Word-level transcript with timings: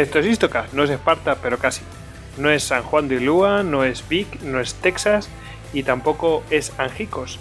Esto 0.00 0.18
es 0.18 0.26
Istocast, 0.26 0.72
no 0.72 0.82
es 0.82 0.88
Esparta, 0.88 1.36
pero 1.42 1.58
casi. 1.58 1.82
No 2.38 2.48
es 2.48 2.62
San 2.62 2.82
Juan 2.82 3.06
de 3.06 3.20
Lua, 3.20 3.62
no 3.62 3.84
es 3.84 4.08
Vic, 4.08 4.40
no 4.40 4.58
es 4.58 4.72
Texas 4.76 5.28
y 5.74 5.82
tampoco 5.82 6.42
es 6.48 6.72
Angicos. 6.78 7.38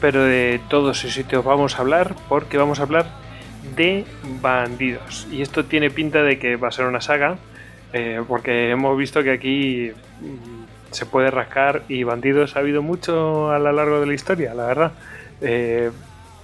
Pero 0.00 0.22
de 0.22 0.60
todos 0.68 1.00
esos 1.00 1.14
sitios 1.14 1.44
vamos 1.44 1.76
a 1.76 1.80
hablar 1.80 2.14
porque 2.28 2.56
vamos 2.56 2.78
a 2.78 2.84
hablar 2.84 3.06
de 3.74 4.04
bandidos. 4.40 5.26
Y 5.32 5.42
esto 5.42 5.64
tiene 5.64 5.90
pinta 5.90 6.22
de 6.22 6.38
que 6.38 6.54
va 6.54 6.68
a 6.68 6.70
ser 6.70 6.84
una 6.84 7.00
saga, 7.00 7.36
eh, 7.92 8.22
porque 8.28 8.70
hemos 8.70 8.96
visto 8.96 9.24
que 9.24 9.32
aquí 9.32 9.90
mm, 10.20 10.92
se 10.92 11.04
puede 11.04 11.32
rascar 11.32 11.82
y 11.88 12.04
bandidos 12.04 12.54
ha 12.54 12.60
habido 12.60 12.80
mucho 12.80 13.50
a 13.50 13.58
lo 13.58 13.72
largo 13.72 13.98
de 13.98 14.06
la 14.06 14.14
historia, 14.14 14.54
la 14.54 14.66
verdad. 14.66 14.92
Eh, 15.40 15.90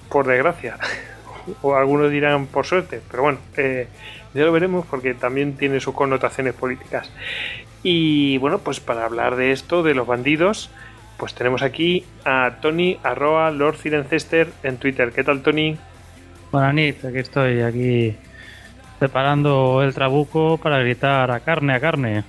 por 0.08 0.26
desgracia. 0.26 0.78
o 1.62 1.76
algunos 1.76 2.10
dirán 2.10 2.46
por 2.46 2.66
suerte, 2.66 3.00
pero 3.08 3.22
bueno, 3.22 3.38
eh, 3.56 3.86
ya 4.34 4.44
lo 4.44 4.52
veremos 4.52 4.84
porque 4.86 5.14
también 5.14 5.56
tiene 5.56 5.80
sus 5.80 5.94
connotaciones 5.94 6.54
políticas. 6.54 7.10
Y 7.82 8.38
bueno, 8.38 8.58
pues 8.58 8.80
para 8.80 9.04
hablar 9.04 9.36
de 9.36 9.52
esto, 9.52 9.82
de 9.82 9.94
los 9.94 10.06
bandidos, 10.06 10.70
pues 11.16 11.34
tenemos 11.34 11.62
aquí 11.62 12.04
a 12.24 12.56
Tony 12.60 12.98
arroba 13.02 13.50
Lord 13.50 13.76
Cirencester 13.76 14.48
en 14.62 14.78
Twitter. 14.78 15.12
¿Qué 15.12 15.22
tal, 15.22 15.42
Tony? 15.42 15.76
Buenas 16.50 16.74
noches, 16.74 17.04
aquí 17.04 17.18
estoy, 17.18 17.60
aquí 17.60 18.16
preparando 18.98 19.82
el 19.82 19.92
trabuco 19.92 20.58
para 20.58 20.78
gritar 20.78 21.30
a 21.30 21.40
carne, 21.40 21.74
a 21.74 21.80
carne. 21.80 22.24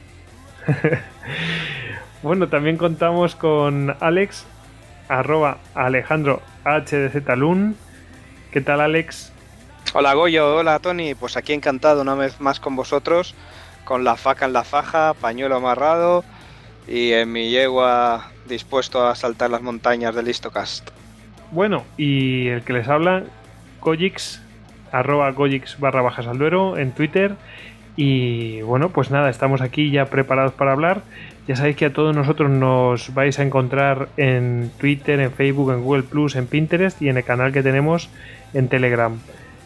bueno, 2.23 2.47
también 2.47 2.77
contamos 2.77 3.35
con 3.35 3.95
Alex, 3.99 4.45
arroba 5.07 5.59
Alejandro 5.73 6.41
HDZ 6.63 7.27
Lun. 7.35 7.75
¿Qué 8.51 8.61
tal, 8.61 8.81
Alex? 8.81 9.34
Hola 9.97 10.13
Goyo, 10.13 10.57
hola 10.57 10.79
Tony, 10.79 11.15
pues 11.15 11.37
aquí 11.37 11.53
encantado 11.53 12.01
una 12.01 12.15
vez 12.15 12.41
más 12.41 12.59
con 12.59 12.75
vosotros, 12.75 13.33
con 13.85 14.03
la 14.03 14.17
faca 14.17 14.45
en 14.45 14.51
la 14.51 14.65
faja, 14.65 15.13
pañuelo 15.13 15.55
amarrado 15.55 16.25
y 16.85 17.13
en 17.13 17.31
mi 17.31 17.49
yegua 17.49 18.29
dispuesto 18.45 19.07
a 19.07 19.15
saltar 19.15 19.51
las 19.51 19.61
montañas 19.61 20.13
del 20.13 20.27
Istocast. 20.27 20.89
Bueno, 21.51 21.85
y 21.95 22.47
el 22.47 22.63
que 22.63 22.73
les 22.73 22.89
habla, 22.89 23.23
Gojix, 23.79 24.41
arroba 24.91 25.31
Gojix 25.31 25.79
barra 25.79 26.01
bajas 26.01 26.27
al 26.27 26.41
en 26.77 26.91
Twitter. 26.91 27.35
Y 27.95 28.63
bueno, 28.63 28.89
pues 28.89 29.11
nada, 29.11 29.29
estamos 29.29 29.61
aquí 29.61 29.91
ya 29.91 30.07
preparados 30.07 30.51
para 30.51 30.73
hablar. 30.73 31.03
Ya 31.47 31.55
sabéis 31.55 31.77
que 31.77 31.85
a 31.85 31.93
todos 31.93 32.13
nosotros 32.13 32.49
nos 32.51 33.13
vais 33.13 33.39
a 33.39 33.43
encontrar 33.43 34.09
en 34.17 34.71
Twitter, 34.77 35.21
en 35.21 35.31
Facebook, 35.31 35.71
en 35.71 35.83
Google 35.83 36.03
Plus, 36.03 36.35
en 36.35 36.47
Pinterest 36.47 37.01
y 37.01 37.07
en 37.07 37.15
el 37.15 37.23
canal 37.23 37.53
que 37.53 37.63
tenemos 37.63 38.09
en 38.53 38.67
Telegram. 38.67 39.17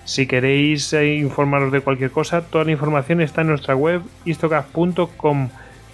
Si 0.09 0.25
queréis 0.25 0.91
eh, 0.93 1.17
informaros 1.17 1.71
de 1.71 1.81
cualquier 1.81 2.09
cosa, 2.09 2.41
toda 2.41 2.63
la 2.63 2.71
información 2.71 3.21
está 3.21 3.41
en 3.41 3.47
nuestra 3.49 3.75
web 3.75 4.01
istocast.com. 4.25 5.49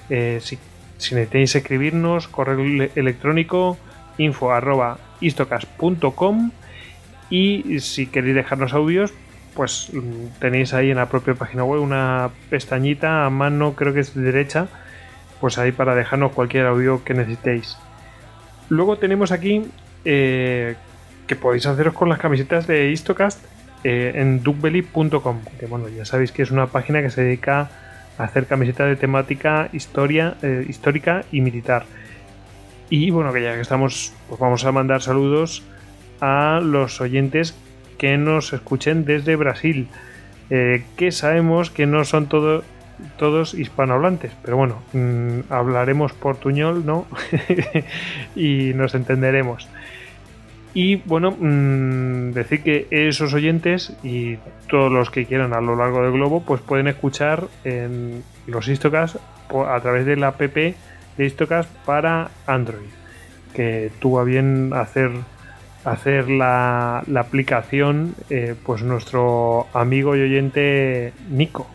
Eh, 0.09 0.40
si, 0.42 0.58
si, 0.98 1.16
necesitáis 1.16 1.53
escribirnos, 1.56 2.30
correo 2.30 2.90
electrónico 2.96 3.78
info 4.18 4.53
arroba 4.53 5.00
istocast.com 5.20 6.52
y 7.30 7.81
si 7.81 8.08
queréis 8.08 8.36
dejarnos 8.36 8.72
audios, 8.72 9.14
pues 9.53 9.90
mm, 9.92 10.40
tenéis 10.40 10.74
ahí 10.74 10.92
en 10.92 10.96
la 10.96 11.09
propia 11.09 11.34
página 11.34 11.66
web 11.66 11.82
una 11.82 12.30
pestañita 12.50 13.26
a 13.26 13.30
mano, 13.30 13.74
creo 13.76 13.94
que 13.94 14.00
es 14.00 14.16
de 14.16 14.22
derecha, 14.22 14.70
pues 15.42 15.58
ahí 15.58 15.74
para 15.74 15.94
dejarnos 15.94 16.32
cualquier 16.32 16.68
audio 16.68 17.03
que 17.03 17.16
necesitéis. 17.16 17.78
Luego 18.70 18.97
tenemos 18.97 19.34
aquí 19.34 19.66
eh, 20.06 20.78
que 21.28 21.36
podéis 21.36 21.66
haceros 21.66 21.94
con 21.94 22.08
las 22.08 22.20
camisetas 22.20 22.66
de 22.66 22.92
Istocast 22.92 23.55
eh, 23.88 24.13
en 24.16 24.41
duckbelly.com, 24.41 25.41
que 25.59 25.68
bueno, 25.68 25.88
ya 25.90 26.06
sabéis 26.06 26.31
que 26.31 26.41
es 26.41 26.50
una 26.50 26.66
página 26.66 27.03
que 27.03 27.12
se 27.12 27.22
dedica 27.22 27.69
a 28.18 28.23
hacer 28.23 28.47
camisetas 28.47 28.88
de 28.88 28.96
temática 28.96 29.69
historia, 29.73 30.38
eh, 30.41 30.66
histórica 30.68 31.23
y 31.31 31.41
militar. 31.41 31.85
Y 32.90 33.12
bueno, 33.12 33.31
que 33.31 33.44
ya 33.44 33.53
que 33.53 33.62
estamos, 33.62 34.12
pues 34.28 34.40
vamos 34.40 34.66
a 34.66 34.72
mandar 34.72 35.03
saludos 35.03 35.62
a 36.19 36.62
los 36.63 37.00
oyentes 37.00 37.56
que 38.00 38.18
nos 38.18 38.53
escuchen 38.53 39.06
desde 39.06 39.35
Brasil, 39.35 39.88
eh, 40.50 40.84
que 40.97 41.12
sabemos 41.12 41.69
que 41.69 41.85
no 41.85 42.06
son 42.06 42.28
todos 42.28 43.53
hispanohablantes, 43.53 44.31
pero 44.41 44.57
bueno, 44.57 44.81
mm, 44.94 45.52
hablaremos 45.53 46.12
portuñol, 46.13 46.88
¿no? 46.88 47.06
y 48.35 48.73
nos 48.73 48.96
entenderemos. 48.96 49.69
Y 50.75 50.97
bueno, 50.97 51.31
mmm, 51.31 52.31
decir 52.34 52.62
que 52.62 52.88
esos 52.91 53.34
oyentes 53.34 53.94
y 54.03 54.36
todos 54.68 54.91
los 54.91 55.09
que 55.09 55.25
quieran 55.25 55.53
a 55.53 55.62
lo 55.62 55.78
largo 55.78 56.03
del 56.03 56.12
globo, 56.12 56.44
pues 56.44 56.59
pueden 56.59 56.90
escuchar 56.90 57.47
en 57.63 58.22
los 58.46 58.68
Istocast 58.68 59.16
a 59.68 59.80
través 59.80 60.06
de 60.06 60.18
la 60.18 60.28
app 60.28 60.41
de 60.41 60.75
Istocast 61.18 61.69
para 61.85 62.30
Android, 62.46 62.90
que 63.53 63.90
tuvo 64.00 64.25
bien 64.25 64.74
hacer, 64.74 65.12
hacer 65.85 66.30
la, 66.30 67.06
aplicación 67.16 68.14
eh, 68.30 68.53
pues 68.66 68.84
nuestro 68.84 69.68
amigo 69.74 70.18
y 70.18 70.24
oyente 70.24 71.14
Nico. 71.30 71.68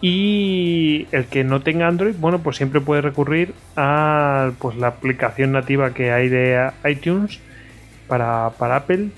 Y 0.00 1.08
el 1.10 1.24
que 1.24 1.42
no 1.42 1.62
tenga 1.62 1.88
Android, 1.88 2.14
bueno, 2.16 2.38
pues 2.38 2.58
siempre 2.58 2.80
puede 2.80 3.00
recurrir 3.02 3.54
a 3.74 4.52
pues, 4.60 4.76
la 4.76 4.86
aplicación 4.86 5.50
nativa 5.50 5.92
que 5.92 6.12
hay 6.12 6.28
de 6.28 6.70
iTunes 6.84 7.40
para, 8.08 8.50
para 8.58 8.76
Apple 8.76 9.10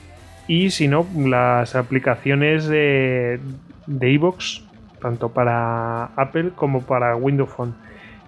y 0.46 0.70
si 0.70 0.88
no, 0.88 1.06
las 1.16 1.76
aplicaciones 1.76 2.68
de 2.68 3.40
iVoox, 3.86 4.62
tanto 5.00 5.30
para 5.30 6.06
Apple 6.16 6.50
como 6.54 6.82
para 6.82 7.16
Windows 7.16 7.50
Phone. 7.50 7.74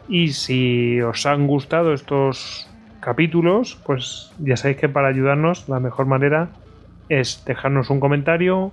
Y 0.08 0.28
si 0.28 1.00
os 1.00 1.26
han 1.26 1.46
gustado 1.46 1.92
estos 1.92 2.68
capítulos, 3.00 3.78
pues 3.84 4.32
ya 4.38 4.56
sabéis 4.56 4.78
que 4.78 4.88
para 4.88 5.08
ayudarnos 5.08 5.68
la 5.68 5.80
mejor 5.80 6.06
manera 6.06 6.48
es 7.08 7.44
dejarnos 7.44 7.90
un 7.90 8.00
comentario, 8.00 8.72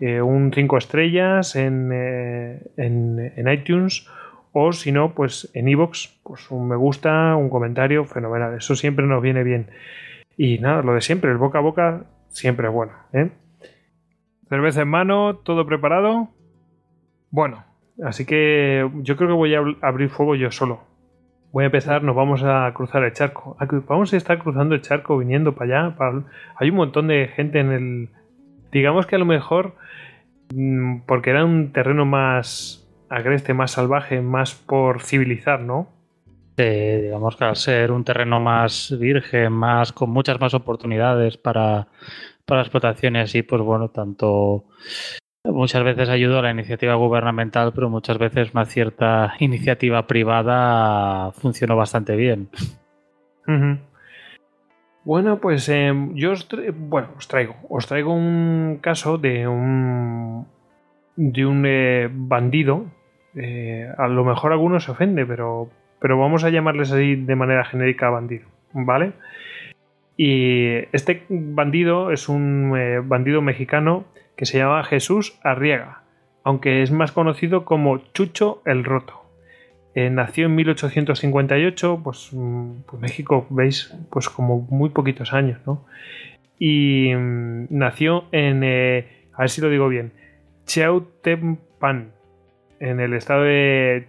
eh, 0.00 0.20
un 0.20 0.52
5 0.54 0.76
estrellas 0.78 1.56
en, 1.56 1.90
eh, 1.92 2.60
en, 2.76 3.32
en, 3.34 3.48
iTunes 3.48 4.06
o 4.52 4.72
si 4.72 4.92
no, 4.92 5.14
pues 5.14 5.50
en 5.54 5.68
iVoox, 5.68 6.08
pues 6.22 6.50
un 6.50 6.68
me 6.68 6.76
gusta, 6.76 7.34
un 7.36 7.48
comentario, 7.48 8.04
fenomenal. 8.04 8.56
Eso 8.56 8.74
siempre 8.74 9.06
nos 9.06 9.22
viene 9.22 9.42
bien. 9.42 9.68
Y 10.36 10.58
nada, 10.58 10.82
lo 10.82 10.94
de 10.94 11.00
siempre, 11.00 11.30
el 11.30 11.38
boca 11.38 11.58
a 11.58 11.62
boca 11.62 12.04
siempre 12.28 12.68
es 12.68 12.72
bueno. 12.72 12.92
¿eh? 13.12 13.30
Cerveza 14.48 14.82
en 14.82 14.88
mano, 14.88 15.36
todo 15.36 15.66
preparado. 15.66 16.28
Bueno, 17.30 17.64
así 18.04 18.26
que 18.26 18.88
yo 19.02 19.16
creo 19.16 19.28
que 19.28 19.34
voy 19.34 19.54
a 19.54 19.62
abrir 19.82 20.10
fuego 20.10 20.34
yo 20.34 20.50
solo. 20.50 20.80
Voy 21.52 21.64
a 21.64 21.66
empezar, 21.66 22.02
nos 22.02 22.14
vamos 22.14 22.42
a 22.44 22.70
cruzar 22.74 23.02
el 23.04 23.12
charco. 23.12 23.56
Vamos 23.88 24.12
a 24.12 24.16
estar 24.16 24.38
cruzando 24.38 24.74
el 24.74 24.82
charco 24.82 25.16
viniendo 25.16 25.54
para 25.54 25.88
allá. 25.88 25.96
Hay 26.56 26.70
un 26.70 26.76
montón 26.76 27.08
de 27.08 27.28
gente 27.28 27.60
en 27.60 27.72
el... 27.72 28.08
Digamos 28.72 29.06
que 29.06 29.16
a 29.16 29.18
lo 29.18 29.24
mejor, 29.24 29.74
mm, 30.54 30.98
porque 31.06 31.30
era 31.30 31.44
un 31.44 31.72
terreno 31.72 32.04
más 32.04 32.86
agreste, 33.08 33.54
más 33.54 33.70
salvaje, 33.70 34.20
más 34.20 34.54
por 34.54 35.00
civilizar, 35.00 35.60
¿no? 35.60 35.95
Digamos 36.64 37.36
que 37.36 37.44
al 37.44 37.56
ser 37.56 37.92
un 37.92 38.04
terreno 38.04 38.40
más 38.40 38.96
virgen, 38.98 39.52
más 39.52 39.92
con 39.92 40.10
muchas 40.10 40.40
más 40.40 40.54
oportunidades 40.54 41.36
para, 41.36 41.88
para 42.44 42.62
explotaciones 42.62 43.34
y 43.34 43.42
pues 43.42 43.62
bueno, 43.62 43.88
tanto 43.90 44.64
muchas 45.44 45.84
veces 45.84 46.08
ayudó 46.08 46.38
a 46.38 46.42
la 46.42 46.50
iniciativa 46.50 46.94
gubernamental, 46.94 47.72
pero 47.72 47.90
muchas 47.90 48.18
veces 48.18 48.52
una 48.54 48.64
cierta 48.64 49.34
iniciativa 49.38 50.06
privada 50.06 51.32
funcionó 51.32 51.76
bastante 51.76 52.16
bien. 52.16 52.48
Bueno, 55.04 55.38
pues 55.38 55.68
em, 55.68 56.14
yo 56.14 56.32
os, 56.32 56.48
bueno, 56.74 57.10
os 57.16 57.28
traigo, 57.28 57.54
os 57.68 57.86
traigo 57.86 58.12
un 58.12 58.78
caso 58.80 59.18
de 59.18 59.46
un 59.46 60.46
de 61.14 61.46
un 61.46 61.64
eh, 61.64 62.08
bandido. 62.12 62.86
Eh, 63.34 63.88
a 63.96 64.08
lo 64.08 64.24
mejor 64.24 64.52
alguno 64.52 64.80
se 64.80 64.90
ofende, 64.90 65.24
pero 65.24 65.70
pero 66.00 66.18
vamos 66.18 66.44
a 66.44 66.50
llamarles 66.50 66.92
así 66.92 67.16
de 67.16 67.36
manera 67.36 67.64
genérica 67.64 68.10
bandido, 68.10 68.46
¿vale? 68.72 69.12
Y 70.16 70.76
este 70.92 71.24
bandido 71.28 72.10
es 72.10 72.28
un 72.28 72.74
eh, 72.76 73.00
bandido 73.04 73.42
mexicano 73.42 74.06
que 74.36 74.46
se 74.46 74.58
llama 74.58 74.84
Jesús 74.84 75.38
Arriaga, 75.42 76.02
aunque 76.42 76.82
es 76.82 76.90
más 76.90 77.12
conocido 77.12 77.64
como 77.64 77.98
Chucho 78.12 78.62
el 78.64 78.84
Roto. 78.84 79.22
Eh, 79.94 80.10
nació 80.10 80.46
en 80.46 80.54
1858, 80.54 82.00
pues, 82.04 82.28
mm, 82.32 82.82
pues, 82.86 83.00
México, 83.00 83.46
veis, 83.50 83.94
pues 84.10 84.28
como 84.28 84.60
muy 84.70 84.90
poquitos 84.90 85.32
años, 85.32 85.58
¿no? 85.66 85.86
Y 86.58 87.14
mm, 87.14 87.66
nació 87.70 88.24
en, 88.32 88.62
eh, 88.62 89.26
a 89.32 89.40
ver 89.40 89.50
si 89.50 89.60
lo 89.60 89.70
digo 89.70 89.88
bien, 89.88 90.12
Chautempan, 90.66 92.12
en 92.78 93.00
el 93.00 93.14
estado 93.14 93.44
de 93.44 94.08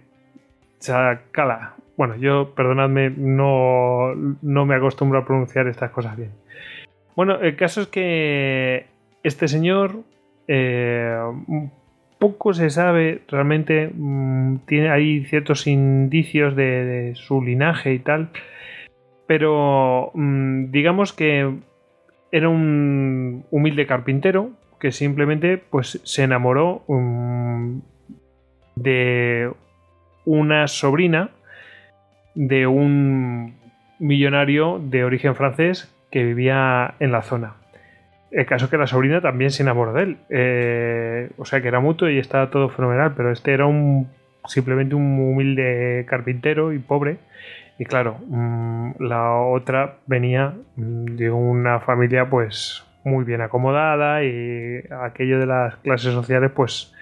Chacala. 0.80 1.74
Bueno, 1.96 2.16
yo, 2.16 2.54
perdonadme, 2.54 3.10
no, 3.10 4.14
no 4.14 4.66
me 4.66 4.74
acostumbro 4.76 5.18
a 5.18 5.24
pronunciar 5.24 5.66
estas 5.66 5.90
cosas 5.90 6.16
bien. 6.16 6.30
Bueno, 7.16 7.40
el 7.40 7.56
caso 7.56 7.80
es 7.80 7.88
que 7.88 8.86
este 9.24 9.48
señor, 9.48 10.02
eh, 10.46 11.18
poco 12.18 12.52
se 12.52 12.70
sabe 12.70 13.22
realmente. 13.28 13.90
Mm, 13.92 14.58
tiene 14.66 14.90
hay 14.90 15.24
ciertos 15.24 15.66
indicios 15.66 16.54
de, 16.56 17.12
su 17.14 17.42
linaje 17.42 17.92
y 17.92 17.98
tal. 17.98 18.30
Pero 19.26 20.10
mm, 20.14 20.70
digamos 20.70 21.12
que 21.12 21.52
era 22.30 22.48
un 22.48 23.44
humilde 23.50 23.86
carpintero 23.86 24.50
que 24.78 24.92
simplemente 24.92 25.58
pues, 25.58 26.00
se 26.04 26.22
enamoró 26.22 26.84
mm, 26.88 27.78
de 28.76 29.50
una 30.28 30.68
sobrina 30.68 31.30
de 32.34 32.66
un 32.66 33.54
millonario 33.98 34.78
de 34.78 35.02
origen 35.02 35.34
francés 35.34 35.90
que 36.10 36.22
vivía 36.22 36.94
en 37.00 37.12
la 37.12 37.22
zona. 37.22 37.54
El 38.30 38.44
caso 38.44 38.66
es 38.66 38.70
que 38.70 38.76
la 38.76 38.86
sobrina 38.86 39.22
también 39.22 39.50
se 39.50 39.62
enamoró 39.62 39.94
de 39.94 40.02
él. 40.02 40.18
Eh, 40.28 41.30
o 41.38 41.46
sea 41.46 41.62
que 41.62 41.68
era 41.68 41.80
mutuo 41.80 42.10
y 42.10 42.18
estaba 42.18 42.50
todo 42.50 42.68
fenomenal, 42.68 43.14
pero 43.16 43.32
este 43.32 43.54
era 43.54 43.64
un 43.64 44.10
simplemente 44.44 44.94
un 44.94 45.18
humilde 45.18 46.04
carpintero 46.06 46.74
y 46.74 46.78
pobre. 46.78 47.16
Y 47.78 47.86
claro, 47.86 48.18
mm, 48.26 49.02
la 49.02 49.32
otra 49.34 49.96
venía 50.06 50.52
de 50.76 51.30
una 51.30 51.80
familia 51.80 52.28
pues 52.28 52.84
muy 53.02 53.24
bien 53.24 53.40
acomodada 53.40 54.22
y 54.24 54.84
aquello 55.04 55.38
de 55.40 55.46
las 55.46 55.76
clases 55.76 56.12
sociales 56.12 56.50
pues 56.54 56.92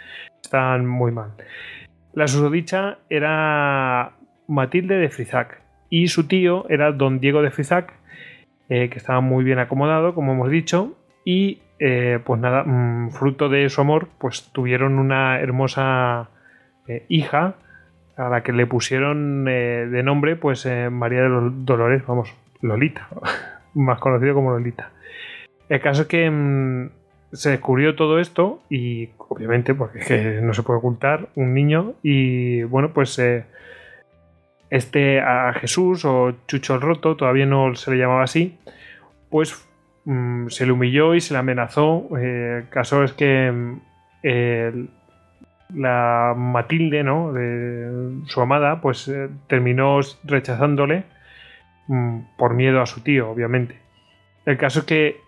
estaban 0.41 0.87
muy 0.87 1.11
mal. 1.11 1.33
La 2.17 2.27
susodicha 2.29 2.97
era 3.11 4.13
Matilde 4.49 4.97
de 4.97 5.11
Frizac 5.11 5.61
y 5.91 6.09
su 6.09 6.27
tío 6.27 6.65
era 6.71 6.91
don 6.93 7.21
Diego 7.21 7.43
de 7.43 7.51
Frizac, 7.51 7.93
eh, 8.71 8.89
que 8.89 8.97
estaba 8.97 9.21
muy 9.21 9.45
bien 9.45 9.59
acomodado, 9.59 10.15
como 10.15 10.33
hemos 10.33 10.49
dicho, 10.49 10.97
y 11.27 11.61
eh, 11.79 12.19
pues 12.25 12.41
nada, 12.41 12.65
mm, 12.65 13.11
fruto 13.11 13.51
de 13.51 13.69
su 13.69 13.83
amor, 13.83 14.09
pues 14.17 14.51
tuvieron 14.51 14.99
una 14.99 15.41
hermosa 15.41 16.31
eh, 16.89 17.05
hija 17.11 17.57
a 18.17 18.31
la 18.31 18.43
que 18.43 18.55
le 18.55 18.67
pusieron 18.67 19.45
de 19.45 20.03
nombre 20.03 20.37
pues 20.37 20.67
María 20.91 21.21
de 21.21 21.29
los 21.29 21.67
Dolores, 21.67 22.03
vamos, 22.07 22.35
Lolita, 22.63 23.09
más 23.75 23.99
conocido 24.01 24.33
como 24.33 24.53
Lolita. 24.53 24.91
El 25.69 25.83
caso 25.83 26.03
es 26.03 26.09
que 26.09 26.31
mm, 26.31 26.89
se 27.33 27.51
descubrió 27.51 27.95
todo 27.95 28.19
esto 28.21 28.63
y 28.71 29.09
obviamente 29.29 29.75
porque 29.75 30.41
no 30.43 30.55
se 30.55 30.63
puede 30.63 30.79
ocultar 30.79 31.29
un 31.35 31.55
niño 31.55 31.95
y 32.03 32.63
bueno 32.65 32.93
pues 32.93 33.19
este 34.71 35.21
a 35.21 35.53
Jesús 35.55 36.05
o 36.05 36.33
Chucho 36.47 36.75
el 36.75 36.81
Roto, 36.81 37.17
todavía 37.17 37.47
no 37.47 37.75
se 37.75 37.91
le 37.91 37.99
llamaba 37.99 38.25
así, 38.25 38.59
pues 39.31 39.67
mm, 40.05 40.49
se 40.49 40.67
le 40.67 40.73
humilló 40.73 41.15
y 41.15 41.21
se 41.21 41.35
le 41.35 41.39
amenazó. 41.39 42.09
Eh, 42.19 42.63
el 42.63 42.69
caso 42.69 43.05
es 43.05 43.13
que 43.13 43.51
mm, 43.53 43.81
la 45.75 46.35
Matilde, 46.37 47.03
¿no? 47.03 47.33
Su 48.27 48.41
amada, 48.41 48.81
pues 48.81 49.09
eh, 49.09 49.29
terminó 49.49 50.01
rechazándole 50.25 51.05
mm, 51.89 52.21
por 52.37 52.55
miedo 52.55 52.81
a 52.81 52.87
su 52.87 53.01
tío, 53.03 53.31
obviamente. 53.31 53.79
El 54.45 54.57
caso 54.57 54.81
es 54.81 54.85
que 54.87 55.21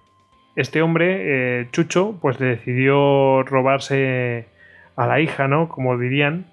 este 0.59 0.83
hombre, 0.83 1.61
eh, 1.61 1.69
Chucho, 1.71 2.19
pues 2.21 2.39
decidió 2.39 3.43
robarse 3.45 4.47
a 4.97 5.07
la 5.07 5.21
hija, 5.21 5.47
¿no? 5.47 5.69
Como 5.69 5.97
dirían, 5.97 6.47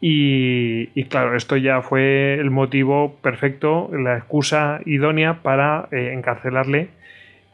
y, 0.00 1.04
claro, 1.04 1.36
esto 1.36 1.56
ya 1.56 1.82
fue 1.82 2.34
el 2.34 2.50
motivo 2.50 3.16
perfecto, 3.20 3.90
la 3.92 4.16
excusa 4.16 4.80
idónea 4.86 5.42
para 5.42 5.88
eh, 5.90 6.12
encarcelarle. 6.14 6.88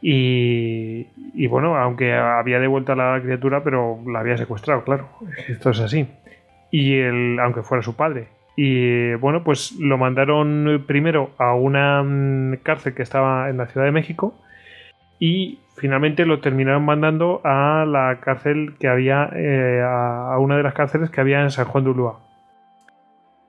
Y, 0.01 1.07
bueno, 1.47 1.75
aunque 1.75 2.13
había 2.13 2.59
devuelto 2.59 2.93
a 2.93 2.95
la 2.95 3.19
criatura, 3.21 3.63
pero 3.63 3.99
la 4.05 4.19
había 4.19 4.37
secuestrado, 4.37 4.83
claro. 4.83 5.09
Esto 5.47 5.71
es 5.71 5.79
así. 5.79 6.07
Y 6.71 6.99
él, 6.99 7.37
aunque 7.41 7.63
fuera 7.63 7.81
su 7.81 7.95
padre. 7.95 8.27
Y 8.55 9.15
bueno, 9.15 9.43
pues 9.43 9.73
lo 9.73 9.97
mandaron 9.97 10.85
primero 10.87 11.31
a 11.37 11.53
una 11.55 12.01
mm, 12.03 12.57
cárcel 12.63 12.93
que 12.93 13.03
estaba 13.03 13.49
en 13.49 13.57
la 13.57 13.67
Ciudad 13.67 13.87
de 13.87 13.91
México. 13.91 14.35
Y 15.19 15.59
finalmente 15.75 16.25
lo 16.25 16.39
terminaron 16.39 16.83
mandando 16.85 17.41
a 17.43 17.85
la 17.85 18.19
cárcel 18.21 18.75
que 18.79 18.87
había, 18.87 19.29
eh, 19.33 19.81
a 19.83 20.37
una 20.39 20.57
de 20.57 20.63
las 20.63 20.73
cárceles 20.73 21.09
que 21.09 21.21
había 21.21 21.41
en 21.41 21.51
San 21.51 21.65
Juan 21.65 21.83
de 21.83 21.89
Ulúa. 21.91 22.19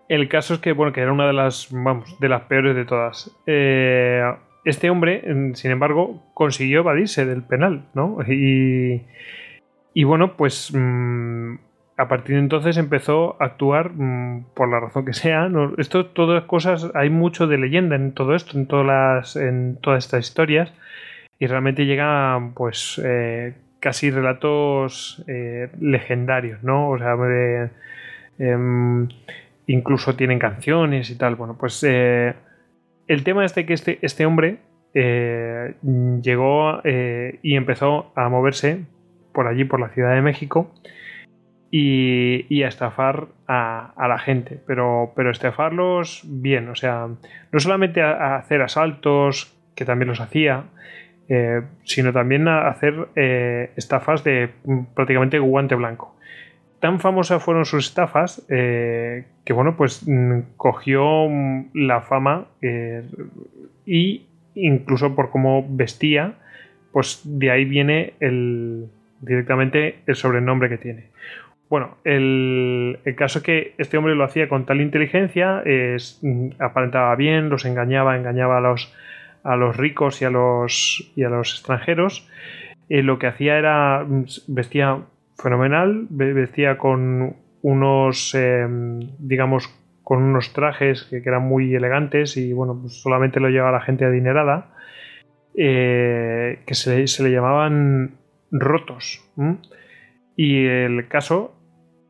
El 0.09 0.29
caso 0.29 0.55
es 0.55 0.61
que, 0.61 0.73
bueno, 0.73 0.93
que 0.93 1.01
era 1.01 1.13
una 1.13 1.27
de 1.27 1.33
las, 1.33 1.69
vamos, 1.71 2.19
de 2.21 2.29
las 2.29 2.43
peores 2.43 2.77
de 2.77 2.85
todas. 2.85 3.31
Eh, 3.47 4.23
este 4.65 4.91
hombre, 4.91 5.23
sin 5.55 5.71
embargo, 5.71 6.23
consiguió 6.35 6.81
evadirse 6.81 7.25
del 7.25 7.43
penal, 7.43 7.85
¿no? 7.95 8.19
Y, 8.27 9.03
y 9.95 10.05
bueno, 10.05 10.37
pues 10.37 10.73
mm, 10.75 11.55
a 11.97 12.09
partir 12.09 12.37
de 12.37 12.43
entonces 12.43 12.77
empezó 12.77 13.37
a 13.41 13.47
actuar 13.47 13.93
mm, 13.93 14.47
por 14.55 14.69
la 14.69 14.81
razón 14.81 15.05
que 15.05 15.13
sea. 15.13 15.49
Esto, 15.79 16.07
todas 16.07 16.45
cosas, 16.45 16.91
hay 16.95 17.11
mucho 17.11 17.47
de 17.47 17.59
leyenda 17.59 17.97
en 17.97 18.13
todo 18.13 18.35
esto, 18.35 18.59
en 18.59 18.67
todas, 18.67 18.87
las, 18.87 19.37
en 19.37 19.79
todas 19.81 20.05
estas 20.05 20.27
historias. 20.27 20.73
Y 21.39 21.47
realmente 21.47 21.85
llegan, 21.85 22.55
pues, 22.55 23.01
eh, 23.05 23.55
casi 23.81 24.11
relatos 24.11 25.23
eh, 25.29 25.69
legendarios, 25.81 26.63
¿no? 26.63 26.91
O 26.91 26.99
sea, 26.99 27.17
em, 28.39 29.09
incluso 29.67 30.17
tienen 30.17 30.39
canciones 30.39 31.11
y 31.11 31.19
tal. 31.19 31.37
Bueno, 31.37 31.57
pues 31.59 31.85
eh, 31.87 32.35
el 33.07 33.25
tema 33.25 33.45
es 33.45 33.55
de 33.55 33.67
que 33.67 33.75
este, 33.75 33.99
este 34.03 34.27
hombre 34.27 34.59
llegó 36.23 36.81
y 37.43 37.55
empezó 37.55 38.13
a 38.17 38.31
moverse 38.31 38.87
por 39.35 39.47
allí, 39.47 39.65
por 39.65 39.79
la 39.79 39.91
Ciudad 39.91 40.15
de 40.15 40.23
México, 40.23 40.73
y, 41.71 42.63
a 42.63 42.69
estafar 42.69 43.29
a, 43.47 44.07
la 44.09 44.19
gente, 44.19 44.61
pero, 44.67 45.13
pero 45.15 45.31
estafarlos 45.31 46.23
bien, 46.25 46.69
o 46.69 46.75
sea, 46.75 47.09
no 47.53 47.61
solamente 47.61 48.03
a, 48.03 48.37
hacer 48.37 48.63
asaltos, 48.63 49.55
que 49.75 49.85
también 49.85 50.09
los 50.09 50.21
hacía, 50.21 50.65
sino 51.85 52.13
también 52.13 52.47
a 52.47 52.69
hacer 52.69 53.09
estafas 53.77 54.23
de 54.23 54.51
prácticamente 54.95 55.39
guante 55.39 55.75
blanco 55.75 56.17
tan 56.81 57.01
famosas 57.01 57.43
fueron 57.43 57.65
sus 57.65 57.89
estafas 57.89 58.47
eh, 58.49 59.25
que, 59.45 59.53
bueno, 59.53 59.77
pues 59.77 60.07
mm, 60.07 60.41
cogió 60.57 61.29
mm, 61.29 61.71
la 61.75 62.03
fama 62.03 62.47
eh, 62.63 63.03
y 63.85 64.27
incluso 64.55 65.15
por 65.15 65.31
cómo 65.31 65.67
vestía, 65.69 66.35
pues 66.93 67.23
de 67.25 67.51
ahí 67.51 67.65
viene 67.65 68.15
el, 68.21 68.87
directamente 69.21 69.97
el 70.07 70.17
sobrenombre 70.17 70.69
que 70.69 70.79
tiene. 70.79 71.05
Bueno, 71.69 71.97
el, 72.05 72.99
caso 73.17 73.41
es 73.41 73.45
que 73.45 73.75
este 73.79 73.97
hombre 73.97 74.15
lo 74.15 74.23
hacía 74.25 74.49
con 74.49 74.67
tal 74.67 74.81
inteligencia, 74.81 75.63
mm, 76.23 76.49
aparentaba 76.61 77.17
bien, 77.17 77.49
los 77.49 77.65
engañaba, 77.65 78.17
engañaba 78.17 78.59
a 78.59 78.61
los, 78.61 78.95
a 79.47 79.57
los 79.57 79.77
ricos 79.77 80.21
y 80.23 80.25
a 80.25 80.31
los, 80.31 81.13
y 81.15 81.23
a 81.25 81.29
los 81.29 81.53
extranjeros. 81.53 82.29
Eh, 82.89 83.03
lo 83.03 83.19
que 83.19 83.27
hacía 83.27 83.59
era, 83.59 84.05
vestía 84.49 85.03
fenomenal, 85.37 86.07
vestía 86.11 86.79
con 86.79 87.37
unos, 87.63 88.35
em, 88.35 89.01
digamos, 89.19 89.69
con 90.03 90.23
unos 90.23 90.53
trajes 90.53 91.05
que, 91.05 91.17
eran 91.17 91.43
muy 91.43 91.75
elegantes 91.75 92.37
y 92.37 92.53
bueno, 92.53 92.79
pues 92.81 93.03
solamente 93.03 93.41
lo 93.41 93.49
llevaba 93.49 93.73
la 93.73 93.81
gente 93.81 94.05
adinerada, 94.05 94.71
eh, 95.57 96.61
que 96.65 96.75
se, 96.75 97.23
le 97.23 97.31
llamaban 97.31 98.13
rotos. 98.53 99.25
Y 100.37 100.65
el 100.67 101.09
caso 101.09 101.56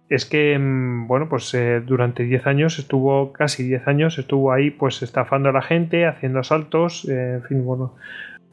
es 0.08 0.25
que, 0.25 0.54
em, 0.54 1.06
bueno, 1.08 1.28
pues 1.28 1.52
eh, 1.54 1.80
durante 1.84 2.22
10 2.22 2.46
años 2.46 2.78
estuvo, 2.78 3.32
casi 3.32 3.64
10 3.64 3.88
años, 3.88 4.18
estuvo 4.18 4.52
ahí 4.52 4.70
pues 4.70 5.02
estafando 5.02 5.48
a 5.48 5.52
la 5.52 5.62
gente, 5.62 6.06
haciendo 6.06 6.38
asaltos, 6.40 7.08
eh, 7.08 7.34
en 7.34 7.42
fin, 7.42 7.64
bueno, 7.64 7.94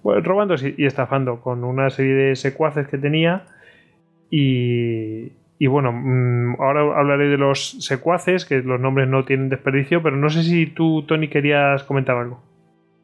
pues, 0.01 0.24
robando 0.24 0.55
y 0.55 0.86
estafando 0.86 1.41
con 1.41 1.63
una 1.63 1.89
serie 1.89 2.13
de 2.13 2.36
secuaces 2.36 2.88
que 2.88 2.98
tenía 2.98 3.45
y, 4.36 5.67
bueno, 5.67 5.91
mm, 5.93 6.55
ahora 6.60 7.00
hablaré 7.00 7.27
de 7.27 7.38
los 7.38 7.77
secuaces, 7.86 8.45
que 8.45 8.63
los 8.63 8.79
nombres 8.79 9.07
no 9.07 9.25
tienen 9.25 9.50
desperdicio, 9.50 10.01
pero 10.01 10.15
no 10.15 10.29
sé 10.29 10.41
si 10.41 10.65
tú, 10.65 11.03
Tony, 11.03 11.27
querías 11.27 11.83
comentar 11.83 12.17
algo. 12.17 12.41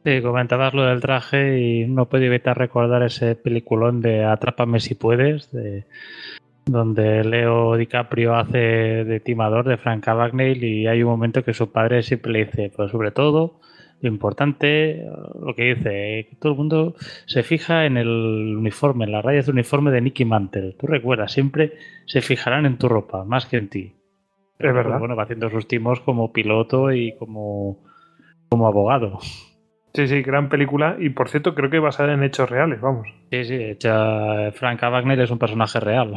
Sí, 0.03 0.21
comentabas 0.21 0.73
lo 0.73 0.85
del 0.85 1.01
traje 1.01 1.59
y 1.59 1.85
no 1.85 2.07
puedo 2.07 2.23
evitar 2.23 2.57
recordar 2.57 3.03
ese 3.03 3.35
peliculón 3.35 4.01
de 4.01 4.25
Atrápame 4.25 4.79
si 4.79 4.95
puedes, 4.95 5.51
de, 5.51 5.85
donde 6.71 7.23
Leo 7.23 7.75
DiCaprio 7.75 8.35
hace 8.35 8.57
de 8.57 9.19
timador 9.19 9.67
de 9.67 9.77
Frank 9.77 10.07
Abagnale 10.07 10.67
y 10.67 10.87
hay 10.87 11.03
un 11.03 11.09
momento 11.09 11.43
que 11.43 11.53
su 11.53 11.71
padre 11.71 12.03
siempre 12.03 12.31
le 12.31 12.45
dice, 12.45 12.71
pues 12.75 12.91
sobre 12.91 13.11
todo 13.11 13.59
lo 14.01 14.09
importante, 14.09 15.05
lo 15.41 15.53
que 15.55 15.75
dice, 15.75 16.27
que 16.29 16.37
todo 16.39 16.53
el 16.53 16.57
mundo 16.57 16.95
se 17.25 17.43
fija 17.43 17.85
en 17.85 17.97
el 17.97 18.55
uniforme, 18.57 19.05
en 19.05 19.11
las 19.11 19.25
rayas 19.25 19.45
del 19.45 19.55
uniforme 19.55 19.91
de 19.91 20.01
Nicky 20.01 20.25
Mantle. 20.25 20.75
Tú 20.79 20.87
recuerdas, 20.87 21.33
siempre 21.33 21.73
se 22.05 22.21
fijarán 22.21 22.65
en 22.65 22.77
tu 22.77 22.87
ropa, 22.87 23.25
más 23.25 23.45
que 23.45 23.57
en 23.57 23.69
ti. 23.69 23.93
Es 24.57 24.73
verdad. 24.73 24.99
bueno, 24.99 25.15
va 25.15 25.23
haciendo 25.23 25.49
sus 25.49 25.67
timos 25.67 26.01
como 26.01 26.31
piloto 26.31 26.91
y 26.91 27.15
como, 27.17 27.83
como 28.49 28.67
abogado. 28.67 29.19
Sí, 29.93 30.07
sí, 30.07 30.21
gran 30.21 30.49
película. 30.49 30.97
Y 30.99 31.09
por 31.09 31.29
cierto, 31.29 31.55
creo 31.55 31.69
que 31.69 31.79
basada 31.79 32.13
en 32.13 32.23
hechos 32.23 32.49
reales, 32.49 32.79
vamos. 32.79 33.07
Sí, 33.31 33.43
sí, 33.43 33.55
hecha 33.55 34.51
Frank 34.51 34.81
Wagner 34.81 35.19
es 35.19 35.31
un 35.31 35.39
personaje 35.39 35.79
real. 35.79 36.15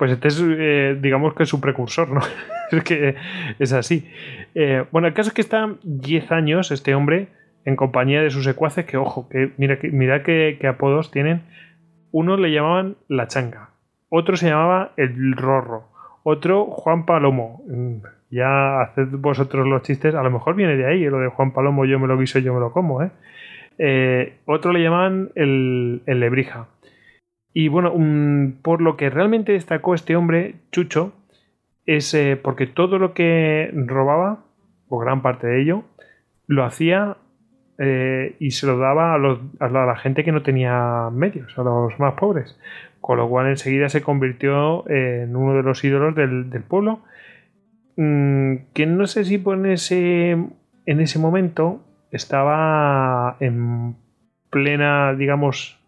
Pues 0.00 0.12
este 0.12 0.28
es, 0.28 0.42
eh, 0.42 0.98
digamos 0.98 1.34
que 1.34 1.44
su 1.44 1.60
precursor, 1.60 2.10
¿no? 2.10 2.22
es 2.72 2.82
que 2.84 3.16
es 3.58 3.72
así. 3.74 4.10
Eh, 4.54 4.84
bueno, 4.92 5.08
el 5.08 5.12
caso 5.12 5.28
es 5.28 5.34
que 5.34 5.42
está 5.42 5.74
10 5.82 6.32
años 6.32 6.70
este 6.70 6.94
hombre 6.94 7.28
en 7.66 7.76
compañía 7.76 8.22
de 8.22 8.30
sus 8.30 8.44
secuaces, 8.44 8.86
que 8.86 8.96
ojo, 8.96 9.28
que 9.28 9.52
mira, 9.58 9.78
que, 10.22 10.56
que, 10.58 10.66
apodos 10.66 11.10
tienen. 11.10 11.42
Uno 12.12 12.38
le 12.38 12.50
llamaban 12.50 12.96
La 13.08 13.28
Changa, 13.28 13.70
otro 14.08 14.38
se 14.38 14.48
llamaba 14.48 14.92
El 14.96 15.36
Rorro, 15.36 15.88
otro 16.22 16.64
Juan 16.64 17.04
Palomo. 17.04 17.62
Mm, 17.68 17.96
ya 18.30 18.80
haced 18.80 19.08
vosotros 19.10 19.66
los 19.66 19.82
chistes, 19.82 20.14
a 20.14 20.22
lo 20.22 20.30
mejor 20.30 20.54
viene 20.54 20.76
de 20.76 20.86
ahí, 20.86 21.04
lo 21.04 21.18
de 21.18 21.28
Juan 21.28 21.52
Palomo, 21.52 21.84
yo 21.84 21.98
me 21.98 22.06
lo 22.06 22.16
guiso, 22.16 22.38
yo 22.38 22.54
me 22.54 22.60
lo 22.60 22.72
como, 22.72 23.02
¿eh? 23.02 23.10
eh 23.76 24.38
otro 24.46 24.72
le 24.72 24.82
llamaban 24.82 25.30
el, 25.34 26.00
el 26.06 26.20
Lebrija. 26.20 26.68
Y 27.52 27.68
bueno, 27.68 27.92
por 28.62 28.80
lo 28.80 28.96
que 28.96 29.10
realmente 29.10 29.52
destacó 29.52 29.94
este 29.94 30.16
hombre, 30.16 30.54
Chucho, 30.70 31.12
es 31.86 32.14
eh, 32.14 32.38
porque 32.40 32.66
todo 32.66 32.98
lo 32.98 33.12
que 33.12 33.70
robaba, 33.74 34.44
o 34.88 34.98
gran 34.98 35.22
parte 35.22 35.46
de 35.48 35.62
ello, 35.62 35.82
lo 36.46 36.64
hacía 36.64 37.16
eh, 37.78 38.36
y 38.38 38.52
se 38.52 38.66
lo 38.66 38.78
daba 38.78 39.14
a, 39.14 39.68
la 39.68 39.96
gente 39.96 40.22
que 40.22 40.32
no 40.32 40.42
tenía 40.42 41.08
medios, 41.12 41.58
a 41.58 41.62
los 41.62 41.98
más 41.98 42.14
pobres. 42.14 42.58
Con 43.00 43.16
lo 43.16 43.28
cual 43.28 43.48
enseguida 43.48 43.88
se 43.88 44.02
convirtió 44.02 44.88
en 44.88 45.34
uno 45.34 45.54
de 45.54 45.62
los 45.62 45.82
ídolos 45.82 46.14
del, 46.14 46.62
pueblo. 46.68 47.00
Mm, 47.96 48.56
que 48.74 48.86
no 48.86 49.06
sé 49.06 49.24
si 49.24 49.42
en 49.44 49.66
ese, 49.66 50.30
en 50.30 51.00
ese 51.00 51.18
momento 51.18 51.82
estaba 52.12 53.36
en 53.40 53.96
plena, 54.50 55.14
digamos, 55.14 55.79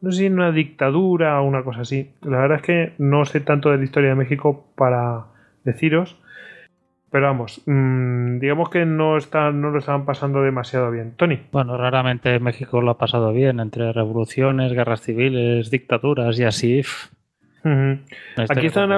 no 0.00 0.12
sé 0.12 0.18
si 0.18 0.26
en 0.26 0.34
una 0.34 0.52
dictadura 0.52 1.40
o 1.40 1.44
una 1.44 1.62
cosa 1.62 1.82
así. 1.82 2.10
La 2.22 2.38
verdad 2.38 2.58
es 2.58 2.62
que 2.62 2.92
no 2.98 3.24
sé 3.24 3.40
tanto 3.40 3.70
de 3.70 3.78
la 3.78 3.84
historia 3.84 4.10
de 4.10 4.16
México 4.16 4.66
para 4.76 5.26
deciros. 5.64 6.16
Pero 7.10 7.26
vamos, 7.26 7.60
mmm, 7.66 8.38
digamos 8.38 8.70
que 8.70 8.86
no, 8.86 9.16
está, 9.16 9.50
no 9.50 9.70
lo 9.70 9.80
estaban 9.80 10.04
pasando 10.04 10.42
demasiado 10.42 10.92
bien. 10.92 11.14
Tony. 11.16 11.40
Bueno, 11.50 11.76
raramente 11.76 12.38
México 12.38 12.80
lo 12.80 12.92
ha 12.92 12.98
pasado 12.98 13.32
bien 13.32 13.58
entre 13.58 13.92
revoluciones, 13.92 14.72
guerras 14.72 15.00
civiles, 15.00 15.70
dictaduras 15.70 16.38
y 16.38 16.44
así. 16.44 16.82
Aquí 18.48 18.66
están 18.66 18.90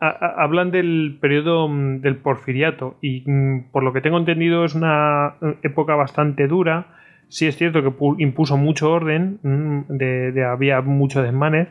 hablan 0.00 0.70
del 0.70 1.18
periodo 1.20 1.68
mm, 1.68 2.00
del 2.00 2.16
porfiriato 2.16 2.96
y 3.00 3.22
mm, 3.24 3.70
por 3.70 3.84
lo 3.84 3.92
que 3.92 4.00
tengo 4.00 4.18
entendido 4.18 4.64
es 4.64 4.74
una 4.74 5.34
época 5.62 5.94
bastante 5.94 6.48
dura 6.48 6.97
Sí 7.28 7.46
es 7.46 7.56
cierto 7.56 7.82
que 7.82 8.22
impuso 8.22 8.56
mucho 8.56 8.90
orden, 8.90 9.38
mm, 9.42 10.42
había 10.42 10.80
muchos 10.80 11.22
desmanes, 11.22 11.68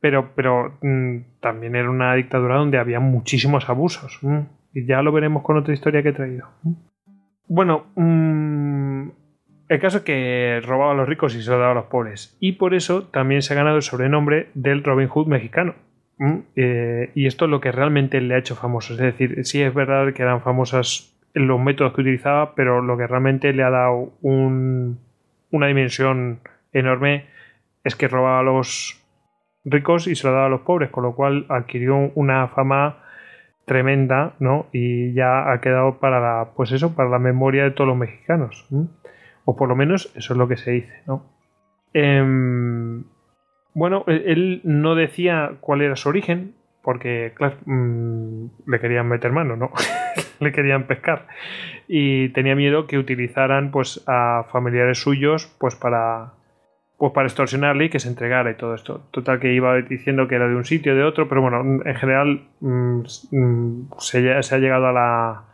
pero, 0.00 0.30
pero 0.34 0.78
mm, 0.80 1.16
también 1.40 1.76
era 1.76 1.90
una 1.90 2.14
dictadura 2.14 2.56
donde 2.56 2.78
había 2.78 3.00
muchísimos 3.00 3.68
abusos. 3.68 4.18
Mm, 4.22 4.40
y 4.74 4.86
ya 4.86 5.02
lo 5.02 5.12
veremos 5.12 5.42
con 5.42 5.56
otra 5.56 5.74
historia 5.74 6.02
que 6.02 6.10
he 6.10 6.12
traído. 6.12 6.46
Bueno, 7.46 7.86
el 9.68 9.80
caso 9.80 9.98
es 9.98 10.04
que 10.04 10.60
robaba 10.64 10.92
a 10.92 10.94
los 10.94 11.08
ricos 11.08 11.34
y 11.34 11.42
se 11.42 11.52
a 11.52 11.74
los 11.74 11.86
pobres. 11.86 12.36
Y 12.40 12.52
por 12.52 12.74
eso 12.74 13.04
también 13.04 13.42
se 13.42 13.54
ha 13.54 13.56
ganado 13.56 13.76
el 13.76 13.82
sobrenombre 13.82 14.48
del 14.54 14.84
Robin 14.84 15.08
Hood 15.08 15.26
mexicano. 15.26 15.74
Eh, 16.56 17.10
y 17.14 17.26
esto 17.26 17.44
es 17.44 17.50
lo 17.50 17.60
que 17.60 17.72
realmente 17.72 18.20
le 18.20 18.34
ha 18.34 18.38
hecho 18.38 18.56
famoso. 18.56 18.94
Es 18.94 18.98
decir, 18.98 19.44
sí 19.44 19.62
es 19.62 19.72
verdad 19.72 20.12
que 20.12 20.22
eran 20.22 20.42
famosas 20.42 21.17
los 21.38 21.60
métodos 21.60 21.94
que 21.94 22.02
utilizaba, 22.02 22.54
pero 22.54 22.82
lo 22.82 22.96
que 22.96 23.06
realmente 23.06 23.52
le 23.52 23.62
ha 23.62 23.70
dado 23.70 24.12
una 24.22 25.66
dimensión 25.66 26.40
enorme 26.72 27.26
es 27.84 27.96
que 27.96 28.08
robaba 28.08 28.40
a 28.40 28.42
los 28.42 29.02
ricos 29.64 30.06
y 30.06 30.14
se 30.14 30.26
lo 30.26 30.32
daba 30.32 30.46
a 30.46 30.50
los 30.50 30.62
pobres, 30.62 30.90
con 30.90 31.04
lo 31.04 31.14
cual 31.14 31.46
adquirió 31.48 32.10
una 32.14 32.48
fama 32.48 33.02
tremenda, 33.64 34.34
¿no? 34.38 34.66
Y 34.72 35.12
ya 35.12 35.52
ha 35.52 35.60
quedado 35.60 36.00
para 36.00 36.20
la, 36.20 36.50
pues 36.56 36.72
eso, 36.72 36.94
para 36.94 37.08
la 37.08 37.18
memoria 37.18 37.64
de 37.64 37.70
todos 37.70 37.88
los 37.88 37.96
mexicanos. 37.96 38.66
O 39.44 39.56
por 39.56 39.68
lo 39.68 39.76
menos 39.76 40.12
eso 40.16 40.32
es 40.32 40.38
lo 40.38 40.48
que 40.48 40.56
se 40.56 40.72
dice, 40.72 41.02
¿no? 41.06 41.26
Em, 41.92 43.04
bueno, 43.74 44.04
e-, 44.06 44.24
él 44.26 44.60
no 44.64 44.94
decía 44.94 45.52
cuál 45.60 45.82
era 45.82 45.96
su 45.96 46.08
origen, 46.08 46.54
porque 46.88 47.34
mm, 47.66 48.46
le 48.66 48.80
querían 48.80 49.06
meter 49.06 49.30
mano, 49.30 49.56
¿no? 49.56 49.70
le 50.40 50.52
querían 50.52 50.86
pescar 50.86 51.26
y 51.86 52.30
tenía 52.30 52.56
miedo 52.56 52.86
que 52.86 52.96
utilizaran 52.96 53.70
pues 53.70 54.02
a 54.06 54.46
familiares 54.50 54.98
suyos 54.98 55.54
pues 55.60 55.76
para 55.76 56.32
pues 56.96 57.12
para 57.12 57.26
extorsionarle 57.26 57.84
y 57.84 57.90
que 57.90 58.00
se 58.00 58.08
entregara 58.08 58.50
y 58.50 58.54
todo 58.54 58.74
esto. 58.74 59.06
Total 59.10 59.38
que 59.38 59.52
iba 59.52 59.76
diciendo 59.82 60.28
que 60.28 60.36
era 60.36 60.48
de 60.48 60.56
un 60.56 60.64
sitio 60.64 60.96
de 60.96 61.04
otro, 61.04 61.28
pero 61.28 61.42
bueno, 61.42 61.60
en 61.84 61.94
general 61.94 62.48
mm, 62.60 63.02
mm, 63.32 63.90
se, 63.98 64.32
ha 64.32 64.58
llegado 64.58 64.86
a 64.86 64.92
la, 64.92 65.44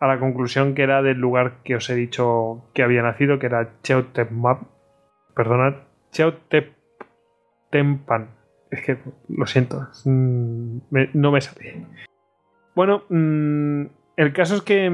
a 0.00 0.06
la 0.08 0.18
conclusión 0.18 0.74
que 0.74 0.82
era 0.82 1.02
del 1.02 1.18
lugar 1.18 1.58
que 1.62 1.76
os 1.76 1.88
he 1.88 1.94
dicho 1.94 2.64
que 2.74 2.82
había 2.82 3.02
nacido, 3.02 3.38
que 3.38 3.46
era 3.46 3.70
Cheotepmap, 3.84 4.62
perdonad, 5.36 5.74
Cheotetempan 6.10 8.33
es 8.74 8.82
que 8.82 8.98
lo 9.28 9.46
siento, 9.46 9.88
no 10.04 11.32
me 11.32 11.40
sale. 11.40 11.86
Bueno, 12.74 13.04
mm, 13.08 13.86
el 14.16 14.32
caso 14.32 14.56
es 14.56 14.62
que 14.62 14.90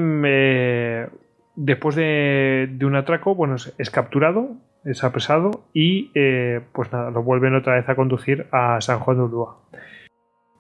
después 1.57 1.97
de, 1.97 2.79
un 2.83 2.97
atraco, 2.97 3.35
bueno, 3.35 3.57
es, 3.57 3.91
capturado, 3.91 4.57
es 4.85 5.05
apresado 5.05 5.65
y 5.73 6.11
eh, 6.15 6.61
pues 6.73 6.93
nada, 6.93 7.11
lo 7.11 7.23
vuelven 7.23 7.55
otra 7.55 7.75
vez 7.75 7.89
a 7.89 7.97
conducir 7.97 8.47
a 8.53 8.81
San 8.81 9.01
Juan 9.01 9.17
de 9.17 9.23
Ulúa. 9.23 9.59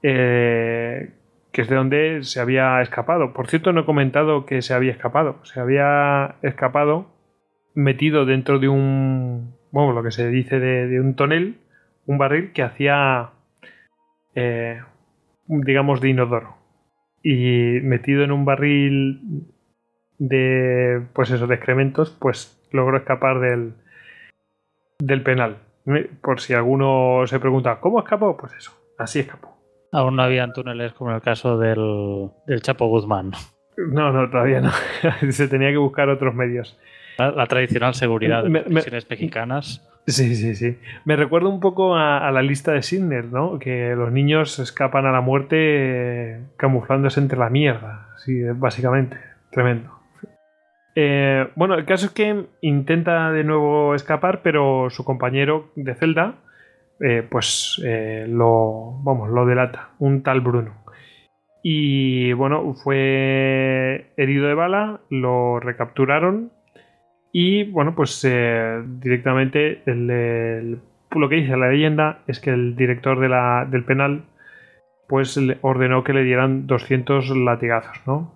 Eh, 0.02 1.14
que 1.52 1.62
es 1.62 1.68
de 1.68 1.76
donde 1.76 2.22
se 2.22 2.40
había 2.40 2.80
escapado. 2.80 3.32
Por 3.32 3.48
cierto, 3.48 3.72
no 3.72 3.80
he 3.80 3.84
comentado 3.84 4.46
que 4.46 4.62
se 4.62 4.72
había 4.72 4.92
escapado. 4.92 5.44
Se 5.44 5.58
había 5.58 6.36
escapado 6.42 7.08
metido 7.74 8.24
dentro 8.24 8.58
de 8.58 8.68
un, 8.68 9.56
bueno, 9.72 9.92
lo 9.92 10.02
que 10.02 10.12
se 10.12 10.28
dice 10.28 10.60
de 10.60 11.00
un 11.00 11.16
tonel 11.16 11.59
un 12.10 12.18
barril 12.18 12.52
que 12.52 12.64
hacía, 12.64 13.30
eh, 14.34 14.82
digamos, 15.46 16.00
de 16.00 16.08
inodoro. 16.08 16.56
Y 17.22 17.78
metido 17.82 18.24
en 18.24 18.32
un 18.32 18.44
barril 18.44 19.46
de, 20.18 21.02
pues 21.12 21.30
eso, 21.30 21.46
de 21.46 21.54
excrementos, 21.54 22.10
pues 22.18 22.60
logró 22.72 22.96
escapar 22.96 23.38
del, 23.38 23.74
del 24.98 25.22
penal. 25.22 25.58
Por 26.20 26.40
si 26.40 26.52
alguno 26.52 27.22
se 27.28 27.38
pregunta, 27.38 27.78
¿cómo 27.78 28.00
escapó? 28.00 28.36
Pues 28.36 28.54
eso, 28.54 28.72
así 28.98 29.20
escapó. 29.20 29.56
Aún 29.92 30.16
no 30.16 30.24
habían 30.24 30.52
túneles 30.52 30.92
como 30.94 31.10
en 31.10 31.16
el 31.16 31.22
caso 31.22 31.58
del, 31.58 32.28
del 32.44 32.60
Chapo 32.60 32.88
Guzmán. 32.88 33.30
No, 33.76 34.10
no, 34.10 34.28
todavía 34.28 34.60
no. 34.60 34.72
se 35.30 35.46
tenía 35.46 35.70
que 35.70 35.76
buscar 35.76 36.08
otros 36.08 36.34
medios. 36.34 36.76
La, 37.18 37.46
tradicional 37.46 37.94
seguridad 37.94 38.42
de 38.42 38.50
las 38.50 38.66
misiones 38.66 39.08
mexicanas. 39.08 39.89
Sí, 40.06 40.34
sí, 40.34 40.54
sí. 40.54 40.78
Me 41.04 41.16
recuerda 41.16 41.48
un 41.48 41.60
poco 41.60 41.94
a, 41.96 42.30
la 42.30 42.42
lista 42.42 42.72
de 42.72 42.82
Sidner, 42.82 43.26
¿no? 43.26 43.58
Que 43.58 43.94
los 43.94 44.10
niños 44.10 44.58
escapan 44.58 45.06
a 45.06 45.12
la 45.12 45.20
muerte 45.20 46.40
camuflándose 46.56 47.20
entre 47.20 47.38
la 47.38 47.50
mierda. 47.50 48.08
Sí, 48.16 48.42
básicamente. 48.54 49.16
Tremendo. 49.50 49.90
Eh, 50.94 51.48
bueno, 51.54 51.74
el 51.74 51.84
caso 51.84 52.06
es 52.06 52.12
que 52.12 52.46
intenta 52.60 53.30
de 53.30 53.44
nuevo 53.44 53.94
escapar, 53.94 54.42
pero 54.42 54.90
su 54.90 55.04
compañero 55.04 55.70
de 55.76 55.94
celda, 55.94 56.34
eh, 57.00 57.26
pues 57.28 57.80
eh, 57.84 58.26
lo, 58.28 59.00
vamos, 59.02 59.30
lo 59.30 59.46
delata, 59.46 59.90
un 59.98 60.22
tal 60.22 60.40
Bruno. 60.40 60.74
Y 61.62 62.32
bueno, 62.32 62.74
fue 62.74 64.12
herido 64.16 64.46
de 64.48 64.54
bala, 64.54 65.00
lo 65.10 65.60
recapturaron 65.60 66.52
y 67.32 67.64
bueno, 67.64 67.94
pues 67.94 68.24
eh, 68.28 68.82
directamente 68.84 69.82
lo 69.86 71.28
que 71.28 71.36
dice 71.36 71.56
la 71.56 71.70
leyenda 71.70 72.22
es 72.26 72.40
que 72.40 72.50
el 72.50 72.76
director 72.76 73.20
del 73.20 73.84
penal 73.84 74.24
pues 75.08 75.36
le 75.36 75.58
ordenó 75.62 76.04
que 76.04 76.12
le 76.12 76.22
dieran 76.22 76.66
200 76.66 77.30
latigazos, 77.36 78.00
¿no? 78.06 78.34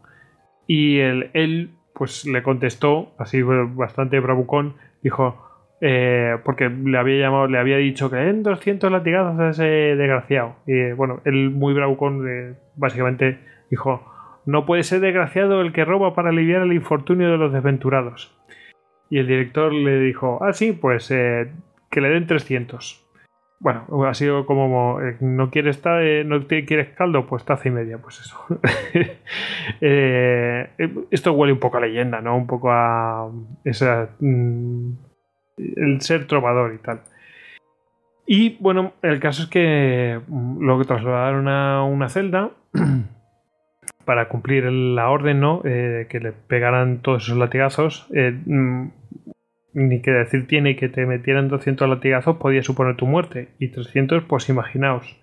Y 0.66 0.98
él, 0.98 1.70
pues 1.94 2.26
le 2.26 2.42
contestó, 2.42 3.14
así 3.18 3.42
bastante 3.42 4.18
bravucón, 4.18 4.74
dijo, 5.00 5.40
eh, 5.80 6.36
porque 6.44 6.68
le 6.68 6.98
había 6.98 7.20
llamado, 7.20 7.46
le 7.46 7.58
había 7.58 7.76
dicho 7.76 8.10
que 8.10 8.28
en 8.28 8.42
200 8.42 8.90
latigazos 8.90 9.38
a 9.38 9.50
ese 9.50 9.64
desgraciado. 9.64 10.56
Y 10.66 10.92
bueno, 10.92 11.20
él 11.24 11.50
muy 11.50 11.74
bravucón 11.74 12.26
eh, 12.28 12.54
básicamente 12.74 13.38
dijo, 13.70 14.02
no 14.46 14.66
puede 14.66 14.82
ser 14.82 15.00
desgraciado 15.00 15.60
el 15.60 15.72
que 15.72 15.84
roba 15.84 16.14
para 16.14 16.30
aliviar 16.30 16.62
el 16.62 16.72
infortunio 16.72 17.30
de 17.30 17.38
los 17.38 17.52
desventurados. 17.52 18.36
Y 19.11 19.18
el 19.18 19.26
director 19.26 19.73
le 19.73 20.00
dijo, 20.00 20.42
ah, 20.42 20.52
sí, 20.52 20.73
pues 20.73 21.11
eh, 21.11 21.52
que 21.90 22.00
le 22.00 22.08
den 22.08 22.26
300. 22.26 23.02
Bueno, 23.61 23.87
ha 24.06 24.14
sido 24.14 24.44
como, 24.46 25.00
eh, 25.00 25.16
¿no 25.20 25.50
quieres, 25.50 25.80
eh, 25.84 26.25
no 26.26 26.46
quieres 26.46 26.88
caldo? 26.90 27.26
Pues 27.26 27.44
taza 27.44 27.68
y 27.68 27.70
media, 27.70 27.99
pues 27.99 28.20
eso. 28.20 28.46
esto 31.11 31.32
huele 31.32 31.52
un 31.52 31.61
poco 31.61 31.78
a 31.78 31.80
leyenda, 31.80 32.20
¿no? 32.20 32.37
Un 32.37 32.46
poco 32.46 32.70
a 32.70 33.30
esa, 33.64 34.11
mm, 34.20 34.92
el 35.56 36.00
ser 36.00 36.26
trovador 36.26 36.75
y 36.75 36.78
tal. 36.78 37.00
Y 38.26 38.56
bueno, 38.58 38.94
el 39.02 39.20
caso 39.20 39.42
es 39.42 39.49
que 39.49 40.20
lo 40.28 40.84
trasladaron 40.84 41.49
a 41.49 41.84
una 41.84 42.08
celda 42.08 42.50
para 44.04 44.28
cumplir 44.28 44.64
la 44.64 45.11
orden, 45.11 45.40
¿no? 45.40 45.62
Eh, 45.64 46.06
que 46.08 46.20
le 46.20 46.32
pegaran 46.32 46.99
todos 47.02 47.25
esos 47.25 47.37
latigazos. 47.37 48.08
Eh, 48.14 48.38
mm, 48.44 48.88
ni 49.75 50.00
que 50.02 50.12
decir 50.12 50.46
tiene 50.46 50.76
que 50.76 50.88
te 50.88 51.04
metieran 51.04 51.49
200 51.49 51.88
latigazos 51.88 52.37
podía 52.37 52.62
suponer 52.62 52.96
tu 52.96 53.06
muerte. 53.06 53.49
Y 53.58 53.68
300, 53.68 54.25
pues 54.25 54.49
imaginaos. 54.49 55.20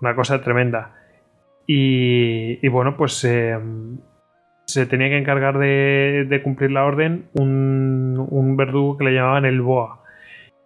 Una 0.00 0.14
cosa 0.14 0.42
tremenda. 0.42 0.96
Y, 1.66 2.66
bueno, 2.68 2.96
pues 2.96 3.24
eh, 3.24 3.56
se 4.66 4.86
tenía 4.86 5.08
que 5.08 5.18
encargar 5.18 5.58
de, 5.58 6.40
cumplir 6.42 6.72
la 6.72 6.84
orden 6.84 7.26
un, 7.34 8.56
verdugo 8.56 8.98
que 8.98 9.04
le 9.04 9.14
llamaban 9.14 9.44
el 9.44 9.60
BOA. 9.60 10.00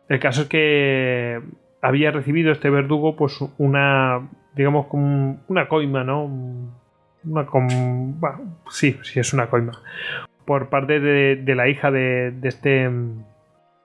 El 0.08 0.18
caso 0.18 0.42
es 0.42 0.48
que 0.48 1.42
había 1.82 2.10
recibido 2.10 2.52
este 2.52 2.70
verdugo 2.70 3.16
pues 3.16 3.38
una, 3.58 4.30
digamos, 4.54 4.86
una 4.92 5.68
coima, 5.68 6.04
¿no? 6.04 6.83
Una 7.26 7.46
com... 7.46 8.18
bueno, 8.20 8.58
sí, 8.70 8.98
sí 9.02 9.20
es 9.20 9.32
una 9.32 9.46
coima. 9.46 9.72
Por 10.44 10.68
parte 10.68 11.00
de, 11.00 11.54
la 11.54 11.68
hija 11.68 11.90
de, 11.90 12.34
este... 12.42 12.90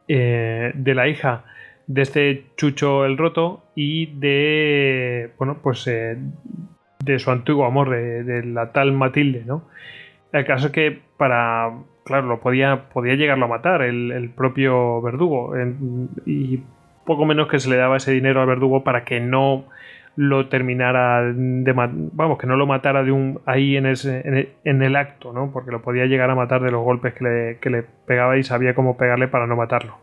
Eh, 0.07 0.71
de 0.73 0.95
la 0.95 1.07
hija 1.07 1.45
de 1.89 2.03
este 2.03 2.45
Chucho 2.55 3.05
el 3.05 3.17
Roto 3.17 3.63
y 3.75 4.05
de, 4.19 5.31
bueno, 5.39 5.57
pues 5.61 5.87
eh, 5.87 6.17
de 7.03 7.19
su 7.19 7.31
antiguo 7.31 7.65
amor, 7.65 7.89
de, 7.89 8.43
la 8.45 8.71
tal 8.71 8.91
Matilde, 8.91 9.43
¿no? 9.45 9.63
El 10.31 10.45
caso 10.45 10.67
es 10.67 10.71
que 10.71 11.01
para, 11.17 11.71
claro, 12.05 12.27
lo 12.27 12.39
podía, 12.39 12.89
podía 12.89 13.15
llegarlo 13.15 13.45
a 13.45 13.49
matar 13.49 13.81
el, 13.81 14.29
propio 14.35 15.01
verdugo 15.01 15.53
y 16.27 16.61
poco 17.05 17.25
menos 17.25 17.47
que 17.47 17.59
se 17.59 17.71
le 17.71 17.77
daba 17.77 17.97
ese 17.97 18.11
dinero 18.11 18.41
al 18.41 18.47
verdugo 18.47 18.83
para 18.83 19.03
que 19.03 19.19
no 19.19 19.65
lo 20.21 20.49
terminara 20.49 21.23
de 21.23 21.71
vamos, 21.71 22.37
que 22.37 22.45
no 22.45 22.57
lo 22.57 22.67
matara 22.67 23.03
de 23.03 23.11
un 23.13 23.39
ahí 23.45 23.77
en, 23.77 23.85
ese, 23.85 24.21
en, 24.65 24.81
el, 24.83 24.95
acto, 24.97 25.31
¿no? 25.31 25.49
Porque 25.53 25.71
lo 25.71 25.81
podía 25.81 26.07
llegar 26.07 26.29
a 26.29 26.35
matar 26.35 26.61
de 26.61 26.71
los 26.71 26.83
golpes 26.83 27.13
que 27.13 27.23
le, 27.23 27.57
que 27.59 27.69
le 27.69 27.85
pegaba 28.05 28.37
y 28.37 28.43
sabía 28.43 28.75
cómo 28.75 28.97
pegarle 28.97 29.29
para 29.29 29.47
no 29.47 29.55
matarlo. 29.55 29.95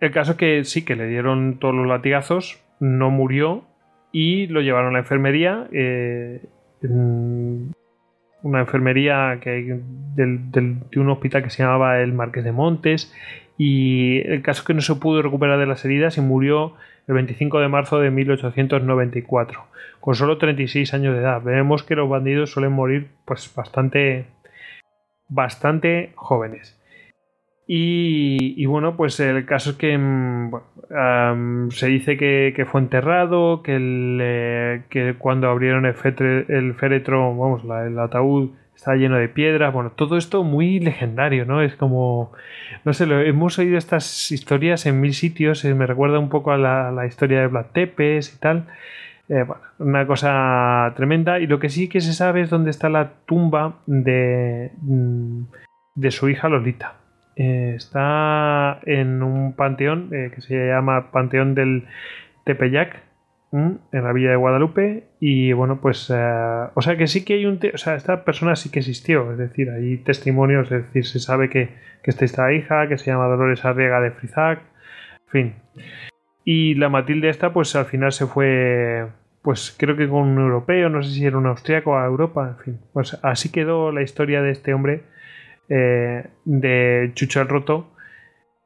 El 0.00 0.10
caso 0.10 0.32
es 0.32 0.38
que 0.38 0.64
sí, 0.64 0.84
que 0.84 0.96
le 0.96 1.06
dieron 1.06 1.60
todos 1.60 1.72
los 1.72 1.86
latigazos, 1.86 2.60
no 2.80 3.10
murió 3.10 3.62
y 4.10 4.48
lo 4.48 4.60
llevaron 4.60 4.88
a 4.88 4.92
la 4.94 4.98
enfermería. 4.98 5.68
Eh, 5.70 6.42
una 6.82 8.58
enfermería 8.58 9.38
que 9.40 9.82
de 10.16 11.00
un 11.00 11.10
hospital 11.10 11.44
que 11.44 11.50
se 11.50 11.62
llamaba 11.62 12.00
el 12.00 12.12
Marqués 12.12 12.42
de 12.42 12.50
Montes. 12.50 13.14
Y 13.58 14.20
el 14.26 14.42
caso 14.42 14.60
es 14.60 14.66
que 14.66 14.74
no 14.74 14.80
se 14.80 14.94
pudo 14.96 15.22
recuperar 15.22 15.58
de 15.58 15.66
las 15.66 15.84
heridas 15.84 16.18
y 16.18 16.20
murió 16.20 16.74
el 17.06 17.14
25 17.14 17.60
de 17.60 17.68
marzo 17.68 18.00
de 18.00 18.10
1894, 18.10 19.64
con 20.00 20.14
solo 20.14 20.38
36 20.38 20.92
años 20.94 21.14
de 21.14 21.20
edad. 21.20 21.42
Vemos 21.42 21.82
que 21.82 21.94
los 21.94 22.08
bandidos 22.08 22.50
suelen 22.50 22.72
morir 22.72 23.08
pues 23.24 23.52
bastante, 23.54 24.26
bastante 25.28 26.12
jóvenes. 26.16 26.80
Y, 27.68 28.64
bueno, 28.66 28.96
pues 28.96 29.18
el 29.18 29.44
caso 29.44 29.70
es 29.70 29.76
que 29.76 29.98
mm, 29.98 31.70
se 31.70 31.86
dice 31.88 32.16
que, 32.16 32.64
fue 32.70 32.80
enterrado, 32.80 33.62
que, 33.62 34.82
que 34.88 35.14
cuando 35.18 35.48
abrieron 35.48 35.84
el, 35.84 35.94
el 36.48 36.74
féretro, 36.74 37.36
vamos, 37.36 37.64
el 37.64 37.98
ataúd 37.98 38.50
estaba 38.86 38.98
lleno 38.98 39.16
de 39.16 39.28
piedras. 39.28 39.72
Bueno, 39.72 39.90
todo 39.90 40.16
esto 40.16 40.44
muy 40.44 40.78
legendario, 40.78 41.44
¿no? 41.44 41.60
Es 41.60 41.74
como, 41.74 42.30
no 42.84 42.92
sé, 42.92 43.04
hemos 43.26 43.58
oído 43.58 43.78
estas 43.78 44.30
historias 44.30 44.86
en 44.86 45.00
mil 45.00 45.12
sitios, 45.12 45.64
eh, 45.64 45.74
me 45.74 45.86
recuerda 45.86 46.20
un 46.20 46.28
poco 46.28 46.52
a 46.52 46.56
la, 46.56 47.04
historia 47.04 47.40
de 47.40 47.48
Black 47.48 47.72
Tepes 47.72 48.32
y 48.32 48.38
tal. 48.38 48.68
Eh, 49.28 49.42
bueno, 49.42 49.62
una 49.80 50.06
cosa 50.06 50.92
tremenda. 50.94 51.40
Y 51.40 51.48
lo 51.48 51.58
que 51.58 51.68
sí 51.68 51.88
que 51.88 52.00
se 52.00 52.12
sabe 52.12 52.42
es 52.42 52.50
dónde 52.50 52.70
está 52.70 52.88
la 52.88 53.14
tumba 53.26 53.80
de, 53.86 54.70
mm, 54.82 55.42
de 55.96 56.10
su 56.12 56.28
hija 56.28 56.48
Lolita. 56.48 56.94
Eh, 57.34 57.72
está 57.74 58.78
en 58.86 59.20
un 59.20 59.54
panteón 59.54 60.10
que 60.10 60.40
se 60.40 60.68
llama 60.68 61.10
Panteón 61.10 61.56
del 61.56 61.88
Tepeyac, 62.44 63.02
en 63.52 63.80
la 63.92 64.12
villa 64.12 64.30
de 64.30 64.36
Guadalupe. 64.36 65.04
Y 65.20 65.52
bueno, 65.52 65.80
pues. 65.80 66.10
Eh, 66.14 66.68
o 66.74 66.82
sea 66.82 66.96
que 66.96 67.06
sí 67.06 67.24
que 67.24 67.34
hay 67.34 67.46
un. 67.46 67.60
O 67.72 67.78
sea, 67.78 67.94
esta 67.94 68.24
persona 68.24 68.56
sí 68.56 68.70
que 68.70 68.80
existió. 68.80 69.32
Es 69.32 69.38
decir, 69.38 69.70
hay 69.70 69.98
testimonios, 69.98 70.70
es 70.70 70.84
decir, 70.86 71.06
se 71.06 71.20
sabe 71.20 71.48
que, 71.48 71.70
que 72.02 72.10
está 72.10 72.24
esta 72.24 72.52
hija, 72.52 72.88
que 72.88 72.98
se 72.98 73.10
llama 73.10 73.26
Dolores 73.26 73.64
Arriega 73.64 74.00
de 74.00 74.10
Frizac. 74.10 74.60
En 75.26 75.30
fin. 75.30 75.54
Y 76.44 76.74
la 76.74 76.88
Matilde 76.88 77.28
esta, 77.28 77.52
pues 77.52 77.74
al 77.76 77.86
final 77.86 78.12
se 78.12 78.26
fue. 78.26 79.06
Pues 79.42 79.74
creo 79.78 79.96
que 79.96 80.08
con 80.08 80.28
un 80.28 80.38
europeo, 80.38 80.88
no 80.88 81.02
sé 81.02 81.10
si 81.10 81.24
era 81.24 81.38
un 81.38 81.46
austriaco 81.46 81.96
a 81.96 82.04
Europa, 82.04 82.56
en 82.56 82.64
fin. 82.64 82.80
Pues 82.92 83.18
así 83.22 83.52
quedó 83.52 83.92
la 83.92 84.02
historia 84.02 84.42
de 84.42 84.50
este 84.50 84.74
hombre 84.74 85.04
eh, 85.68 86.26
de 86.44 87.10
Chucho 87.14 87.40
el 87.40 87.48
Roto, 87.48 87.90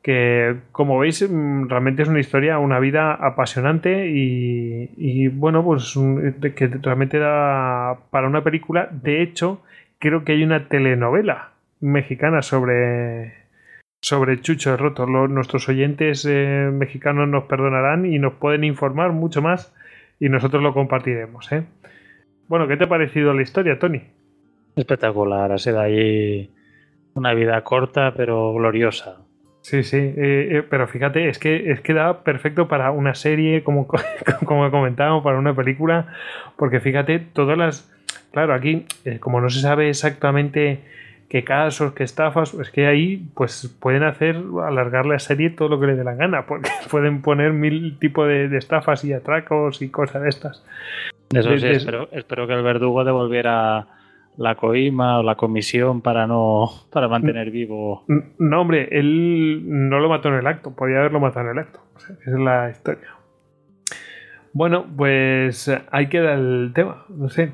que 0.03 0.57
como 0.73 0.99
veis 0.99 1.29
mm, 1.29 1.69
realmente 1.69 2.03
es 2.03 2.09
una 2.09 2.21
historia, 2.21 2.59
una 2.59 2.79
vida 2.79 3.13
apasionante 3.15 4.09
y, 4.09 5.29
bueno, 5.29 5.63
pues 5.63 5.95
que 6.55 6.67
realmente 6.67 7.19
da 7.19 7.99
para 8.11 8.29
una 8.29 8.43
película. 8.43 8.89
De 8.91 9.23
hecho, 9.23 9.63
creo 9.99 10.25
que 10.25 10.33
hay 10.33 10.43
una 10.43 10.69
telenovela 10.69 11.53
mexicana 11.81 12.43
sobre, 12.43 13.35
sobre 14.01 14.41
Chucho 14.41 14.77
Roto. 14.77 15.07
nuestros 15.07 15.69
oyentes 15.69 16.27
eh, 16.29 16.71
mexicanos 16.73 17.29
nos 17.29 17.45
perdonarán 17.45 18.07
y 18.07 18.19
nos 18.19 18.35
pueden 18.35 18.65
informar 18.65 19.13
mucho 19.13 19.43
más 19.43 19.75
y 20.19 20.29
nosotros 20.29 20.63
lo 20.63 20.73
compartiremos. 20.75 21.51
¿eh? 21.53 21.65
Bueno, 22.49 22.67
¿qué 22.69 22.77
te 22.77 22.85
ha 22.85 22.89
parecido 22.89 23.35
la 23.35 23.43
historia, 23.43 23.79
Tony? 23.79 24.03
Espectacular, 24.77 25.53
ha 25.53 25.59
sido 25.59 25.81
ahí 25.81 26.51
una 27.15 27.35
vida 27.35 27.63
corta 27.63 28.15
pero 28.17 28.55
gloriosa. 28.55 29.19
Sí, 29.63 29.83
sí, 29.83 29.99
eh, 29.99 30.15
eh, 30.17 30.63
pero 30.69 30.89
fíjate, 30.89 31.29
es 31.29 31.39
que, 31.39 31.71
es 31.71 31.81
que 31.81 31.93
da 31.93 32.25
perfecto 32.25 32.67
para 32.67 32.91
una 32.93 33.15
serie, 33.15 33.63
como, 33.63 33.87
como 34.47 34.71
comentábamos, 34.71 35.23
para 35.23 35.39
una 35.39 35.55
película, 35.55 36.15
porque 36.57 36.81
fíjate, 36.81 37.19
todas 37.19 37.59
las... 37.59 37.93
Claro, 38.33 38.55
aquí, 38.55 38.87
eh, 39.05 39.19
como 39.19 39.41
no 39.41 39.51
se 39.51 39.61
sabe 39.61 39.89
exactamente 39.89 40.81
qué 41.29 41.45
casos, 41.45 41.93
qué 41.93 42.05
estafas, 42.05 42.55
es 42.55 42.71
que 42.71 42.87
ahí 42.87 43.29
pues 43.35 43.77
pueden 43.81 44.03
hacer, 44.03 44.41
alargar 44.65 45.07
la 45.07 45.19
serie 45.19 45.51
todo 45.51 45.69
lo 45.69 45.81
que 45.81 45.89
les 45.89 45.99
dé 45.99 46.05
la 46.05 46.15
gana, 46.15 46.47
porque 46.47 46.71
pueden 46.91 47.23
poner 47.23 47.53
mil 47.53 47.99
tipos 47.99 48.27
de, 48.29 48.57
estafas 48.57 49.05
y 49.05 49.13
atracos 49.13 49.83
y 49.83 49.91
cosas 49.91 50.23
de 50.23 50.29
estas. 50.29 50.65
Eso 51.33 51.57
sí, 51.59 51.67
espero, 51.69 52.09
espero 52.13 52.47
que 52.47 52.55
el 52.55 52.63
verdugo 52.63 53.05
devolviera 53.05 53.87
la 54.41 54.55
coima 54.55 55.19
o 55.19 55.23
la 55.23 55.35
comisión 55.35 56.01
para 56.01 56.27
no 56.27 56.71
para 56.91 57.09
mantener 57.09 57.51
vivo. 57.51 58.05
No, 58.39 58.63
hombre, 58.63 58.89
él 58.91 59.63
no 59.67 60.01
lo 60.01 60.09
mató 60.09 60.31
en 60.31 60.37
el 60.37 60.47
acto, 60.47 60.75
podía 60.75 61.01
haberlo 61.01 61.21
matado 61.21 61.51
en 61.51 61.53
el 61.53 61.59
acto. 61.59 61.81
esa 61.99 62.15
es 62.15 62.39
la 62.39 62.71
historia. 62.71 63.09
Bueno, 64.55 64.87
pues 64.97 65.71
ahí 65.91 66.09
queda 66.09 66.33
el 66.33 66.73
tema, 66.75 67.05
no 67.11 67.29
sé. 67.29 67.53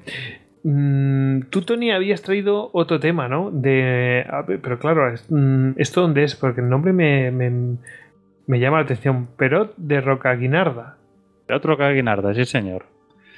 Mm, 0.63 1.49
tú, 1.51 1.63
Tony, 1.63 1.91
habías 1.91 2.23
traído 2.23 2.71
otro 2.73 3.01
tema, 3.01 3.27
¿no? 3.27 3.51
De, 3.51 4.25
pero 4.63 4.79
claro, 4.79 5.13
mm, 5.29 5.73
¿esto 5.79 6.03
dónde 6.03 6.23
es? 6.23 6.37
Porque 6.37 6.61
el 6.61 6.69
nombre 6.69 6.93
me, 6.93 7.33
me, 7.33 8.61
llama 8.61 8.77
la 8.77 8.85
atención. 8.85 9.27
Perot 9.37 9.75
de 9.77 10.01
Roca 10.01 10.33
Guinarda. 10.37 10.99
Perot 11.49 11.65
Roca 11.65 11.91
Guinarda, 11.91 12.33
sí, 12.33 12.45
señor. 12.45 12.87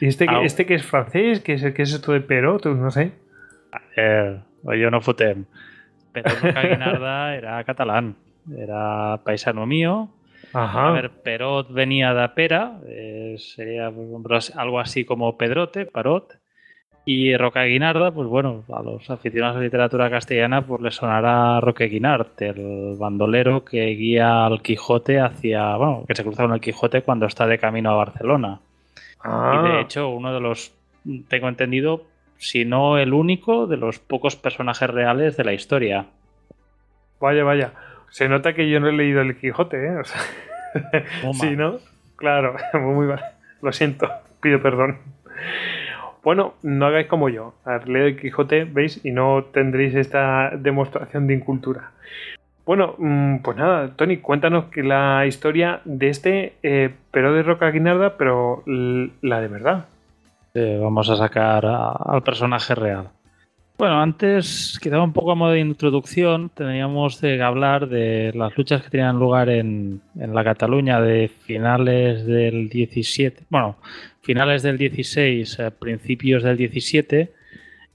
¿Y 0.02 0.06
este, 0.06 0.26
que, 0.26 0.44
este 0.44 0.66
que 0.66 0.74
es 0.74 0.84
francés? 0.84 1.40
¿Qué 1.40 1.54
es, 1.54 1.62
qué 1.72 1.82
es 1.82 1.94
esto 1.94 2.12
de 2.12 2.20
Perot? 2.20 2.66
No 2.66 2.90
sé. 2.90 3.12
Eh, 3.96 4.40
yo 4.62 4.90
no 4.90 5.00
fotem. 5.00 5.44
Pero 6.12 6.30
Guinarda 6.42 7.34
era 7.34 7.62
catalán, 7.64 8.16
era 8.56 9.20
paisano 9.24 9.66
mío. 9.66 10.10
A 10.54 10.90
ver, 10.92 11.10
Perot 11.10 11.70
venía 11.70 12.14
de 12.14 12.28
Pera, 12.30 12.78
eh, 12.86 13.36
sería 13.38 13.92
algo 14.56 14.80
así 14.80 15.04
como 15.04 15.36
Pedrote, 15.36 15.86
Parot. 15.86 16.38
Y 17.04 17.34
Roca 17.38 17.64
Guinarda, 17.64 18.10
pues 18.10 18.28
bueno, 18.28 18.64
a 18.70 18.82
los 18.82 19.08
aficionados 19.08 19.56
a 19.56 19.60
la 19.60 19.64
literatura 19.64 20.10
castellana, 20.10 20.66
pues 20.66 20.82
le 20.82 20.90
sonará 20.90 21.58
Roque 21.58 21.86
Guinart, 21.86 22.42
el 22.42 22.96
bandolero 22.98 23.64
que 23.64 23.86
guía 23.86 24.44
al 24.44 24.60
Quijote 24.60 25.18
hacia, 25.18 25.74
bueno, 25.76 26.04
que 26.06 26.14
se 26.14 26.22
cruza 26.22 26.42
con 26.42 26.52
el 26.52 26.60
Quijote 26.60 27.00
cuando 27.00 27.24
está 27.24 27.46
de 27.46 27.58
camino 27.58 27.92
a 27.92 27.96
Barcelona. 27.96 28.60
Y 29.24 29.26
de 29.26 29.72
ah. 29.72 29.80
hecho, 29.80 30.10
uno 30.10 30.34
de 30.34 30.40
los, 30.40 30.74
tengo 31.28 31.48
entendido, 31.48 32.02
sino 32.38 32.98
el 32.98 33.12
único 33.12 33.66
de 33.66 33.76
los 33.76 33.98
pocos 33.98 34.36
personajes 34.36 34.88
reales 34.88 35.36
de 35.36 35.44
la 35.44 35.52
historia. 35.52 36.06
Vaya, 37.20 37.44
vaya. 37.44 37.72
Se 38.10 38.28
nota 38.28 38.54
que 38.54 38.70
yo 38.70 38.80
no 38.80 38.88
he 38.88 38.92
leído 38.92 39.20
el 39.20 39.36
Quijote, 39.36 39.86
¿eh? 39.86 40.02
sí, 41.34 41.50
¿no? 41.56 41.78
Claro, 42.16 42.56
muy 42.74 43.06
mal. 43.06 43.20
Lo 43.60 43.72
siento, 43.72 44.08
pido 44.40 44.62
perdón. 44.62 44.98
Bueno, 46.22 46.54
no 46.62 46.86
hagáis 46.86 47.06
como 47.06 47.28
yo. 47.28 47.54
Leed 47.86 48.04
el 48.04 48.20
Quijote, 48.20 48.64
¿veis? 48.64 49.04
Y 49.04 49.10
no 49.10 49.44
tendréis 49.52 49.94
esta 49.94 50.50
demostración 50.56 51.26
de 51.26 51.34
incultura. 51.34 51.90
Bueno, 52.64 52.94
mm, 52.98 53.38
pues 53.38 53.56
nada, 53.56 53.96
Tony, 53.96 54.18
cuéntanos 54.18 54.66
que 54.66 54.82
la 54.82 55.24
historia 55.26 55.80
de 55.84 56.08
este, 56.10 56.52
eh, 56.62 56.90
pero 57.10 57.32
de 57.32 57.42
Roca 57.42 57.70
Guinarda, 57.70 58.16
pero 58.18 58.62
la 58.66 59.40
de 59.40 59.48
verdad. 59.48 59.86
Vamos 60.80 61.08
a 61.10 61.16
sacar 61.16 61.64
al 61.66 62.22
personaje 62.22 62.74
real. 62.74 63.10
Bueno, 63.78 64.00
antes, 64.02 64.76
quedaba 64.82 65.04
un 65.04 65.12
poco 65.12 65.30
a 65.30 65.34
modo 65.36 65.52
de 65.52 65.60
introducción, 65.60 66.50
teníamos 66.50 67.20
que 67.20 67.40
hablar 67.40 67.88
de 67.88 68.32
las 68.34 68.56
luchas 68.58 68.82
que 68.82 68.90
tenían 68.90 69.20
lugar 69.20 69.48
en, 69.50 70.00
en 70.18 70.34
la 70.34 70.42
Cataluña 70.42 71.00
de 71.00 71.28
finales 71.28 72.26
del 72.26 72.68
17, 72.68 73.44
bueno, 73.50 73.76
finales 74.20 74.64
del 74.64 74.78
16, 74.78 75.58
eh, 75.60 75.70
principios 75.70 76.42
del 76.42 76.56
17, 76.56 77.32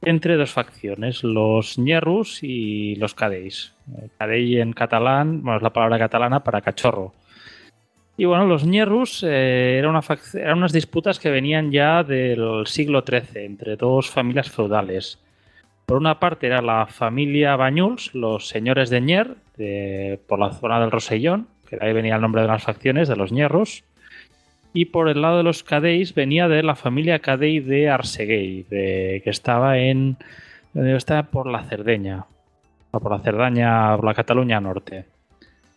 entre 0.03 0.37
dos 0.37 0.51
facciones, 0.51 1.23
los 1.23 1.77
ñerrus 1.77 2.43
y 2.43 2.95
los 2.95 3.13
cadells. 3.13 3.75
Eh, 3.97 4.07
cadell 4.17 4.59
en 4.59 4.73
catalán, 4.73 5.43
bueno, 5.43 5.57
es 5.57 5.63
la 5.63 5.73
palabra 5.73 5.99
catalana 5.99 6.43
para 6.43 6.61
cachorro. 6.61 7.13
Y 8.15 8.25
bueno, 8.25 8.45
los 8.45 8.65
ñerrus 8.65 9.23
eh, 9.23 9.77
eran, 9.79 9.91
una 9.91 10.01
eran 10.35 10.59
unas 10.59 10.71
disputas 10.71 11.19
que 11.19 11.31
venían 11.31 11.71
ya 11.71 12.03
del 12.03 12.67
siglo 12.67 13.03
XIII 13.07 13.45
entre 13.45 13.75
dos 13.75 14.09
familias 14.09 14.51
feudales. 14.51 15.19
Por 15.85 15.97
una 15.97 16.19
parte 16.19 16.47
era 16.47 16.61
la 16.61 16.85
familia 16.85 17.55
Bañuls, 17.55 18.13
los 18.13 18.47
señores 18.47 18.89
de 18.89 19.01
Ñer, 19.01 19.35
por 20.27 20.39
la 20.39 20.51
zona 20.51 20.79
del 20.79 20.91
Rosellón, 20.91 21.47
que 21.67 21.77
de 21.77 21.85
ahí 21.85 21.93
venía 21.93 22.15
el 22.15 22.21
nombre 22.21 22.43
de 22.43 22.47
las 22.47 22.63
facciones, 22.63 23.07
de 23.09 23.15
los 23.15 23.31
ñerros. 23.31 23.83
Y 24.73 24.85
por 24.85 25.09
el 25.09 25.21
lado 25.21 25.37
de 25.37 25.43
los 25.43 25.63
Cadells 25.63 26.13
venía 26.15 26.47
de 26.47 26.63
la 26.63 26.75
familia 26.75 27.19
Cadell 27.19 27.67
de 27.67 27.89
Arseguey, 27.89 28.65
que 28.69 29.21
estaba 29.25 29.77
en. 29.77 30.17
Estaba 30.73 31.23
por 31.23 31.47
la 31.47 31.63
Cerdeña. 31.63 32.25
O 32.91 32.99
por 32.99 33.11
la 33.11 33.19
Cerdaña, 33.19 33.95
por 33.95 34.05
la 34.05 34.13
Cataluña 34.13 34.61
Norte. 34.61 35.12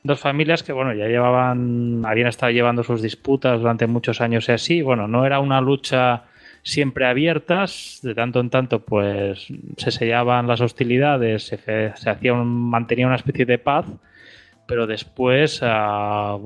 Dos 0.07 0.21
familias 0.21 0.62
que, 0.62 0.73
bueno, 0.73 0.95
ya 0.95 1.07
llevaban. 1.07 2.05
habían 2.07 2.29
estado 2.29 2.53
llevando 2.53 2.85
sus 2.85 3.03
disputas 3.03 3.61
durante 3.61 3.87
muchos 3.87 4.21
años 4.21 4.49
y 4.49 4.53
así. 4.53 4.83
Bueno, 4.83 5.09
no 5.09 5.27
era 5.27 5.40
una 5.40 5.61
lucha 5.61 6.25
siempre 6.62 7.07
abiertas, 7.07 8.01
de 8.03 8.14
tanto 8.14 8.40
en 8.40 8.51
tanto, 8.51 8.81
pues 8.81 9.49
se 9.77 9.90
sellaban 9.90 10.47
las 10.47 10.61
hostilidades, 10.61 11.47
se, 11.47 11.92
hacía 12.09 12.35
mantenía 12.35 13.07
una 13.07 13.16
especie 13.16 13.47
de 13.47 13.59
paz, 13.59 13.87
pero 14.66 14.87
después. 14.87 15.61
Ah, 15.62 16.38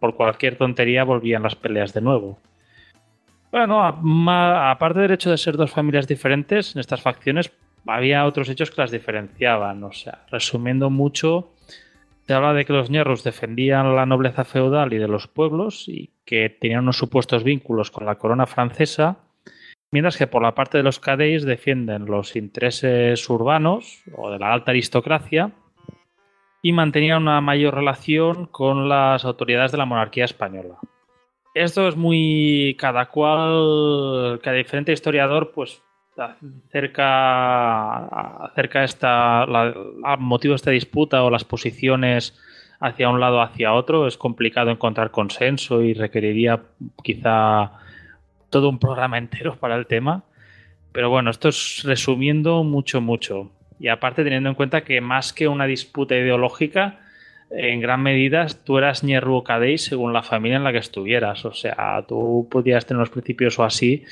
por 0.00 0.16
cualquier 0.16 0.56
tontería 0.56 1.02
volvían 1.04 1.44
las 1.44 1.54
peleas 1.56 1.94
de 1.94 2.02
nuevo. 2.02 2.38
Bueno, 3.50 3.82
aparte 3.82 5.00
del 5.00 5.12
hecho 5.12 5.30
de 5.30 5.38
ser 5.38 5.56
dos 5.56 5.70
familias 5.70 6.06
diferentes, 6.06 6.74
en 6.74 6.80
estas 6.80 7.00
facciones 7.00 7.52
había 7.86 8.26
otros 8.26 8.50
hechos 8.50 8.70
que 8.70 8.82
las 8.82 8.90
diferenciaban. 8.90 9.82
O 9.84 9.92
sea, 9.92 10.26
resumiendo 10.30 10.90
mucho, 10.90 11.53
se 12.26 12.32
habla 12.32 12.54
de 12.54 12.64
que 12.64 12.72
los 12.72 12.90
ñerros 12.90 13.22
defendían 13.22 13.94
la 13.94 14.06
nobleza 14.06 14.44
feudal 14.44 14.92
y 14.92 14.98
de 14.98 15.08
los 15.08 15.28
pueblos 15.28 15.88
y 15.88 16.10
que 16.24 16.48
tenían 16.48 16.84
unos 16.84 16.96
supuestos 16.96 17.44
vínculos 17.44 17.90
con 17.90 18.06
la 18.06 18.16
corona 18.16 18.46
francesa, 18.46 19.18
mientras 19.90 20.16
que 20.16 20.26
por 20.26 20.42
la 20.42 20.54
parte 20.54 20.78
de 20.78 20.84
los 20.84 21.00
cadells 21.00 21.44
defienden 21.44 22.06
los 22.06 22.34
intereses 22.36 23.28
urbanos 23.28 24.02
o 24.16 24.30
de 24.30 24.38
la 24.38 24.52
alta 24.52 24.70
aristocracia 24.70 25.52
y 26.62 26.72
mantenía 26.72 27.18
una 27.18 27.42
mayor 27.42 27.74
relación 27.74 28.46
con 28.46 28.88
las 28.88 29.26
autoridades 29.26 29.72
de 29.72 29.78
la 29.78 29.84
monarquía 29.84 30.24
española. 30.24 30.78
Esto 31.54 31.86
es 31.86 31.94
muy 31.94 32.74
cada 32.78 33.10
cual, 33.10 34.40
cada 34.42 34.56
diferente 34.56 34.92
historiador, 34.92 35.52
pues 35.52 35.82
acerca, 36.16 38.06
acerca 38.46 38.84
esta, 38.84 39.46
la, 39.46 40.16
motivo 40.18 40.52
de 40.52 40.56
esta 40.56 40.70
disputa 40.70 41.22
o 41.22 41.30
las 41.30 41.44
posiciones 41.44 42.38
hacia 42.80 43.08
un 43.08 43.20
lado 43.20 43.38
o 43.38 43.42
hacia 43.42 43.72
otro. 43.72 44.06
Es 44.06 44.16
complicado 44.16 44.70
encontrar 44.70 45.10
consenso 45.10 45.82
y 45.82 45.94
requeriría 45.94 46.62
quizá 47.02 47.72
todo 48.50 48.68
un 48.68 48.78
programa 48.78 49.18
entero 49.18 49.56
para 49.56 49.76
el 49.76 49.86
tema. 49.86 50.24
Pero 50.92 51.10
bueno, 51.10 51.30
esto 51.30 51.48
es 51.48 51.82
resumiendo 51.84 52.62
mucho, 52.62 53.00
mucho. 53.00 53.50
Y 53.80 53.88
aparte 53.88 54.22
teniendo 54.22 54.48
en 54.48 54.54
cuenta 54.54 54.84
que 54.84 55.00
más 55.00 55.32
que 55.32 55.48
una 55.48 55.66
disputa 55.66 56.14
ideológica, 56.14 57.00
en 57.50 57.80
gran 57.80 58.02
medida 58.02 58.46
tú 58.64 58.78
eras 58.78 59.04
Ñerru 59.04 59.36
o 59.36 59.44
según 59.76 60.12
la 60.12 60.22
familia 60.22 60.56
en 60.56 60.64
la 60.64 60.72
que 60.72 60.78
estuvieras. 60.78 61.44
O 61.44 61.52
sea, 61.52 62.04
tú 62.06 62.48
podías 62.50 62.86
tener 62.86 62.98
unos 62.98 63.10
principios 63.10 63.58
o 63.58 63.64
así, 63.64 64.04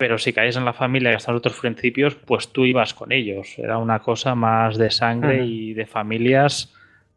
pero 0.00 0.16
si 0.16 0.32
caías 0.32 0.56
en 0.56 0.64
la 0.64 0.72
familia 0.72 1.12
y 1.12 1.14
hasta 1.14 1.34
otros 1.34 1.60
principios, 1.60 2.14
pues 2.14 2.48
tú 2.48 2.64
ibas 2.64 2.94
con 2.94 3.12
ellos. 3.12 3.58
Era 3.58 3.76
una 3.76 3.98
cosa 3.98 4.34
más 4.34 4.78
de 4.78 4.90
sangre 4.90 5.44
y 5.44 5.74
de 5.74 5.84
familias 5.84 6.72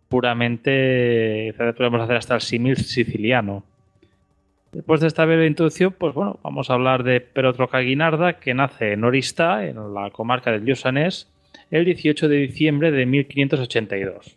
puramente, 0.09 1.55
podemos 1.77 2.01
hacer 2.01 2.17
hasta 2.17 2.35
el 2.35 2.41
símil 2.41 2.75
siciliano. 2.75 3.63
Después 4.73 4.99
de 4.99 5.07
esta 5.07 5.23
breve 5.23 5.47
introducción, 5.47 5.95
pues 5.97 6.13
bueno, 6.13 6.41
vamos 6.43 6.69
a 6.69 6.73
hablar 6.73 7.03
de 7.03 7.21
Perotro 7.21 7.69
Caguinarda, 7.69 8.33
que 8.33 8.53
nace 8.53 8.91
en 8.91 9.05
Orista, 9.05 9.65
en 9.65 9.93
la 9.93 10.09
comarca 10.09 10.51
del 10.51 10.65
Lluçanès, 10.65 11.29
el 11.71 11.85
18 11.85 12.27
de 12.27 12.35
diciembre 12.35 12.91
de 12.91 13.05
1582. 13.05 14.35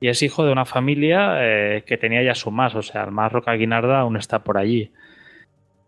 Y 0.00 0.08
es 0.08 0.22
hijo 0.22 0.46
de 0.46 0.52
una 0.52 0.64
familia 0.64 1.34
eh, 1.40 1.82
que 1.84 1.98
tenía 1.98 2.22
ya 2.22 2.34
su 2.34 2.50
más, 2.50 2.74
o 2.74 2.80
sea, 2.80 3.04
el 3.04 3.10
más 3.10 3.30
Roca 3.30 3.52
Guinarda 3.52 4.00
aún 4.00 4.16
está 4.16 4.38
por 4.38 4.56
allí. 4.56 4.90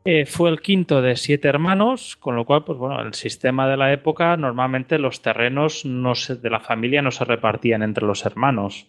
Eh, 0.08 0.24
fue 0.24 0.50
el 0.50 0.60
quinto 0.60 1.02
de 1.02 1.16
siete 1.16 1.48
hermanos, 1.48 2.14
con 2.14 2.36
lo 2.36 2.44
cual, 2.44 2.62
pues 2.62 2.78
bueno, 2.78 3.02
el 3.02 3.12
sistema 3.14 3.68
de 3.68 3.76
la 3.76 3.92
época, 3.92 4.36
normalmente 4.36 5.00
los 5.00 5.20
terrenos 5.20 5.84
no 5.84 6.12
de 6.14 6.48
la 6.48 6.60
familia 6.60 7.02
no 7.02 7.10
se 7.10 7.24
repartían 7.24 7.82
entre 7.82 8.06
los 8.06 8.24
hermanos. 8.24 8.86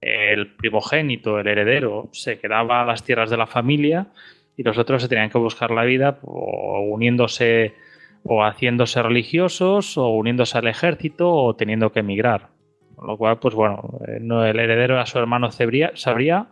El 0.00 0.56
primogénito, 0.56 1.38
el 1.38 1.46
heredero, 1.46 2.08
se 2.10 2.40
quedaba 2.40 2.82
a 2.82 2.84
las 2.84 3.04
tierras 3.04 3.30
de 3.30 3.36
la 3.36 3.46
familia 3.46 4.08
y 4.56 4.64
los 4.64 4.78
otros 4.78 5.02
se 5.02 5.08
tenían 5.08 5.30
que 5.30 5.38
buscar 5.38 5.70
la 5.70 5.84
vida 5.84 6.18
o 6.22 6.80
uniéndose 6.90 7.76
o 8.24 8.42
haciéndose 8.42 9.00
religiosos 9.00 9.96
o 9.96 10.08
uniéndose 10.08 10.58
al 10.58 10.66
ejército 10.66 11.32
o 11.32 11.54
teniendo 11.54 11.92
que 11.92 12.00
emigrar. 12.00 12.48
Con 12.96 13.06
lo 13.06 13.16
cual, 13.16 13.38
pues 13.38 13.54
bueno, 13.54 14.00
eh, 14.08 14.16
el 14.18 14.58
heredero 14.58 14.94
era 14.94 15.06
su 15.06 15.20
hermano 15.20 15.52
Sabría, 15.52 16.48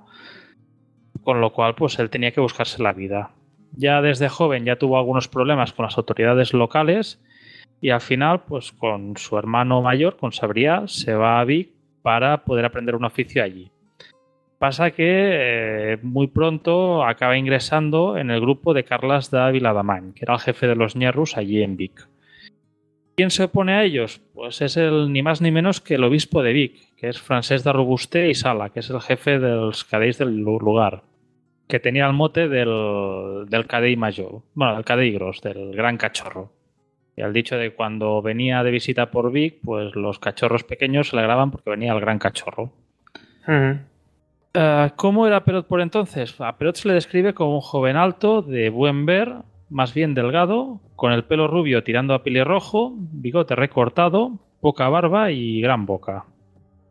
con 1.24 1.40
lo 1.40 1.52
cual 1.52 1.74
pues 1.74 1.98
él 1.98 2.08
tenía 2.08 2.30
que 2.30 2.40
buscarse 2.40 2.80
la 2.80 2.92
vida. 2.92 3.32
Ya 3.76 4.00
desde 4.00 4.28
joven 4.28 4.64
ya 4.64 4.76
tuvo 4.76 4.98
algunos 4.98 5.28
problemas 5.28 5.72
con 5.72 5.84
las 5.84 5.98
autoridades 5.98 6.52
locales 6.54 7.22
y 7.80 7.90
al 7.90 8.00
final 8.00 8.44
pues 8.44 8.72
con 8.72 9.16
su 9.16 9.36
hermano 9.38 9.82
mayor, 9.82 10.16
con 10.16 10.32
Sabría, 10.32 10.84
se 10.86 11.14
va 11.14 11.40
a 11.40 11.44
Vic 11.44 11.70
para 12.02 12.44
poder 12.44 12.64
aprender 12.64 12.94
un 12.94 13.04
oficio 13.04 13.42
allí. 13.42 13.70
Pasa 14.58 14.90
que 14.90 15.04
eh, 15.06 15.98
muy 16.02 16.28
pronto 16.28 17.04
acaba 17.04 17.36
ingresando 17.36 18.16
en 18.16 18.30
el 18.30 18.40
grupo 18.40 18.72
de 18.72 18.84
Carlas 18.84 19.30
de 19.30 19.52
Viladamany, 19.52 20.14
que 20.14 20.24
era 20.24 20.34
el 20.34 20.40
jefe 20.40 20.66
de 20.66 20.76
los 20.76 20.96
ñerrus 20.96 21.36
allí 21.36 21.62
en 21.62 21.76
Vic. 21.76 22.08
¿Quién 23.16 23.30
se 23.30 23.44
opone 23.44 23.72
a 23.74 23.84
ellos? 23.84 24.20
Pues 24.34 24.62
es 24.62 24.76
el 24.78 25.12
ni 25.12 25.22
más 25.22 25.42
ni 25.42 25.50
menos 25.50 25.80
que 25.80 25.94
el 25.94 26.04
obispo 26.04 26.42
de 26.42 26.52
Vic, 26.52 26.96
que 26.96 27.08
es 27.08 27.20
Francés 27.20 27.64
de 27.64 27.72
Robuste 27.72 28.30
y 28.30 28.34
Sala, 28.34 28.70
que 28.70 28.80
es 28.80 28.88
el 28.88 29.00
jefe 29.00 29.38
de 29.38 29.50
los 29.50 29.84
cadells 29.84 30.18
del 30.18 30.38
lugar, 30.38 31.02
que 31.68 31.80
tenía 31.80 32.06
el 32.06 32.12
mote 32.12 32.48
del, 32.48 33.46
del 33.48 33.66
cadell 33.66 33.96
mayor, 33.96 34.42
bueno, 34.54 34.74
del 34.74 34.84
cadell 34.84 35.14
gros, 35.14 35.40
del 35.42 35.74
gran 35.74 35.96
cachorro. 35.96 36.52
Y 37.16 37.22
al 37.22 37.32
dicho 37.32 37.56
de 37.56 37.72
cuando 37.74 38.20
venía 38.20 38.62
de 38.62 38.70
visita 38.70 39.10
por 39.10 39.32
Vic, 39.32 39.58
pues 39.64 39.96
los 39.96 40.18
cachorros 40.18 40.64
pequeños 40.64 41.08
se 41.08 41.16
le 41.16 41.22
graban 41.22 41.50
porque 41.50 41.70
venía 41.70 41.92
el 41.92 42.00
gran 42.00 42.18
cachorro. 42.18 42.72
Eh, 44.52 44.90
¿Cómo 44.96 45.26
era 45.26 45.44
Perot 45.44 45.66
por 45.66 45.80
entonces? 45.80 46.38
A 46.40 46.56
Perot 46.58 46.76
se 46.76 46.88
le 46.88 46.94
describe 46.94 47.32
como 47.32 47.54
un 47.54 47.60
joven 47.62 47.96
alto, 47.96 48.42
de 48.42 48.68
buen 48.68 49.06
ver, 49.06 49.32
más 49.70 49.94
bien 49.94 50.14
delgado, 50.14 50.80
con 50.94 51.12
el 51.12 51.24
pelo 51.24 51.48
rubio 51.48 51.82
tirando 51.84 52.14
a 52.14 52.22
rojo, 52.44 52.94
bigote 52.96 53.56
recortado, 53.56 54.38
poca 54.60 54.88
barba 54.88 55.30
y 55.30 55.60
gran 55.60 55.86
boca. 55.86 56.26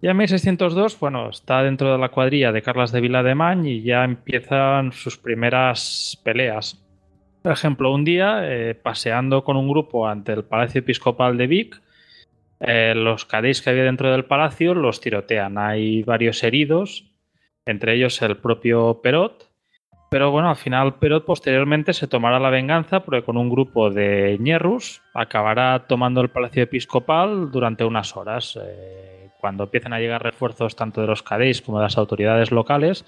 Ya 0.02 0.12
en 0.12 0.18
1602, 0.18 1.00
bueno, 1.00 1.30
está 1.30 1.64
dentro 1.64 1.92
de 1.92 1.98
la 1.98 2.10
cuadrilla 2.10 2.52
de 2.52 2.62
Carlas 2.62 2.92
de 2.92 3.02
Vilademán 3.02 3.66
y 3.66 3.82
ya 3.82 4.04
empiezan 4.04 4.92
sus 4.92 5.18
primeras 5.18 6.20
peleas. 6.24 6.82
Por 7.42 7.52
ejemplo, 7.52 7.94
un 7.94 8.04
día, 8.04 8.40
eh, 8.44 8.76
paseando 8.76 9.44
con 9.44 9.58
un 9.58 9.70
grupo 9.70 10.08
ante 10.08 10.34
el 10.34 10.44
Palacio 10.44 10.80
Episcopal 10.80 11.38
de 11.38 11.48
Vic, 11.48 11.82
eh, 12.60 12.94
los 12.96 13.26
cadéis 13.26 13.62
que 13.62 13.70
había 13.70 13.84
dentro 13.84 14.12
del 14.12 14.26
palacio 14.26 14.74
los 14.74 15.02
tirotean. 15.02 15.58
Hay 15.58 16.04
varios 16.04 16.44
heridos 16.44 17.12
entre 17.66 17.96
ellos 17.96 18.22
el 18.22 18.38
propio 18.38 19.02
Perot. 19.02 19.50
Pero 20.10 20.32
bueno, 20.32 20.50
al 20.50 20.56
final 20.56 20.96
Perot 20.96 21.26
posteriormente 21.26 21.94
se 21.94 22.08
tomará 22.08 22.40
la 22.40 22.50
venganza 22.50 23.02
porque 23.02 23.24
con 23.24 23.38
un 23.38 23.50
grupo 23.50 23.90
de 23.90 24.38
ñerrus 24.40 25.02
acabará 25.14 25.88
tomando 25.88 26.22
el 26.22 26.30
Palacio 26.30 26.64
Episcopal 26.64 27.52
durante 27.52 27.84
unas 27.84 28.16
horas. 28.16 28.58
Eh, 28.62 29.15
cuando 29.40 29.66
empiezan 29.66 29.94
a 29.94 30.00
llegar 30.00 30.24
refuerzos 30.24 30.76
tanto 30.76 31.02
de 31.02 31.08
los 31.08 31.24
cadéis 31.24 31.62
como 31.62 31.80
de 31.80 31.84
las 31.84 31.98
autoridades 31.98 32.52
locales, 32.52 33.06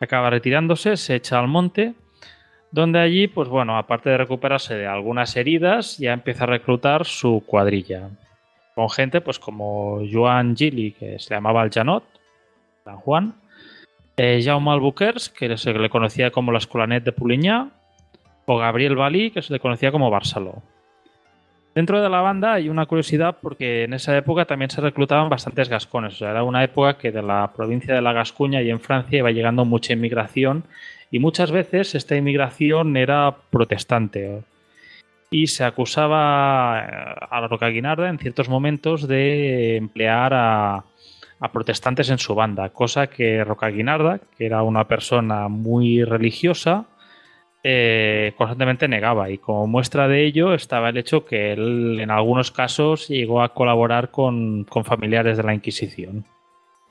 acaba 0.00 0.30
retirándose, 0.30 0.96
se 0.96 1.16
echa 1.16 1.38
al 1.38 1.48
monte, 1.48 1.94
donde 2.70 2.98
allí, 2.98 3.28
pues 3.28 3.48
bueno, 3.48 3.78
aparte 3.78 4.10
de 4.10 4.18
recuperarse 4.18 4.74
de 4.74 4.86
algunas 4.86 5.36
heridas, 5.36 5.98
ya 5.98 6.12
empieza 6.12 6.44
a 6.44 6.48
reclutar 6.48 7.04
su 7.04 7.42
cuadrilla. 7.46 8.10
Con 8.74 8.90
gente 8.90 9.20
pues 9.20 9.38
como 9.38 10.00
Joan 10.10 10.56
Gili, 10.56 10.92
que 10.92 11.18
se 11.18 11.34
llamaba 11.34 11.62
el 11.62 11.70
Janot, 11.70 12.04
San 12.84 12.96
Juan. 12.98 13.34
Eh, 14.16 14.42
Jaume 14.44 14.92
que 15.38 15.56
se 15.56 15.72
le 15.72 15.90
conocía 15.90 16.30
como 16.30 16.52
la 16.52 16.58
Escolanet 16.58 17.04
de 17.04 17.12
Puliñá, 17.12 17.70
o 18.46 18.58
Gabriel 18.58 18.96
Balí, 18.96 19.30
que 19.30 19.42
se 19.42 19.52
le 19.52 19.60
conocía 19.60 19.92
como 19.92 20.10
Barceló. 20.10 20.62
Dentro 21.78 22.02
de 22.02 22.08
la 22.08 22.20
banda 22.22 22.54
hay 22.54 22.68
una 22.68 22.86
curiosidad 22.86 23.36
porque 23.40 23.84
en 23.84 23.94
esa 23.94 24.16
época 24.16 24.46
también 24.46 24.68
se 24.68 24.80
reclutaban 24.80 25.28
bastantes 25.28 25.68
gascones. 25.68 26.20
Era 26.20 26.42
una 26.42 26.64
época 26.64 26.98
que 26.98 27.12
de 27.12 27.22
la 27.22 27.52
provincia 27.54 27.94
de 27.94 28.02
la 28.02 28.12
Gascuña 28.12 28.60
y 28.62 28.70
en 28.70 28.80
Francia 28.80 29.20
iba 29.20 29.30
llegando 29.30 29.64
mucha 29.64 29.92
inmigración 29.92 30.64
y 31.12 31.20
muchas 31.20 31.52
veces 31.52 31.94
esta 31.94 32.16
inmigración 32.16 32.96
era 32.96 33.32
protestante. 33.50 34.42
Y 35.30 35.46
se 35.46 35.62
acusaba 35.62 36.80
a 36.80 37.40
la 37.40 37.46
Roca 37.46 37.68
Guinarda 37.68 38.08
en 38.08 38.18
ciertos 38.18 38.48
momentos 38.48 39.06
de 39.06 39.76
emplear 39.76 40.32
a, 40.34 40.84
protestantes 41.52 42.10
en 42.10 42.18
su 42.18 42.34
banda, 42.34 42.70
cosa 42.70 43.06
que 43.06 43.44
Roca 43.44 43.70
que 43.70 44.46
era 44.46 44.64
una 44.64 44.88
persona 44.88 45.46
muy 45.46 46.02
religiosa, 46.02 46.86
eh, 47.70 48.32
constantemente 48.38 48.88
negaba 48.88 49.28
y 49.28 49.36
como 49.36 49.66
muestra 49.66 50.08
de 50.08 50.24
ello 50.24 50.54
estaba 50.54 50.88
el 50.88 50.96
hecho 50.96 51.26
que 51.26 51.52
él 51.52 51.98
en 52.00 52.10
algunos 52.10 52.50
casos 52.50 53.08
llegó 53.08 53.42
a 53.42 53.52
colaborar 53.52 54.10
con, 54.10 54.64
familiares 54.84 55.36
de 55.36 55.42
la 55.42 55.52
Inquisición. 55.52 56.24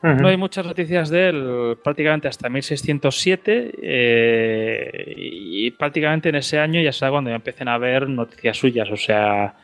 No 0.04 0.28
hay 0.28 0.38
muchas 0.38 0.68
noticias 0.68 1.10
de 1.10 1.30
él 1.30 1.78
prácticamente 1.84 2.28
hasta 2.28 2.48
1607 2.48 3.72
eh, 3.82 5.14
y 5.18 5.72
prácticamente 5.72 6.30
en 6.30 6.36
ese 6.36 6.60
año 6.60 6.80
ya 6.80 6.92
será 6.92 7.10
cuando 7.10 7.32
ya 7.32 7.38
empiecen 7.38 7.70
a 7.70 7.74
haber 7.74 8.08
noticias 8.08 8.56
suyas. 8.56 8.92
O 8.92 8.98
sea, 8.98 9.56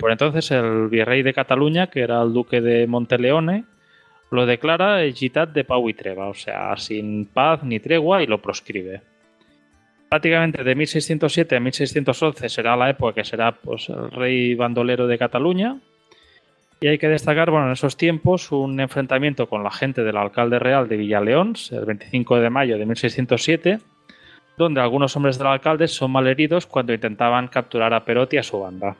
por 0.00 0.10
entonces 0.10 0.50
el 0.50 0.88
virrey 0.88 1.22
de 1.22 1.32
Cataluña, 1.32 1.86
que 1.86 2.00
era 2.00 2.20
el 2.20 2.32
duque 2.32 2.60
de 2.60 2.88
Monteleone, 2.88 3.66
lo 4.32 4.46
declara 4.46 5.08
Gitat 5.12 5.50
de 5.50 5.62
Pau 5.62 5.88
y 5.88 5.94
Treva, 5.94 6.26
o 6.26 6.34
sea, 6.34 6.76
sin 6.76 7.26
paz 7.26 7.62
ni 7.62 7.78
tregua 7.78 8.20
y 8.24 8.26
lo 8.26 8.42
proscribe 8.42 9.02
prácticamente 10.08 10.62
de 10.62 10.74
1607 10.74 11.56
a 11.56 11.60
1611 11.60 12.48
será 12.48 12.76
la 12.76 12.90
época 12.90 13.14
que 13.14 13.24
será 13.24 13.52
pues, 13.52 13.88
el 13.88 14.10
rey 14.10 14.54
bandolero 14.54 15.06
de 15.06 15.18
Cataluña. 15.18 15.78
Y 16.80 16.88
hay 16.88 16.98
que 16.98 17.08
destacar, 17.08 17.50
bueno, 17.50 17.66
en 17.66 17.72
esos 17.72 17.96
tiempos 17.96 18.52
un 18.52 18.78
enfrentamiento 18.80 19.48
con 19.48 19.64
la 19.64 19.70
gente 19.70 20.04
del 20.04 20.16
alcalde 20.18 20.58
real 20.58 20.88
de 20.88 20.98
Villaleón, 20.98 21.54
el 21.70 21.86
25 21.86 22.38
de 22.38 22.50
mayo 22.50 22.78
de 22.78 22.84
1607, 22.84 23.78
donde 24.58 24.80
algunos 24.82 25.16
hombres 25.16 25.38
del 25.38 25.46
alcalde 25.46 25.88
son 25.88 26.10
malheridos 26.10 26.66
cuando 26.66 26.92
intentaban 26.92 27.48
capturar 27.48 27.94
a 27.94 28.04
Perotti 28.04 28.36
y 28.36 28.40
a 28.40 28.42
su 28.42 28.60
banda. 28.60 28.94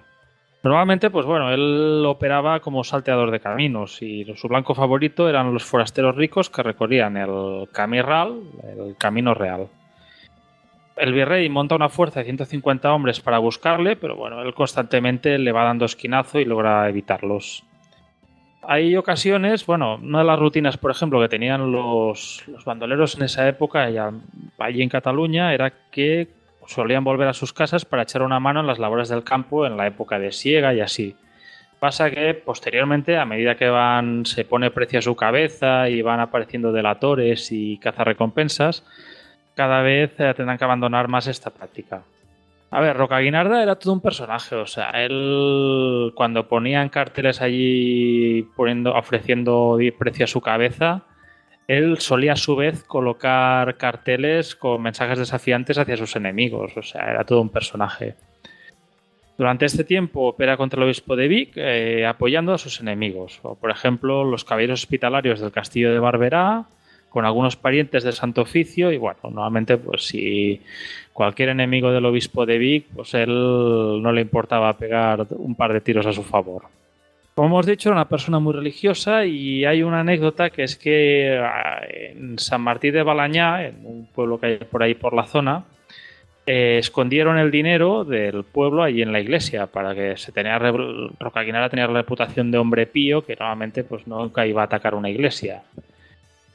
Normalmente, 0.62 1.10
pues 1.10 1.26
bueno, 1.26 1.52
él 1.52 2.02
operaba 2.06 2.60
como 2.60 2.82
salteador 2.82 3.30
de 3.30 3.40
caminos 3.40 4.00
y 4.00 4.24
su 4.36 4.48
blanco 4.48 4.74
favorito 4.74 5.28
eran 5.28 5.52
los 5.52 5.64
forasteros 5.64 6.16
ricos 6.16 6.48
que 6.48 6.62
recorrían 6.62 7.18
el 7.18 7.68
Camiral, 7.72 8.40
el 8.64 8.96
Camino 8.96 9.34
Real 9.34 9.68
el 10.96 11.12
virrey 11.12 11.48
monta 11.48 11.74
una 11.74 11.88
fuerza 11.88 12.20
de 12.20 12.24
150 12.24 12.92
hombres 12.92 13.20
para 13.20 13.38
buscarle, 13.38 13.96
pero 13.96 14.16
bueno, 14.16 14.42
él 14.42 14.54
constantemente 14.54 15.38
le 15.38 15.52
va 15.52 15.64
dando 15.64 15.85
esquinazo 15.85 16.40
y 16.40 16.44
logra 16.44 16.88
evitarlos. 16.88 17.64
Hay 18.68 18.96
ocasiones, 18.96 19.64
bueno, 19.64 19.96
una 20.02 20.20
de 20.20 20.24
las 20.24 20.38
rutinas, 20.38 20.76
por 20.76 20.90
ejemplo, 20.90 21.20
que 21.20 21.28
tenían 21.28 21.70
los, 21.70 22.42
bandoleros 22.64 23.16
en 23.16 23.22
esa 23.22 23.46
época, 23.48 23.88
allí 24.59 24.82
en 24.82 24.88
Cataluña, 24.88 25.54
era 25.54 25.72
que 25.90 26.28
solían 26.66 27.04
volver 27.04 27.28
a 27.28 27.32
sus 27.32 27.52
casas 27.52 27.85
para 27.85 28.02
echar 28.02 28.22
una 28.22 28.40
mano 28.40 28.61
en 28.61 28.66
las 28.66 28.80
labores 28.80 29.09
del 29.09 29.22
campo 29.22 29.66
en 29.66 29.76
la 29.76 29.87
época 29.87 30.18
de 30.18 30.32
siega 30.32 30.74
y 30.74 30.80
así. 30.80 31.14
Pasa 31.78 32.11
que 32.11 32.35
posteriormente, 32.35 33.16
a 33.18 33.24
medida 33.24 33.54
que 33.54 33.68
van, 33.68 34.26
se 34.26 34.44
pone 34.44 34.72
precio 34.72 34.98
a 34.98 35.02
su 35.02 35.14
cabeza 35.14 35.88
y 35.88 36.02
van 36.02 36.18
apareciendo 36.18 36.72
delatores 36.72 37.52
y 37.52 37.78
cazarrecompensas, 37.78 38.82
cada 39.56 39.82
vez 39.82 40.12
eh, 40.20 40.32
tendrán 40.36 40.58
que 40.58 40.64
abandonar 40.64 41.08
más 41.08 41.26
esta 41.26 41.50
práctica. 41.50 42.02
A 42.70 42.80
ver, 42.80 42.96
Roca 42.96 43.18
Guinarda 43.20 43.62
era 43.62 43.76
todo 43.76 43.94
un 43.94 44.00
personaje, 44.00 44.54
o 44.54 44.66
sea, 44.66 44.90
él 44.90 46.12
cuando 46.14 46.48
ponían 46.48 46.88
carteles 46.88 47.40
allí 47.40 48.42
poniendo, 48.54 48.94
ofreciendo 48.94 49.78
precio 49.98 50.24
a 50.24 50.28
su 50.28 50.40
cabeza, 50.40 51.02
él 51.68 51.98
solía 51.98 52.34
a 52.34 52.36
su 52.36 52.54
vez 52.54 52.84
colocar 52.84 53.76
carteles 53.76 54.54
con 54.54 54.82
mensajes 54.82 55.18
desafiantes 55.18 55.78
hacia 55.78 55.96
sus 55.96 56.16
enemigos, 56.16 56.76
o 56.76 56.82
sea, 56.82 57.08
era 57.08 57.24
todo 57.24 57.40
un 57.40 57.50
personaje. 57.50 58.16
Durante 59.38 59.66
este 59.66 59.84
tiempo 59.84 60.22
opera 60.28 60.56
contra 60.56 60.78
el 60.78 60.86
obispo 60.86 61.14
de 61.14 61.28
Vic, 61.28 61.52
eh, 61.56 62.04
apoyando 62.06 62.52
a 62.52 62.58
sus 62.58 62.80
enemigos, 62.80 63.40
o 63.42 63.54
por 63.54 63.70
ejemplo 63.70 64.24
los 64.24 64.44
caballeros 64.44 64.80
hospitalarios 64.80 65.40
del 65.40 65.52
castillo 65.52 65.92
de 65.92 65.98
Barberá, 65.98 66.66
con 67.16 67.24
algunos 67.24 67.57
parientes 67.57 68.05
del 68.05 68.12
Santo 68.12 68.42
Oficio 68.42 68.92
y 68.92 68.98
bueno, 68.98 69.20
nuevamente 69.31 69.79
pues 69.79 70.07
si 70.07 70.61
cualquier 71.14 71.48
enemigo 71.48 71.90
del 71.90 72.05
obispo 72.05 72.44
de 72.44 72.59
Vic, 72.59 72.88
pues 72.94 73.14
él 73.14 73.31
no 73.31 74.12
le 74.12 74.20
importaba 74.20 74.76
pegar 74.76 75.26
un 75.31 75.55
par 75.55 75.72
de 75.72 75.81
tiros 75.81 76.05
a 76.05 76.12
su 76.12 76.22
favor. 76.22 76.64
Como 77.35 77.48
hemos 77.48 77.64
dicho, 77.64 77.88
era 77.88 77.96
una 77.96 78.09
persona 78.11 78.38
muy 78.38 78.52
religiosa 78.52 79.24
y 79.24 79.64
hay 79.64 79.83
una 79.83 80.00
anécdota 80.00 80.50
que 80.50 80.64
es 80.64 80.76
que 80.76 81.40
ah, 81.42 81.81
en 81.88 82.38
San 82.38 82.61
Martín 82.61 82.92
de 82.92 83.02
Balañá, 83.02 83.64
en 83.64 83.76
un 83.87 84.09
pueblo 84.14 84.38
que 84.38 84.46
hay 84.48 84.59
por 84.59 84.83
ahí 84.83 84.94
por 84.94 85.14
la 85.14 85.24
zona, 85.24 85.64
eh, 86.44 86.76
escondieron 86.79 87.38
el 87.38 87.50
dinero 87.50 88.05
del 88.05 88.44
pueblo 88.44 88.83
allí 88.83 89.00
en 89.00 89.12
la 89.12 89.20
iglesia 89.20 89.68
para 89.68 89.94
que 89.94 90.18
se 90.18 90.33
tenía 90.33 90.59
Rocaguinara 90.59 91.70
tenía 91.70 91.87
la 91.87 92.02
reputación 92.02 92.50
de 92.50 92.59
hombre 92.59 92.87
pío 92.87 93.24
que 93.24 93.37
normalmente 93.37 93.85
pues 93.85 94.07
nunca 94.07 94.46
iba 94.46 94.61
a 94.61 94.66
atacar 94.66 94.94
una 94.94 95.09
iglesia. 95.09 95.62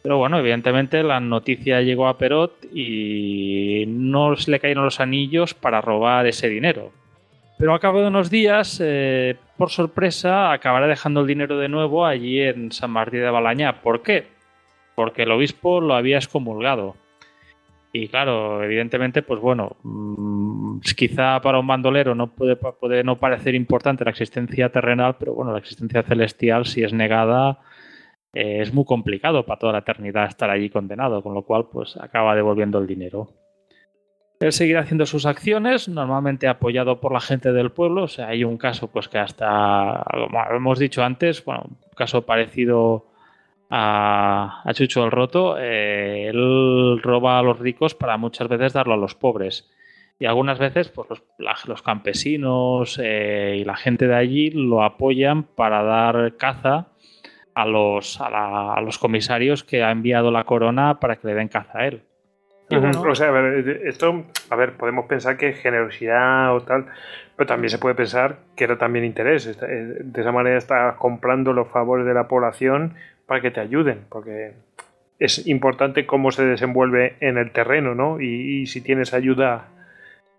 Pero 0.01 0.17
bueno, 0.17 0.39
evidentemente 0.39 1.03
la 1.03 1.19
noticia 1.19 1.81
llegó 1.81 2.07
a 2.07 2.17
Perot 2.17 2.65
y 2.73 3.85
no 3.87 4.35
se 4.35 4.51
le 4.51 4.59
cayeron 4.59 4.85
los 4.85 4.99
anillos 4.99 5.53
para 5.53 5.81
robar 5.81 6.25
ese 6.25 6.49
dinero. 6.49 6.91
Pero 7.59 7.75
a 7.75 7.79
cabo 7.79 8.01
de 8.01 8.07
unos 8.07 8.31
días, 8.31 8.81
eh, 8.83 9.35
por 9.57 9.69
sorpresa, 9.69 10.51
acabará 10.51 10.87
dejando 10.87 11.21
el 11.21 11.27
dinero 11.27 11.59
de 11.59 11.69
nuevo 11.69 12.03
allí 12.05 12.41
en 12.41 12.71
San 12.71 12.89
Martín 12.89 13.19
de 13.19 13.29
Balañá. 13.29 13.83
¿Por 13.83 14.01
qué? 14.01 14.25
Porque 14.95 15.23
el 15.23 15.31
obispo 15.31 15.79
lo 15.79 15.93
había 15.93 16.17
excomulgado. 16.17 16.95
Y 17.93 18.07
claro, 18.07 18.63
evidentemente, 18.63 19.21
pues 19.21 19.39
bueno, 19.39 19.75
mm, 19.83 20.79
quizá 20.95 21.39
para 21.41 21.59
un 21.59 21.67
bandolero 21.67 22.15
no 22.15 22.27
puede, 22.27 22.55
puede 22.55 23.03
no 23.03 23.17
parecer 23.17 23.53
importante 23.53 24.05
la 24.05 24.11
existencia 24.11 24.69
terrenal, 24.69 25.17
pero 25.19 25.35
bueno, 25.35 25.51
la 25.51 25.59
existencia 25.59 26.01
celestial, 26.01 26.65
si 26.65 26.83
es 26.83 26.93
negada, 26.93 27.59
eh, 28.34 28.62
es 28.62 28.74
muy 28.74 28.86
complicado 28.86 29.46
para 29.46 29.60
toda 29.60 29.74
la 29.74 29.80
eternidad 29.80 30.28
estar 30.28 30.50
allí 30.50 30.70
condenado, 30.70 31.22
con 31.22 31.34
lo 31.34 31.44
cual 31.44 31.67
pues 31.72 31.98
acaba 31.98 32.36
devolviendo 32.36 32.80
el 32.80 32.88
dinero. 32.88 33.34
Él 34.39 34.52
seguirá 34.52 34.80
haciendo 34.82 35.06
sus 35.06 35.28
acciones, 35.28 35.88
normalmente 35.88 36.48
apoyado 36.48 37.00
por 37.00 37.12
la 37.12 37.20
gente 37.20 37.52
del 37.52 37.72
pueblo. 37.72 38.04
O 38.04 38.08
sea, 38.08 38.30
hay 38.30 38.44
un 38.44 38.58
caso 38.58 38.88
pues 38.88 39.08
que 39.08 39.20
hasta, 39.20 40.04
como 40.12 40.56
hemos 40.56 40.80
dicho 40.80 41.04
antes, 41.04 41.46
bueno, 41.46 41.65
un 41.67 41.78
caso 41.96 42.26
parecido 42.26 43.12
a, 43.70 44.63
Chucho 44.74 45.06
el 45.06 45.12
Roto. 45.12 45.58
Eh, 45.60 46.28
él 46.30 47.00
roba 47.04 47.38
a 47.38 47.44
los 47.44 47.60
ricos 47.60 47.94
para 47.94 48.17
muchas 48.17 48.48
veces 48.48 48.74
darlo 48.74 48.96
a 48.96 48.98
los 48.98 49.13
pobres. 49.13 49.70
Y 50.17 50.26
algunas 50.26 50.58
veces 50.58 50.89
pues, 50.89 51.08
los, 51.38 51.82
campesinos 51.84 53.00
eh, 53.02 53.58
y 53.60 53.63
la 53.63 53.76
gente 53.76 54.08
de 54.08 54.15
allí 54.15 54.50
lo 54.52 54.84
apoyan 54.84 55.44
para 55.44 55.84
dar 55.84 56.38
caza 56.38 56.90
a 57.62 57.65
los, 57.65 58.19
a, 58.19 58.80
los 58.82 58.97
comisarios 58.97 59.63
que 59.63 59.84
ha 59.84 59.91
enviado 59.91 60.32
la 60.32 60.43
corona 60.43 61.00
para 61.00 61.15
que 61.15 61.28
le 61.28 61.36
den 61.36 61.47
caza 61.47 61.80
a 61.80 61.88
él. 61.88 62.02
O 62.71 63.15
sea, 63.15 63.28
a 63.28 63.32
ver, 63.32 63.82
esto, 63.86 64.24
a 64.50 64.56
ver, 64.56 64.78
podemos 64.78 65.06
pensar 65.06 65.36
que 65.36 65.52
generosidad 65.52 66.56
o 66.56 66.62
tal, 66.62 66.86
pero 67.36 67.47
también 67.47 67.69
se 67.69 67.78
puede 67.78 67.95
pensar 67.95 68.38
que 68.56 68.63
era 68.63 68.78
también 68.78 69.04
interés. 69.04 69.45
Eh, 69.45 69.97
de 70.00 70.21
esa 70.21 70.32
manera 70.32 70.58
estás 70.58 70.95
comprando 70.95 71.52
los 71.52 71.67
favores 71.67 72.06
de 72.06 72.13
la 72.13 72.30
población 72.30 72.93
para 73.26 73.41
que 73.41 73.52
te 73.52 73.60
ayuden, 73.60 74.06
porque 74.10 74.54
es 75.19 75.45
importante 75.47 76.06
cómo 76.06 76.32
se 76.32 76.45
desenvuelve 76.45 77.17
en 77.19 77.38
el 77.38 77.52
terreno, 77.52 77.93
¿no? 77.93 78.21
Y, 78.21 78.65
si 78.67 78.82
tienes 78.82 79.13
ayuda 79.13 79.67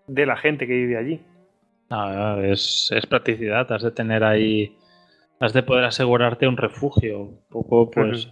de 0.07 0.25
la 0.25 0.35
gente 0.35 0.65
que 0.65 0.73
vive 0.73 0.97
allí. 0.97 1.21
es, 2.51 2.91
es 2.91 3.05
practicidad, 3.05 3.71
has 3.71 3.83
de 3.83 3.91
tener 3.91 4.23
ahí 4.23 4.75
has 5.43 5.51
de 5.51 5.61
poder 5.61 5.83
asegurarte 5.83 6.47
un 6.47 6.55
refugio. 6.55 7.19
Un 7.19 7.39
poco, 7.49 7.91
pues, 7.91 8.29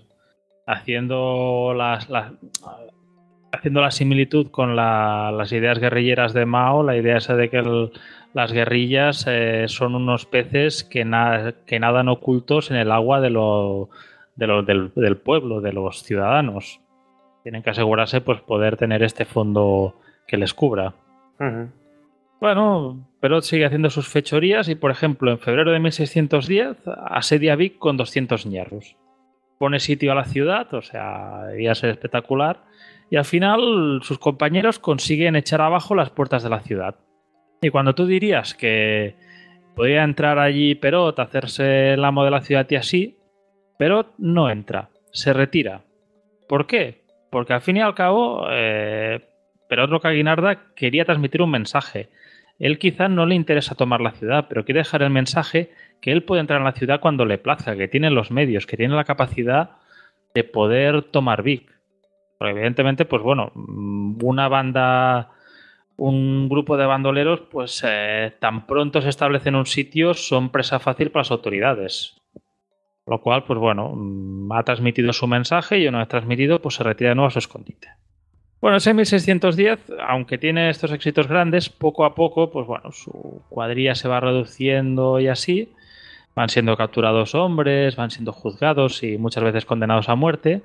haciendo 0.66 1.74
las, 1.76 2.08
haciendo 3.52 3.82
la 3.82 3.92
similitud 3.92 4.50
con 4.50 4.78
las 4.78 5.52
ideas 5.52 5.80
guerrilleras 5.80 6.34
de 6.34 6.46
Mao, 6.46 6.84
la 6.84 6.96
idea 6.96 7.18
esa 7.18 7.36
de 7.36 7.50
que 7.50 7.90
las 8.34 8.54
guerrillas 8.54 9.26
eh, 9.28 9.66
son 9.68 9.96
unos 9.96 10.26
peces 10.26 10.86
que, 10.86 11.06
que 11.66 11.80
nadan 11.80 12.08
ocultos 12.08 12.72
en 12.72 12.78
el 12.78 12.92
agua 12.94 13.20
de 13.20 13.30
lo, 13.30 13.90
del, 14.38 15.18
pueblo, 15.18 15.60
de 15.60 15.74
los 15.74 16.04
ciudadanos. 16.04 16.80
Tienen 17.44 17.62
que 17.62 17.72
asegurarse 17.72 18.22
pues 18.22 18.40
poder 18.40 18.78
tener 18.78 19.04
este 19.04 19.26
fondo 19.26 19.96
que 20.28 20.38
les 20.38 20.54
cubra. 20.54 20.94
Bueno, 22.42 23.08
Perot 23.20 23.44
sigue 23.44 23.66
haciendo 23.66 23.92
sus 23.92 24.08
fechorías 24.08 24.68
y, 24.68 24.74
por 24.74 24.90
ejemplo, 24.90 25.30
en 25.30 25.38
febrero 25.38 25.72
de 25.72 25.80
1610 25.80 26.76
asedia 27.06 27.56
Vic 27.56 27.78
con 27.78 27.98
200 27.98 28.48
ñerros. 28.48 28.98
pone 29.60 29.80
sitio 29.80 30.12
a 30.12 30.16
la 30.16 30.26
ciudad, 30.26 30.74
o 30.74 30.82
sea, 30.82 31.44
debía 31.46 31.76
ser 31.76 31.92
espectacular, 31.92 32.64
y 33.12 33.18
al 33.18 33.26
final 33.26 34.00
sus 34.02 34.18
compañeros 34.18 34.80
consiguen 34.80 35.36
echar 35.36 35.62
abajo 35.62 35.94
las 35.94 36.10
puertas 36.10 36.42
de 36.42 36.50
la 36.50 36.62
ciudad. 36.62 36.96
Y 37.62 37.70
cuando 37.70 37.94
tú 37.94 38.08
dirías 38.08 38.56
que 38.56 39.14
podía 39.76 40.04
entrar 40.04 40.40
allí 40.40 40.74
Perot, 40.74 41.20
hacerse 41.20 41.94
el 41.94 42.04
amo 42.04 42.26
de 42.26 42.32
la 42.32 42.42
ciudad 42.42 42.66
y 42.72 42.76
así, 42.76 43.18
Perot 43.78 44.16
no 44.18 44.50
entra, 44.50 44.90
se 45.12 45.32
retira. 45.32 45.84
¿Por 46.50 46.66
qué? 46.66 47.04
Porque 47.30 47.54
al 47.54 47.62
fin 47.62 47.78
y 47.78 47.82
al 47.82 47.94
cabo, 47.94 48.48
eh, 48.50 49.20
Perot 49.70 49.92
Rocaguinarda 49.92 50.74
quería 50.74 51.06
transmitir 51.06 51.44
un 51.44 51.52
mensaje. 51.52 52.10
Él 52.62 52.78
quizá 52.78 53.10
no 53.10 53.26
le 53.26 53.34
interesa 53.34 53.74
tomar 53.74 54.02
la 54.02 54.12
ciudad, 54.12 54.46
pero 54.48 54.64
quiere 54.64 54.82
dejar 54.82 55.02
el 55.02 55.10
mensaje 55.10 55.72
que 56.00 56.12
él 56.12 56.24
puede 56.24 56.42
entrar 56.42 56.60
en 56.60 56.66
la 56.66 56.74
ciudad 56.74 57.00
cuando 57.00 57.26
le 57.26 57.40
plazca, 57.40 57.76
que 57.76 57.88
tiene 57.88 58.12
los 58.12 58.30
medios, 58.30 58.68
que 58.68 58.78
tiene 58.78 58.96
la 58.96 59.04
capacidad 59.04 59.72
de 60.36 60.44
poder 60.44 61.02
tomar 61.02 61.42
Vic. 61.42 61.68
Porque 62.38 62.52
evidentemente, 62.52 63.06
pues 63.06 63.24
bueno, 63.24 63.52
una 63.56 64.48
banda 64.48 65.32
un 65.98 66.50
grupo 66.50 66.78
de 66.78 66.86
bandoleros, 66.86 67.42
pues 67.42 67.84
eh, 67.84 68.34
tan 68.40 68.68
pronto 68.68 69.02
se 69.02 69.10
establece 69.10 69.50
en 69.50 69.56
un 69.56 69.66
sitio, 69.66 70.14
son 70.14 70.52
presa 70.52 70.80
fácil 70.80 71.10
para 71.10 71.22
las 71.22 71.32
autoridades. 71.32 72.16
Lo 73.08 73.22
cual, 73.22 73.44
pues 73.44 73.58
bueno, 73.60 73.94
mm, 73.96 74.52
ha 74.52 74.64
transmitido 74.64 75.14
su 75.14 75.26
mensaje 75.26 75.80
y 75.80 75.88
una 75.88 76.00
vez 76.00 76.08
transmitido, 76.08 76.62
pues 76.62 76.76
se 76.76 76.84
retira 76.84 77.10
de 77.10 77.16
nuevo 77.16 77.28
a 77.28 77.32
su 77.32 77.40
escondite. 77.40 77.90
Bueno, 78.62 78.78
ese 78.78 78.94
1610, 78.94 79.92
aunque 80.08 80.38
tiene 80.38 80.70
estos 80.70 80.92
éxitos 80.92 81.28
grandes, 81.28 81.68
poco 81.68 82.06
a 82.06 82.14
poco, 82.14 82.52
pues 82.52 82.68
bueno, 82.68 82.92
su 82.92 83.42
cuadrilla 83.50 83.96
se 83.96 84.08
va 84.08 84.20
reduciendo 84.20 85.20
y 85.20 85.28
así. 85.30 85.74
Van 86.36 86.48
siendo 86.48 86.78
capturados 86.78 87.34
hombres, 87.34 87.96
van 87.96 88.12
siendo 88.12 88.32
juzgados 88.32 89.02
y 89.02 89.18
muchas 89.18 89.44
veces 89.44 89.66
condenados 89.66 90.10
a 90.10 90.16
muerte. 90.16 90.62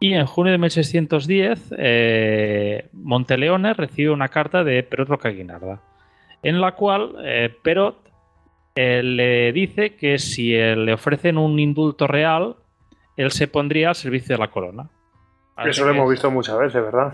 Y 0.00 0.14
en 0.14 0.26
junio 0.26 0.50
de 0.50 0.58
1610, 0.58 1.74
eh, 1.78 2.88
Monteleone 2.94 3.74
recibe 3.74 4.10
una 4.10 4.28
carta 4.28 4.64
de 4.64 4.82
Perot 4.82 5.08
Rocaguinarda, 5.08 5.80
en 6.42 6.60
la 6.60 6.72
cual 6.72 7.14
eh, 7.22 7.54
Perot 7.62 8.10
eh, 8.74 9.02
le 9.04 9.52
dice 9.52 9.94
que 9.94 10.18
si 10.18 10.50
le 10.52 10.92
ofrecen 10.92 11.38
un 11.38 11.60
indulto 11.60 12.08
real, 12.08 12.56
él 13.16 13.30
se 13.30 13.46
pondría 13.46 13.90
al 13.90 13.94
servicio 13.94 14.34
de 14.34 14.40
la 14.40 14.50
corona. 14.50 14.90
Eso 15.64 15.84
lo 15.84 15.90
hemos 15.90 16.10
visto 16.10 16.30
muchas 16.30 16.58
veces, 16.58 16.82
¿verdad? 16.82 17.12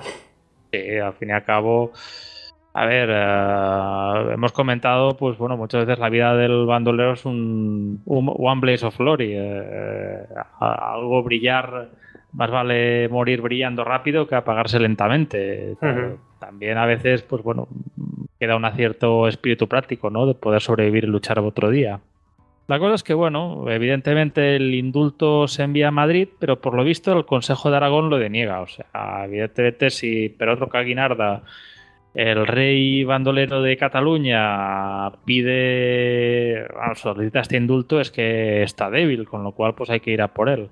Sí, 0.72 0.98
al 0.98 1.12
fin 1.14 1.30
y 1.30 1.32
al 1.32 1.44
cabo. 1.44 1.92
A 2.74 2.84
ver, 2.84 3.08
hemos 4.32 4.52
comentado, 4.52 5.16
pues 5.16 5.38
bueno, 5.38 5.56
muchas 5.56 5.86
veces 5.86 5.98
la 5.98 6.10
vida 6.10 6.36
del 6.36 6.66
bandolero 6.66 7.14
es 7.14 7.24
un, 7.24 8.02
one 8.04 8.60
blaze 8.60 8.84
of 8.84 8.98
glory, 8.98 9.34
algo 10.60 11.22
brillar 11.22 11.88
más 12.36 12.50
vale 12.50 13.08
morir 13.08 13.40
brillando 13.40 13.82
rápido 13.82 14.26
que 14.26 14.34
apagarse 14.34 14.78
lentamente. 14.78 15.76
También 16.38 16.76
a 16.76 16.84
veces, 16.84 17.22
pues 17.22 17.42
bueno, 17.42 17.66
queda 18.38 18.56
un 18.56 18.70
cierto 18.74 19.26
espíritu 19.26 19.68
práctico, 19.68 20.10
¿no? 20.10 20.26
De 20.26 20.34
poder 20.34 20.60
sobrevivir 20.60 21.04
y 21.04 21.06
luchar 21.06 21.38
otro 21.38 21.70
día. 21.70 22.00
La 22.68 22.80
cosa 22.80 22.96
es 22.96 23.04
que, 23.04 23.14
bueno, 23.14 23.70
evidentemente 23.70 24.56
el 24.56 24.74
indulto 24.74 25.46
se 25.46 25.62
envía 25.62 25.88
a 25.88 25.92
Madrid, 25.92 26.28
pero 26.40 26.60
por 26.60 26.74
lo 26.74 26.82
visto 26.82 27.16
el 27.16 27.24
Consejo 27.24 27.70
de 27.70 27.76
Aragón 27.76 28.10
lo 28.10 28.18
deniega. 28.18 28.60
O 28.60 28.66
sea, 28.66 29.24
evidentemente 29.24 29.90
si 29.90 30.28
Perotro 30.30 30.68
Caguinarda, 30.68 31.44
el 32.14 32.46
rey 32.46 33.04
bandolero 33.04 33.62
de 33.62 33.76
Cataluña, 33.76 35.12
pide, 35.24 36.66
solicita 36.94 37.40
este 37.40 37.56
indulto, 37.56 38.00
es 38.00 38.10
que 38.10 38.62
está 38.64 38.90
débil, 38.90 39.28
con 39.28 39.44
lo 39.44 39.52
cual 39.52 39.74
pues 39.76 39.90
hay 39.90 40.00
que 40.00 40.10
ir 40.10 40.22
a 40.22 40.34
por 40.34 40.48
él. 40.48 40.70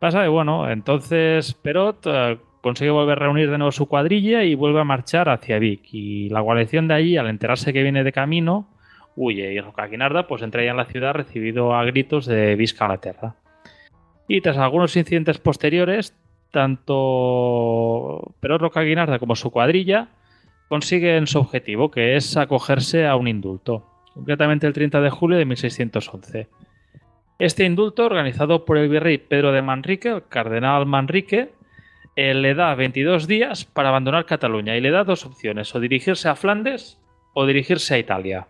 Pasa 0.00 0.22
que, 0.22 0.28
bueno, 0.28 0.68
entonces 0.70 1.54
Perot 1.54 2.04
eh, 2.06 2.38
consigue 2.62 2.90
volver 2.90 3.18
a 3.18 3.26
reunir 3.26 3.50
de 3.50 3.58
nuevo 3.58 3.70
su 3.70 3.86
cuadrilla 3.86 4.42
y 4.42 4.56
vuelve 4.56 4.80
a 4.80 4.84
marchar 4.84 5.28
hacia 5.28 5.58
Vic. 5.60 5.82
Y 5.92 6.30
la 6.30 6.40
guarnición 6.40 6.88
de 6.88 6.94
allí, 6.94 7.16
al 7.16 7.28
enterarse 7.28 7.72
que 7.72 7.82
viene 7.82 8.02
de 8.02 8.10
camino, 8.10 8.66
huye. 9.16 9.52
Y 9.52 9.60
Rocaguinarda 9.60 10.26
pues 10.26 10.42
entra 10.42 10.64
ya 10.64 10.70
en 10.70 10.76
la 10.76 10.86
ciudad 10.86 11.14
recibido 11.14 11.74
a 11.74 11.84
gritos 11.84 12.26
de 12.26 12.54
Visca 12.56 12.86
a 12.86 12.88
la 12.88 12.98
tierra. 12.98 13.36
Y 14.28 14.40
tras 14.40 14.58
algunos 14.58 14.96
incidentes 14.96 15.38
posteriores, 15.38 16.16
tanto 16.50 18.34
Perot 18.40 18.60
Rocaguinarda 18.60 19.18
como 19.18 19.36
su 19.36 19.50
cuadrilla 19.50 20.08
consiguen 20.68 21.26
su 21.26 21.40
objetivo, 21.40 21.90
que 21.90 22.16
es 22.16 22.36
acogerse 22.36 23.06
a 23.06 23.16
un 23.16 23.26
indulto, 23.26 23.86
concretamente 24.14 24.68
el 24.68 24.72
30 24.72 25.00
de 25.00 25.10
julio 25.10 25.36
de 25.36 25.44
1611. 25.44 26.48
Este 27.40 27.64
indulto, 27.64 28.04
organizado 28.04 28.64
por 28.64 28.78
el 28.78 28.88
virrey 28.88 29.18
Pedro 29.18 29.50
de 29.50 29.62
Manrique, 29.62 30.10
el 30.10 30.28
cardenal 30.28 30.86
Manrique, 30.86 31.52
eh, 32.14 32.34
le 32.34 32.54
da 32.54 32.74
22 32.74 33.26
días 33.26 33.64
para 33.64 33.88
abandonar 33.88 34.26
Cataluña 34.26 34.76
y 34.76 34.80
le 34.80 34.90
da 34.90 35.04
dos 35.04 35.24
opciones, 35.26 35.74
o 35.74 35.80
dirigirse 35.80 36.28
a 36.28 36.36
Flandes 36.36 36.98
o 37.34 37.46
dirigirse 37.46 37.94
a 37.94 37.98
Italia. 37.98 38.46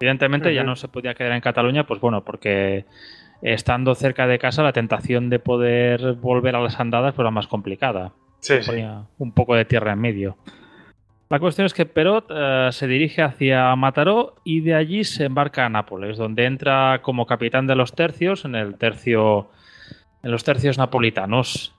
Evidentemente 0.00 0.54
ya 0.54 0.64
no 0.64 0.76
se 0.76 0.88
podía 0.88 1.14
quedar 1.14 1.32
en 1.32 1.40
Cataluña, 1.40 1.86
pues 1.86 2.00
bueno, 2.00 2.24
porque 2.24 2.84
estando 3.42 3.94
cerca 3.94 4.26
de 4.26 4.38
casa 4.38 4.62
la 4.62 4.72
tentación 4.72 5.30
de 5.30 5.38
poder 5.38 6.14
volver 6.14 6.56
a 6.56 6.60
las 6.60 6.80
andadas 6.80 7.14
pues, 7.14 7.24
era 7.24 7.30
más 7.30 7.46
complicada. 7.46 8.12
Sí, 8.40 8.54
Un 9.18 9.32
poco 9.32 9.54
de 9.54 9.64
tierra 9.64 9.92
en 9.92 10.00
medio. 10.00 10.36
La 11.28 11.40
cuestión 11.40 11.66
es 11.66 11.74
que 11.74 11.86
Perot 11.86 12.26
eh, 12.30 12.68
se 12.70 12.86
dirige 12.86 13.22
hacia 13.22 13.74
Mataró 13.74 14.36
y 14.44 14.60
de 14.60 14.74
allí 14.74 15.02
se 15.02 15.24
embarca 15.24 15.66
a 15.66 15.68
Nápoles, 15.68 16.16
donde 16.16 16.44
entra 16.44 17.00
como 17.02 17.26
capitán 17.26 17.66
de 17.66 17.74
los 17.74 17.94
tercios 17.94 18.44
en 18.44 18.54
el 18.54 18.76
tercio 18.76 19.50
en 20.22 20.30
los 20.30 20.44
tercios 20.44 20.78
napolitanos. 20.78 21.74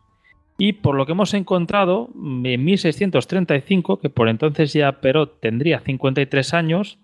Y 0.57 0.73
por 0.73 0.95
lo 0.95 1.05
que 1.05 1.11
hemos 1.11 1.33
encontrado, 1.33 2.09
en 2.15 2.65
1635, 2.65 3.99
que 3.99 4.09
por 4.09 4.27
entonces 4.27 4.73
ya 4.73 4.99
Perot 5.01 5.39
tendría 5.39 5.79
53 5.79 6.53
años, 6.53 6.99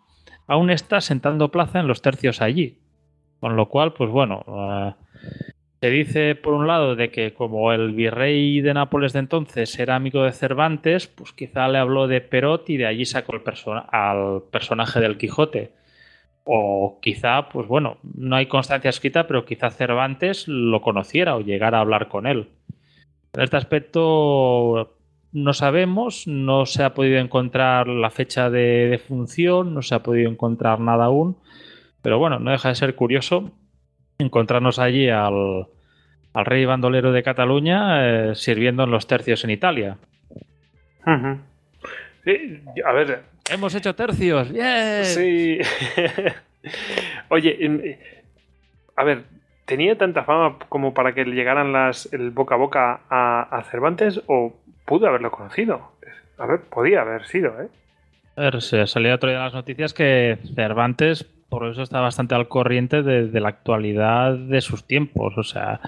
aún 0.47 0.69
está 0.69 1.01
sentando 1.01 1.49
plaza 1.49 1.79
en 1.79 1.87
los 1.87 2.01
tercios 2.01 2.41
allí. 2.41 2.77
Con 3.39 3.55
lo 3.55 3.67
cual, 3.67 3.93
pues 3.93 4.09
bueno, 4.09 4.43
eh, 4.47 4.93
se 5.81 5.89
dice, 5.89 6.35
por 6.35 6.53
un 6.53 6.65
lado, 6.65 6.95
de 6.95 7.11
que 7.11 7.33
como 7.33 7.73
el 7.73 7.91
virrey 7.91 8.61
de 8.61 8.73
Nápoles 8.73 9.11
de 9.11 9.19
entonces 9.19 9.77
era 9.77 9.95
amigo 9.95 10.23
de 10.23 10.31
Cervantes, 10.31 11.07
pues 11.07 11.33
quizá 11.33 11.67
le 11.67 11.77
habló 11.77 12.07
de 12.07 12.21
Perot 12.21 12.69
y 12.69 12.77
de 12.77 12.85
allí 12.85 13.05
sacó 13.05 13.35
el 13.35 13.41
al 13.91 14.43
personaje 14.49 15.01
del 15.01 15.17
Quijote. 15.17 15.73
O 16.45 16.99
quizá, 17.01 17.49
pues 17.49 17.67
bueno, 17.67 17.97
no 18.15 18.37
hay 18.37 18.45
constancia 18.45 18.89
escrita, 18.89 19.27
pero 19.27 19.43
quizá 19.43 19.71
Cervantes 19.71 20.47
lo 20.47 20.81
conociera 20.81 21.35
o 21.35 21.41
llegara 21.41 21.79
a 21.79 21.81
hablar 21.81 22.07
con 22.07 22.27
él. 22.27 22.47
En 23.33 23.41
este 23.41 23.57
aspecto 23.57 24.92
no 25.33 25.53
sabemos, 25.53 26.27
no 26.27 26.65
se 26.65 26.83
ha 26.83 26.93
podido 26.93 27.19
encontrar 27.19 27.87
la 27.87 28.09
fecha 28.09 28.49
de, 28.49 28.87
de 28.87 28.97
función, 28.99 29.73
no 29.73 29.81
se 29.81 29.95
ha 29.95 30.03
podido 30.03 30.29
encontrar 30.29 30.79
nada 30.79 31.05
aún, 31.05 31.37
pero 32.01 32.19
bueno, 32.19 32.39
no 32.39 32.51
deja 32.51 32.69
de 32.69 32.75
ser 32.75 32.95
curioso 32.95 33.51
encontrarnos 34.17 34.79
allí 34.79 35.09
al, 35.09 35.67
rey 36.33 36.65
bandolero 36.65 37.11
de 37.11 37.23
Cataluña 37.23 38.29
eh, 38.31 38.35
sirviendo 38.35 38.83
en 38.83 38.91
los 38.91 39.07
tercios 39.07 39.43
en 39.43 39.51
Italia. 39.51 39.97
sí, 42.23 42.61
a 42.85 42.91
ver. 42.91 43.21
Hemos 43.51 43.75
hecho 43.75 43.93
tercios. 43.93 44.51
¡Bien! 44.51 45.05
Sí. 45.05 45.59
Oye, 47.29 47.99
a 48.95 49.03
ver, 49.03 49.23
¿tenía 49.65 49.97
tanta 49.97 50.23
fama 50.23 50.57
como 50.69 50.93
para 50.93 51.13
que 51.13 51.25
le 51.25 51.35
llegaran 51.35 51.73
las, 51.73 52.11
el 52.13 52.31
boca 52.31 52.55
a 52.55 52.57
boca 52.57 53.01
a, 53.09 53.63
Cervantes 53.69 54.21
o 54.27 54.55
pudo 54.85 55.07
haberlo 55.07 55.31
conocido? 55.31 55.91
A 56.37 56.45
ver, 56.45 56.61
podía 56.61 57.01
haber 57.01 57.25
sido, 57.25 57.49
¿eh? 57.61 57.67
A 58.35 58.41
ver, 58.41 58.61
se 58.61 58.87
salía 58.87 59.15
otro 59.15 59.29
día 59.29 59.39
las 59.39 59.53
noticias 59.53 59.93
que 59.93 60.39
Cervantes 60.55 61.25
por 61.53 61.67
eso 61.67 61.83
está 61.83 61.99
bastante 61.99 62.33
al 62.33 62.47
corriente 62.47 63.03
de, 63.03 63.39
la 63.39 63.49
actualidad 63.49 64.33
de 64.33 64.59
sus 64.59 64.85
tiempos. 64.85 65.37
O 65.37 65.43
sea, 65.43 65.81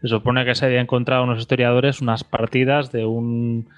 se 0.00 0.08
supone 0.08 0.46
que 0.46 0.54
se 0.54 0.64
había 0.64 0.80
encontrado 0.80 1.24
unos 1.24 1.40
historiadores 1.40 2.00
unas 2.00 2.24
partidas 2.24 2.90
de 2.90 3.04
un 3.04 3.68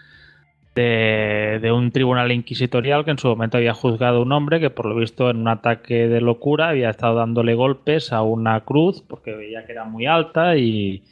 de, 0.76 1.72
un 1.74 1.90
tribunal 1.90 2.30
inquisitorial 2.30 3.04
que 3.04 3.10
en 3.10 3.18
su 3.18 3.26
momento 3.26 3.56
había 3.56 3.74
juzgado 3.74 4.18
a 4.18 4.22
un 4.22 4.30
hombre 4.30 4.60
que 4.60 4.70
por 4.70 4.86
lo 4.86 4.94
visto 4.94 5.30
en 5.30 5.38
un 5.38 5.48
ataque 5.48 6.06
de 6.06 6.20
locura 6.20 6.68
había 6.68 6.90
estado 6.90 7.16
dándole 7.16 7.56
golpes 7.56 8.12
a 8.12 8.22
una 8.22 8.60
cruz 8.60 9.02
porque 9.02 9.34
veía 9.34 9.66
que 9.66 9.72
era 9.72 9.82
muy 9.82 10.06
alta 10.06 10.56
y, 10.56 11.02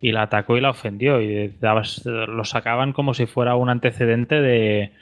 y 0.00 0.12
la 0.12 0.22
atacó 0.22 0.56
y 0.56 0.60
la 0.60 0.70
ofendió 0.70 1.20
y 1.20 1.52
lo 1.60 2.44
sacaban 2.44 2.92
como 2.92 3.14
si 3.14 3.26
fuera 3.26 3.56
un 3.56 3.68
antecedente 3.68 4.40
de 4.40 4.92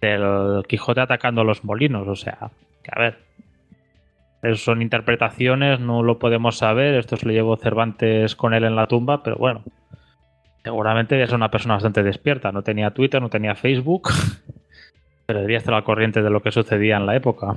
del 0.00 0.62
Quijote 0.68 1.00
atacando 1.00 1.40
a 1.40 1.44
los 1.44 1.64
molinos. 1.64 2.06
O 2.08 2.16
sea, 2.16 2.50
que 2.82 2.90
a 2.92 2.98
ver, 2.98 4.56
son 4.56 4.82
interpretaciones, 4.82 5.80
no 5.80 6.02
lo 6.02 6.18
podemos 6.18 6.58
saber. 6.58 6.94
Esto 6.94 7.16
se 7.16 7.26
lo 7.26 7.32
llevó 7.32 7.56
Cervantes 7.56 8.36
con 8.36 8.54
él 8.54 8.64
en 8.64 8.76
la 8.76 8.86
tumba, 8.86 9.22
pero 9.22 9.36
bueno. 9.36 9.62
Seguramente 10.62 11.22
es 11.22 11.32
una 11.32 11.50
persona 11.50 11.74
bastante 11.74 12.02
despierta. 12.02 12.52
No 12.52 12.62
tenía 12.62 12.90
Twitter, 12.90 13.20
no 13.20 13.28
tenía 13.28 13.54
Facebook. 13.54 14.10
pero 15.26 15.40
debería 15.40 15.58
estar 15.58 15.74
al 15.74 15.84
corriente 15.84 16.22
de 16.22 16.30
lo 16.30 16.42
que 16.42 16.52
sucedía 16.52 16.96
en 16.96 17.06
la 17.06 17.16
época. 17.16 17.56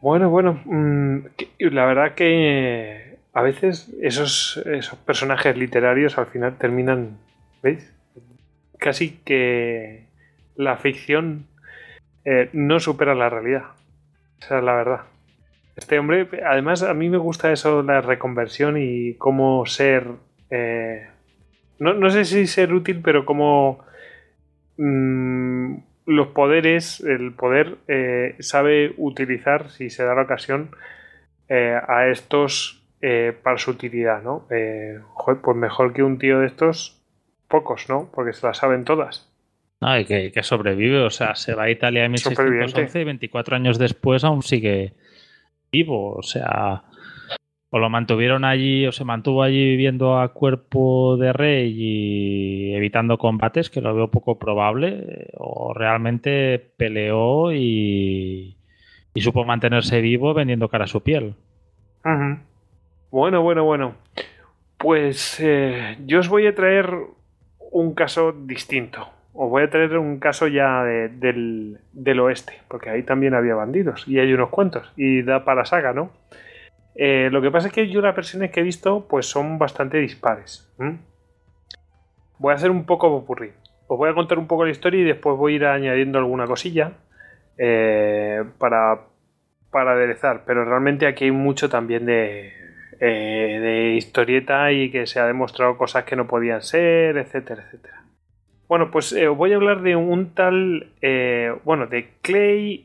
Bueno, 0.00 0.30
bueno. 0.30 0.60
Mm, 0.64 1.18
la 1.58 1.84
verdad 1.86 2.14
que. 2.14 3.07
A 3.38 3.42
veces 3.42 3.88
esos, 4.02 4.60
esos 4.66 4.98
personajes 4.98 5.56
literarios 5.56 6.18
al 6.18 6.26
final 6.26 6.58
terminan, 6.58 7.18
¿veis? 7.62 7.94
Casi 8.78 9.10
que 9.24 10.06
la 10.56 10.76
ficción 10.76 11.46
eh, 12.24 12.50
no 12.52 12.80
supera 12.80 13.14
la 13.14 13.30
realidad. 13.30 13.62
Esa 14.40 14.58
es 14.58 14.64
la 14.64 14.74
verdad. 14.74 15.00
Este 15.76 16.00
hombre, 16.00 16.28
además 16.44 16.82
a 16.82 16.94
mí 16.94 17.08
me 17.08 17.18
gusta 17.18 17.52
eso, 17.52 17.84
la 17.84 18.00
reconversión 18.00 18.76
y 18.76 19.14
cómo 19.14 19.64
ser... 19.66 20.08
Eh, 20.50 21.06
no, 21.78 22.10
sé 22.10 22.24
si 22.24 22.48
ser 22.48 22.74
útil, 22.74 23.02
pero 23.04 23.24
cómo 23.24 23.84
mm, 24.78 25.76
los 26.06 26.26
poderes, 26.28 26.98
el 27.02 27.34
poder 27.34 27.76
eh, 27.86 28.34
sabe 28.40 28.94
utilizar, 28.96 29.70
si 29.70 29.90
se 29.90 30.02
da 30.02 30.16
la 30.16 30.22
ocasión, 30.22 30.70
a 31.50 32.08
estos 32.08 32.77
para 33.42 33.58
su 33.58 33.70
utilidad, 33.70 34.22
¿no? 34.22 34.46
joder, 35.14 35.40
pues 35.40 35.56
mejor 35.56 35.92
que 35.92 36.02
un 36.02 36.18
tío 36.18 36.40
de 36.40 36.46
estos, 36.46 36.98
pocos, 37.48 37.88
¿no? 37.88 38.10
Porque 38.14 38.32
se 38.32 38.46
las 38.46 38.58
saben 38.58 38.84
todas. 38.84 39.28
No, 39.80 39.98
y 39.98 40.04
que, 40.04 40.42
sobrevive, 40.42 41.02
o 41.02 41.10
sea, 41.10 41.34
se 41.36 41.54
va 41.54 41.64
a 41.64 41.70
Italia 41.70 42.04
en 42.04 42.12
1611 42.12 43.00
y 43.00 43.04
24 43.04 43.56
años 43.56 43.78
después 43.78 44.24
aún 44.24 44.42
sigue 44.42 44.94
vivo, 45.70 46.16
o 46.16 46.22
sea, 46.22 46.82
o 47.70 47.78
lo 47.78 47.88
mantuvieron 47.88 48.44
allí 48.44 48.86
o 48.86 48.92
se 48.92 49.04
mantuvo 49.04 49.42
allí 49.42 49.62
viviendo 49.62 50.18
a 50.18 50.32
cuerpo 50.32 51.16
de 51.16 51.32
rey 51.32 51.74
y 51.76 52.74
evitando 52.74 53.18
combates, 53.18 53.70
que 53.70 53.80
lo 53.80 53.94
veo 53.94 54.10
poco 54.10 54.38
probable, 54.38 55.28
o 55.36 55.72
realmente 55.74 56.58
peleó 56.76 57.52
y, 57.52 58.56
supo 59.14 59.44
mantenerse 59.44 60.00
vivo 60.00 60.34
vendiendo 60.34 60.68
cara 60.68 60.84
a 60.84 60.88
su 60.88 61.02
piel. 61.02 61.34
Bueno, 63.10 63.42
bueno, 63.42 63.64
bueno. 63.64 63.94
Pues 64.78 65.40
eh, 65.40 65.96
yo 66.06 66.20
os 66.20 66.28
voy 66.28 66.46
a 66.46 66.54
traer 66.54 66.92
un 67.72 67.94
caso 67.94 68.32
distinto 68.32 69.08
os 69.40 69.48
voy 69.48 69.62
a 69.62 69.70
traer 69.70 69.96
un 69.98 70.18
caso 70.18 70.48
ya 70.48 70.82
del, 70.82 71.78
oeste, 72.20 72.54
porque 72.66 72.90
ahí 72.90 73.04
también 73.04 73.34
había 73.34 73.54
bandidos 73.54 74.02
y 74.08 74.18
hay 74.18 74.32
unos 74.32 74.48
cuantos 74.48 74.92
y 74.96 75.22
da 75.22 75.44
para 75.44 75.64
saga, 75.64 75.92
¿no? 75.92 76.10
Eh, 76.96 77.28
lo 77.30 77.40
que 77.40 77.52
pasa 77.52 77.68
es 77.68 77.72
que 77.72 77.88
yo 77.88 78.00
las 78.00 78.16
versiones 78.16 78.50
que 78.50 78.58
he 78.58 78.64
visto 78.64 79.06
pues 79.08 79.26
son 79.26 79.56
bastante 79.56 79.98
dispares. 79.98 80.68
Voy 82.38 82.52
a 82.52 82.56
hacer 82.56 82.72
un 82.72 82.84
poco 82.84 83.10
popurrí. 83.10 83.52
Os 83.86 83.96
voy 83.96 84.10
a 84.10 84.14
contar 84.14 84.40
un 84.40 84.48
poco 84.48 84.64
la 84.64 84.72
historia 84.72 85.02
y 85.02 85.04
después 85.04 85.36
voy 85.36 85.52
a 85.52 85.56
ir 85.56 85.66
añadiendo 85.66 86.18
alguna 86.18 86.46
cosilla 86.46 86.94
eh, 87.58 88.42
para, 88.58 89.02
para 89.70 89.92
aderezar, 89.92 90.42
pero 90.46 90.64
realmente 90.64 91.06
aquí 91.06 91.26
hay 91.26 91.30
mucho 91.30 91.68
también 91.68 92.06
de, 92.06 92.52
eh, 93.00 93.58
de 93.60 93.94
historieta 93.94 94.72
y 94.72 94.90
que 94.90 95.06
se 95.06 95.20
ha 95.20 95.26
demostrado 95.26 95.76
cosas 95.76 96.04
que 96.04 96.16
no 96.16 96.26
podían 96.26 96.62
ser, 96.62 97.16
etcétera, 97.16 97.64
etcétera. 97.66 97.98
Bueno, 98.68 98.90
pues 98.90 99.12
eh, 99.12 99.28
voy 99.28 99.52
a 99.52 99.56
hablar 99.56 99.80
de 99.80 99.96
un 99.96 100.34
tal, 100.34 100.92
eh, 101.00 101.54
bueno, 101.64 101.86
de 101.86 102.10
Clay 102.20 102.84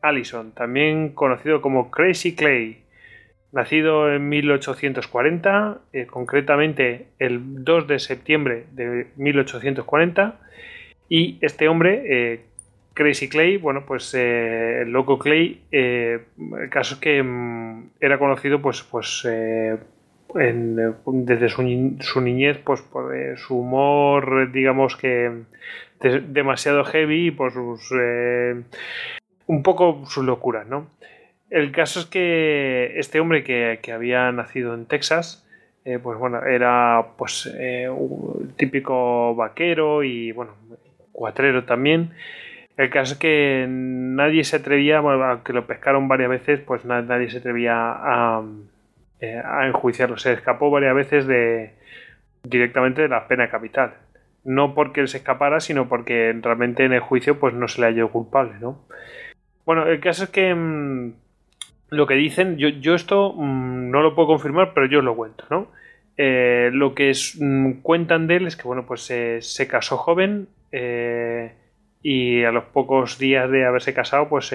Allison, 0.00 0.52
también 0.52 1.14
conocido 1.14 1.60
como 1.60 1.90
Crazy 1.90 2.36
Clay, 2.36 2.84
nacido 3.50 4.12
en 4.14 4.28
1840, 4.28 5.80
eh, 5.92 6.06
concretamente 6.06 7.08
el 7.18 7.64
2 7.64 7.88
de 7.88 7.98
septiembre 7.98 8.66
de 8.70 9.08
1840, 9.16 10.38
y 11.08 11.38
este 11.40 11.68
hombre, 11.68 12.44
Crazy 12.96 13.28
Clay, 13.28 13.58
bueno, 13.58 13.84
pues 13.86 14.14
el 14.14 14.90
loco 14.90 15.18
Clay, 15.18 15.60
el 15.70 16.20
caso 16.70 16.94
es 16.94 17.00
que 17.00 17.22
mm, 17.22 17.90
era 18.00 18.18
conocido 18.18 18.62
pues, 18.62 18.82
pues 18.82 19.24
desde 20.34 21.48
su, 21.48 21.62
niñez, 22.20 22.58
pues 22.58 22.82
por 22.82 23.16
eh, 23.16 23.36
su 23.36 23.58
humor, 23.58 24.50
digamos 24.52 24.96
que 24.96 25.44
demasiado 26.00 26.84
heavy 26.84 27.28
y 27.28 27.30
por 27.30 27.52
sus. 27.52 27.90
Eh, 27.98 28.62
un 29.46 29.62
poco 29.62 30.04
sus 30.06 30.24
locuras, 30.24 30.66
¿no? 30.66 30.90
El 31.50 31.70
caso 31.72 32.00
es 32.00 32.06
que 32.06 32.92
este 32.96 33.20
hombre 33.20 33.44
que, 33.44 33.92
había 33.92 34.30
nacido 34.32 34.74
en 34.74 34.86
Texas, 34.86 35.46
eh, 35.84 35.98
pues 36.02 36.18
bueno, 36.18 36.44
era 36.44 37.12
pues 37.16 37.46
un 37.46 38.52
típico 38.56 39.34
vaquero 39.36 40.02
y 40.02 40.32
bueno, 40.32 40.52
cuatrero 41.12 41.64
también. 41.64 42.12
El 42.76 42.90
caso 42.90 43.14
es 43.14 43.18
que 43.18 43.66
nadie 43.68 44.44
se 44.44 44.56
atrevía, 44.56 45.00
bueno, 45.00 45.24
aunque 45.24 45.54
lo 45.54 45.66
pescaron 45.66 46.08
varias 46.08 46.28
veces, 46.28 46.60
pues 46.60 46.84
nadie 46.84 47.30
se 47.30 47.38
atrevía 47.38 47.72
a, 47.74 48.42
eh, 49.20 49.40
a 49.42 49.66
enjuiciarlo. 49.66 50.18
Se 50.18 50.32
escapó 50.34 50.70
varias 50.70 50.94
veces 50.94 51.26
de 51.26 51.74
directamente 52.42 53.02
de 53.02 53.08
la 53.08 53.26
pena 53.28 53.48
capital. 53.48 53.94
No 54.44 54.74
porque 54.74 55.00
él 55.00 55.08
se 55.08 55.18
escapara, 55.18 55.60
sino 55.60 55.88
porque 55.88 56.38
realmente 56.40 56.84
en 56.84 56.92
el 56.92 57.00
juicio 57.00 57.40
pues 57.40 57.54
no 57.54 57.66
se 57.66 57.80
le 57.80 57.88
halló 57.88 58.10
culpable, 58.10 58.54
¿no? 58.60 58.84
Bueno, 59.64 59.86
el 59.86 59.98
caso 60.00 60.24
es 60.24 60.30
que 60.30 60.54
mm, 60.54 61.12
lo 61.90 62.06
que 62.06 62.14
dicen, 62.14 62.58
yo, 62.58 62.68
yo 62.68 62.94
esto 62.94 63.32
mm, 63.32 63.90
no 63.90 64.02
lo 64.02 64.14
puedo 64.14 64.28
confirmar, 64.28 64.72
pero 64.74 64.86
yo 64.86 65.00
lo 65.00 65.16
cuento, 65.16 65.44
¿no? 65.50 65.68
Eh, 66.18 66.70
lo 66.72 66.94
que 66.94 67.12
mm, 67.40 67.80
cuentan 67.82 68.26
de 68.26 68.36
él 68.36 68.46
es 68.46 68.56
que, 68.56 68.64
bueno, 68.64 68.84
pues 68.86 69.00
se 69.02 69.68
casó 69.68 69.96
joven 69.96 70.48
eh, 70.72 71.52
y 72.08 72.44
a 72.44 72.52
los 72.52 72.62
pocos 72.66 73.18
días 73.18 73.50
de 73.50 73.66
haberse 73.66 73.92
casado, 73.92 74.28
pues 74.28 74.54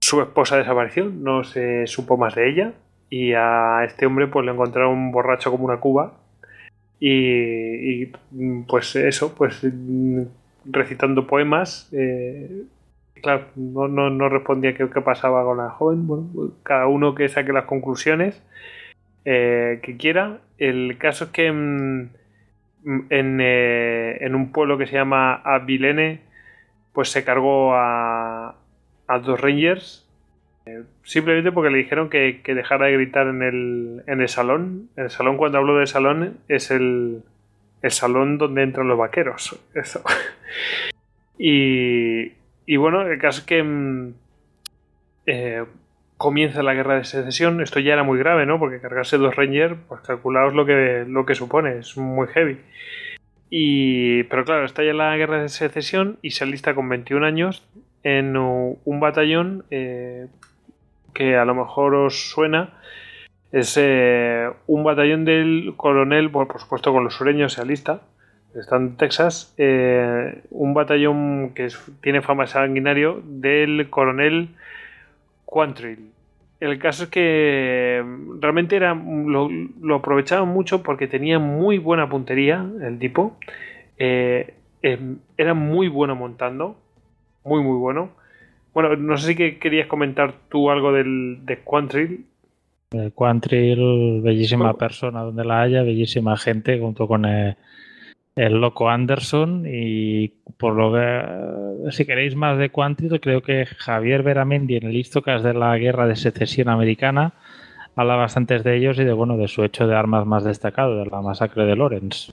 su 0.00 0.20
esposa 0.22 0.58
desapareció, 0.58 1.06
no 1.06 1.42
se 1.42 1.88
supo 1.88 2.16
más 2.16 2.36
de 2.36 2.48
ella 2.48 2.72
y 3.08 3.32
a 3.32 3.82
este 3.84 4.06
hombre 4.06 4.28
pues 4.28 4.46
le 4.46 4.52
encontraron 4.52 5.10
borracho 5.10 5.50
como 5.50 5.64
una 5.64 5.80
cuba 5.80 6.20
y, 7.00 8.06
pues 8.68 8.94
eso, 8.94 9.34
pues 9.34 9.66
recitando 10.66 11.26
poemas. 11.26 11.88
Eh, 11.90 12.62
claro, 13.20 13.46
no, 13.56 13.88
no, 13.88 14.28
respondía 14.28 14.76
qué, 14.76 14.88
qué, 14.88 15.00
pasaba 15.00 15.42
con 15.42 15.58
la 15.58 15.70
joven. 15.70 16.06
Bueno, 16.06 16.28
pues, 16.32 16.50
cada 16.62 16.86
uno 16.86 17.16
que 17.16 17.28
saque 17.28 17.52
las 17.52 17.64
conclusiones 17.64 18.40
eh, 19.24 19.80
que 19.82 19.96
quiera. 19.96 20.38
El 20.58 20.96
caso 20.98 21.24
es 21.24 21.30
que 21.30 21.50
mm, 21.50 22.10
en, 22.84 23.40
eh, 23.40 24.18
en, 24.20 24.34
un 24.34 24.52
pueblo 24.52 24.78
que 24.78 24.86
se 24.86 24.94
llama 24.94 25.34
Abilene, 25.34 26.20
pues 26.92 27.10
se 27.10 27.24
cargó 27.24 27.74
a, 27.74 28.56
a 29.06 29.18
dos 29.18 29.40
rangers 29.40 30.10
simplemente 31.02 31.52
porque 31.52 31.70
le 31.70 31.78
dijeron 31.78 32.08
que, 32.08 32.40
dejara 32.46 32.86
de 32.86 32.92
gritar 32.92 33.26
en 33.26 33.42
el, 33.42 34.02
en 34.06 34.20
el 34.20 34.28
salón. 34.28 34.90
El 34.96 35.10
salón, 35.10 35.36
cuando 35.36 35.58
hablo 35.58 35.78
de 35.78 35.86
salón, 35.86 36.38
es 36.48 36.70
el, 36.70 37.22
el 37.82 37.90
salón 37.90 38.38
donde 38.38 38.62
entran 38.62 38.88
los 38.88 38.98
vaqueros. 38.98 39.58
Eso. 39.74 40.02
y, 41.38 42.32
y 42.66 42.76
bueno, 42.76 43.02
el 43.02 43.18
caso 43.18 43.40
es 43.40 43.46
que 43.46 43.62
mm, 43.62 44.14
eh, 45.26 45.64
comienza 46.20 46.62
la 46.62 46.74
guerra 46.74 46.96
de 46.96 47.04
secesión. 47.04 47.62
Esto 47.62 47.80
ya 47.80 47.94
era 47.94 48.02
muy 48.02 48.18
grave, 48.18 48.44
¿no? 48.44 48.58
Porque 48.58 48.78
cargarse 48.78 49.16
dos 49.16 49.34
Rangers, 49.34 49.74
pues 49.88 50.02
calculaos 50.02 50.52
lo 50.52 50.66
que, 50.66 51.06
lo 51.08 51.24
que 51.24 51.34
supone, 51.34 51.78
es 51.78 51.96
muy 51.96 52.26
heavy. 52.28 52.58
Y, 53.48 54.24
pero 54.24 54.44
claro, 54.44 54.66
está 54.66 54.84
ya 54.84 54.92
la 54.92 55.16
guerra 55.16 55.40
de 55.40 55.48
secesión 55.48 56.18
y 56.20 56.32
se 56.32 56.44
alista 56.44 56.74
con 56.74 56.90
21 56.90 57.24
años 57.24 57.66
en 58.02 58.36
un 58.36 59.00
batallón 59.00 59.64
eh, 59.70 60.26
que 61.14 61.38
a 61.38 61.46
lo 61.46 61.54
mejor 61.54 61.94
os 61.94 62.28
suena, 62.28 62.74
es 63.50 63.78
eh, 63.80 64.50
un 64.66 64.84
batallón 64.84 65.24
del 65.24 65.72
coronel, 65.78 66.30
por, 66.30 66.48
supuesto 66.60 66.92
con 66.92 67.02
los 67.02 67.14
sureños 67.14 67.54
se 67.54 67.62
alista, 67.62 68.02
está 68.54 68.76
en 68.76 68.98
Texas, 68.98 69.54
eh, 69.56 70.42
un 70.50 70.74
batallón 70.74 71.54
que 71.54 71.68
tiene 72.02 72.20
fama 72.20 72.46
sanguinario 72.46 73.22
del 73.24 73.88
coronel 73.88 74.50
Quantrill. 75.50 76.12
El 76.60 76.78
caso 76.78 77.04
es 77.04 77.10
que 77.10 78.02
mm, 78.04 78.40
realmente 78.40 78.76
era, 78.76 78.94
lo, 78.94 79.48
lo 79.48 79.96
aprovechaban 79.96 80.48
mucho 80.48 80.82
porque 80.82 81.08
tenía 81.08 81.38
muy 81.38 81.78
buena 81.78 82.08
puntería 82.08 82.64
el 82.82 82.98
tipo. 82.98 83.36
Eh, 83.98 84.54
em, 84.82 85.18
era 85.36 85.54
muy 85.54 85.88
bueno 85.88 86.14
montando, 86.14 86.76
muy 87.44 87.62
muy 87.62 87.78
bueno. 87.78 88.10
Bueno, 88.72 88.94
no 88.96 89.16
sé 89.16 89.34
si 89.34 89.54
querías 89.58 89.88
comentar 89.88 90.34
tú 90.48 90.70
algo 90.70 90.92
del, 90.92 91.44
de 91.44 91.58
Quantrill. 91.58 92.24
El 92.92 93.12
Quantrill, 93.12 94.20
bellísima 94.22 94.74
persona 94.74 95.22
donde 95.22 95.44
la 95.44 95.62
haya, 95.62 95.82
bellísima 95.82 96.36
gente, 96.36 96.78
junto 96.78 97.08
con 97.08 97.24
el, 98.36 98.60
loco 98.60 98.88
Anderson. 98.88 99.64
Y 99.66 100.28
por 100.58 100.74
lo 100.74 100.92
que, 100.92 101.92
si 101.92 102.04
queréis 102.04 102.34
más 102.34 102.58
de 102.58 102.70
Quantrill, 102.70 103.20
creo 103.20 103.42
que 103.42 103.66
Javier 103.66 104.22
Veramendi 104.22 104.76
en 104.76 104.86
el 104.86 104.96
Histocast 104.96 105.44
de 105.44 105.54
la 105.54 105.76
Guerra 105.78 106.06
de 106.06 106.16
Secesión 106.16 106.68
Americana 106.68 107.34
habla 107.96 108.16
bastantes 108.16 108.64
de 108.64 108.76
ellos 108.76 108.98
y 108.98 109.04
de 109.04 109.12
bueno 109.12 109.36
de 109.36 109.48
su 109.48 109.62
hecho 109.64 109.86
de 109.86 109.94
armas 109.96 110.26
más 110.26 110.44
destacado, 110.44 110.96
de 110.98 111.10
la 111.10 111.20
masacre 111.20 111.64
de 111.64 111.76
Lawrence. 111.76 112.32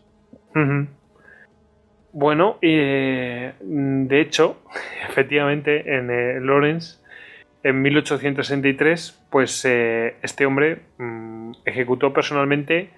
Bueno, 2.14 2.58
eh, 2.62 3.54
de 3.60 4.22
hecho, 4.22 4.62
efectivamente, 5.10 5.98
en 5.98 6.10
eh, 6.10 6.40
Lawrence, 6.40 7.00
en 7.64 7.82
1863, 7.82 9.28
pues 9.30 9.66
eh, 9.66 10.16
este 10.22 10.46
hombre, 10.46 10.82
mm, 10.98 11.38
mm, 11.48 11.52
ejecutó 11.66 12.14
personalmente 12.14 12.90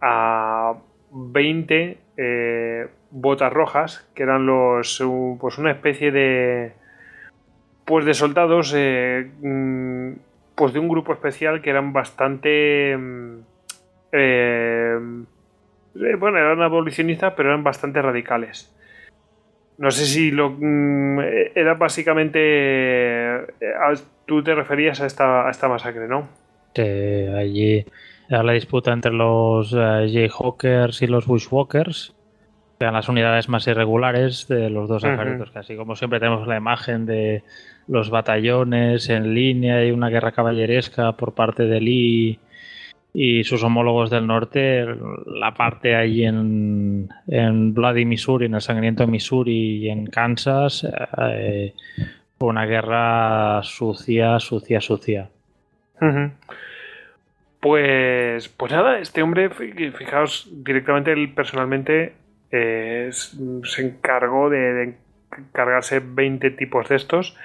a 0.00 0.74
20 1.14 1.98
eh, 2.16 2.88
botas 3.10 3.52
rojas, 3.52 4.08
que 4.14 4.24
eran 4.24 4.46
los 4.46 5.02
pues 5.40 5.58
una 5.58 5.70
especie 5.70 6.10
de 6.10 6.72
pues 7.84 8.04
de 8.04 8.14
soldados 8.14 8.72
eh, 8.76 9.30
mm, 9.40 10.12
pues 10.56 10.72
de 10.72 10.80
un 10.80 10.88
grupo 10.88 11.12
especial 11.12 11.62
que 11.62 11.70
eran 11.70 11.92
bastante 11.92 12.96
mm, 12.96 13.38
eh, 14.10 14.98
bueno 16.18 16.38
eran 16.38 16.60
abolicionistas 16.62 17.34
pero 17.36 17.50
eran 17.50 17.62
bastante 17.62 18.02
radicales. 18.02 18.74
No 19.78 19.92
sé 19.92 20.06
si 20.06 20.32
lo 20.32 20.50
mm, 20.50 21.20
era 21.54 21.74
básicamente 21.74 23.46
tú 24.26 24.42
te 24.42 24.54
referías 24.54 25.00
a 25.00 25.06
esta, 25.06 25.46
a 25.46 25.50
esta 25.50 25.68
masacre 25.68 26.08
no 26.08 26.28
allí 26.76 27.84
la 28.28 28.52
disputa 28.52 28.92
entre 28.92 29.12
los 29.12 29.70
Jayhawkers 29.70 31.02
y 31.02 31.06
los 31.06 31.26
Bushwalkers. 31.26 32.14
Eran 32.80 32.94
las 32.94 33.08
unidades 33.08 33.48
más 33.48 33.66
irregulares 33.66 34.48
de 34.48 34.68
los 34.68 34.88
dos 34.88 35.04
ejércitos, 35.04 35.50
que 35.50 35.58
así 35.58 35.76
como 35.76 35.96
siempre 35.96 36.20
tenemos 36.20 36.46
la 36.46 36.56
imagen 36.56 37.06
de 37.06 37.42
los 37.86 38.10
batallones 38.10 39.08
en 39.08 39.34
línea 39.34 39.84
y 39.84 39.90
una 39.90 40.08
guerra 40.08 40.32
caballeresca 40.32 41.12
por 41.12 41.34
parte 41.34 41.64
de 41.64 41.80
Lee 41.80 42.38
y 43.16 43.44
sus 43.44 43.62
homólogos 43.62 44.10
del 44.10 44.26
norte, 44.26 44.84
la 45.26 45.54
parte 45.54 45.94
ahí 45.94 46.24
en, 46.24 47.08
en 47.28 47.72
Bloody 47.72 48.04
Missouri, 48.04 48.46
en 48.46 48.54
el 48.54 48.60
sangriento 48.60 49.06
Missouri 49.06 49.84
y 49.84 49.88
en 49.88 50.06
Kansas, 50.06 50.84
eh, 51.30 51.74
fue 52.36 52.48
una 52.48 52.66
guerra 52.66 53.62
sucia, 53.62 54.40
sucia, 54.40 54.80
sucia. 54.80 55.30
Pues, 57.64 58.50
pues 58.50 58.72
nada, 58.72 58.98
este 58.98 59.22
hombre, 59.22 59.48
fijaos, 59.48 60.50
directamente 60.52 61.12
él 61.12 61.32
personalmente 61.32 62.12
eh, 62.50 63.08
se 63.10 63.80
encargó 63.82 64.50
de, 64.50 64.96
cargarse 65.52 66.02
20 66.04 66.50
tipos 66.50 66.86
de 66.90 66.96
estos. 66.96 67.38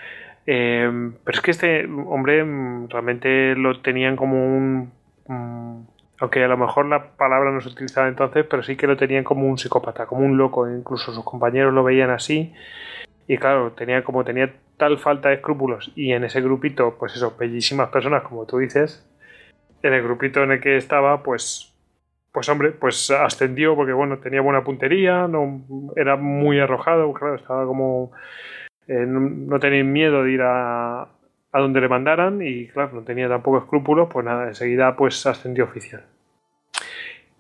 Eh, 0.45 0.91
pero 1.24 1.38
es 1.38 1.41
que 1.41 1.51
este 1.51 1.86
hombre 1.86 2.43
mm, 2.43 2.89
realmente 2.89 3.55
lo 3.55 3.80
tenían 3.82 4.17
como 4.17 4.45
un... 4.45 4.91
Mm, 5.26 5.84
aunque 6.20 6.43
a 6.43 6.49
lo 6.49 6.57
mejor 6.57 6.88
la 6.88 7.11
palabra 7.15 7.51
no 7.51 7.61
se 7.61 7.70
utilizaba 7.70 8.09
entonces, 8.09 8.45
pero 8.49 8.61
sí 8.61 8.76
que 8.76 8.88
lo 8.88 8.97
tenían 8.97 9.24
como 9.24 9.47
un 9.47 9.57
psicópata, 9.57 10.05
como 10.05 10.26
un 10.26 10.38
loco. 10.38 10.70
Incluso 10.70 11.13
sus 11.13 11.24
compañeros 11.24 11.74
lo 11.74 11.86
veían 11.86 12.09
así. 12.09 12.53
Y 13.26 13.38
claro, 13.38 13.72
tenía 13.72 14.03
como 14.03 14.26
tenía 14.26 14.53
tal 14.76 14.97
falta 14.97 15.30
de 15.30 15.36
escrúpulos 15.36 15.93
y 15.95 16.11
en 16.11 16.26
ese 16.26 16.41
grupito, 16.41 16.97
pues 16.99 17.15
eso, 17.15 17.38
bellísimas 17.39 17.88
personas, 17.88 18.24
como 18.24 18.45
tú 18.45 18.57
dices, 18.57 19.09
en 19.82 19.94
el 19.94 20.04
grupito 20.04 20.44
en 20.44 20.52
el 20.52 20.62
que 20.62 20.78
estaba, 20.78 21.24
pues 21.24 21.74
pues 22.32 22.48
hombre, 22.48 22.72
pues 22.72 23.10
ascendió 23.10 23.76
porque 23.76 23.92
bueno, 23.92 24.20
tenía 24.20 24.42
buena 24.42 24.64
puntería, 24.64 25.28
no 25.28 25.62
era 25.96 26.16
muy 26.16 26.60
arrojado, 26.60 27.12
claro, 27.14 27.36
estaba 27.36 27.66
como 27.66 28.12
eh, 28.88 29.06
no, 29.08 29.60
tenía 29.60 29.84
miedo 29.84 30.24
de 30.24 30.32
ir 30.32 30.42
a, 30.42 31.02
a 31.02 31.60
donde 31.60 31.82
le 31.82 31.88
mandaran 31.88 32.42
y 32.42 32.68
claro, 32.68 32.92
no 32.94 33.02
tenía 33.04 33.28
tampoco 33.28 33.60
escrúpulos, 33.60 34.10
pues 34.12 34.26
nada, 34.26 34.48
enseguida 34.48 34.96
pues 34.96 35.26
ascendió 35.26 35.66
oficial. 35.66 36.04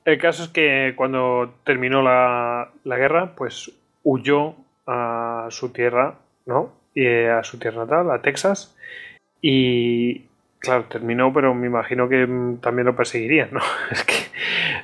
El 0.05 0.17
caso 0.17 0.43
es 0.43 0.49
que 0.49 0.93
cuando 0.95 1.53
terminó 1.63 2.01
la, 2.01 2.71
la 2.83 2.97
guerra, 2.97 3.35
pues 3.35 3.71
huyó 4.03 4.55
a 4.87 5.47
su 5.49 5.71
tierra, 5.71 6.15
¿no? 6.45 6.73
Y 6.95 7.05
a 7.25 7.43
su 7.43 7.59
tierra 7.59 7.85
natal, 7.85 8.09
a 8.09 8.21
Texas, 8.21 8.75
y, 9.41 10.28
Claro, 10.59 10.83
terminó, 10.85 11.31
pero 11.33 11.53
me 11.53 11.67
imagino 11.67 12.09
que 12.09 12.27
mm, 12.27 12.57
también 12.57 12.85
lo 12.85 12.95
perseguirían, 12.95 13.49
¿no? 13.51 13.61
Es 13.91 14.03
que 14.03 14.15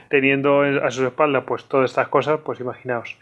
teniendo 0.09 0.61
a 0.61 0.89
sus 0.91 1.05
espaldas 1.05 1.43
pues 1.45 1.65
todas 1.65 1.91
estas 1.91 2.07
cosas, 2.07 2.39
pues 2.43 2.59
imaginaos. 2.59 3.17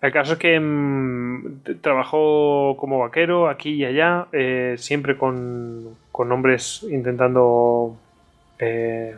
El 0.00 0.12
caso 0.12 0.34
es 0.34 0.38
que 0.38 0.58
mm, 0.60 1.80
trabajó 1.80 2.76
como 2.78 3.00
vaquero 3.00 3.48
aquí 3.48 3.70
y 3.74 3.84
allá, 3.84 4.26
eh, 4.32 4.76
siempre 4.78 5.16
con, 5.16 5.96
con, 6.12 6.30
hombres 6.30 6.86
intentando 6.88 7.96
eh, 8.60 9.16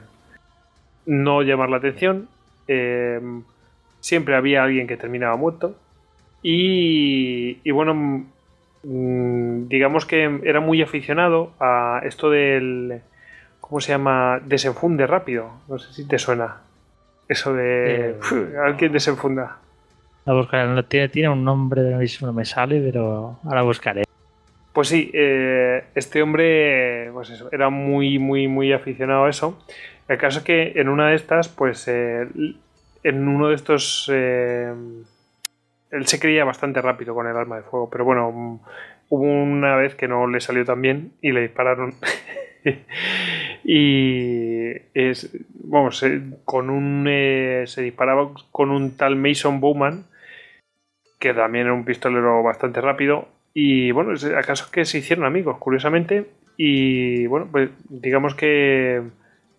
no 1.05 1.43
llamar 1.43 1.68
la 1.68 1.76
atención. 1.76 2.28
Eh, 2.66 3.20
siempre 4.01 4.37
había 4.37 4.62
alguien 4.64 4.87
que 4.87 4.97
terminaba 4.97 5.37
muerto. 5.37 5.76
Y, 6.43 7.59
y 7.62 7.70
bueno, 7.72 7.95
Mm, 7.95 8.24
digamos 8.83 10.07
que 10.07 10.41
era 10.45 10.61
muy 10.61 10.83
aficionado 10.83 11.53
a 11.61 12.01
esto 12.05 12.31
del. 12.31 13.01
¿Cómo 13.61 13.81
se 13.81 13.93
llama? 13.93 14.41
Desenfunde 14.45 15.07
rápido. 15.07 15.51
No 15.68 15.78
sé 15.78 15.93
si 15.93 16.09
te 16.09 16.18
suena. 16.18 16.59
Eso 17.28 17.55
de. 17.55 18.11
Eh, 18.11 18.57
alguien 18.64 18.93
desenfunda. 18.93 19.59
A 20.26 20.33
buscar. 20.33 20.85
Tiene, 20.85 21.09
tiene 21.09 21.28
un 21.28 21.45
nombre, 21.45 21.83
no 22.20 22.33
me 22.33 22.45
sale, 22.45 22.81
pero 22.81 23.39
ahora 23.45 23.62
buscaré. 23.62 24.05
Pues 24.72 24.89
sí, 24.89 25.11
eh, 25.12 25.85
este 25.95 26.22
hombre 26.22 27.11
pues 27.12 27.31
eso, 27.31 27.49
era 27.51 27.70
muy, 27.70 28.18
muy, 28.18 28.49
muy 28.49 28.72
aficionado 28.72 29.24
a 29.24 29.31
eso. 29.31 29.59
El 30.09 30.18
caso 30.18 30.39
es 30.39 30.45
que 30.45 30.72
en 30.76 30.89
una 30.89 31.09
de 31.09 31.16
estas, 31.16 31.49
pues 31.49 31.87
eh, 31.89 32.26
en 33.03 33.28
uno 33.28 33.49
de 33.49 33.55
estos 33.55 34.11
él 35.91 36.07
se 36.07 36.20
creía 36.20 36.45
bastante 36.45 36.80
rápido 36.80 37.14
con 37.14 37.26
el 37.26 37.36
arma 37.36 37.57
de 37.57 37.62
fuego, 37.62 37.91
pero 37.91 38.05
bueno, 38.05 38.30
mm, 38.30 38.61
hubo 39.09 39.24
una 39.24 39.76
vez 39.76 39.95
que 39.95 40.09
no 40.09 40.26
le 40.26 40.41
salió 40.41 40.64
tan 40.64 40.80
bien 40.80 41.12
y 41.20 41.32
le 41.32 41.43
dispararon. 41.43 41.95
y 43.64 44.72
es, 44.95 45.36
vamos, 45.64 46.05
con 46.45 46.70
un 46.70 47.07
eh, 47.09 47.64
se 47.66 47.82
disparaba 47.82 48.30
con 48.53 48.70
un 48.70 48.97
tal 48.97 49.16
Mason 49.16 49.61
Bowman, 49.61 50.05
que 51.18 51.34
también 51.34 51.66
era 51.66 51.74
un 51.74 51.84
pistolero 51.84 52.43
bastante 52.43 52.80
rápido. 52.80 53.28
Y 53.53 53.91
bueno, 53.91 54.12
acaso 54.38 54.70
que 54.70 54.84
se 54.84 54.99
hicieron 54.99 55.24
amigos, 55.26 55.59
curiosamente. 55.59 56.26
Y 56.57 57.26
bueno, 57.26 57.49
pues 57.51 57.70
digamos 57.88 58.34
que, 58.34 59.03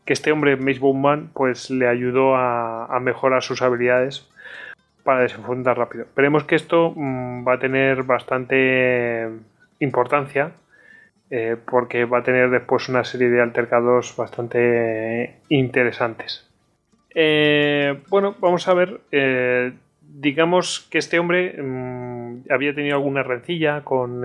que 0.05 0.13
este 0.13 0.31
hombre, 0.31 0.55
Mason 0.55 0.79
Bowman, 0.79 1.29
pues 1.33 1.69
le 1.69 1.87
ayudó 1.87 2.35
a 2.35 2.97
mejorar 3.01 3.43
sus 3.43 3.61
habilidades 3.61 4.30
para 5.03 5.21
desenfundar 5.21 5.77
rápido. 5.77 6.05
Veremos 6.15 6.43
que 6.43 6.55
esto 6.55 6.93
mm, 6.95 7.47
va 7.47 7.53
a 7.53 7.59
tener 7.59 8.03
bastante 8.03 9.29
importancia 9.79 10.51
eh, 11.29 11.55
porque 11.65 12.03
va 12.03 12.19
a 12.19 12.23
tener 12.23 12.49
después 12.49 12.89
una 12.89 13.05
serie 13.05 13.29
de 13.29 13.41
altercados 13.41 14.15
bastante 14.17 15.37
interesantes. 15.47 16.45
Eh, 17.15 18.01
bueno, 18.09 18.35
vamos 18.39 18.67
a 18.67 18.73
ver. 18.73 18.99
Eh, 19.11 19.71
digamos 20.01 20.87
que 20.91 20.97
este 20.97 21.19
hombre 21.19 21.55
mm, 21.61 22.51
había 22.51 22.75
tenido 22.75 22.97
alguna 22.97 23.23
rencilla 23.23 23.81
con, 23.85 24.23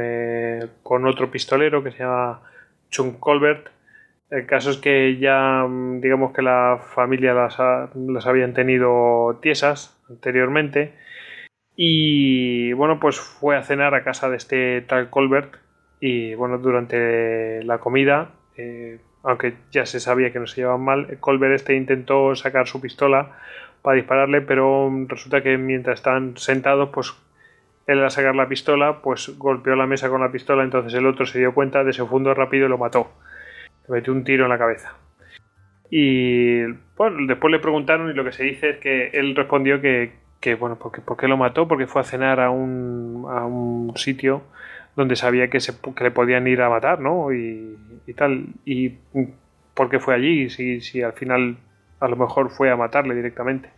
con, 0.83 1.07
otro 1.07 1.31
pistolero 1.31 1.85
que 1.85 1.93
se 1.93 1.99
llama 1.99 2.41
Chung 2.91 3.21
Colbert. 3.21 3.69
El 4.29 4.45
caso 4.47 4.71
es 4.71 4.79
que 4.79 5.17
ya, 5.19 5.65
mm, 5.65 6.01
digamos 6.01 6.33
que 6.33 6.43
la 6.43 6.81
familia 6.93 7.35
las, 7.35 7.57
las 7.95 8.27
habían 8.27 8.53
tenido 8.53 9.39
tiesas 9.41 9.96
anteriormente. 10.09 10.95
Y 11.77 12.73
bueno, 12.73 12.99
pues 12.99 13.21
fue 13.21 13.57
a 13.57 13.63
cenar 13.63 13.95
a 13.95 14.03
casa 14.05 14.31
de 14.31 14.37
este 14.37 14.81
tal 14.83 15.11
Colbert. 15.11 15.57
Y 16.01 16.35
bueno, 16.35 16.59
durante 16.59 17.63
la 17.65 17.79
comida, 17.79 18.31
eh, 18.57 19.01
aunque 19.23 19.55
ya 19.71 19.87
se 19.87 20.01
sabía 20.01 20.33
que 20.33 20.39
no 20.39 20.47
se 20.47 20.61
llevaban 20.61 20.83
mal, 20.83 21.19
Colbert 21.21 21.55
este 21.55 21.75
intentó 21.75 22.35
sacar 22.35 22.67
su 22.67 22.81
pistola 22.81 23.39
para 23.83 23.97
dispararle, 23.97 24.41
pero 24.41 24.91
resulta 25.09 25.43
que 25.43 25.59
mientras 25.59 25.99
estaban 26.01 26.37
sentados, 26.37 26.91
pues 26.93 27.15
él 27.87 28.03
al 28.03 28.11
sacar 28.11 28.35
la 28.35 28.49
pistola, 28.49 29.01
pues 29.01 29.39
golpeó 29.39 29.77
la 29.77 29.87
mesa 29.87 30.09
con 30.09 30.21
la 30.21 30.33
pistola, 30.33 30.65
entonces 30.65 30.93
el 30.95 31.07
otro 31.07 31.25
se 31.25 31.39
dio 31.39 31.55
cuenta, 31.55 31.85
de 31.85 31.91
ese 31.91 32.05
fondo 32.05 32.35
rápido 32.35 32.67
y 32.67 32.69
lo 32.69 32.79
mató. 32.79 33.13
Metió 33.89 34.13
un 34.13 34.25
tiro 34.25 34.45
en 34.45 34.51
la 34.51 34.59
cabeza. 34.59 34.97
Y 35.91 36.63
bueno, 36.97 37.27
después 37.27 37.53
le 37.53 37.59
preguntaron 37.59 38.11
y 38.11 38.15
lo 38.15 38.25
que 38.25 38.33
se 38.33 38.45
dice 38.45 38.71
es 38.71 38.79
que 38.79 39.09
él 39.09 39.37
respondió 39.37 39.81
que, 39.81 40.13
bueno, 40.59 40.77
porque, 40.79 41.01
¿por 41.01 41.17
qué 41.17 41.29
lo 41.29 41.37
mató? 41.37 41.67
Porque 41.67 41.87
fue 41.87 42.01
a 42.01 42.05
cenar 42.05 42.41
a 42.41 42.51
un, 42.51 43.27
a 43.29 43.47
un 43.47 43.97
sitio 43.97 44.43
donde 44.95 45.17
sabía 45.17 45.49
que, 45.49 45.61
se, 45.61 45.75
que 45.95 46.05
le 46.05 46.11
podían 46.11 46.47
ir 46.47 46.63
a 46.63 46.71
matar, 46.71 47.01
¿no? 47.01 47.33
Y, 47.33 47.77
tal. 48.17 48.47
Y 48.65 48.95
por 49.75 49.91
qué 49.91 49.99
fue 49.99 50.15
allí, 50.15 50.49
si, 50.49 50.81
si 50.81 51.03
al 51.03 51.13
final 51.13 51.57
a 52.01 52.09
lo 52.09 52.17
mejor 52.17 52.51
fue 52.51 52.71
a 52.71 52.77
matarle 52.77 53.15
directamente. 53.15 53.69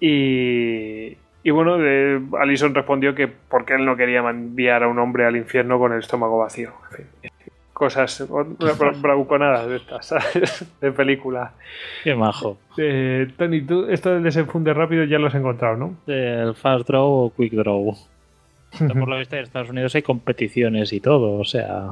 Y, 0.00 1.16
y 1.42 1.50
bueno, 1.50 1.78
de, 1.78 2.20
Alison 2.40 2.74
respondió 2.74 3.14
que 3.14 3.28
porque 3.28 3.74
él 3.74 3.84
no 3.84 3.96
quería 3.96 4.20
enviar 4.20 4.82
a 4.82 4.88
un 4.88 4.98
hombre 4.98 5.26
al 5.26 5.36
infierno 5.36 5.78
con 5.78 5.92
el 5.92 6.00
estómago 6.00 6.38
vacío. 6.38 6.72
En 6.90 6.96
fin 6.96 7.29
cosas, 7.80 8.28
bravuconadas 9.00 9.66
de 9.66 9.76
estas, 9.76 10.04
¿sabes? 10.04 10.66
De 10.82 10.92
película. 10.92 11.54
Qué 12.04 12.14
majo. 12.14 12.58
Eh, 12.76 13.26
Tony, 13.38 13.62
tú 13.62 13.86
esto 13.88 14.10
del 14.10 14.22
desenfunde 14.22 14.74
rápido 14.74 15.04
ya 15.04 15.18
lo 15.18 15.28
has 15.28 15.34
encontrado, 15.34 15.78
¿no? 15.78 15.94
El 16.06 16.54
fast 16.54 16.86
draw 16.86 17.08
o 17.08 17.32
quick 17.34 17.54
draw. 17.54 17.96
Por 18.78 19.08
lo 19.08 19.16
visto 19.16 19.36
en 19.36 19.44
Estados 19.44 19.70
Unidos 19.70 19.94
hay 19.94 20.02
competiciones 20.02 20.92
y 20.92 21.00
todo, 21.00 21.38
o 21.38 21.44
sea... 21.46 21.86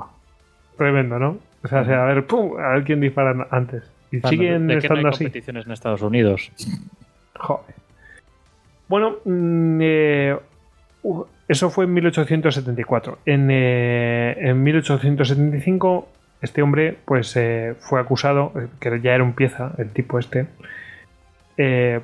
Tremendo, 0.77 1.19
¿no? 1.19 1.39
O 1.65 1.69
sea, 1.69 1.81
a 1.81 2.05
ver, 2.05 2.27
¡pum! 2.27 2.59
A 2.59 2.75
ver 2.75 2.85
quién 2.85 3.01
dispara 3.01 3.49
antes. 3.51 3.91
Y 4.13 4.19
Bueno, 4.19 4.29
siguen 4.29 4.67
¿de 4.67 4.75
qué 4.81 4.89
no 4.89 4.95
hay 4.95 4.99
estando 4.99 5.09
así. 5.09 5.25
competiciones 5.25 5.65
en 5.65 5.73
Estados 5.73 6.03
Unidos? 6.03 6.53
Joder. 7.35 7.75
Bueno, 8.89 9.17
mm, 9.25 9.79
eh, 9.81 10.37
uh, 11.03 11.25
eso 11.49 11.71
fue 11.71 11.87
en 11.87 11.95
1874. 11.95 13.19
En, 13.27 13.49
eh, 13.51 14.37
en 14.39 14.63
1875 14.63 16.09
este 16.41 16.63
hombre 16.63 16.97
pues 17.05 17.35
eh, 17.37 17.75
fue 17.81 18.01
acusado, 18.01 18.53
eh, 18.57 18.69
que 18.79 19.01
ya 19.01 19.15
era 19.15 19.25
un 19.25 19.33
pieza, 19.33 19.73
el 19.79 19.91
tipo 19.91 20.19
este, 20.19 20.47
eh, 21.57 22.01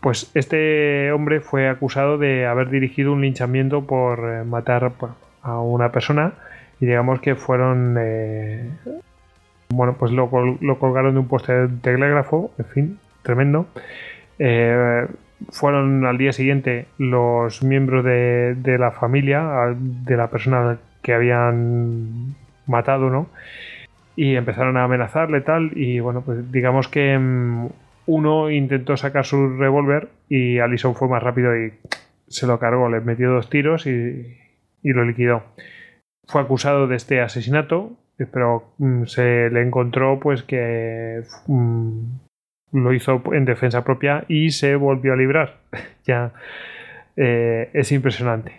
pues 0.00 0.30
este 0.34 1.12
hombre 1.12 1.40
fue 1.40 1.68
acusado 1.68 2.16
de 2.18 2.46
haber 2.46 2.70
dirigido 2.70 3.12
un 3.12 3.20
linchamiento 3.22 3.86
por 3.86 4.20
eh, 4.20 4.44
matar 4.44 4.92
bueno, 4.98 5.16
a 5.42 5.60
una 5.60 5.92
persona 5.92 6.34
y 6.80 6.86
digamos 6.86 7.20
que 7.20 7.34
fueron... 7.34 7.96
eh, 7.98 8.70
bueno, 9.70 9.96
pues 9.98 10.12
lo, 10.12 10.30
lo 10.60 10.78
colgaron 10.78 11.14
de 11.14 11.20
un 11.20 11.26
poste 11.26 11.52
de 11.52 11.68
telégrafo, 11.80 12.52
en 12.58 12.64
fin, 12.66 12.98
tremendo. 13.22 13.66
Fueron 15.50 16.04
al 16.06 16.18
día 16.18 16.32
siguiente 16.32 16.86
los 16.98 17.62
miembros 17.62 18.04
de, 18.04 18.54
de 18.56 18.78
la 18.78 18.90
familia, 18.90 19.74
de 19.76 20.16
la 20.16 20.30
persona 20.30 20.78
que 21.02 21.14
habían 21.14 22.34
matado, 22.66 23.10
¿no? 23.10 23.28
Y 24.16 24.36
empezaron 24.36 24.76
a 24.76 24.84
amenazarle 24.84 25.40
tal. 25.40 25.72
Y 25.76 26.00
bueno, 26.00 26.22
pues 26.22 26.50
digamos 26.50 26.88
que 26.88 27.18
mm, 27.18 27.68
uno 28.06 28.50
intentó 28.50 28.96
sacar 28.96 29.24
su 29.24 29.56
revólver 29.56 30.08
y 30.28 30.58
Allison 30.58 30.94
fue 30.94 31.08
más 31.08 31.22
rápido 31.22 31.56
y 31.56 31.72
se 32.28 32.46
lo 32.46 32.58
cargó, 32.58 32.88
le 32.88 33.00
metió 33.00 33.30
dos 33.30 33.50
tiros 33.50 33.86
y, 33.86 34.36
y 34.82 34.92
lo 34.92 35.04
liquidó. 35.04 35.42
Fue 36.26 36.40
acusado 36.40 36.86
de 36.86 36.96
este 36.96 37.20
asesinato, 37.20 37.92
pero 38.32 38.74
mm, 38.78 39.04
se 39.04 39.50
le 39.50 39.62
encontró 39.62 40.20
pues 40.20 40.42
que 40.42 41.22
mm, 41.46 42.23
lo 42.74 42.92
hizo 42.92 43.22
en 43.32 43.44
defensa 43.44 43.84
propia 43.84 44.24
y 44.28 44.50
se 44.50 44.74
volvió 44.76 45.12
a 45.12 45.16
librar. 45.16 45.58
ya 46.04 46.32
eh, 47.16 47.70
es 47.72 47.92
impresionante. 47.92 48.52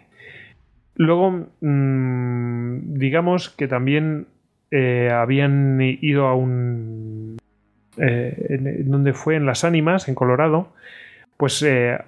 Luego, 0.96 1.48
mm, 1.60 2.98
digamos 2.98 3.50
que 3.50 3.68
también 3.68 4.28
eh, 4.72 5.12
habían 5.14 5.80
ido 5.82 6.28
a 6.28 6.36
un... 6.36 7.38
eh, 7.98 8.84
donde 8.86 9.14
fue 9.14 9.36
en 9.36 9.46
Las 9.46 9.66
Ánimas, 9.66 10.08
en 10.08 10.16
Colorado, 10.16 10.74
pues 11.38 11.66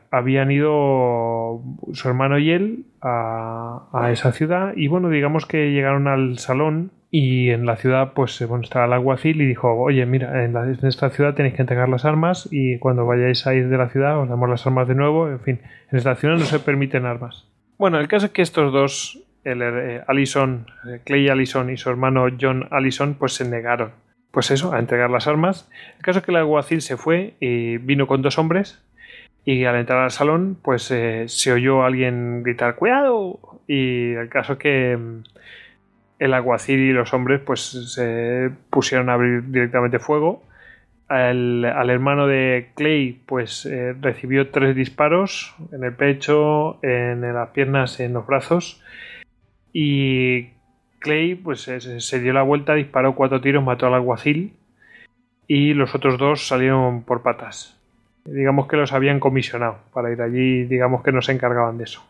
habían 0.09 0.51
ido 0.51 1.61
su 1.91 2.07
hermano 2.07 2.39
y 2.39 2.49
él 2.49 2.85
a 3.01 4.09
esa 4.13 4.31
ciudad 4.31 4.71
y 4.73 4.87
bueno, 4.87 5.09
digamos 5.09 5.45
que 5.45 5.73
llegaron 5.73 6.07
al 6.07 6.39
salón 6.39 6.91
y 7.09 7.49
en 7.51 7.65
la 7.65 7.77
ciudad 7.77 8.13
pues 8.13 8.45
bueno, 8.47 8.63
estaba 8.63 8.85
el 8.85 8.93
alguacil 8.93 9.41
y 9.41 9.45
dijo, 9.45 9.73
oye, 9.73 10.05
mira, 10.05 10.43
en, 10.43 10.53
la- 10.53 10.69
esta 10.87 11.09
ciudad 11.09 11.33
tenéis 11.35 11.55
que 11.55 11.61
entregar 11.61 11.87
las 11.89 12.03
armas 12.05 12.47
y 12.51 12.77
cuando 12.79 13.05
vayáis 13.05 13.47
a 13.47 13.53
ir 13.55 13.69
de 13.69 13.77
la 13.77 13.89
ciudad 13.89 14.19
os 14.19 14.27
damos 14.29 14.49
las 14.49 14.65
armas 14.67 14.87
de 14.87 14.95
nuevo, 14.95 15.29
en 15.29 15.39
fin, 15.39 15.61
en 15.91 15.97
esta 15.97 16.15
ciudad 16.15 16.35
no 16.35 16.45
se 16.45 16.59
permiten 16.59 17.05
armas. 17.05 17.47
Bueno, 17.77 17.99
el 17.99 18.07
caso 18.07 18.25
es 18.25 18.31
que 18.31 18.41
estos 18.41 18.73
dos, 18.73 19.23
el 19.43 19.61
eh, 19.61 20.01
Allison, 20.07 20.65
eh, 20.89 20.99
Clay 21.05 21.29
Allison 21.29 21.69
y 21.69 21.77
su 21.77 21.89
hermano 21.89 22.25
John 22.39 22.67
Allison, 22.71 23.13
pues 23.13 23.33
se 23.33 23.47
negaron. 23.47 23.91
Pues 24.31 24.51
eso, 24.51 24.73
a 24.73 24.79
entregar 24.79 25.09
las 25.09 25.27
armas. 25.27 25.69
El 25.97 26.03
caso 26.03 26.19
es 26.19 26.25
que 26.25 26.31
el 26.31 26.37
alguacil 26.37 26.81
se 26.81 26.97
fue 26.97 27.35
y 27.39 27.77
vino 27.77 28.05
con 28.07 28.21
dos 28.21 28.37
hombres 28.37 28.83
y 29.45 29.63
al 29.63 29.77
entrar 29.77 29.99
al 30.03 30.11
salón, 30.11 30.57
pues 30.61 30.91
eh, 30.91 31.23
se 31.27 31.53
oyó 31.53 31.83
a 31.83 31.87
alguien 31.87 32.43
gritar 32.43 32.75
¡Cuidado! 32.75 33.39
Y 33.67 34.11
el 34.13 34.27
caso 34.29 34.53
es 34.53 34.59
que 34.59 34.97
mm, 34.97 35.23
el 36.19 36.33
alguacil 36.33 36.79
y 36.79 36.93
los 36.93 37.13
hombres 37.13 37.41
pues 37.45 37.61
se 37.93 38.51
pusieron 38.69 39.09
a 39.09 39.13
abrir 39.13 39.43
directamente 39.51 39.99
fuego. 39.99 40.43
Al, 41.07 41.63
hermano 41.63 42.27
de 42.27 42.71
Clay 42.75 43.21
pues 43.25 43.65
eh, 43.65 43.95
recibió 43.99 44.49
tres 44.49 44.75
disparos 44.75 45.55
en 45.71 45.83
el 45.83 45.93
pecho, 45.93 46.79
en, 46.83 47.21
las 47.21 47.49
piernas, 47.49 47.99
en 47.99 48.13
los 48.13 48.25
brazos. 48.25 48.83
Y 49.71 50.49
Clay 50.99 51.35
pues 51.35 51.61
se, 51.61 52.01
se 52.01 52.19
dio 52.19 52.33
la 52.33 52.43
vuelta, 52.43 52.73
disparó 52.73 53.15
cuatro 53.15 53.39
tiros, 53.39 53.63
mató 53.63 53.87
al 53.87 53.93
alguacil 53.93 54.53
y 55.47 55.73
los 55.73 55.95
otros 55.95 56.17
dos 56.17 56.47
salieron 56.47 57.03
por 57.03 57.21
patas 57.21 57.77
digamos 58.27 58.67
que 58.67 58.77
los 58.77 58.93
habían 58.93 59.19
comisionado 59.19 59.79
para 59.93 60.11
ir 60.11 60.21
allí, 60.21 60.63
digamos 60.65 61.03
que 61.03 61.11
no 61.11 61.21
se 61.21 61.31
encargaban 61.31 61.77
de 61.77 61.85
eso. 61.85 62.03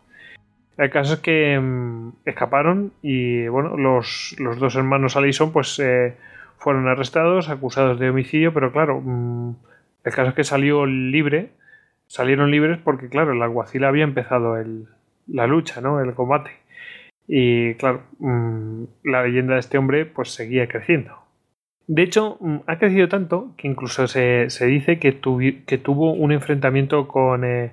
El 0.77 0.89
caso 0.91 1.15
es 1.15 1.19
que 1.19 1.59
mm, 1.59 2.09
escaparon 2.25 2.93
y 3.01 3.47
bueno, 3.47 3.77
los, 3.77 4.35
los 4.39 4.59
dos 4.59 4.75
hermanos 4.75 5.15
Allison 5.17 5.51
pues 5.51 5.79
eh, 5.79 6.15
fueron 6.57 6.87
arrestados, 6.87 7.49
acusados 7.49 7.99
de 7.99 8.09
homicidio, 8.09 8.53
pero 8.53 8.71
claro, 8.71 9.01
mm, 9.03 9.55
el 10.03 10.13
caso 10.13 10.29
es 10.29 10.35
que 10.35 10.43
salió 10.43 10.85
libre, 10.85 11.49
salieron 12.05 12.51
libres 12.51 12.77
porque 12.83 13.09
claro, 13.09 13.33
el 13.33 13.41
alguacil 13.41 13.83
había 13.85 14.03
empezado 14.03 14.57
el- 14.57 14.87
la 15.27 15.47
lucha, 15.47 15.81
¿no? 15.81 15.99
El 15.99 16.13
combate. 16.13 16.51
Y 17.27 17.73
claro, 17.75 18.03
mm, 18.19 18.83
la 19.03 19.23
leyenda 19.23 19.55
de 19.55 19.59
este 19.59 19.77
hombre 19.77 20.05
pues 20.05 20.29
seguía 20.31 20.67
creciendo. 20.67 21.17
De 21.87 22.03
hecho, 22.03 22.37
ha 22.67 22.77
crecido 22.79 23.07
tanto 23.09 23.53
que 23.57 23.67
incluso 23.67 24.07
se, 24.07 24.49
se 24.49 24.65
dice 24.67 24.99
que, 24.99 25.19
tuvi- 25.21 25.63
que 25.65 25.77
tuvo 25.77 26.11
un 26.13 26.31
enfrentamiento 26.33 27.07
con 27.07 27.43
eh, 27.45 27.71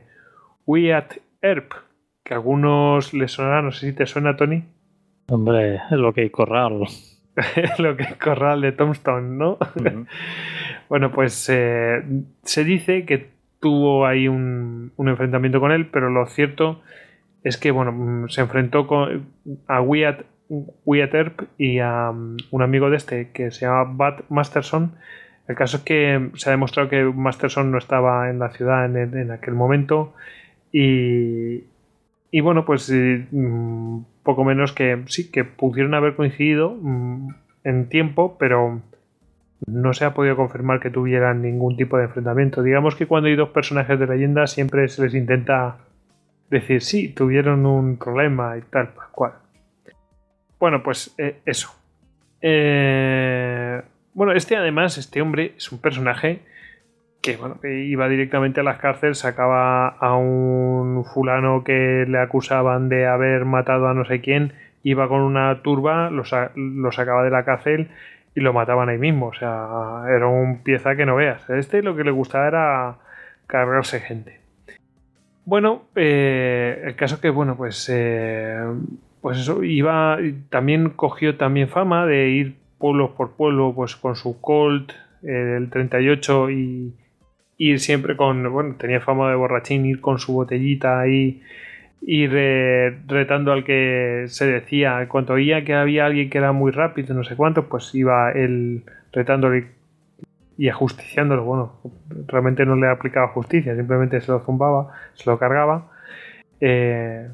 Wyatt 0.66 1.18
Earp, 1.42 1.72
que 2.24 2.34
a 2.34 2.38
algunos 2.38 3.14
les 3.14 3.32
sonará, 3.32 3.62
no 3.62 3.70
sé 3.70 3.86
si 3.86 3.92
te 3.92 4.06
suena, 4.06 4.36
Tony, 4.36 4.64
Hombre, 5.28 5.76
es 5.76 5.92
lo 5.92 6.12
que 6.12 6.22
hay 6.22 6.30
corral. 6.30 6.84
lo 7.78 7.96
que 7.96 8.02
es 8.04 8.16
Corral 8.16 8.60
de 8.60 8.72
Tombstone, 8.72 9.36
¿no? 9.36 9.58
Bueno, 10.88 11.10
pues 11.10 11.48
eh, 11.48 12.02
se 12.42 12.62
dice 12.62 13.06
que 13.06 13.30
tuvo 13.58 14.06
ahí 14.06 14.28
un, 14.28 14.92
un 14.96 15.08
enfrentamiento 15.08 15.58
con 15.58 15.72
él, 15.72 15.86
pero 15.86 16.10
lo 16.10 16.26
cierto 16.26 16.82
es 17.42 17.56
que, 17.56 17.70
bueno, 17.70 17.90
mm, 17.90 18.28
se 18.28 18.42
enfrentó 18.42 18.86
con, 18.86 19.26
a 19.66 19.80
Wyatt, 19.80 20.26
Wyatt 20.84 21.14
Earp 21.14 21.42
y 21.56 21.78
a 21.78 22.12
mm, 22.12 22.36
un 22.50 22.62
amigo 22.62 22.90
de 22.90 22.98
este 22.98 23.30
que 23.30 23.50
se 23.50 23.64
llama 23.64 23.84
Bud 23.84 24.24
Masterson. 24.28 24.92
El 25.48 25.56
caso 25.56 25.78
es 25.78 25.82
que 25.84 26.30
se 26.34 26.50
ha 26.50 26.52
demostrado 26.52 26.90
que 26.90 27.02
Masterson 27.02 27.70
no 27.70 27.78
estaba 27.78 28.28
en 28.28 28.38
la 28.38 28.50
ciudad 28.50 28.84
en, 28.84 29.16
en 29.16 29.30
aquel 29.30 29.54
momento 29.54 30.12
y, 30.70 31.64
y 32.36 32.40
bueno, 32.40 32.64
pues 32.64 32.90
eh, 32.90 33.28
mm, 33.30 34.00
poco 34.24 34.42
menos 34.42 34.72
que 34.72 35.04
sí, 35.06 35.30
que 35.30 35.44
pudieron 35.44 35.94
haber 35.94 36.16
coincidido 36.16 36.76
mm, 36.80 37.28
en 37.62 37.88
tiempo, 37.88 38.36
pero 38.40 38.82
no 39.68 39.92
se 39.92 40.04
ha 40.04 40.14
podido 40.14 40.34
confirmar 40.34 40.80
que 40.80 40.90
tuvieran 40.90 41.42
ningún 41.42 41.76
tipo 41.76 41.96
de 41.96 42.06
enfrentamiento. 42.06 42.64
Digamos 42.64 42.96
que 42.96 43.06
cuando 43.06 43.28
hay 43.28 43.36
dos 43.36 43.50
personajes 43.50 44.00
de 44.00 44.08
leyenda 44.08 44.48
siempre 44.48 44.88
se 44.88 45.02
les 45.02 45.14
intenta 45.14 45.76
decir 46.50 46.82
sí, 46.82 47.08
tuvieron 47.10 47.66
un 47.66 47.98
problema 47.98 48.58
y 48.58 48.62
tal, 48.62 48.90
cual. 49.12 49.34
Bueno, 50.58 50.82
pues 50.82 51.14
eh, 51.18 51.36
eso. 51.46 51.72
Eh, 52.42 53.80
bueno, 54.12 54.32
este 54.32 54.56
además, 54.56 54.98
este 54.98 55.22
hombre 55.22 55.54
es 55.56 55.70
un 55.70 55.78
personaje 55.78 56.40
que 57.24 57.38
bueno, 57.38 57.56
iba 57.64 58.06
directamente 58.06 58.60
a 58.60 58.62
las 58.62 58.76
cárceles, 58.78 59.18
sacaba 59.18 59.88
a 59.88 60.14
un 60.14 61.06
fulano 61.06 61.64
que 61.64 62.04
le 62.06 62.18
acusaban 62.18 62.90
de 62.90 63.06
haber 63.06 63.46
matado 63.46 63.88
a 63.88 63.94
no 63.94 64.04
sé 64.04 64.20
quién, 64.20 64.52
iba 64.82 65.08
con 65.08 65.22
una 65.22 65.62
turba, 65.62 66.10
lo, 66.10 66.26
sa- 66.26 66.52
sacaba 66.92 67.24
de 67.24 67.30
la 67.30 67.46
cárcel 67.46 67.88
y 68.34 68.40
lo 68.40 68.52
mataban 68.52 68.90
ahí 68.90 68.98
mismo. 68.98 69.28
O 69.28 69.32
sea, 69.32 70.02
era 70.14 70.26
un 70.26 70.62
pieza 70.62 70.96
que 70.96 71.06
no 71.06 71.16
veas. 71.16 71.48
Este 71.48 71.82
lo 71.82 71.96
que 71.96 72.04
le 72.04 72.10
gustaba 72.10 72.46
era 72.46 72.96
cargarse 73.46 74.00
gente. 74.00 74.40
Bueno, 75.46 75.84
eh, 75.94 76.82
el 76.84 76.94
caso 76.94 77.22
que, 77.22 77.30
bueno, 77.30 77.56
pues, 77.56 77.88
eh, 77.90 78.58
pues 79.22 79.38
eso, 79.38 79.62
iba, 79.64 80.18
también 80.50 80.90
cogió 80.90 81.38
también 81.38 81.68
fama 81.68 82.04
de 82.04 82.28
ir 82.28 82.56
pueblo 82.78 83.14
por 83.14 83.32
pueblo, 83.32 83.72
pues 83.74 83.96
con 83.96 84.14
su 84.14 84.42
Colt, 84.42 84.92
eh, 85.22 85.54
el 85.56 85.70
38 85.70 86.50
y 86.50 86.94
ir 87.58 87.80
siempre 87.80 88.16
con, 88.16 88.50
bueno, 88.52 88.74
tenía 88.78 89.00
fama 89.00 89.30
de 89.30 89.36
borrachín, 89.36 89.86
ir 89.86 90.00
con 90.00 90.18
su 90.18 90.32
botellita 90.32 91.00
ahí, 91.00 91.42
ir 92.02 92.30
eh, 92.34 92.98
retando 93.06 93.52
al 93.52 93.64
que 93.64 94.24
se 94.28 94.46
decía, 94.46 95.00
en 95.00 95.08
cuanto 95.08 95.34
oía 95.34 95.64
que 95.64 95.74
había 95.74 96.06
alguien 96.06 96.30
que 96.30 96.38
era 96.38 96.52
muy 96.52 96.72
rápido, 96.72 97.14
no 97.14 97.24
sé 97.24 97.36
cuánto, 97.36 97.68
pues 97.68 97.94
iba 97.94 98.30
él 98.32 98.82
retándole 99.12 99.68
y 100.58 100.68
ajusticiándolo. 100.68 101.44
Bueno, 101.44 101.72
realmente 102.26 102.66
no 102.66 102.76
le 102.76 102.88
aplicaba 102.88 103.28
justicia, 103.28 103.74
simplemente 103.76 104.20
se 104.20 104.30
lo 104.32 104.40
zumbaba, 104.40 104.92
se 105.14 105.28
lo 105.30 105.38
cargaba. 105.38 105.86
Eh, 106.60 107.28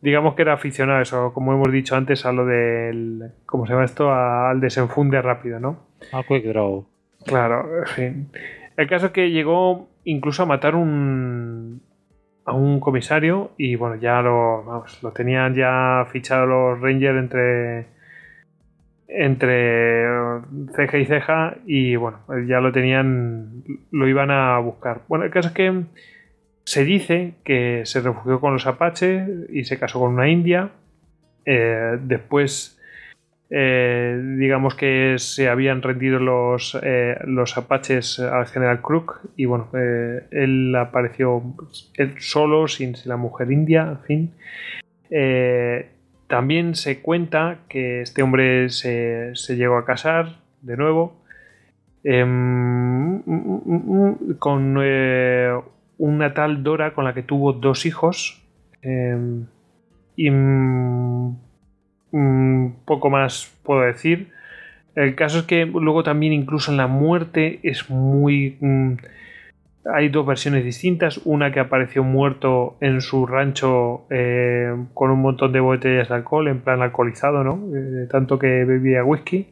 digamos 0.00 0.34
que 0.34 0.42
era 0.42 0.54
aficionado 0.54 0.98
a 0.98 1.02
eso, 1.02 1.32
como 1.32 1.52
hemos 1.52 1.70
dicho 1.72 1.96
antes, 1.96 2.24
a 2.26 2.32
lo 2.32 2.44
del, 2.46 3.30
¿cómo 3.46 3.66
se 3.66 3.72
llama 3.72 3.84
esto? 3.84 4.10
A- 4.10 4.50
al 4.50 4.60
desenfunde 4.60 5.20
rápido, 5.22 5.60
¿no? 5.60 5.78
A 6.12 6.22
Quick 6.22 6.44
Draw. 6.44 6.84
Claro, 7.26 7.78
en 7.80 7.86
fin. 7.86 8.28
El 8.76 8.88
caso 8.88 9.06
es 9.06 9.12
que 9.12 9.30
llegó 9.30 9.88
incluso 10.04 10.42
a 10.42 10.46
matar 10.46 10.74
un, 10.74 11.80
a 12.44 12.52
un 12.52 12.80
comisario 12.80 13.52
y 13.56 13.76
bueno, 13.76 13.96
ya 13.96 14.20
lo, 14.20 14.64
vamos, 14.64 15.02
lo 15.02 15.12
tenían 15.12 15.54
ya 15.54 16.06
fichado 16.10 16.46
los 16.46 16.80
Rangers 16.80 17.18
entre 17.18 17.86
entre 19.06 20.06
ceja 20.74 20.98
y 20.98 21.04
ceja 21.04 21.56
y 21.66 21.96
bueno, 21.96 22.18
ya 22.48 22.60
lo 22.60 22.72
tenían, 22.72 23.62
lo 23.92 24.08
iban 24.08 24.30
a 24.30 24.58
buscar. 24.58 25.02
Bueno, 25.08 25.24
el 25.24 25.30
caso 25.30 25.48
es 25.48 25.54
que 25.54 25.84
se 26.64 26.84
dice 26.84 27.34
que 27.44 27.82
se 27.84 28.00
refugió 28.00 28.40
con 28.40 28.54
los 28.54 28.66
apaches 28.66 29.28
y 29.50 29.64
se 29.64 29.78
casó 29.78 30.00
con 30.00 30.14
una 30.14 30.28
india. 30.28 30.70
Eh, 31.44 31.98
después, 32.00 32.73
eh, 33.50 34.20
digamos 34.38 34.74
que 34.74 35.16
se 35.18 35.48
habían 35.48 35.82
rendido 35.82 36.18
los, 36.18 36.78
eh, 36.82 37.16
los 37.24 37.56
apaches 37.56 38.18
al 38.18 38.46
general 38.46 38.80
Crook 38.80 39.20
y 39.36 39.44
bueno, 39.44 39.68
él 40.30 40.74
apareció 40.76 41.42
él 41.94 42.14
solo, 42.18 42.68
sin, 42.68 42.94
la 43.04 43.16
mujer 43.16 43.52
india, 43.52 43.98
en 43.98 44.00
fin. 44.00 44.30
también 46.26 46.74
se 46.74 47.00
cuenta 47.00 47.58
que 47.68 48.00
este 48.00 48.22
hombre 48.22 48.70
se, 48.70 49.34
se 49.34 49.56
llegó 49.56 49.76
a 49.76 49.84
casar 49.84 50.36
de 50.62 50.76
nuevo 50.76 51.22
em, 52.02 53.22
con 54.38 54.76
una 55.98 56.34
tal 56.34 56.62
Dora 56.62 56.94
con 56.94 57.04
la 57.04 57.14
que 57.14 57.22
tuvo 57.22 57.52
dos 57.52 57.86
hijos. 57.86 58.42
Em, 58.82 59.46
y 60.16 60.30
un 62.14 62.76
poco 62.84 63.10
más 63.10 63.52
puedo 63.64 63.80
decir. 63.80 64.30
El 64.94 65.16
caso 65.16 65.40
es 65.40 65.44
que 65.46 65.66
luego 65.66 66.04
también 66.04 66.32
incluso 66.32 66.70
en 66.70 66.76
la 66.76 66.86
muerte 66.86 67.58
es 67.64 67.90
muy... 67.90 68.56
Mm, 68.60 68.92
hay 69.92 70.08
dos 70.08 70.24
versiones 70.24 70.64
distintas. 70.64 71.20
Una 71.24 71.52
que 71.52 71.58
apareció 71.58 72.04
muerto 72.04 72.76
en 72.80 73.00
su 73.00 73.26
rancho 73.26 74.06
eh, 74.10 74.72
con 74.94 75.10
un 75.10 75.20
montón 75.20 75.52
de 75.52 75.60
botellas 75.60 76.08
de 76.08 76.14
alcohol, 76.14 76.46
en 76.48 76.60
plan 76.60 76.82
alcoholizado, 76.82 77.42
¿no? 77.42 77.60
Eh, 77.76 78.06
tanto 78.08 78.38
que 78.38 78.64
bebía 78.64 79.04
whisky. 79.04 79.48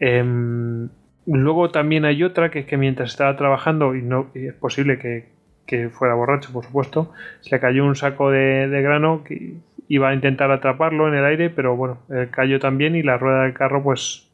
Em, 0.00 0.88
luego 1.26 1.70
también 1.70 2.04
hay 2.04 2.24
otra 2.24 2.50
que 2.50 2.60
es 2.60 2.66
que 2.66 2.76
mientras 2.76 3.10
estaba 3.10 3.36
trabajando, 3.36 3.94
y 3.94 4.02
no 4.02 4.26
es 4.34 4.54
posible 4.54 4.98
que, 4.98 5.26
que 5.70 5.88
fuera 5.88 6.14
borracho, 6.14 6.52
por 6.52 6.64
supuesto, 6.64 7.12
se 7.42 7.54
le 7.54 7.60
cayó 7.60 7.84
un 7.84 7.94
saco 7.94 8.32
de, 8.32 8.66
grano 8.82 9.22
que 9.22 9.54
iba 9.90 10.08
a 10.08 10.14
intentar 10.14 10.52
atraparlo 10.52 11.08
en 11.08 11.14
el 11.14 11.24
aire, 11.24 11.50
pero 11.50 11.74
bueno, 11.74 11.98
cayó 12.30 12.60
también 12.60 12.94
y 12.94 13.02
la 13.02 13.18
rueda 13.18 13.42
del 13.42 13.54
carro 13.54 13.82
pues 13.82 14.30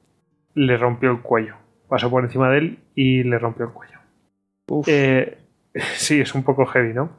le 0.54 0.76
rompió 0.76 1.10
el 1.10 1.22
cuello. 1.22 1.56
Pasó 1.88 2.10
por 2.10 2.22
encima 2.22 2.50
de 2.50 2.58
él 2.58 2.78
y 2.94 3.22
le 3.22 3.38
rompió 3.38 3.64
el 3.64 3.72
cuello. 3.72 3.98
Eh, 4.86 5.38
sí, 5.94 6.20
es 6.20 6.34
un 6.34 6.44
poco 6.44 6.66
heavy, 6.66 6.92
¿no? 6.92 7.10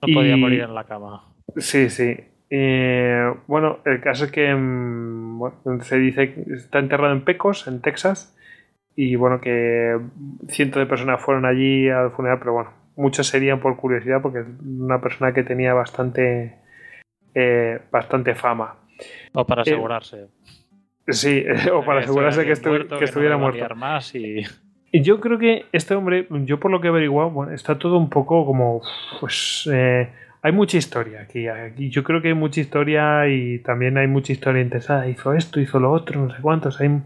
No 0.00 0.14
podía 0.14 0.36
morir 0.36 0.60
en 0.60 0.74
la 0.74 0.84
cama. 0.84 1.24
Sí, 1.56 1.90
sí. 1.90 2.16
Eh, 2.50 3.32
bueno, 3.48 3.80
el 3.84 4.00
caso 4.00 4.26
es 4.26 4.30
que 4.30 4.54
mm, 4.54 5.80
se 5.80 5.98
dice 5.98 6.34
que 6.34 6.52
está 6.54 6.78
enterrado 6.78 7.12
en 7.12 7.24
Pecos, 7.24 7.66
en 7.66 7.80
Texas, 7.80 8.36
y 8.94 9.16
bueno, 9.16 9.40
que 9.40 9.98
cientos 10.48 10.80
de 10.80 10.86
personas 10.86 11.20
fueron 11.20 11.46
allí 11.46 11.88
al 11.88 12.12
funeral, 12.12 12.38
pero 12.38 12.52
bueno, 12.52 12.70
muchos 12.96 13.26
serían 13.26 13.60
por 13.60 13.76
curiosidad 13.76 14.20
porque 14.20 14.40
es 14.40 14.46
una 14.64 15.00
persona 15.00 15.32
que 15.32 15.42
tenía 15.42 15.74
bastante, 15.74 16.56
eh, 17.34 17.80
bastante 17.90 18.34
fama. 18.34 18.76
O 19.32 19.46
para 19.46 19.62
eh, 19.62 19.70
asegurarse. 19.70 20.28
sí, 21.08 21.44
o 21.72 21.84
para 21.84 22.00
asegurarse 22.00 22.44
que, 22.44 22.52
estuviera 22.52 23.36
muerto. 23.36 23.74
Más 23.74 24.14
y... 24.14 24.44
yo 24.92 25.20
creo 25.20 25.38
que 25.38 25.66
este 25.72 25.94
hombre, 25.94 26.26
yo 26.30 26.60
por 26.60 26.70
lo 26.70 26.80
que 26.80 26.88
he 26.88 26.90
averiguado, 26.90 27.30
bueno, 27.30 27.52
está 27.52 27.78
todo 27.78 27.96
un 27.96 28.10
poco 28.10 28.44
como, 28.44 28.82
pues, 29.20 29.68
eh, 29.72 30.08
hay 30.42 30.52
mucha 30.52 30.78
historia 30.78 31.22
aquí, 31.22 31.48
aquí. 31.48 31.90
Yo 31.90 32.02
creo 32.02 32.22
que 32.22 32.28
hay 32.28 32.34
mucha 32.34 32.60
historia 32.60 33.28
y 33.28 33.58
también 33.58 33.98
hay 33.98 34.06
mucha 34.06 34.32
historia 34.32 34.62
interesada. 34.62 35.06
Hizo 35.08 35.34
esto, 35.34 35.60
hizo 35.60 35.78
lo 35.78 35.92
otro, 35.92 36.20
no 36.20 36.34
sé 36.34 36.40
cuántos. 36.40 36.80
Hay, 36.80 37.02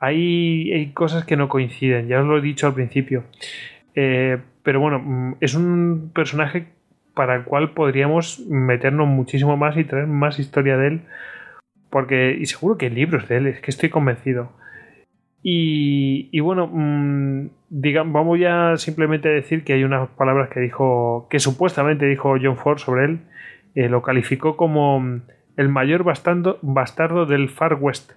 hay, 0.00 0.72
hay 0.72 0.86
cosas 0.92 1.24
que 1.24 1.36
no 1.36 1.48
coinciden, 1.48 2.08
ya 2.08 2.20
os 2.20 2.26
lo 2.26 2.38
he 2.38 2.40
dicho 2.40 2.66
al 2.66 2.74
principio. 2.74 3.24
Eh, 3.94 4.38
pero 4.62 4.80
bueno, 4.80 4.98
mm, 4.98 5.36
es 5.40 5.54
un 5.54 6.10
personaje 6.14 6.68
para 7.18 7.34
el 7.34 7.42
cual 7.42 7.72
podríamos 7.72 8.38
meternos 8.48 9.08
muchísimo 9.08 9.56
más 9.56 9.76
y 9.76 9.82
traer 9.82 10.06
más 10.06 10.38
historia 10.38 10.76
de 10.76 10.86
él. 10.86 11.00
Porque, 11.90 12.36
y 12.38 12.46
seguro 12.46 12.78
que 12.78 12.86
hay 12.86 12.92
libros 12.92 13.26
de 13.28 13.38
él, 13.38 13.46
es 13.48 13.60
que 13.60 13.72
estoy 13.72 13.88
convencido. 13.88 14.52
Y, 15.42 16.38
bueno, 16.38 16.68
mm, 16.72 17.48
digamos, 17.70 18.12
vamos 18.12 18.38
ya 18.38 18.76
simplemente 18.76 19.28
a 19.28 19.32
decir 19.32 19.64
que 19.64 19.72
hay 19.72 19.82
unas 19.82 20.08
palabras 20.10 20.48
que 20.50 20.60
dijo, 20.60 21.26
que 21.28 21.40
supuestamente 21.40 22.06
dijo 22.06 22.36
John 22.40 22.56
Ford 22.56 22.78
sobre 22.78 23.06
él. 23.06 23.20
Eh, 23.74 23.88
lo 23.88 24.02
calificó 24.02 24.56
como 24.56 25.00
mm, 25.00 25.22
el 25.56 25.68
mayor 25.68 26.04
bastardo 26.04 27.26
del 27.26 27.48
Far 27.48 27.74
West 27.80 28.12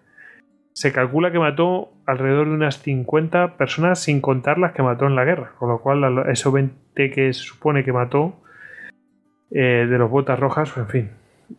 se 0.74 0.93
calcula 0.93 1.32
que 1.32 1.39
mató 1.39 1.91
alrededor 2.06 2.47
de 2.47 2.56
unas 2.56 2.82
50 2.82 3.58
personas 3.58 3.99
sin 3.99 4.22
contar 4.22 4.58
las 4.58 4.72
que 4.72 4.84
mató 4.84 5.06
en 5.06 5.16
la 5.16 5.26
guerra, 5.26 5.54
con 5.58 5.70
lo 5.70 5.82
cual 5.82 6.26
esos 6.30 6.54
20 6.54 7.12
que 7.12 7.34
se 7.34 7.43
supone 7.43 7.84
que 7.84 7.91
mató 7.91 8.41
eh, 9.52 9.86
de 9.89 9.97
los 9.97 10.10
botas 10.10 10.39
rojas, 10.39 10.76
en 10.78 10.88
fin, 10.88 11.10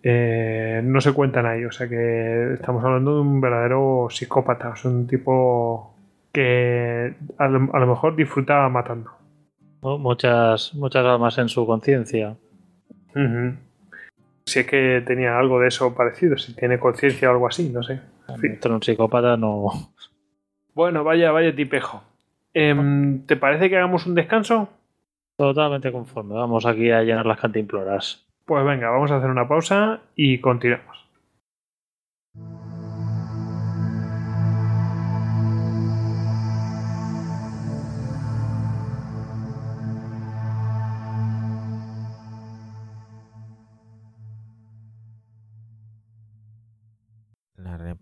eh, 0.03 0.80
no 0.82 1.01
se 1.01 1.12
cuentan 1.12 1.47
ahí, 1.47 1.64
o 1.64 1.72
sea 1.72 1.88
que 1.88 2.55
estamos 2.55 2.82
hablando 2.84 3.16
de 3.16 3.20
un 3.20 3.40
verdadero 3.40 4.09
psicópata, 4.11 4.72
o 4.82 4.88
un 4.88 5.07
tipo 5.07 5.95
que 6.32 7.14
a 7.38 7.49
lo, 7.49 7.86
mejor 7.86 8.16
disfrutaba 8.16 8.68
matando. 8.68 9.11
Muchas, 9.82 10.74
muchas 10.74 11.05
almas 11.05 11.36
en 11.38 11.49
su 11.49 11.66
conciencia. 11.66 12.36
Si 14.47 14.61
es 14.61 14.66
que 14.66 15.03
tenía 15.07 15.38
algo 15.38 15.61
de 15.61 15.68
eso 15.68 15.95
parecido, 15.95 16.38
si 16.38 16.55
tiene 16.55 16.78
conciencia 16.78 17.28
o 17.28 17.32
algo 17.32 17.47
así, 17.47 17.68
no 17.68 17.82
sé. 17.82 18.01
Un 18.68 18.82
psicópata 18.82 19.36
no. 19.36 19.70
Bueno, 20.74 21.05
vaya, 21.05 21.32
vaya 21.32 21.55
tipejo. 21.55 22.03
Em, 22.55 23.26
¿Te 23.26 23.36
parece 23.36 23.68
que 23.68 23.76
hagamos 23.76 24.07
un 24.07 24.14
descanso? 24.14 24.68
Totalmente 25.43 25.90
conforme. 25.90 26.36
Vamos 26.36 26.64
aquí 26.66 26.93
a 26.93 27.03
llenar 27.03 27.26
las 27.26 27.40
cantimploras. 27.40 28.24
Pues 28.45 28.64
venga, 28.64 28.90
vamos 28.90 29.11
a 29.11 29.16
hacer 29.16 29.28
una 29.28 29.49
pausa 29.49 29.99
y 30.14 30.38
continuamos. 30.38 30.91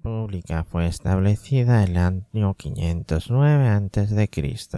República 0.02 0.64
fue 0.64 0.86
establecida 0.86 1.84
en 1.84 1.90
el 1.90 1.96
año 1.98 2.54
509 2.54 3.68
a.C., 3.68 4.30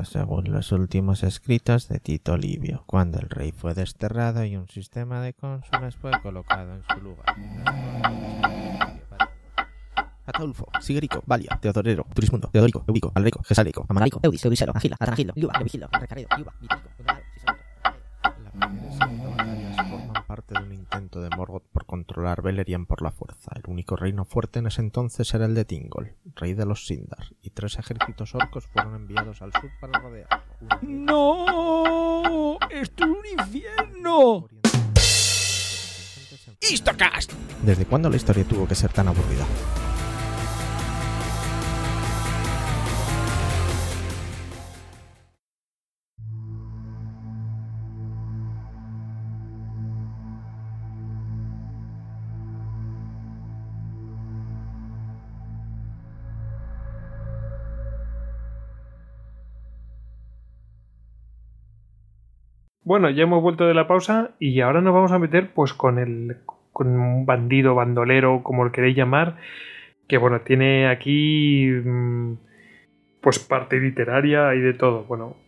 según 0.04 0.50
los 0.50 0.72
últimos 0.72 1.22
escritos 1.22 1.86
de 1.88 2.00
Tito 2.00 2.36
Livio, 2.36 2.82
cuando 2.86 3.20
el 3.20 3.30
rey 3.30 3.52
fue 3.52 3.72
desterrado 3.72 4.44
y 4.44 4.56
un 4.56 4.68
sistema 4.68 5.20
de 5.20 5.32
cónsules 5.32 5.94
fue 5.94 6.10
colocado 6.22 6.74
en 6.74 6.82
su 6.82 7.00
lugar. 7.00 7.36
Ataulfo, 10.26 10.66
Sigerico, 10.80 11.22
Valia, 11.24 11.56
Teodorero, 11.60 12.04
Turismundo, 12.12 12.48
Teodorico, 12.48 12.84
Eurico, 12.88 13.12
Alrico, 13.14 13.42
Gesalico, 13.44 13.86
Amanarico, 13.88 14.18
Eudis, 14.24 14.44
Eudisero, 14.44 14.72
Agila, 14.74 14.96
Atanagilo, 14.98 15.32
Liuba, 15.36 15.54
Levigilo, 15.58 15.88
Recaredo, 15.92 16.28
Liuba, 16.36 16.52
Vitilico, 16.60 16.88
parte 20.32 20.54
de 20.54 20.64
un 20.64 20.72
intento 20.72 21.20
de 21.20 21.28
Morgoth 21.36 21.66
por 21.74 21.84
controlar 21.84 22.40
Beleriand 22.40 22.86
por 22.86 23.02
la 23.02 23.10
fuerza. 23.10 23.50
El 23.54 23.64
único 23.66 23.96
reino 23.96 24.24
fuerte 24.24 24.60
en 24.60 24.66
ese 24.66 24.80
entonces 24.80 25.34
era 25.34 25.44
el 25.44 25.54
de 25.54 25.66
Tingol, 25.66 26.14
rey 26.36 26.54
de 26.54 26.64
los 26.64 26.86
Sindar, 26.86 27.34
y 27.42 27.50
tres 27.50 27.78
ejércitos 27.78 28.34
orcos 28.34 28.66
fueron 28.66 28.94
enviados 28.94 29.42
al 29.42 29.52
sur 29.52 29.70
para 29.78 29.98
rodearlo. 29.98 30.42
¡No! 30.80 32.56
¡Esto 32.70 33.04
es 33.04 33.10
un 33.10 33.40
infierno! 33.40 34.48
¡Istocast! 36.62 37.32
¿Desde 37.62 37.84
cuándo 37.84 38.08
la 38.08 38.16
historia 38.16 38.44
tuvo 38.48 38.66
que 38.66 38.74
ser 38.74 38.90
tan 38.90 39.08
aburrida? 39.08 39.44
Bueno, 62.92 63.08
ya 63.08 63.22
hemos 63.22 63.40
vuelto 63.40 63.66
de 63.66 63.72
la 63.72 63.88
pausa 63.88 64.32
y 64.38 64.60
ahora 64.60 64.82
nos 64.82 64.92
vamos 64.92 65.12
a 65.12 65.18
meter 65.18 65.54
pues 65.54 65.72
con 65.72 65.98
el 65.98 66.36
con 66.74 66.88
un 66.88 67.24
bandido, 67.24 67.74
bandolero, 67.74 68.42
como 68.42 68.64
lo 68.64 68.70
queréis 68.70 68.94
llamar, 68.94 69.38
que 70.08 70.18
bueno, 70.18 70.42
tiene 70.42 70.86
aquí 70.86 71.70
mm, 71.70 72.34
pues 73.22 73.38
parte 73.38 73.80
literaria 73.80 74.54
y 74.54 74.60
de 74.60 74.74
todo. 74.74 75.04
Bueno, 75.04 75.38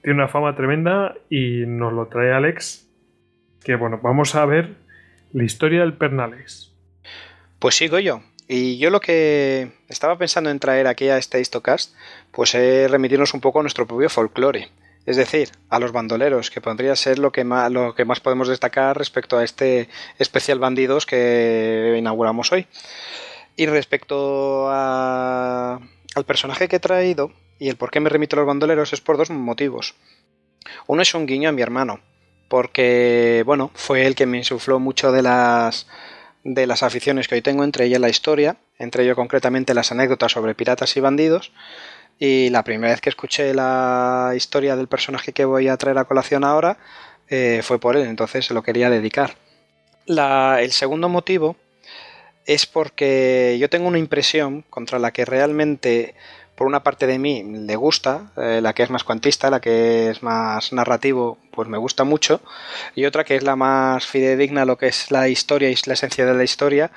tiene 0.00 0.14
una 0.14 0.28
fama 0.28 0.56
tremenda 0.56 1.14
y 1.28 1.64
nos 1.66 1.92
lo 1.92 2.06
trae 2.06 2.32
Alex, 2.32 2.88
que 3.62 3.76
bueno, 3.76 4.00
vamos 4.02 4.34
a 4.34 4.46
ver 4.46 4.76
la 5.34 5.44
historia 5.44 5.80
del 5.80 5.92
Pernales. 5.92 6.72
Pues 7.58 7.74
sigo 7.74 7.98
yo. 7.98 8.22
Y 8.48 8.78
yo 8.78 8.88
lo 8.88 9.00
que 9.00 9.72
estaba 9.90 10.16
pensando 10.16 10.48
en 10.48 10.58
traer 10.58 10.86
aquí 10.86 11.10
a 11.10 11.18
este 11.18 11.38
Histocast, 11.38 11.94
pues 12.32 12.54
es 12.54 12.90
remitirnos 12.90 13.34
un 13.34 13.42
poco 13.42 13.58
a 13.58 13.62
nuestro 13.62 13.86
propio 13.86 14.08
folclore. 14.08 14.70
Es 15.08 15.16
decir, 15.16 15.52
a 15.70 15.78
los 15.78 15.90
bandoleros, 15.90 16.50
que 16.50 16.60
podría 16.60 16.94
ser 16.94 17.18
lo 17.18 17.32
que 17.32 17.42
más, 17.42 17.72
lo 17.72 17.94
que 17.94 18.04
más 18.04 18.20
podemos 18.20 18.46
destacar 18.46 18.98
respecto 18.98 19.38
a 19.38 19.42
este 19.42 19.88
especial 20.18 20.58
bandidos 20.58 21.06
que 21.06 21.96
inauguramos 21.98 22.52
hoy. 22.52 22.66
Y 23.56 23.64
respecto 23.64 24.66
a, 24.68 25.80
al 26.14 26.24
personaje 26.26 26.68
que 26.68 26.76
he 26.76 26.80
traído 26.80 27.32
y 27.58 27.70
el 27.70 27.76
por 27.76 27.90
qué 27.90 28.00
me 28.00 28.10
remito 28.10 28.36
a 28.36 28.40
los 28.40 28.46
bandoleros 28.46 28.92
es 28.92 29.00
por 29.00 29.16
dos 29.16 29.30
motivos. 29.30 29.94
Uno 30.86 31.00
es 31.00 31.14
un 31.14 31.24
guiño 31.24 31.48
a 31.48 31.52
mi 31.52 31.62
hermano, 31.62 32.00
porque, 32.50 33.44
bueno, 33.46 33.70
fue 33.72 34.06
el 34.06 34.14
que 34.14 34.26
me 34.26 34.36
insufló 34.36 34.78
mucho 34.78 35.10
de 35.10 35.22
las 35.22 35.86
de 36.44 36.66
las 36.66 36.82
aficiones 36.82 37.28
que 37.28 37.34
hoy 37.34 37.42
tengo, 37.42 37.64
entre 37.64 37.86
ellas 37.86 38.00
la 38.00 38.10
historia, 38.10 38.58
entre 38.78 39.04
ello 39.04 39.16
concretamente 39.16 39.72
las 39.72 39.90
anécdotas 39.90 40.32
sobre 40.32 40.54
piratas 40.54 40.94
y 40.98 41.00
bandidos. 41.00 41.50
Y 42.18 42.50
la 42.50 42.64
primera 42.64 42.92
vez 42.92 43.00
que 43.00 43.10
escuché 43.10 43.54
la 43.54 44.32
historia 44.34 44.76
del 44.76 44.88
personaje 44.88 45.32
que 45.32 45.44
voy 45.44 45.68
a 45.68 45.76
traer 45.76 45.98
a 45.98 46.04
colación 46.04 46.44
ahora 46.44 46.78
eh, 47.28 47.60
fue 47.62 47.78
por 47.78 47.96
él, 47.96 48.06
entonces 48.06 48.46
se 48.46 48.54
lo 48.54 48.62
quería 48.62 48.90
dedicar. 48.90 49.36
el 50.06 50.72
segundo 50.72 51.08
motivo 51.08 51.56
es 52.46 52.66
porque 52.66 53.56
yo 53.60 53.68
tengo 53.68 53.86
una 53.86 53.98
impresión 53.98 54.64
contra 54.70 54.98
la 54.98 55.12
que 55.12 55.24
realmente 55.26 56.14
por 56.58 56.66
una 56.66 56.82
parte 56.82 57.06
de 57.06 57.20
mí 57.20 57.44
le 57.44 57.76
gusta, 57.76 58.32
eh, 58.36 58.60
la 58.60 58.72
que 58.72 58.82
es 58.82 58.90
más 58.90 59.04
cuantista, 59.04 59.48
la 59.48 59.60
que 59.60 60.10
es 60.10 60.24
más 60.24 60.72
narrativo, 60.72 61.38
pues 61.52 61.68
me 61.68 61.78
gusta 61.78 62.02
mucho, 62.02 62.40
y 62.96 63.04
otra 63.04 63.22
que 63.22 63.36
es 63.36 63.44
la 63.44 63.54
más 63.54 64.06
fidedigna 64.06 64.62
a 64.62 64.64
lo 64.64 64.76
que 64.76 64.88
es 64.88 65.12
la 65.12 65.28
historia 65.28 65.70
y 65.70 65.76
la 65.86 65.92
esencia 65.92 66.26
de 66.26 66.34
la 66.34 66.42
historia, 66.42 66.90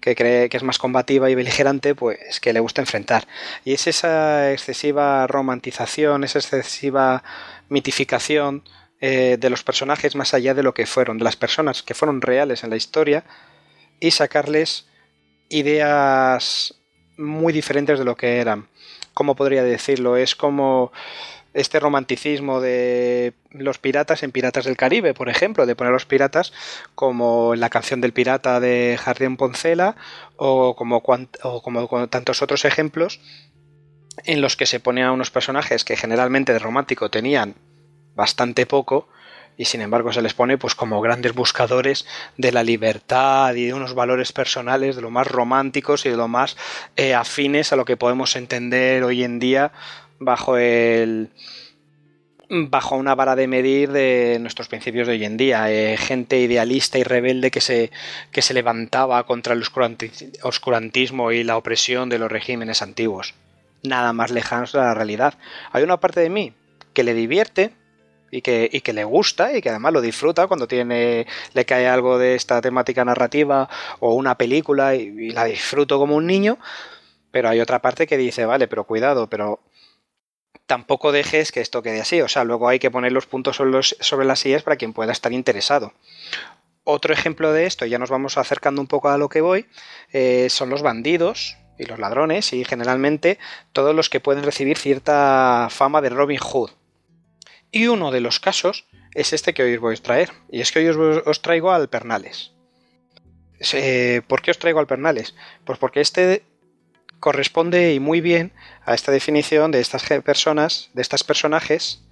que 0.00 0.14
cree 0.14 0.48
que 0.48 0.56
es 0.56 0.62
más 0.62 0.78
combativa 0.78 1.30
y 1.30 1.34
beligerante, 1.34 1.94
pues 1.94 2.40
que 2.40 2.52
le 2.52 2.60
gusta 2.60 2.82
enfrentar. 2.82 3.26
Y 3.64 3.72
es 3.72 3.86
esa 3.86 4.52
excesiva 4.52 5.26
romantización, 5.26 6.24
esa 6.24 6.38
excesiva 6.38 7.22
mitificación 7.68 8.62
eh, 9.00 9.36
de 9.38 9.50
los 9.50 9.64
personajes 9.64 10.14
más 10.16 10.34
allá 10.34 10.54
de 10.54 10.62
lo 10.62 10.74
que 10.74 10.86
fueron, 10.86 11.18
de 11.18 11.24
las 11.24 11.36
personas 11.36 11.82
que 11.82 11.94
fueron 11.94 12.20
reales 12.20 12.64
en 12.64 12.70
la 12.70 12.76
historia, 12.76 13.24
y 14.00 14.10
sacarles 14.10 14.86
ideas 15.48 16.74
muy 17.16 17.52
diferentes 17.52 17.98
de 17.98 18.04
lo 18.04 18.16
que 18.16 18.38
eran. 18.40 18.68
¿cómo 19.16 19.34
podría 19.34 19.64
decirlo? 19.64 20.18
Es 20.18 20.36
como 20.36 20.92
este 21.56 21.80
romanticismo 21.80 22.60
de 22.60 23.32
los 23.50 23.78
piratas 23.78 24.22
en 24.22 24.30
Piratas 24.30 24.66
del 24.66 24.76
Caribe, 24.76 25.14
por 25.14 25.28
ejemplo, 25.28 25.64
de 25.64 25.74
poner 25.74 25.90
a 25.90 25.94
los 25.94 26.04
piratas 26.04 26.52
como 26.94 27.54
en 27.54 27.60
la 27.60 27.70
canción 27.70 28.00
del 28.00 28.12
pirata 28.12 28.60
de 28.60 28.98
Jardín 29.02 29.36
Poncela 29.38 29.96
o 30.36 30.76
como, 30.76 31.02
o 31.42 31.62
como 31.62 32.08
tantos 32.08 32.42
otros 32.42 32.64
ejemplos 32.66 33.20
en 34.24 34.42
los 34.42 34.56
que 34.56 34.66
se 34.66 34.80
pone 34.80 35.02
a 35.02 35.12
unos 35.12 35.30
personajes 35.30 35.84
que 35.84 35.96
generalmente 35.96 36.52
de 36.52 36.58
romántico 36.58 37.10
tenían 37.10 37.54
bastante 38.14 38.66
poco 38.66 39.08
y 39.56 39.64
sin 39.64 39.80
embargo 39.80 40.12
se 40.12 40.22
les 40.22 40.34
pone 40.34 40.58
pues 40.58 40.74
como 40.74 41.00
grandes 41.00 41.34
buscadores 41.34 42.06
de 42.36 42.52
la 42.52 42.62
libertad 42.62 43.54
y 43.54 43.64
de 43.66 43.74
unos 43.74 43.94
valores 43.94 44.32
personales 44.32 44.96
de 44.96 45.02
lo 45.02 45.10
más 45.10 45.26
románticos 45.26 46.04
y 46.04 46.10
de 46.10 46.16
lo 46.16 46.28
más 46.28 46.56
eh, 46.96 47.14
afines 47.14 47.72
a 47.72 47.76
lo 47.76 47.86
que 47.86 47.96
podemos 47.96 48.36
entender 48.36 49.02
hoy 49.04 49.24
en 49.24 49.38
día 49.38 49.72
bajo 50.18 50.56
el 50.56 51.30
bajo 52.48 52.96
una 52.96 53.14
vara 53.14 53.34
de 53.34 53.48
medir 53.48 53.90
de 53.90 54.38
nuestros 54.40 54.68
principios 54.68 55.06
de 55.06 55.14
hoy 55.14 55.24
en 55.24 55.36
día. 55.36 55.70
Eh, 55.70 55.96
gente 55.96 56.38
idealista 56.38 56.98
y 56.98 57.02
rebelde 57.02 57.50
que 57.50 57.60
se, 57.60 57.90
que 58.30 58.42
se 58.42 58.54
levantaba 58.54 59.24
contra 59.26 59.54
el 59.54 59.64
oscurantismo 60.42 61.32
y 61.32 61.42
la 61.42 61.56
opresión 61.56 62.08
de 62.08 62.18
los 62.18 62.30
regímenes 62.30 62.82
antiguos. 62.82 63.34
Nada 63.82 64.12
más 64.12 64.30
lejanos 64.30 64.72
de 64.72 64.78
la 64.78 64.94
realidad. 64.94 65.34
Hay 65.72 65.82
una 65.82 65.98
parte 65.98 66.20
de 66.20 66.30
mí 66.30 66.52
que 66.92 67.04
le 67.04 67.14
divierte, 67.14 67.72
y 68.30 68.42
que, 68.42 68.68
y 68.72 68.80
que 68.80 68.92
le 68.92 69.04
gusta 69.04 69.56
y 69.56 69.62
que 69.62 69.70
además 69.70 69.92
lo 69.92 70.00
disfruta 70.00 70.46
cuando 70.46 70.66
tiene 70.66 71.26
le 71.54 71.64
cae 71.64 71.86
algo 71.86 72.18
de 72.18 72.34
esta 72.34 72.60
temática 72.60 73.04
narrativa 73.04 73.68
o 74.00 74.14
una 74.14 74.36
película 74.36 74.94
y, 74.94 75.30
la 75.30 75.44
disfruto 75.44 75.98
como 75.98 76.16
un 76.16 76.26
niño 76.26 76.58
pero 77.30 77.48
hay 77.48 77.60
otra 77.60 77.80
parte 77.80 78.06
que 78.06 78.16
dice 78.16 78.44
vale 78.44 78.68
pero 78.68 78.84
cuidado 78.84 79.28
pero 79.28 79.60
tampoco 80.66 81.12
dejes 81.12 81.52
que 81.52 81.60
esto 81.60 81.82
quede 81.82 82.00
así 82.00 82.20
o 82.20 82.28
sea 82.28 82.44
luego 82.44 82.68
hay 82.68 82.78
que 82.78 82.90
poner 82.90 83.12
los 83.12 83.26
puntos 83.26 83.56
sobre, 83.56 83.82
sobre 83.82 84.26
las 84.26 84.40
sillas 84.40 84.62
para 84.62 84.76
quien 84.76 84.92
pueda 84.92 85.12
estar 85.12 85.32
interesado 85.32 85.92
otro 86.88 87.12
ejemplo 87.12 87.52
de 87.52 87.66
esto, 87.66 87.84
ya 87.84 87.98
nos 87.98 88.10
vamos 88.10 88.38
acercando 88.38 88.80
un 88.80 88.86
poco 88.86 89.08
a 89.08 89.18
lo 89.18 89.28
que 89.28 89.40
voy, 89.40 89.66
eh, 90.12 90.46
son 90.50 90.70
los 90.70 90.82
bandidos 90.82 91.56
y 91.78 91.84
los 91.84 91.98
ladrones 91.98 92.52
y 92.52 92.64
generalmente 92.64 93.38
todos 93.72 93.92
los 93.92 94.08
que 94.08 94.20
pueden 94.20 94.44
recibir 94.44 94.78
cierta 94.78 95.66
fama 95.70 96.00
de 96.00 96.10
Robin 96.10 96.38
Hood. 96.38 96.70
Y 97.72 97.88
uno 97.88 98.12
de 98.12 98.20
los 98.20 98.38
casos 98.38 98.86
es 99.14 99.32
este 99.32 99.52
que 99.52 99.64
hoy 99.64 99.74
os 99.74 99.80
voy 99.80 99.96
a 99.96 100.02
traer. 100.02 100.30
Y 100.48 100.60
es 100.60 100.70
que 100.70 100.78
hoy 100.78 100.88
os, 101.26 101.42
traigo 101.42 101.72
al 101.72 101.88
Pernales. 101.88 102.52
Eh, 103.72 104.22
¿Por 104.28 104.40
qué 104.40 104.52
os 104.52 104.58
traigo 104.58 104.78
al 104.78 104.86
Pernales? 104.86 105.34
Pues 105.64 105.80
porque 105.80 106.00
este 106.00 106.44
corresponde 107.20 107.94
y 107.94 108.00
muy 108.00 108.20
bien 108.20 108.52
a 108.84 108.94
esta 108.94 109.12
definición 109.12 109.70
de 109.70 109.80
estas 109.80 110.04
personas, 110.22 110.90
de 110.94 111.02
estos 111.02 111.24
personajes 111.24 112.06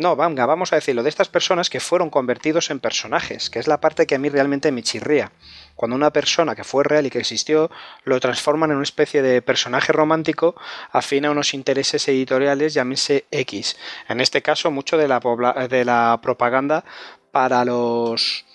no, 0.00 0.16
venga, 0.16 0.46
vamos 0.46 0.72
a 0.72 0.76
decirlo, 0.76 1.02
de 1.02 1.10
estas 1.10 1.28
personas 1.28 1.68
que 1.68 1.78
fueron 1.78 2.08
convertidos 2.08 2.70
en 2.70 2.80
personajes, 2.80 3.50
que 3.50 3.58
es 3.58 3.66
la 3.66 3.82
parte 3.82 4.06
que 4.06 4.14
a 4.14 4.18
mí 4.18 4.30
realmente 4.30 4.72
me 4.72 4.82
chirría. 4.82 5.30
Cuando 5.76 5.94
una 5.94 6.10
persona 6.10 6.54
que 6.54 6.64
fue 6.64 6.84
real 6.84 7.04
y 7.04 7.10
que 7.10 7.18
existió 7.18 7.70
lo 8.04 8.18
transforman 8.18 8.70
en 8.70 8.76
una 8.76 8.82
especie 8.82 9.20
de 9.20 9.42
personaje 9.42 9.92
romántico 9.92 10.54
afín 10.90 11.26
a 11.26 11.30
unos 11.30 11.52
intereses 11.52 12.08
editoriales, 12.08 12.72
llámense 12.72 13.26
X. 13.30 13.76
En 14.08 14.22
este 14.22 14.40
caso, 14.40 14.70
mucho 14.70 14.96
de 14.96 15.06
la, 15.06 15.20
de 15.68 15.84
la 15.84 16.18
propaganda 16.22 16.82
para 17.30 17.66
los 17.66 18.46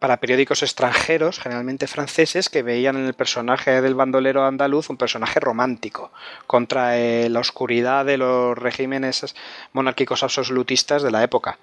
para 0.00 0.16
periódicos 0.16 0.62
extranjeros, 0.62 1.38
generalmente 1.38 1.86
franceses, 1.86 2.48
que 2.48 2.62
veían 2.62 2.96
en 2.96 3.04
el 3.04 3.12
personaje 3.12 3.82
del 3.82 3.94
bandolero 3.94 4.46
andaluz 4.46 4.88
un 4.88 4.96
personaje 4.96 5.38
romántico 5.40 6.10
contra 6.46 6.98
eh, 6.98 7.28
la 7.28 7.40
oscuridad 7.40 8.06
de 8.06 8.16
los 8.16 8.56
regímenes 8.56 9.36
monárquicos 9.74 10.22
absolutistas 10.22 11.02
de 11.02 11.10
la 11.10 11.22
época. 11.22 11.58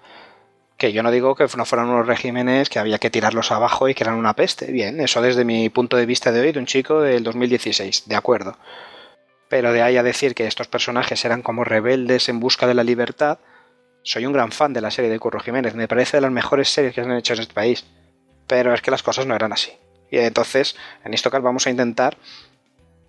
Que 0.77 0.93
yo 0.93 1.01
no 1.01 1.09
digo 1.09 1.33
que 1.33 1.47
no 1.57 1.65
fueran 1.65 1.89
unos 1.89 2.05
regímenes 2.05 2.69
que 2.69 2.77
había 2.77 2.99
que 2.99 3.09
tirarlos 3.09 3.51
abajo 3.51 3.89
y 3.89 3.95
que 3.95 4.03
eran 4.03 4.13
una 4.13 4.35
peste. 4.35 4.71
Bien, 4.71 5.01
eso 5.01 5.19
desde 5.23 5.43
mi 5.43 5.69
punto 5.69 5.97
de 5.97 6.05
vista 6.05 6.31
de 6.31 6.41
hoy, 6.41 6.51
de 6.51 6.59
un 6.59 6.67
chico 6.67 7.01
del 7.01 7.23
2016, 7.23 8.07
de 8.07 8.15
acuerdo. 8.15 8.55
Pero 9.49 9.73
de 9.73 9.81
ahí 9.81 9.97
a 9.97 10.03
decir 10.03 10.35
que 10.35 10.45
estos 10.45 10.67
personajes 10.67 11.25
eran 11.25 11.41
como 11.41 11.63
rebeldes 11.63 12.29
en 12.29 12.39
busca 12.39 12.67
de 12.67 12.75
la 12.75 12.83
libertad, 12.83 13.39
soy 14.03 14.27
un 14.27 14.33
gran 14.33 14.51
fan 14.51 14.73
de 14.73 14.81
la 14.81 14.91
serie 14.91 15.09
de 15.09 15.17
Curro 15.17 15.39
Jiménez, 15.39 15.73
me 15.73 15.87
parece 15.87 16.17
de 16.17 16.21
las 16.21 16.31
mejores 16.31 16.69
series 16.69 16.93
que 16.93 17.01
se 17.03 17.09
han 17.09 17.17
hecho 17.17 17.33
en 17.33 17.39
este 17.39 17.53
país 17.55 17.83
pero 18.47 18.73
es 18.73 18.81
que 18.81 18.91
las 18.91 19.03
cosas 19.03 19.25
no 19.27 19.35
eran 19.35 19.53
así. 19.53 19.71
Y 20.09 20.17
entonces, 20.17 20.75
en 21.03 21.13
Istocast 21.13 21.43
vamos 21.43 21.67
a 21.67 21.69
intentar 21.69 22.17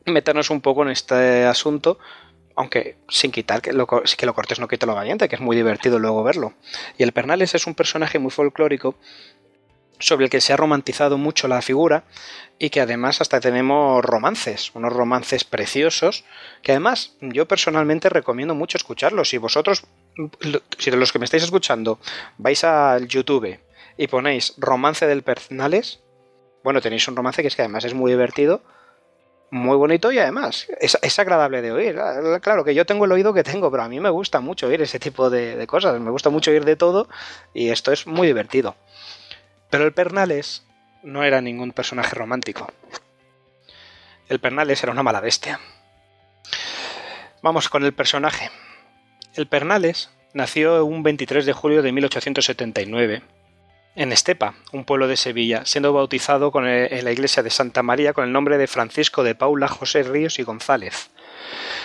meternos 0.05 0.51
un 0.51 0.61
poco 0.61 0.83
en 0.83 0.91
este 0.91 1.45
asunto, 1.45 1.99
aunque 2.57 2.97
sin 3.09 3.31
quitar 3.31 3.63
que 3.63 3.73
lo, 3.73 3.87
que 3.87 4.27
lo 4.27 4.35
cortés 4.35 4.59
no 4.59 4.69
quite 4.69 4.87
lo 4.87 4.95
valiente, 4.95 5.29
que 5.29 5.37
es 5.37 5.41
muy 5.41 5.55
divertido 5.55 5.99
luego 5.99 6.25
verlo. 6.25 6.55
Y 6.97 7.05
el 7.05 7.13
Pernales 7.13 7.55
es 7.55 7.67
un 7.67 7.75
personaje 7.75 8.19
muy 8.19 8.31
folclórico 8.31 8.97
sobre 10.01 10.25
el 10.25 10.31
que 10.31 10.41
se 10.41 10.53
ha 10.53 10.57
romantizado 10.57 11.19
mucho 11.19 11.49
la 11.49 11.61
figura 11.61 12.05
y 12.59 12.71
que 12.71 12.81
además 12.81 13.21
hasta 13.21 13.41
tenemos 13.41 14.05
romances, 14.05 14.71
unos 14.75 14.93
romances 14.93 15.45
preciosos, 15.45 16.25
que 16.63 16.73
además 16.73 17.15
yo 17.21 17.47
personalmente 17.47 18.09
recomiendo 18.09 18.55
mucho 18.55 18.79
escucharlos. 18.79 19.31
Si 19.31 19.39
vosotros, 19.39 19.85
si 20.79 20.91
de 20.91 20.97
los 20.97 21.13
que 21.13 21.19
me 21.19 21.25
estáis 21.25 21.43
escuchando, 21.45 21.99
vais 22.39 22.63
al 22.65 23.09
YouTube 23.09 23.59
y 23.99 24.07
ponéis 24.07 24.55
romance 24.57 25.07
del 25.07 25.23
Pernales, 25.23 26.01
bueno, 26.63 26.81
tenéis 26.81 27.07
un 27.09 27.17
romance 27.17 27.43
que 27.43 27.49
es 27.49 27.57
que 27.57 27.63
además 27.63 27.85
es 27.85 27.95
muy 27.95 28.13
divertido, 28.13 28.63
muy 29.51 29.77
bonito 29.77 30.13
y 30.13 30.19
además 30.19 30.69
es, 30.81 31.19
agradable 31.19 31.63
de 31.63 31.73
oír. 31.73 31.99
Claro 32.41 32.65
que 32.65 32.75
yo 32.75 32.87
tengo 32.87 33.07
el 33.07 33.13
oído 33.13 33.35
que 33.35 33.43
tengo, 33.43 33.71
pero 33.71 33.83
a 33.83 33.89
mí 33.89 33.99
me 33.99 34.11
gusta 34.11 34.41
mucho 34.41 34.69
oír 34.69 34.81
ese 34.83 35.01
tipo 35.01 35.31
de, 35.31 35.67
cosas, 35.67 36.01
me 36.01 36.11
gusta 36.11 36.31
mucho 36.31 36.51
oír 36.51 36.65
de 36.65 36.77
todo 36.77 37.09
y 37.53 37.71
esto 37.71 37.93
es 37.93 38.07
muy 38.07 38.27
divertido. 38.27 38.77
Pero 39.69 39.85
el 39.85 39.93
Pernales 39.93 40.65
no 41.03 41.25
era 41.25 41.41
ningún 41.41 41.73
personaje 41.73 42.15
romántico. 42.15 42.73
El 44.29 44.39
Pernales 44.39 44.83
era 44.83 44.93
una 44.93 45.03
mala 45.03 45.21
bestia. 45.21 45.59
Vamos 47.43 47.69
con 47.69 47.85
el 47.85 47.95
personaje. 47.95 48.51
El 49.35 49.49
Pernales 49.49 50.11
nació 50.35 50.85
un 50.85 51.03
23 51.03 51.47
de 51.47 51.53
julio 51.53 51.83
de 51.83 51.93
1879 51.93 53.23
en 53.95 54.13
Estepa, 54.13 54.55
un 54.73 54.85
pueblo 54.85 55.09
de 55.09 55.17
Sevilla, 55.17 55.65
siendo 55.65 55.93
bautizado 55.93 56.53
en 56.55 57.05
la 57.05 57.13
iglesia 57.13 57.43
de 57.43 57.51
Santa 57.51 57.83
María 57.83 58.13
con 58.13 58.25
el 58.25 58.33
nombre 58.33 58.59
de 58.59 58.67
Francisco 58.67 59.23
de 59.23 59.35
Paula 59.35 59.69
José 59.69 60.03
Ríos 60.03 60.39
y 60.39 60.43
González. 60.43 61.11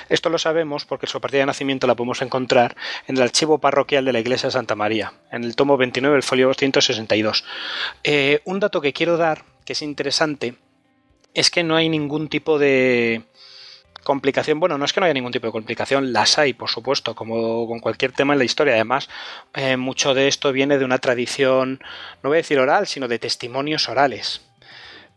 Esto 0.10 0.30
lo 0.30 0.38
sabemos 0.38 0.86
porque 0.86 1.08
su 1.08 1.22
partida 1.22 1.40
de 1.40 1.48
nacimiento 1.48 1.88
la 1.88 1.96
podemos 1.96 2.22
encontrar 2.22 2.76
en 3.08 3.18
el 3.18 3.24
archivo 3.24 3.60
parroquial 3.60 4.06
de 4.06 4.14
la 4.14 4.20
iglesia 4.20 4.48
de 4.48 4.54
Santa 4.54 4.76
María, 4.76 5.14
en 5.32 5.44
el 5.44 5.56
tomo 5.56 5.78
29 5.78 6.14
del 6.14 6.24
folio 6.24 6.48
262. 6.48 7.44
Eh, 8.04 8.42
un 8.46 8.60
dato 8.60 8.82
que 8.82 8.94
quiero 8.94 9.18
dar, 9.18 9.46
que 9.66 9.74
es 9.74 9.82
interesante, 9.82 10.56
es 11.34 11.50
que 11.50 11.64
no 11.64 11.76
hay 11.76 11.90
ningún 11.90 12.28
tipo 12.28 12.60
de 12.60 13.24
complicación. 14.04 14.60
Bueno, 14.60 14.78
no 14.78 14.86
es 14.86 14.94
que 14.94 15.00
no 15.00 15.06
haya 15.06 15.14
ningún 15.14 15.32
tipo 15.32 15.48
de 15.48 15.52
complicación, 15.52 16.14
las 16.14 16.38
hay, 16.38 16.54
por 16.54 16.70
supuesto, 16.70 17.16
como 17.16 17.68
con 17.68 17.80
cualquier 17.80 18.12
tema 18.12 18.34
en 18.34 18.40
la 18.40 18.46
historia. 18.46 18.74
Además, 18.74 19.10
eh, 19.54 19.78
mucho 19.78 20.14
de 20.14 20.28
esto 20.28 20.52
viene 20.52 20.78
de 20.78 20.86
una 20.86 21.00
tradición, 21.00 21.82
no 22.22 22.30
voy 22.30 22.38
a 22.38 22.42
decir 22.42 22.60
oral, 22.60 22.88
sino 22.88 23.08
de 23.08 23.20
testimonios 23.20 23.90
orales. 23.90 24.42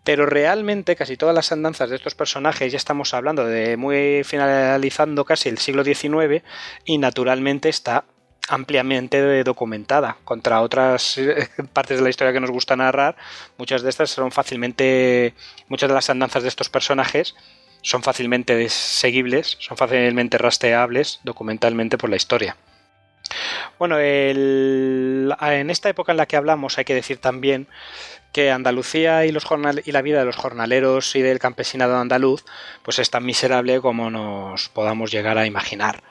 Pero 0.05 0.24
realmente 0.24 0.95
casi 0.95 1.16
todas 1.16 1.34
las 1.34 1.51
andanzas 1.51 1.91
de 1.91 1.97
estos 1.97 2.14
personajes, 2.14 2.70
ya 2.70 2.76
estamos 2.76 3.12
hablando 3.12 3.45
de 3.45 3.76
muy 3.76 4.22
finalizando 4.24 5.24
casi 5.24 5.49
el 5.49 5.59
siglo 5.59 5.84
XIX, 5.84 6.45
y 6.84 6.99
naturalmente 6.99 7.68
está 7.68 8.05
ampliamente 8.49 9.43
documentada 9.45 10.18
contra 10.24 10.61
otras 10.61 11.18
eh, 11.18 11.49
partes 11.72 11.99
de 11.99 12.05
la 12.05 12.11
historia 12.11 12.32
que 12.32 12.41
nos 12.41 12.51
gusta 12.51 12.76
narrar 12.76 13.16
muchas 13.59 13.82
de 13.82 13.91
estas 13.91 14.11
son 14.11 14.30
fácilmente 14.30 15.34
muchas 15.68 15.89
de 15.89 15.95
las 15.95 16.11
andanzas 16.11 16.43
de 16.43 16.49
estos 16.49 16.68
personajes 16.68 17.34
son 17.87 18.03
fácilmente 18.03 18.68
seguibles 18.68 19.57
son 19.61 19.76
fácilmente 19.76 20.39
rastreables 20.39 21.20
documentalmente 21.22 21.97
por 21.97 22.11
la 22.11 22.16
historia. 22.16 22.57
Bueno 23.78 24.01
en 24.01 25.70
esta 25.70 25.89
época 25.89 26.11
en 26.11 26.18
la 26.18 26.26
que 26.26 26.37
hablamos 26.37 26.78
hay 26.78 26.84
que 26.84 26.97
decir 26.97 27.18
también 27.18 27.68
que 28.32 28.51
Andalucía 28.51 29.24
y, 29.24 29.30
los 29.30 29.45
jornal 29.45 29.82
y 29.84 29.93
la 29.93 30.03
vida 30.03 30.18
de 30.18 30.24
los 30.24 30.34
jornaleros 30.34 31.14
y 31.14 31.22
del 31.22 31.39
campesinado 31.39 31.97
andaluz 31.97 32.45
pues 32.82 32.99
es 32.99 33.09
tan 33.09 33.24
miserable 33.24 33.80
como 33.80 34.11
nos 34.11 34.68
podamos 34.68 35.12
llegar 35.12 35.39
a 35.39 35.47
imaginar. 35.47 36.03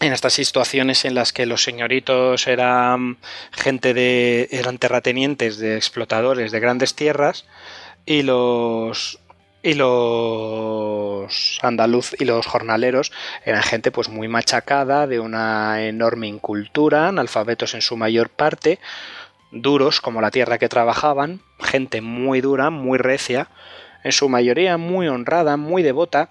En 0.00 0.12
estas 0.12 0.32
situaciones 0.32 1.04
en 1.04 1.14
las 1.14 1.32
que 1.32 1.46
los 1.46 1.62
señoritos 1.62 2.48
eran 2.48 3.18
gente 3.52 3.94
de 3.94 4.48
eran 4.50 4.78
terratenientes 4.78 5.58
de 5.58 5.76
explotadores 5.76 6.50
de 6.50 6.58
grandes 6.58 6.96
tierras 6.96 7.46
y 8.06 8.22
los 8.22 9.20
y 9.62 9.74
los 9.74 11.58
andaluz 11.62 12.14
y 12.18 12.24
los 12.24 12.46
jornaleros 12.46 13.12
eran 13.44 13.62
gente 13.62 13.90
pues 13.90 14.08
muy 14.08 14.28
machacada 14.28 15.06
de 15.06 15.20
una 15.20 15.84
enorme 15.84 16.28
incultura 16.28 17.08
analfabetos 17.08 17.74
en 17.74 17.82
su 17.82 17.96
mayor 17.96 18.30
parte 18.30 18.78
duros 19.50 20.00
como 20.00 20.20
la 20.20 20.30
tierra 20.30 20.58
que 20.58 20.68
trabajaban 20.68 21.40
gente 21.60 22.00
muy 22.00 22.40
dura 22.40 22.70
muy 22.70 22.98
recia 22.98 23.48
en 24.04 24.12
su 24.12 24.28
mayoría 24.28 24.76
muy 24.76 25.08
honrada 25.08 25.56
muy 25.56 25.82
devota 25.82 26.30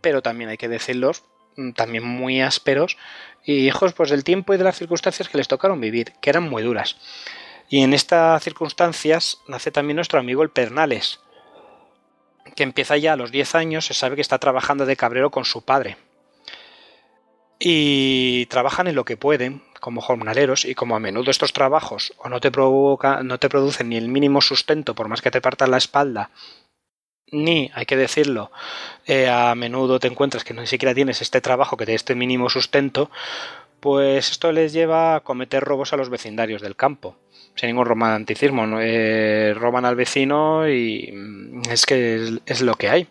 pero 0.00 0.20
también 0.20 0.50
hay 0.50 0.56
que 0.56 0.68
decirlos 0.68 1.22
Mm, 1.58 1.72
también 1.72 2.04
muy 2.06 2.40
ásperos 2.40 2.96
y 3.44 3.66
hijos 3.66 3.92
pues 3.92 4.10
del 4.10 4.22
tiempo 4.22 4.54
y 4.54 4.58
de 4.58 4.64
las 4.64 4.78
circunstancias 4.78 5.28
que 5.28 5.38
les 5.38 5.48
tocaron 5.48 5.80
vivir, 5.80 6.12
que 6.20 6.30
eran 6.30 6.48
muy 6.48 6.62
duras. 6.62 6.96
Y 7.68 7.82
en 7.82 7.94
estas 7.94 8.42
circunstancias 8.44 9.38
nace 9.48 9.72
también 9.72 9.96
nuestro 9.96 10.20
amigo 10.20 10.44
el 10.44 10.50
Pernales, 10.50 11.20
que 12.54 12.62
empieza 12.62 12.96
ya 12.96 13.14
a 13.14 13.16
los 13.16 13.30
10 13.30 13.54
años, 13.54 13.86
se 13.86 13.94
sabe 13.94 14.16
que 14.16 14.22
está 14.22 14.38
trabajando 14.38 14.86
de 14.86 14.96
cabrero 14.96 15.30
con 15.30 15.44
su 15.44 15.64
padre. 15.64 15.96
Y 17.58 18.46
trabajan 18.46 18.86
en 18.86 18.94
lo 18.94 19.04
que 19.04 19.16
pueden, 19.16 19.62
como 19.80 20.00
jornaleros, 20.00 20.64
y 20.64 20.74
como 20.74 20.96
a 20.96 21.00
menudo 21.00 21.30
estos 21.30 21.52
trabajos 21.52 22.12
o 22.18 22.28
no 22.28 22.40
te, 22.40 22.50
provoca, 22.50 23.22
no 23.22 23.38
te 23.38 23.48
producen 23.48 23.88
ni 23.88 23.96
el 23.96 24.08
mínimo 24.08 24.40
sustento 24.40 24.94
por 24.94 25.08
más 25.08 25.22
que 25.22 25.30
te 25.30 25.40
partan 25.40 25.70
la 25.70 25.78
espalda, 25.78 26.30
ni, 27.30 27.70
hay 27.74 27.86
que 27.86 27.96
decirlo, 27.96 28.50
eh, 29.06 29.28
a 29.28 29.54
menudo 29.54 30.00
te 30.00 30.08
encuentras 30.08 30.44
que 30.44 30.54
ni 30.54 30.66
siquiera 30.66 30.94
tienes 30.94 31.20
este 31.20 31.40
trabajo 31.40 31.76
que 31.76 31.84
te 31.84 31.92
dé 31.92 31.96
este 31.96 32.14
mínimo 32.14 32.48
sustento, 32.48 33.10
pues 33.80 34.30
esto 34.30 34.50
les 34.52 34.72
lleva 34.72 35.16
a 35.16 35.20
cometer 35.20 35.62
robos 35.62 35.92
a 35.92 35.96
los 35.96 36.10
vecindarios 36.10 36.62
del 36.62 36.76
campo. 36.76 37.16
Sin 37.58 37.70
ningún 37.70 37.86
romanticismo, 37.86 38.68
¿no? 38.68 38.78
Eh, 38.80 39.52
roban 39.52 39.84
al 39.84 39.96
vecino 39.96 40.68
y 40.68 41.10
mm, 41.12 41.62
es 41.70 41.86
que 41.86 42.38
es, 42.46 42.60
lo 42.60 42.74
que 42.76 42.88
hay. 42.88 43.08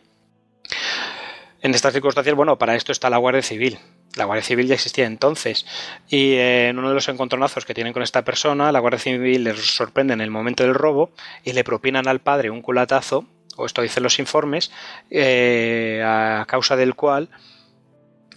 En 1.61 1.75
estas 1.75 1.91
circunstancias, 1.91 2.33
bueno, 2.33 2.57
para 2.57 2.75
esto 2.75 2.93
está 2.93 3.09
la 3.09 3.17
Guardia 3.17 3.41
Civil. 3.41 3.77
La 4.15 4.23
Guardia 4.23 4.43
Civil 4.43 4.67
ya 4.67 4.75
existía 4.75 5.05
entonces 5.05 5.65
y 6.07 6.35
eh, 6.35 6.69
en 6.69 6.79
uno 6.79 6.87
de 6.87 6.95
los 6.95 7.09
encontronazos 7.09 7.65
que 7.65 7.73
tienen 7.73 7.91
con 7.91 8.03
esta 8.03 8.23
persona, 8.23 8.71
la 8.71 8.79
Guardia 8.79 8.99
Civil 8.99 9.43
les 9.43 9.59
sorprende 9.59 10.13
en 10.13 10.21
el 10.21 10.31
momento 10.31 10.63
del 10.63 10.73
robo 10.73 11.11
y 11.43 11.51
le 11.51 11.65
propinan 11.65 12.07
al 12.07 12.21
padre 12.21 12.49
un 12.49 12.61
culatazo 12.61 13.25
o 13.57 13.65
esto 13.65 13.81
dicen 13.81 14.03
los 14.03 14.19
informes, 14.19 14.71
eh, 15.09 16.01
a 16.05 16.45
causa 16.47 16.77
del 16.77 16.95
cual 16.95 17.29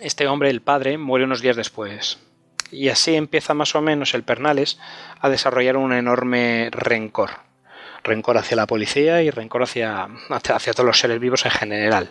este 0.00 0.26
hombre, 0.26 0.50
el 0.50 0.62
padre, 0.62 0.98
muere 0.98 1.24
unos 1.24 1.40
días 1.40 1.56
después. 1.56 2.18
Y 2.70 2.88
así 2.88 3.14
empieza 3.14 3.54
más 3.54 3.74
o 3.74 3.80
menos 3.80 4.14
el 4.14 4.22
Pernales 4.22 4.78
a 5.20 5.28
desarrollar 5.28 5.76
un 5.76 5.92
enorme 5.92 6.68
rencor. 6.70 7.30
Rencor 8.02 8.38
hacia 8.38 8.56
la 8.56 8.66
policía 8.66 9.22
y 9.22 9.30
rencor 9.30 9.62
hacia, 9.62 10.08
hacia 10.30 10.72
todos 10.72 10.86
los 10.86 10.98
seres 10.98 11.20
vivos 11.20 11.44
en 11.44 11.50
general. 11.50 12.10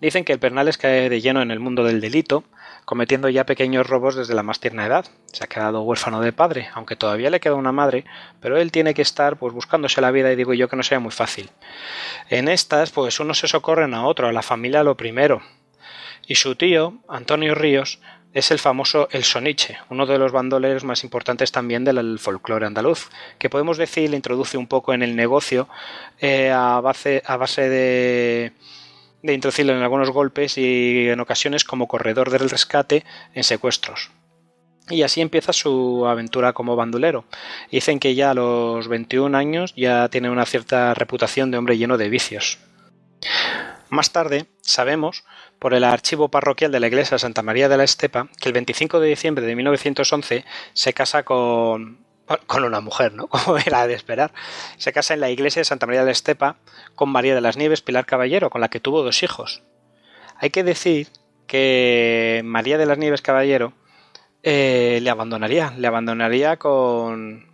Dicen 0.00 0.24
que 0.24 0.32
el 0.32 0.40
Pernales 0.40 0.78
cae 0.78 1.08
de 1.08 1.20
lleno 1.20 1.42
en 1.42 1.52
el 1.52 1.60
mundo 1.60 1.84
del 1.84 2.00
delito, 2.00 2.44
cometiendo 2.84 3.28
ya 3.28 3.46
pequeños 3.46 3.86
robos 3.86 4.16
desde 4.16 4.34
la 4.34 4.42
más 4.42 4.58
tierna 4.58 4.84
edad. 4.84 5.06
Se 5.32 5.44
ha 5.44 5.46
quedado 5.46 5.82
huérfano 5.82 6.20
de 6.20 6.32
padre, 6.32 6.68
aunque 6.74 6.96
todavía 6.96 7.30
le 7.30 7.38
queda 7.38 7.54
una 7.54 7.70
madre, 7.70 8.04
pero 8.40 8.58
él 8.58 8.72
tiene 8.72 8.94
que 8.94 9.02
estar 9.02 9.36
pues 9.36 9.54
buscándose 9.54 10.00
la 10.00 10.10
vida 10.10 10.32
y 10.32 10.36
digo 10.36 10.54
yo 10.54 10.68
que 10.68 10.74
no 10.76 10.82
sea 10.82 10.98
muy 10.98 11.12
fácil. 11.12 11.50
En 12.28 12.48
estas, 12.48 12.90
pues 12.90 13.20
unos 13.20 13.38
se 13.38 13.46
socorren 13.46 13.94
a 13.94 14.04
otro, 14.04 14.28
a 14.28 14.32
la 14.32 14.42
familia 14.42 14.82
lo 14.82 14.96
primero. 14.96 15.40
Y 16.26 16.34
su 16.36 16.56
tío, 16.56 16.98
Antonio 17.08 17.54
Ríos, 17.54 18.00
es 18.32 18.50
el 18.50 18.58
famoso 18.58 19.08
El 19.10 19.24
Soniche, 19.24 19.78
uno 19.90 20.06
de 20.06 20.18
los 20.18 20.32
bandoleros 20.32 20.84
más 20.84 21.04
importantes 21.04 21.52
también 21.52 21.84
del 21.84 22.18
folclore 22.18 22.66
andaluz, 22.66 23.10
que 23.38 23.50
podemos 23.50 23.76
decir 23.76 24.10
le 24.10 24.16
introduce 24.16 24.56
un 24.56 24.66
poco 24.66 24.94
en 24.94 25.02
el 25.02 25.16
negocio 25.16 25.68
eh, 26.20 26.50
a, 26.50 26.80
base, 26.80 27.22
a 27.26 27.36
base 27.36 27.68
de 27.68 28.52
de 29.22 29.34
introducirlo 29.34 29.74
en 29.74 29.82
algunos 29.82 30.10
golpes 30.10 30.58
y 30.58 31.08
en 31.08 31.20
ocasiones 31.20 31.64
como 31.64 31.88
corredor 31.88 32.30
del 32.30 32.50
rescate 32.50 33.04
en 33.34 33.44
secuestros. 33.44 34.10
Y 34.90 35.02
así 35.02 35.20
empieza 35.20 35.52
su 35.52 36.06
aventura 36.06 36.52
como 36.52 36.74
bandolero. 36.74 37.24
Dicen 37.70 38.00
que 38.00 38.16
ya 38.16 38.32
a 38.32 38.34
los 38.34 38.88
21 38.88 39.36
años 39.38 39.74
ya 39.76 40.08
tiene 40.08 40.28
una 40.28 40.44
cierta 40.44 40.92
reputación 40.94 41.50
de 41.50 41.58
hombre 41.58 41.78
lleno 41.78 41.98
de 41.98 42.08
vicios. 42.08 42.58
Más 43.90 44.10
tarde, 44.10 44.46
sabemos, 44.60 45.24
por 45.62 45.74
el 45.74 45.84
archivo 45.84 46.28
parroquial 46.28 46.72
de 46.72 46.80
la 46.80 46.88
iglesia 46.88 47.20
Santa 47.20 47.40
María 47.40 47.68
de 47.68 47.76
la 47.76 47.84
Estepa, 47.84 48.26
que 48.40 48.48
el 48.48 48.52
25 48.52 48.98
de 48.98 49.06
diciembre 49.06 49.46
de 49.46 49.54
1911 49.54 50.44
se 50.72 50.92
casa 50.92 51.22
con 51.22 52.02
con 52.48 52.64
una 52.64 52.80
mujer, 52.80 53.12
¿no? 53.12 53.26
Como 53.28 53.58
era 53.58 53.86
de 53.86 53.94
esperar. 53.94 54.32
Se 54.76 54.92
casa 54.92 55.14
en 55.14 55.20
la 55.20 55.30
iglesia 55.30 55.60
de 55.60 55.64
Santa 55.64 55.86
María 55.86 56.00
de 56.00 56.06
la 56.06 56.12
Estepa 56.12 56.56
con 56.96 57.10
María 57.10 57.36
de 57.36 57.40
las 57.40 57.56
Nieves 57.56 57.80
Pilar 57.80 58.06
Caballero, 58.06 58.50
con 58.50 58.60
la 58.60 58.70
que 58.70 58.80
tuvo 58.80 59.04
dos 59.04 59.22
hijos. 59.22 59.62
Hay 60.36 60.50
que 60.50 60.64
decir 60.64 61.06
que 61.46 62.42
María 62.44 62.76
de 62.76 62.86
las 62.86 62.98
Nieves 62.98 63.22
Caballero 63.22 63.72
eh, 64.42 64.98
le 65.00 65.10
abandonaría, 65.10 65.74
le 65.78 65.86
abandonaría 65.86 66.56
con, 66.56 67.46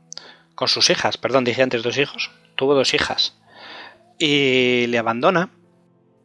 con 0.55 0.69
sus 0.69 0.89
hijas, 0.89 1.19
perdón, 1.19 1.45
dije 1.45 1.63
antes 1.63 1.83
dos 1.83 1.99
hijos, 1.99 2.31
tuvo 2.57 2.75
dos 2.75 2.95
hijas. 2.95 3.37
Y 4.19 4.87
le 4.87 4.97
abandona 4.97 5.51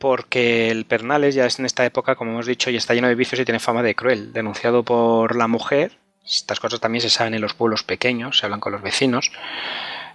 porque 0.03 0.69
el 0.69 0.83
Pernales 0.83 1.33
ya 1.33 1.45
es 1.45 1.59
en 1.59 1.65
esta 1.65 1.85
época, 1.85 2.15
como 2.15 2.31
hemos 2.31 2.45
dicho, 2.45 2.69
y 2.69 2.75
está 2.75 2.93
lleno 2.93 3.07
de 3.07 3.15
vicios 3.15 3.39
y 3.39 3.45
tiene 3.45 3.61
fama 3.61 3.81
de 3.81 3.95
cruel, 3.95 4.33
denunciado 4.33 4.83
por 4.83 5.35
la 5.37 5.47
mujer 5.47 6.03
estas 6.25 6.59
cosas 6.59 6.79
también 6.79 7.01
se 7.01 7.09
saben 7.09 7.33
en 7.33 7.41
los 7.41 7.53
pueblos 7.53 7.83
pequeños, 7.83 8.37
se 8.37 8.45
hablan 8.45 8.59
con 8.59 8.71
los 8.71 8.81
vecinos. 8.81 9.31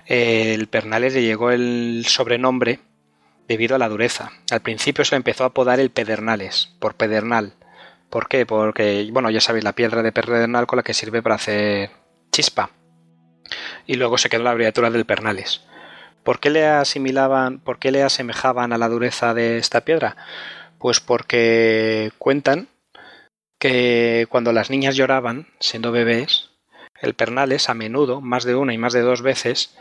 El 0.07 0.67
Pernales 0.69 1.15
le 1.15 1.23
llegó 1.23 1.51
el 1.51 2.05
sobrenombre 2.07 2.81
debido 3.47 3.77
a 3.77 3.79
la 3.79 3.89
dureza. 3.89 4.33
Al 4.51 4.61
principio 4.61 5.05
se 5.05 5.15
le 5.15 5.19
empezó 5.19 5.45
a 5.45 5.49
apodar 5.49 5.81
el 5.81 5.91
Pedernales, 5.91 6.75
por 6.79 6.95
Pedernal. 6.95 7.55
¿Por 8.09 8.29
qué? 8.29 8.47
Porque, 8.47 9.07
bueno, 9.13 9.31
ya 9.31 9.41
sabéis, 9.41 9.65
la 9.65 9.75
piedra 9.75 10.03
de 10.03 10.13
Pedernal 10.13 10.67
con 10.67 10.79
la 10.79 10.83
que 10.83 10.95
sirve 10.95 11.23
para 11.23 11.35
hacer 11.35 11.91
chispa. 12.33 12.71
Y 13.87 13.95
luego 13.95 14.17
se 14.17 14.31
quedó 14.31 14.45
la 14.45 14.51
abreviatura 14.51 14.91
del 14.91 15.05
Pernales. 15.05 15.63
¿Por 16.29 16.41
qué 16.41 16.51
le 16.51 16.67
asimilaban, 16.67 17.59
por 17.59 17.79
qué 17.79 17.91
le 17.91 18.03
asemejaban 18.03 18.75
a 18.75 18.77
la 18.77 18.91
dureza 18.91 19.33
de 19.33 19.57
esta 19.57 19.87
piedra? 19.87 20.19
Pues 20.79 21.01
porque 21.01 22.13
cuentan 22.19 22.69
que 23.59 24.27
cuando 24.29 24.53
las 24.53 24.69
niñas 24.69 24.95
lloraban, 24.95 25.47
siendo 25.59 25.91
bebés, 25.91 26.51
el 27.01 27.15
Pernales 27.15 27.71
a 27.71 27.75
menudo, 27.75 28.21
más 28.21 28.45
de 28.45 28.57
una 28.57 28.75
y 28.75 28.77
más 28.77 28.93
de 28.93 29.01
dos 29.01 29.23
veces, 29.23 29.75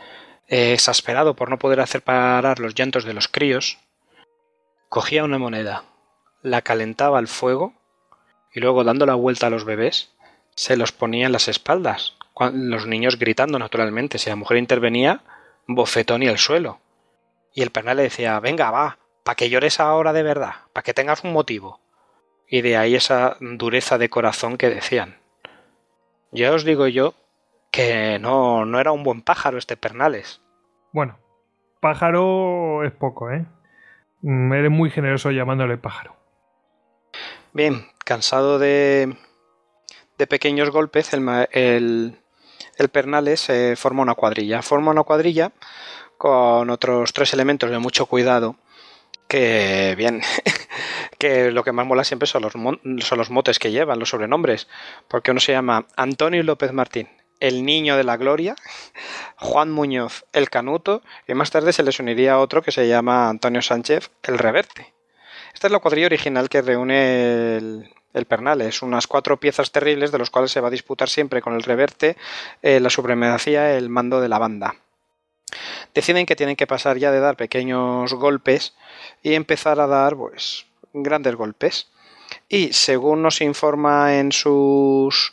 eh, 0.46 0.72
exasperado 0.72 1.36
por 1.36 1.50
no 1.50 1.58
poder 1.58 1.80
hacer 1.80 2.00
parar 2.00 2.60
los 2.60 2.74
llantos 2.74 3.04
de 3.04 3.12
los 3.12 3.28
críos, 3.28 3.76
cogía 4.88 5.24
una 5.24 5.36
moneda, 5.36 5.84
la 6.40 6.62
calentaba 6.62 7.18
al 7.18 7.28
fuego 7.28 7.74
y 8.54 8.60
luego 8.60 8.84
dando 8.84 9.04
la 9.04 9.16
vuelta 9.16 9.48
a 9.48 9.50
los 9.50 9.66
bebés, 9.66 10.14
se 10.54 10.78
los 10.78 10.92
ponía 10.92 11.26
en 11.26 11.32
las 11.32 11.48
espaldas, 11.48 12.14
los 12.54 12.86
niños 12.86 13.18
gritando 13.18 13.58
naturalmente, 13.58 14.16
si 14.16 14.30
la 14.30 14.36
mujer 14.36 14.56
intervenía, 14.56 15.20
bofetón 15.68 16.24
y 16.24 16.28
al 16.28 16.38
suelo. 16.38 16.80
Y 17.54 17.62
el 17.62 17.70
Pernal 17.70 17.98
le 17.98 18.04
decía, 18.04 18.40
venga, 18.40 18.70
va, 18.72 18.98
para 19.22 19.36
que 19.36 19.48
llores 19.48 19.78
ahora 19.78 20.12
de 20.12 20.24
verdad, 20.24 20.54
para 20.72 20.82
que 20.82 20.94
tengas 20.94 21.22
un 21.22 21.32
motivo 21.32 21.80
y 22.48 22.62
de 22.62 22.76
ahí 22.76 22.94
esa 22.94 23.36
dureza 23.40 23.98
de 23.98 24.08
corazón 24.08 24.56
que 24.56 24.70
decían. 24.70 25.18
Ya 26.32 26.52
os 26.52 26.64
digo 26.64 26.86
yo 26.88 27.14
que 27.70 28.18
no, 28.18 28.64
no 28.64 28.80
era 28.80 28.92
un 28.92 29.04
buen 29.04 29.22
pájaro 29.22 29.58
este 29.58 29.76
Pernales. 29.76 30.40
Bueno, 30.92 31.18
pájaro 31.80 32.84
es 32.84 32.92
poco, 32.92 33.30
¿eh? 33.30 33.44
Mm, 34.22 34.52
Eres 34.52 34.70
muy 34.70 34.90
generoso 34.90 35.30
llamándole 35.30 35.76
pájaro. 35.76 36.16
Bien, 37.52 37.86
cansado 38.04 38.58
de, 38.58 39.16
de 40.16 40.26
pequeños 40.26 40.70
golpes, 40.70 41.12
el, 41.12 41.26
el, 41.52 42.18
el 42.78 42.88
Pernales 42.88 43.50
eh, 43.50 43.74
forma 43.76 44.02
una 44.02 44.14
cuadrilla. 44.14 44.62
Forma 44.62 44.92
una 44.92 45.02
cuadrilla 45.02 45.52
con 46.16 46.70
otros 46.70 47.12
tres 47.12 47.32
elementos 47.34 47.70
de 47.70 47.78
mucho 47.78 48.06
cuidado 48.06 48.56
que, 49.28 49.94
bien, 49.96 50.22
que 51.18 51.52
lo 51.52 51.62
que 51.62 51.72
más 51.72 51.86
mola 51.86 52.02
siempre 52.02 52.26
son 52.26 52.42
los, 52.42 52.52
son 52.52 53.18
los 53.18 53.30
motes 53.30 53.58
que 53.58 53.70
llevan, 53.70 53.98
los 53.98 54.08
sobrenombres, 54.08 54.68
porque 55.06 55.30
uno 55.30 55.40
se 55.40 55.52
llama 55.52 55.86
Antonio 55.96 56.42
López 56.42 56.72
Martín, 56.72 57.08
el 57.38 57.64
niño 57.64 57.96
de 57.96 58.04
la 58.04 58.16
gloria, 58.16 58.56
Juan 59.36 59.70
Muñoz, 59.70 60.24
el 60.32 60.48
canuto, 60.48 61.02
y 61.26 61.34
más 61.34 61.50
tarde 61.50 61.72
se 61.72 61.82
les 61.82 62.00
uniría 62.00 62.38
otro 62.38 62.62
que 62.62 62.72
se 62.72 62.88
llama 62.88 63.28
Antonio 63.28 63.62
Sánchez, 63.62 64.10
el 64.22 64.38
reverte. 64.38 64.94
Esta 65.52 65.66
es 65.66 65.72
la 65.72 65.80
cuadrilla 65.80 66.06
original 66.06 66.48
que 66.48 66.62
reúne 66.62 67.56
el, 67.56 67.90
el 68.18 68.26
Pernales, 68.26 68.82
unas 68.82 69.06
cuatro 69.06 69.38
piezas 69.38 69.72
terribles 69.72 70.12
de 70.12 70.18
los 70.18 70.30
cuales 70.30 70.50
se 70.50 70.60
va 70.60 70.68
a 70.68 70.72
disputar 70.72 71.08
siempre 71.08 71.40
con 71.42 71.54
el 71.54 71.62
reverte 71.62 72.16
eh, 72.62 72.80
la 72.80 72.90
supremacía, 72.90 73.76
el 73.76 73.88
mando 73.88 74.20
de 74.20 74.28
la 74.28 74.38
banda. 74.38 74.76
Deciden 75.94 76.26
que 76.26 76.36
tienen 76.36 76.56
que 76.56 76.66
pasar 76.66 76.98
ya 76.98 77.10
de 77.10 77.20
dar 77.20 77.36
pequeños 77.36 78.12
golpes 78.14 78.74
y 79.22 79.34
empezar 79.34 79.80
a 79.80 79.86
dar 79.86 80.16
pues 80.16 80.66
grandes 80.92 81.34
golpes. 81.34 81.88
Y 82.48 82.72
según 82.72 83.22
nos 83.22 83.40
informa 83.40 84.18
en 84.18 84.32
sus 84.32 85.32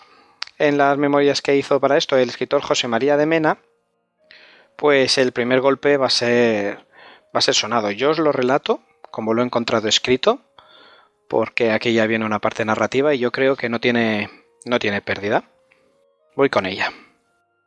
en 0.58 0.78
las 0.78 0.98
memorias 0.98 1.42
que 1.42 1.58
hizo 1.58 1.82
para 1.82 1.98
esto 1.98 2.16
el 2.16 2.30
escritor 2.30 2.62
José 2.62 2.88
María 2.88 3.18
de 3.18 3.26
Mena, 3.26 3.58
pues 4.78 5.18
el 5.18 5.34
primer 5.34 5.60
golpe 5.60 5.98
va 5.98 6.08
a 6.08 6.10
ser 6.10 6.86
va 7.36 7.40
a 7.40 7.42
ser 7.42 7.56
sonado. 7.56 7.92
Yo 7.92 8.12
os 8.12 8.20
lo 8.20 8.32
relato 8.32 8.80
como 9.16 9.34
lo 9.34 9.42
he 9.42 9.46
encontrado 9.46 9.88
escrito, 9.88 10.42
porque 11.28 11.72
aquí 11.72 11.94
ya 11.94 12.08
viene 12.08 12.26
una 12.26 12.40
parte 12.40 12.66
narrativa 12.66 13.14
y 13.14 13.20
yo 13.20 13.32
creo 13.32 13.56
que 13.56 13.70
no 13.70 13.80
tiene 13.80 14.30
no 14.66 14.80
tiene 14.80 15.02
pérdida. 15.02 15.46
Voy 16.36 16.50
con 16.50 16.66
ella. 16.66 16.92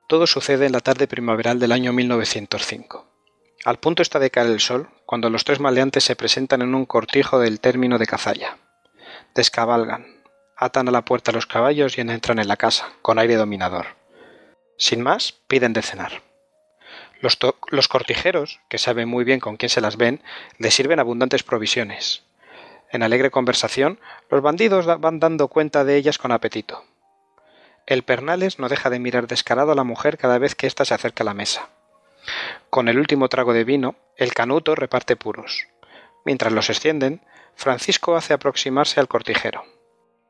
Todo 0.09 0.26
sucede 0.26 0.66
en 0.66 0.72
la 0.72 0.80
tarde 0.80 1.06
primaveral 1.06 1.59
del 1.59 1.72
año 1.72 1.92
1905. 1.92 3.06
Al 3.64 3.78
punto 3.78 4.02
está 4.02 4.18
de 4.18 4.30
caer 4.30 4.48
el 4.48 4.61
sol 4.61 4.88
cuando 5.06 5.30
los 5.30 5.44
tres 5.44 5.61
maleantes 5.61 6.04
se 6.04 6.16
presentan 6.16 6.62
en 6.62 6.74
un 6.74 6.86
cortijo 6.86 7.38
del 7.38 7.61
término 7.61 7.98
de 7.98 8.06
Cazalla. 8.06 8.59
Descabalgan, 9.34 10.22
atan 10.56 10.88
a 10.88 10.92
la 10.92 11.04
puerta 11.04 11.32
los 11.32 11.46
caballos 11.46 11.98
y 11.98 12.00
entran 12.00 12.38
en 12.38 12.48
la 12.48 12.56
casa, 12.56 12.92
con 13.02 13.18
aire 13.18 13.36
dominador. 13.36 13.86
Sin 14.76 15.02
más, 15.02 15.32
piden 15.32 15.72
de 15.72 15.82
cenar. 15.82 16.22
Los, 17.20 17.38
los 17.70 17.88
cortijeros, 17.88 18.61
que 18.68 18.78
saben 18.78 19.09
muy 19.09 19.24
bien 19.24 19.40
con 19.40 19.56
quién 19.56 19.70
se 19.70 19.80
las 19.80 19.96
ven, 19.96 20.22
les 20.59 20.74
sirven 20.74 21.00
abundantes 21.00 21.42
provisiones. 21.42 22.22
En 22.91 23.03
alegre 23.03 23.30
conversación, 23.30 24.01
los 24.30 24.41
bandidos 24.43 24.86
van 25.01 25.20
dando 25.20 25.49
cuenta 25.49 25.84
de 25.84 25.97
ellas 25.97 26.18
con 26.18 26.32
apetito. 26.32 26.84
El 27.86 28.03
Pernales 28.03 28.59
no 28.59 28.68
deja 28.68 28.91
de 28.91 28.99
mirar 28.99 29.26
descarado 29.26 29.72
a 29.72 29.74
la 29.74 29.84
mujer 29.84 30.18
cada 30.18 30.39
vez 30.39 30.55
que 30.55 30.66
ésta 30.66 30.84
se 30.84 30.95
acerca 30.95 31.22
a 31.22 31.26
la 31.26 31.34
mesa. 31.34 31.68
Con 32.70 32.89
el 32.89 32.99
último 32.99 33.28
trago 33.28 33.53
de 33.53 33.64
vino, 33.64 33.97
el 34.16 34.34
canuto 34.34 34.74
reparte 34.74 35.16
puros. 35.16 35.66
Mientras 36.24 36.53
los 36.53 36.68
extienden, 36.68 37.22
Francisco 37.55 38.16
hace 38.16 38.34
aproximarse 38.34 39.01
al 39.01 39.09
cortijero. 39.09 39.64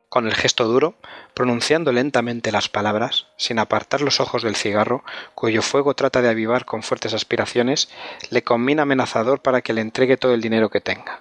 Con 0.08 0.26
el 0.26 0.34
gesto 0.34 0.64
duro, 0.64 0.94
pronunciando 1.34 1.92
lentamente 1.92 2.50
las 2.52 2.68
palabras, 2.68 3.26
sin 3.36 3.58
apartar 3.58 4.00
los 4.00 4.20
ojos 4.20 4.42
del 4.42 4.56
cigarro, 4.56 5.04
cuyo 5.34 5.60
fuego 5.60 5.94
trata 5.94 6.22
de 6.22 6.30
avivar 6.30 6.64
con 6.64 6.82
fuertes 6.82 7.12
aspiraciones, 7.12 7.90
le 8.30 8.42
combina 8.42 8.82
amenazador 8.82 9.42
para 9.42 9.60
que 9.60 9.74
le 9.74 9.82
entregue 9.82 10.16
todo 10.16 10.32
el 10.32 10.40
dinero 10.40 10.70
que 10.70 10.80
tenga. 10.80 11.20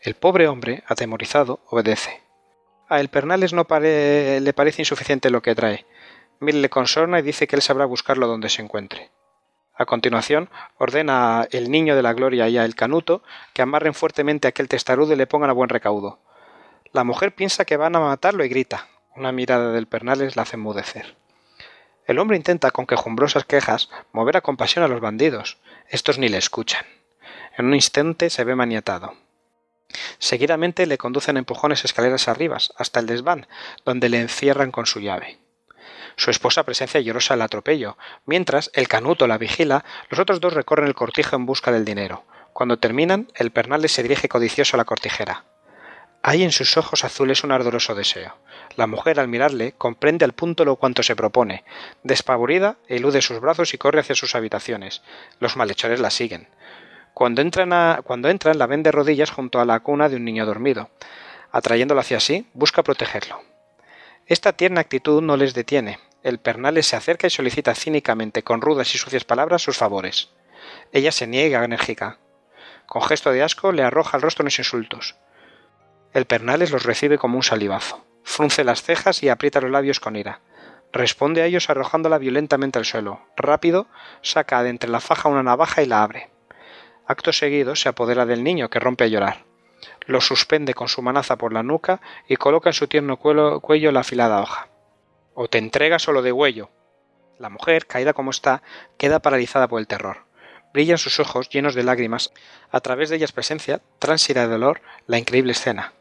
El 0.00 0.14
pobre 0.14 0.48
hombre, 0.48 0.84
atemorizado, 0.86 1.60
obedece. 1.66 2.22
A 2.88 3.00
el 3.00 3.08
Pernales 3.08 3.52
no 3.52 3.66
pare- 3.66 4.40
le 4.40 4.52
parece 4.52 4.82
insuficiente 4.82 5.30
lo 5.30 5.42
que 5.42 5.54
trae. 5.54 5.86
Mil 6.40 6.62
le 6.62 6.70
consorna 6.70 7.18
y 7.18 7.22
dice 7.22 7.46
que 7.46 7.56
él 7.56 7.62
sabrá 7.62 7.84
buscarlo 7.84 8.26
donde 8.28 8.48
se 8.48 8.62
encuentre. 8.62 9.10
A 9.74 9.86
continuación, 9.86 10.50
ordena 10.78 11.40
a 11.40 11.48
el 11.50 11.70
niño 11.70 11.96
de 11.96 12.02
la 12.02 12.12
gloria 12.12 12.48
y 12.48 12.58
a 12.58 12.64
el 12.64 12.74
canuto 12.74 13.22
que 13.52 13.62
amarren 13.62 13.94
fuertemente 13.94 14.46
a 14.48 14.50
aquel 14.50 14.68
testarudo 14.68 15.12
y 15.12 15.16
le 15.16 15.26
pongan 15.26 15.50
a 15.50 15.54
buen 15.54 15.68
recaudo. 15.68 16.20
La 16.92 17.04
mujer 17.04 17.34
piensa 17.34 17.64
que 17.64 17.76
van 17.76 17.94
a 17.96 18.00
matarlo 18.00 18.44
y 18.44 18.48
grita. 18.48 18.88
Una 19.14 19.32
mirada 19.32 19.72
del 19.72 19.86
Pernales 19.88 20.36
la 20.36 20.42
hace 20.42 20.56
enmudecer. 20.56 21.16
El 22.06 22.18
hombre 22.18 22.36
intenta 22.36 22.70
con 22.70 22.86
quejumbrosas 22.86 23.44
quejas 23.44 23.90
mover 24.12 24.36
a 24.36 24.40
compasión 24.40 24.84
a 24.84 24.88
los 24.88 25.00
bandidos. 25.00 25.58
Estos 25.88 26.18
ni 26.18 26.28
le 26.28 26.38
escuchan. 26.38 26.86
En 27.56 27.66
un 27.66 27.74
instante 27.74 28.30
se 28.30 28.44
ve 28.44 28.54
maniatado. 28.54 29.14
Seguidamente 30.18 30.86
le 30.86 30.98
conducen 30.98 31.36
empujones 31.36 31.84
escaleras 31.84 32.28
arriba, 32.28 32.58
hasta 32.76 33.00
el 33.00 33.06
desván, 33.06 33.46
donde 33.84 34.08
le 34.08 34.20
encierran 34.20 34.70
con 34.70 34.86
su 34.86 35.00
llave. 35.00 35.38
Su 36.16 36.30
esposa 36.30 36.64
presencia 36.64 37.00
llorosa 37.00 37.34
el 37.34 37.42
atropello. 37.42 37.96
Mientras, 38.26 38.70
el 38.74 38.88
canuto 38.88 39.26
la 39.26 39.38
vigila, 39.38 39.84
los 40.10 40.18
otros 40.18 40.40
dos 40.40 40.52
recorren 40.52 40.88
el 40.88 40.94
cortijo 40.94 41.36
en 41.36 41.46
busca 41.46 41.70
del 41.70 41.84
dinero. 41.84 42.24
Cuando 42.52 42.78
terminan, 42.78 43.28
el 43.36 43.52
Pernales 43.52 43.92
se 43.92 44.02
dirige 44.02 44.28
codicioso 44.28 44.76
a 44.76 44.78
la 44.78 44.84
cortijera. 44.84 45.44
Hay 46.22 46.42
en 46.42 46.50
sus 46.50 46.76
ojos 46.76 47.04
azules 47.04 47.44
un 47.44 47.52
ardoroso 47.52 47.94
deseo. 47.94 48.36
La 48.74 48.88
mujer, 48.88 49.20
al 49.20 49.28
mirarle, 49.28 49.74
comprende 49.78 50.24
al 50.24 50.32
punto 50.32 50.64
lo 50.64 50.74
cuanto 50.74 51.04
se 51.04 51.14
propone. 51.14 51.64
Despavorida, 52.02 52.78
elude 52.88 53.22
sus 53.22 53.38
brazos 53.38 53.72
y 53.72 53.78
corre 53.78 54.00
hacia 54.00 54.16
sus 54.16 54.34
habitaciones. 54.34 55.02
Los 55.38 55.56
malhechores 55.56 56.00
la 56.00 56.10
siguen. 56.10 56.48
Cuando 57.18 57.42
entran, 57.42 58.00
cuando 58.04 58.28
entran 58.28 58.60
la 58.60 58.68
ven 58.68 58.84
de 58.84 58.92
rodillas 58.92 59.32
junto 59.32 59.58
a 59.58 59.64
la 59.64 59.80
cuna 59.80 60.08
de 60.08 60.14
un 60.14 60.24
niño 60.24 60.46
dormido. 60.46 60.88
Atrayéndolo 61.50 62.00
hacia 62.00 62.20
sí, 62.20 62.46
busca 62.54 62.84
protegerlo. 62.84 63.42
Esta 64.26 64.52
tierna 64.52 64.82
actitud 64.82 65.20
no 65.20 65.36
les 65.36 65.52
detiene. 65.52 65.98
El 66.22 66.38
Pernales 66.38 66.86
se 66.86 66.94
acerca 66.94 67.26
y 67.26 67.30
solicita 67.30 67.74
cínicamente, 67.74 68.44
con 68.44 68.60
rudas 68.60 68.94
y 68.94 68.98
sucias 68.98 69.24
palabras, 69.24 69.62
sus 69.62 69.76
favores. 69.76 70.30
Ella 70.92 71.10
se 71.10 71.26
niega 71.26 71.64
enérgica. 71.64 72.18
Con 72.86 73.02
gesto 73.02 73.32
de 73.32 73.42
asco 73.42 73.72
le 73.72 73.82
arroja 73.82 74.16
al 74.16 74.22
rostro 74.22 74.44
unos 74.44 74.60
insultos. 74.60 75.16
El 76.12 76.24
Pernales 76.24 76.70
los 76.70 76.84
recibe 76.84 77.18
como 77.18 77.36
un 77.36 77.42
salivazo. 77.42 78.06
Frunce 78.22 78.62
las 78.62 78.84
cejas 78.84 79.24
y 79.24 79.28
aprieta 79.28 79.60
los 79.60 79.72
labios 79.72 79.98
con 79.98 80.14
ira. 80.14 80.40
Responde 80.92 81.42
a 81.42 81.46
ellos 81.46 81.68
arrojándola 81.68 82.18
violentamente 82.18 82.78
al 82.78 82.84
suelo. 82.84 83.22
Rápido, 83.36 83.88
saca 84.22 84.62
de 84.62 84.70
entre 84.70 84.88
la 84.88 85.00
faja 85.00 85.28
una 85.28 85.42
navaja 85.42 85.82
y 85.82 85.86
la 85.86 86.04
abre. 86.04 86.37
Acto 87.08 87.32
seguido 87.32 87.74
se 87.74 87.88
apodera 87.88 88.26
del 88.26 88.44
niño, 88.44 88.68
que 88.68 88.78
rompe 88.78 89.04
a 89.04 89.06
llorar. 89.06 89.44
Lo 90.04 90.20
suspende 90.20 90.74
con 90.74 90.88
su 90.88 91.00
manaza 91.00 91.36
por 91.36 91.54
la 91.54 91.62
nuca 91.62 92.02
y 92.28 92.36
coloca 92.36 92.68
en 92.68 92.74
su 92.74 92.86
tierno 92.86 93.16
cuello, 93.16 93.92
la 93.92 94.00
afilada 94.00 94.42
hoja. 94.42 94.68
O 95.32 95.48
te 95.48 95.56
entregas 95.56 96.06
o 96.06 96.12
lo 96.12 96.20
degüello. 96.20 96.68
La 97.38 97.48
mujer, 97.48 97.86
caída 97.86 98.12
como 98.12 98.30
está, 98.30 98.62
queda 98.98 99.20
paralizada 99.20 99.68
por 99.68 99.80
el 99.80 99.86
terror. 99.86 100.26
Brillan 100.74 100.98
sus 100.98 101.18
ojos 101.18 101.48
llenos 101.48 101.74
de 101.74 101.82
lágrimas. 101.82 102.30
A 102.70 102.80
través 102.80 103.08
de 103.08 103.16
ellas 103.16 103.32
presencia, 103.32 103.80
tránsida 103.98 104.42
de 104.42 104.52
dolor, 104.52 104.82
la 105.06 105.16
increíble 105.16 105.52
escena. 105.52 105.94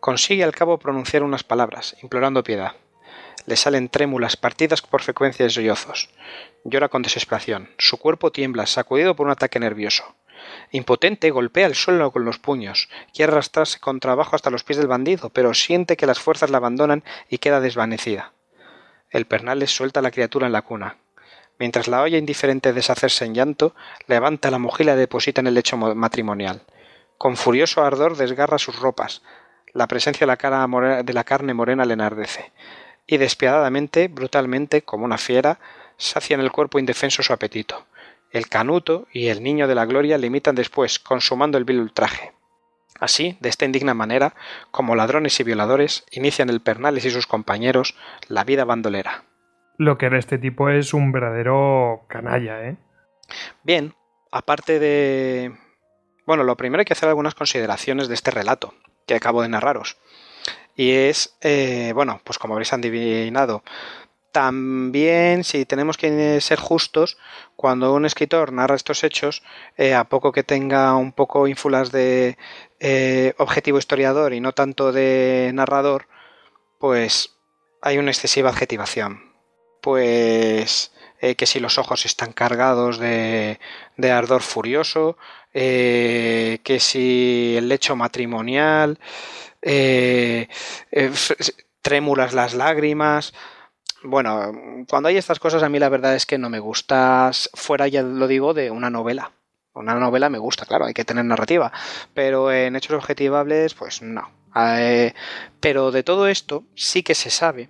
Consigue 0.00 0.42
al 0.42 0.56
cabo 0.56 0.80
pronunciar 0.80 1.22
unas 1.22 1.44
palabras, 1.44 1.96
implorando 2.02 2.42
piedad. 2.42 2.72
Le 3.46 3.56
salen 3.56 3.88
trémulas, 3.88 4.36
partidas 4.36 4.82
por 4.82 5.02
frecuencia 5.02 5.44
de 5.44 5.50
sollozos. 5.50 6.10
Llora 6.64 6.88
con 6.88 7.02
desesperación. 7.02 7.70
Su 7.78 7.98
cuerpo 7.98 8.30
tiembla, 8.32 8.66
sacudido 8.66 9.16
por 9.16 9.26
un 9.26 9.32
ataque 9.32 9.58
nervioso. 9.58 10.14
Impotente, 10.70 11.30
golpea 11.30 11.66
el 11.66 11.74
suelo 11.74 12.10
con 12.12 12.24
los 12.24 12.38
puños. 12.38 12.88
Quiere 13.14 13.32
arrastrarse 13.32 13.78
con 13.80 14.00
trabajo 14.00 14.36
hasta 14.36 14.50
los 14.50 14.64
pies 14.64 14.78
del 14.78 14.86
bandido, 14.88 15.30
pero 15.30 15.54
siente 15.54 15.96
que 15.96 16.06
las 16.06 16.18
fuerzas 16.20 16.50
la 16.50 16.58
abandonan 16.58 17.02
y 17.28 17.38
queda 17.38 17.60
desvanecida. 17.60 18.32
El 19.10 19.26
Pernales 19.26 19.74
suelta 19.74 20.00
a 20.00 20.02
la 20.02 20.10
criatura 20.10 20.46
en 20.46 20.52
la 20.52 20.62
cuna. 20.62 20.96
Mientras 21.58 21.88
la 21.88 22.02
oye 22.02 22.16
indiferente 22.16 22.72
deshacerse 22.72 23.24
en 23.24 23.34
llanto, 23.34 23.74
levanta 24.06 24.50
la 24.50 24.58
mujer 24.58 24.86
y 24.88 24.92
deposita 24.92 25.40
en 25.40 25.48
el 25.48 25.54
lecho 25.54 25.76
mo- 25.76 25.94
matrimonial. 25.94 26.62
Con 27.18 27.36
furioso 27.36 27.82
ardor 27.84 28.16
desgarra 28.16 28.58
sus 28.58 28.78
ropas. 28.78 29.22
La 29.74 29.86
presencia 29.86 30.20
de 30.20 30.26
la, 30.28 30.36
cara 30.36 30.66
de 31.02 31.12
la 31.12 31.24
carne 31.24 31.52
morena 31.52 31.84
le 31.84 31.92
enardece. 31.94 32.52
Y 33.10 33.18
despiadadamente, 33.18 34.06
brutalmente, 34.06 34.82
como 34.82 35.04
una 35.04 35.18
fiera, 35.18 35.58
sacia 35.96 36.34
en 36.34 36.40
el 36.40 36.52
cuerpo 36.52 36.78
indefenso 36.78 37.24
su 37.24 37.32
apetito. 37.32 37.84
El 38.30 38.48
canuto 38.48 39.08
y 39.12 39.26
el 39.26 39.42
niño 39.42 39.66
de 39.66 39.74
la 39.74 39.84
gloria 39.84 40.16
le 40.16 40.28
imitan 40.28 40.54
después, 40.54 41.00
consumando 41.00 41.58
el 41.58 41.64
vil 41.64 41.80
ultraje. 41.80 42.32
Así, 43.00 43.36
de 43.40 43.48
esta 43.48 43.64
indigna 43.64 43.94
manera, 43.94 44.34
como 44.70 44.94
ladrones 44.94 45.40
y 45.40 45.42
violadores, 45.42 46.06
inician 46.12 46.50
el 46.50 46.60
Pernales 46.60 47.04
y 47.04 47.10
sus 47.10 47.26
compañeros 47.26 47.96
la 48.28 48.44
vida 48.44 48.64
bandolera. 48.64 49.24
Lo 49.76 49.98
que 49.98 50.06
era 50.06 50.16
este 50.16 50.38
tipo 50.38 50.68
es 50.68 50.94
un 50.94 51.10
verdadero 51.10 52.04
canalla, 52.06 52.62
¿eh? 52.64 52.76
Bien, 53.64 53.92
aparte 54.30 54.78
de... 54.78 55.52
Bueno, 56.26 56.44
lo 56.44 56.56
primero 56.56 56.82
hay 56.82 56.84
que 56.84 56.92
hacer 56.92 57.08
algunas 57.08 57.34
consideraciones 57.34 58.06
de 58.06 58.14
este 58.14 58.30
relato 58.30 58.72
que 59.04 59.16
acabo 59.16 59.42
de 59.42 59.48
narraros. 59.48 59.96
Y 60.76 60.92
es, 60.92 61.36
eh, 61.40 61.92
bueno, 61.94 62.20
pues 62.24 62.38
como 62.38 62.54
habréis 62.54 62.72
adivinado, 62.72 63.62
También, 64.32 65.42
si 65.44 65.64
tenemos 65.66 65.96
que 65.98 66.40
ser 66.40 66.60
justos, 66.60 67.18
cuando 67.56 67.92
un 67.94 68.04
escritor 68.06 68.52
narra 68.52 68.76
estos 68.76 69.02
hechos, 69.02 69.42
eh, 69.76 69.94
a 69.94 70.04
poco 70.04 70.30
que 70.32 70.44
tenga 70.44 70.94
un 70.94 71.12
poco 71.12 71.48
ínfulas 71.48 71.90
de 71.90 72.38
eh, 72.78 73.34
objetivo 73.38 73.78
historiador 73.78 74.32
y 74.32 74.40
no 74.40 74.52
tanto 74.52 74.92
de 74.92 75.50
narrador, 75.54 76.06
pues 76.78 77.36
hay 77.82 77.98
una 77.98 78.10
excesiva 78.12 78.50
adjetivación. 78.50 79.32
Pues 79.82 80.92
eh, 81.20 81.34
que 81.36 81.46
si 81.46 81.60
los 81.60 81.78
ojos 81.78 82.06
están 82.06 82.32
cargados 82.32 82.98
de, 82.98 83.58
de 83.96 84.10
ardor 84.10 84.42
furioso, 84.42 85.16
que 85.52 86.78
si 86.78 87.54
el 87.56 87.68
lecho 87.68 87.96
matrimonial, 87.96 88.98
trémulas 91.82 92.34
las 92.34 92.54
lágrimas, 92.54 93.32
bueno, 94.02 94.84
cuando 94.88 95.08
hay 95.08 95.16
estas 95.16 95.38
cosas 95.38 95.62
a 95.62 95.68
mí 95.68 95.78
la 95.78 95.88
verdad 95.88 96.14
es 96.14 96.24
que 96.24 96.38
no 96.38 96.48
me 96.48 96.58
gusta, 96.58 97.30
fuera 97.54 97.86
ya 97.88 98.02
lo 98.02 98.26
digo, 98.28 98.54
de 98.54 98.70
una 98.70 98.90
novela. 98.90 99.32
Una 99.72 99.94
novela 99.94 100.28
me 100.30 100.38
gusta, 100.38 100.66
claro, 100.66 100.86
hay 100.86 100.94
que 100.94 101.04
tener 101.04 101.24
narrativa, 101.24 101.72
pero 102.12 102.50
en 102.50 102.76
hechos 102.76 102.96
objetivables, 102.96 103.74
pues 103.74 104.02
no. 104.02 104.30
Eh, 104.56 105.14
pero 105.60 105.92
de 105.92 106.02
todo 106.02 106.26
esto 106.26 106.64
sí 106.74 107.02
que 107.02 107.14
se 107.14 107.30
sabe 107.30 107.68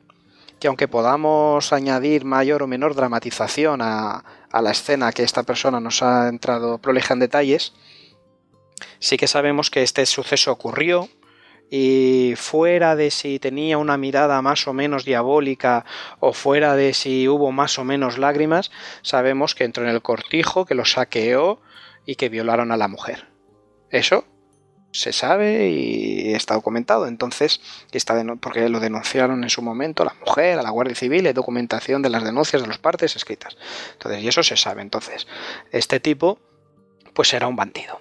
que 0.61 0.69
aunque 0.69 0.89
podamos 0.89 1.73
añadir 1.73 2.25
mayor 2.25 2.63
o 2.63 2.67
menor 2.67 2.95
dramatización 2.95 3.81
a, 3.83 4.25
a 4.51 4.63
la 4.63 4.71
escena 4.71 5.13
que 5.13 5.23
esta 5.23 5.43
persona 5.43 5.81
nos 5.81 6.03
ha 6.03 6.29
entrado 6.29 6.79
prolija 6.79 7.15
en 7.15 7.21
detalles, 7.21 7.73
sí 8.99 9.17
que 9.17 9.27
sabemos 9.27 9.71
que 9.71 9.83
este 9.83 10.07
suceso 10.07 10.53
ocurrió, 10.53 11.09
y 11.71 12.35
fuera 12.37 12.97
de 12.97 13.13
si 13.13 13.39
tenía 13.39 13.79
una 13.79 13.97
mirada 13.97 14.43
más 14.43 14.67
o 14.67 14.73
menos 14.73 15.05
diabólica 15.05 15.85
o 16.19 16.33
fuera 16.33 16.75
de 16.75 16.93
si 16.95 17.29
hubo 17.29 17.53
más 17.53 17.79
o 17.79 17.85
menos 17.85 18.19
lágrimas, 18.19 18.73
sabemos 19.03 19.55
que 19.55 19.65
entró 19.65 19.85
en 19.85 19.91
el 19.91 20.03
cortijo, 20.03 20.67
que 20.67 20.75
lo 20.75 20.85
saqueó 20.85 21.61
y 22.05 22.17
que 22.17 22.29
violaron 22.29 22.73
a 22.73 22.77
la 22.77 22.89
mujer. 22.89 23.29
Eso 23.91 24.25
se 24.93 25.13
sabe 25.13 25.69
y 25.69 26.35
está 26.35 26.55
documentado. 26.55 27.07
Entonces, 27.07 27.61
está 27.93 28.23
porque 28.41 28.69
lo 28.69 28.81
denunciaron 28.81 29.43
en 29.43 29.51
su 29.51 29.63
momento 29.63 30.05
la 30.05 30.15
mujer, 30.15 30.59
a 30.59 30.63
la 30.63 30.71
Guardia 30.71 30.95
Civil, 30.95 31.27
hay 31.27 31.33
documentación 31.33 32.03
de 32.03 32.11
las 32.11 32.25
denuncias 32.25 32.63
de 32.63 32.69
las 32.69 32.79
partes 32.79 33.17
escritas. 33.17 33.57
Entonces, 33.93 34.23
y 34.23 34.29
eso 34.29 34.43
se 34.43 34.57
sabe. 34.57 34.83
Entonces, 34.83 35.27
este 35.71 36.01
tipo, 36.01 36.39
pues 37.15 37.33
era 37.33 37.47
un 37.47 37.57
bandido. 37.57 38.01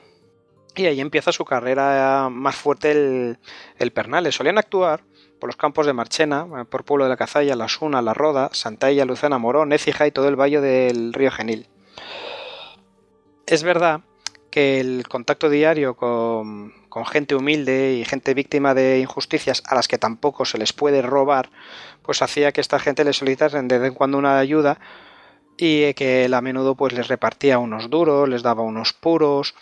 Y 0.76 0.86
ahí 0.86 1.02
empieza 1.02 1.32
su 1.32 1.45
carrera 1.45 2.30
más 2.32 2.56
fuerte 2.56 2.91
el, 2.91 3.40
el 3.78 3.91
Pernales. 3.91 4.36
Solían 4.36 4.57
actuar 4.57 5.03
por 5.40 5.48
los 5.48 5.57
campos 5.57 5.86
de 5.86 5.94
Marchena, 5.94 6.66
por 6.70 6.84
Pueblo 6.84 7.06
de 7.06 7.10
la 7.10 7.18
Cazalla, 7.18 7.56
La 7.56 7.68
Suna, 7.68 8.02
La 8.02 8.14
Roda, 8.14 8.49
Santalla, 8.53 9.06
Lucena, 9.06 9.38
Morón, 9.38 9.72
Écija 9.72 10.06
y 10.06 10.11
todo 10.11 10.28
el 10.28 10.40
valle 10.40 10.61
del 10.61 11.14
río 11.14 11.32
Genil. 11.32 11.68
Es 13.45 13.64
verdad 13.64 14.02
que 14.49 14.80
el 14.80 15.07
contacto 15.07 15.49
diario 15.49 15.95
con, 15.95 16.73
gente 17.11 17.35
humilde 17.35 17.93
y 17.93 18.05
gente 18.05 18.34
víctima 18.34 18.73
de 18.73 18.99
injusticias 18.99 19.63
a 19.65 19.76
las 19.76 19.88
que 19.88 19.97
tampoco 19.97 20.45
se 20.45 20.57
les 20.57 20.73
puede 20.73 21.01
robar, 21.01 21.49
pues 22.01 22.21
hacía 22.21 22.51
que 22.51 22.61
esta 22.61 22.80
gente 22.80 23.03
les 23.03 23.17
solicitase 23.17 23.61
de 23.61 23.80
vez 23.80 23.89
en 23.89 23.93
cuando 23.93 24.17
una 24.17 24.39
ayuda 24.39 24.80
y 25.57 25.93
que 25.93 26.26
él 26.26 26.34
a 26.34 26.41
menudo 26.41 26.76
pues 26.76 26.93
les 26.93 27.07
repartía 27.07 27.59
unos 27.59 27.89
duros, 27.89 28.27
les 28.27 28.43
daba 28.43 28.63
unos 28.63 28.93
puros, 28.93 29.55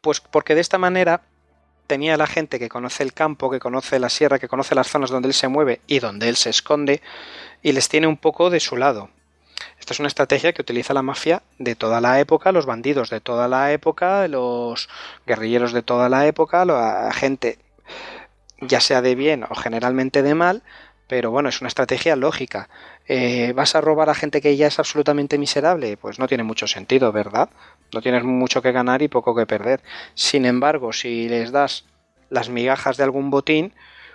pues 0.00 0.20
porque 0.20 0.54
de 0.54 0.60
esta 0.60 0.78
manera 0.78 1.22
tenía 1.86 2.16
la 2.16 2.26
gente 2.26 2.58
que 2.58 2.68
conoce 2.68 3.02
el 3.02 3.12
campo, 3.12 3.50
que 3.50 3.60
conoce 3.60 3.98
la 3.98 4.08
sierra, 4.08 4.38
que 4.38 4.48
conoce 4.48 4.74
las 4.74 4.88
zonas 4.88 5.10
donde 5.10 5.28
él 5.28 5.34
se 5.34 5.48
mueve 5.48 5.80
y 5.86 5.98
donde 5.98 6.28
él 6.28 6.36
se 6.36 6.50
esconde, 6.50 7.02
y 7.62 7.72
les 7.72 7.88
tiene 7.88 8.06
un 8.06 8.16
poco 8.16 8.50
de 8.50 8.60
su 8.60 8.76
lado. 8.76 9.10
Esta 9.78 9.92
es 9.92 10.00
una 10.00 10.08
estrategia 10.08 10.52
que 10.52 10.62
utiliza 10.62 10.94
la 10.94 11.02
mafia 11.02 11.42
de 11.58 11.74
toda 11.74 12.00
la 12.00 12.20
época, 12.20 12.52
los 12.52 12.66
bandidos 12.66 13.10
de 13.10 13.20
toda 13.20 13.48
la 13.48 13.72
época, 13.72 14.26
los 14.28 14.88
guerrilleros 15.26 15.72
de 15.72 15.82
toda 15.82 16.08
la 16.08 16.26
época, 16.26 16.64
la 16.64 17.12
gente 17.12 17.58
ya 18.60 18.80
sea 18.80 19.02
de 19.02 19.14
bien 19.14 19.44
o 19.44 19.54
generalmente 19.54 20.22
de 20.22 20.34
mal, 20.34 20.62
pero 21.06 21.30
bueno, 21.30 21.48
es 21.48 21.60
una 21.60 21.68
estrategia 21.68 22.16
lógica. 22.16 22.68
Eh, 23.06 23.52
¿Vas 23.54 23.74
a 23.74 23.80
robar 23.80 24.08
a 24.08 24.14
gente 24.14 24.40
que 24.40 24.56
ya 24.56 24.66
es 24.66 24.78
absolutamente 24.78 25.36
miserable? 25.38 25.96
Pues 25.96 26.18
no 26.18 26.26
tiene 26.26 26.44
mucho 26.44 26.66
sentido, 26.66 27.12
¿verdad? 27.12 27.50
No 27.92 28.00
tienes 28.00 28.24
mucho 28.24 28.62
que 28.62 28.72
ganar 28.72 29.02
y 29.02 29.08
poco 29.08 29.34
que 29.34 29.46
perder. 29.46 29.82
Sin 30.14 30.46
embargo, 30.46 30.92
si 30.92 31.28
les 31.28 31.52
das 31.52 31.84
las 32.30 32.48
migajas 32.48 32.96
de 32.96 33.04
algún 33.04 33.30
botín, 33.30 33.74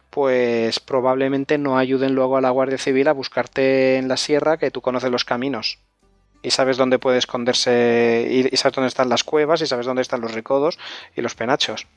pues 0.10 0.80
probablemente 0.80 1.58
no 1.58 1.78
ayuden 1.78 2.16
luego 2.16 2.38
a 2.38 2.42
la 2.42 2.50
Guardia 2.50 2.78
Civil 2.78 3.08
a 3.08 3.14
buscarte 3.14 3.98
en 3.98 4.08
la 4.08 4.18
sierra 4.18 4.58
que 4.58 4.72
tú 4.72 4.82
conoces 4.82 5.12
los 5.12 5.26
caminos 5.26 5.80
y 6.42 6.52
sabes 6.52 6.78
dónde 6.78 7.00
puede 7.00 7.18
esconderse 7.18 8.50
y 8.52 8.56
sabes 8.58 8.76
dónde 8.76 8.88
están 8.88 9.10
las 9.10 9.24
cuevas 9.24 9.62
y 9.62 9.68
sabes 9.68 9.86
dónde 9.86 10.02
están 10.02 10.22
los 10.22 10.34
recodos 10.34 10.80
y 11.16 11.22
los 11.22 11.36
penachos 11.36 11.88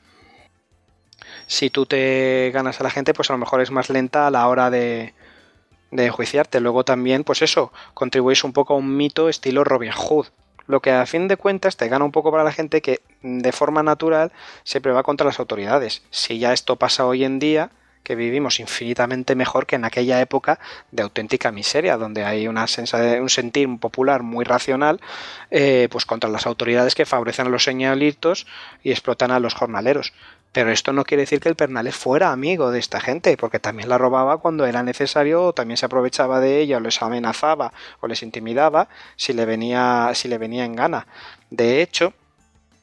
si 1.47 1.69
tú 1.69 1.85
te 1.85 2.51
ganas 2.53 2.79
a 2.79 2.83
la 2.83 2.89
gente, 2.89 3.13
pues 3.13 3.29
a 3.29 3.33
lo 3.33 3.39
mejor 3.39 3.61
es 3.61 3.71
más 3.71 3.89
lenta 3.89 4.27
a 4.27 4.31
la 4.31 4.47
hora 4.47 4.69
de, 4.69 5.13
de 5.91 6.05
enjuiciarte. 6.05 6.59
Luego 6.59 6.83
también, 6.83 7.23
pues 7.23 7.41
eso, 7.41 7.71
contribuís 7.93 8.43
un 8.43 8.53
poco 8.53 8.73
a 8.73 8.77
un 8.77 8.95
mito 8.95 9.29
estilo 9.29 9.63
Robin 9.63 9.91
Hood. 9.91 10.27
Lo 10.65 10.81
que 10.81 10.91
a 10.91 11.05
fin 11.05 11.27
de 11.27 11.37
cuentas 11.37 11.75
te 11.75 11.89
gana 11.89 12.05
un 12.05 12.11
poco 12.11 12.31
para 12.31 12.43
la 12.43 12.53
gente 12.53 12.81
que 12.81 13.01
de 13.21 13.51
forma 13.51 13.83
natural 13.83 14.31
siempre 14.63 14.93
va 14.93 15.03
contra 15.03 15.27
las 15.27 15.39
autoridades. 15.39 16.03
Si 16.09 16.39
ya 16.39 16.53
esto 16.53 16.77
pasa 16.77 17.05
hoy 17.05 17.25
en 17.25 17.39
día, 17.39 17.69
que 18.03 18.15
vivimos 18.15 18.59
infinitamente 18.59 19.35
mejor 19.35 19.65
que 19.65 19.75
en 19.75 19.85
aquella 19.85 20.19
época 20.19 20.59
de 20.91 21.03
auténtica 21.03 21.51
miseria, 21.51 21.97
donde 21.97 22.25
hay 22.25 22.47
una 22.47 22.65
un 23.21 23.29
sentir 23.29 23.67
popular 23.79 24.23
muy 24.23 24.45
racional, 24.45 24.99
eh, 25.51 25.87
pues 25.91 26.05
contra 26.05 26.29
las 26.29 26.45
autoridades 26.45 26.95
que 26.95 27.05
favorecen 27.05 27.47
a 27.47 27.49
los 27.49 27.63
señalitos 27.63 28.45
y 28.83 28.91
explotan 28.91 29.31
a 29.31 29.39
los 29.39 29.53
jornaleros. 29.53 30.13
Pero 30.51 30.71
esto 30.71 30.93
no 30.93 31.03
quiere 31.03 31.23
decir 31.23 31.39
que 31.39 31.49
el 31.49 31.55
Pernales 31.55 31.95
fuera 31.95 32.31
amigo 32.31 32.69
de 32.69 32.77
esta 32.77 33.01
gente, 33.01 33.35
porque 33.37 33.59
también 33.59 33.89
la 33.89 33.97
robaba 33.97 34.37
cuando 34.37 34.67
era 34.67 34.83
necesario, 34.83 35.45
o 35.45 35.53
también 35.53 35.77
se 35.77 35.87
aprovechaba 35.87 36.39
de 36.39 36.59
ella, 36.59 36.77
o 36.77 36.79
les 36.79 37.01
amenazaba, 37.01 37.73
o 38.01 38.07
les 38.07 38.21
intimidaba, 38.21 38.87
si 39.15 39.33
le 39.33 39.45
venía, 39.45 40.11
si 40.13 40.27
le 40.27 40.37
venía 40.37 40.63
en 40.65 40.75
gana. 40.75 41.07
De 41.49 41.81
hecho, 41.81 42.13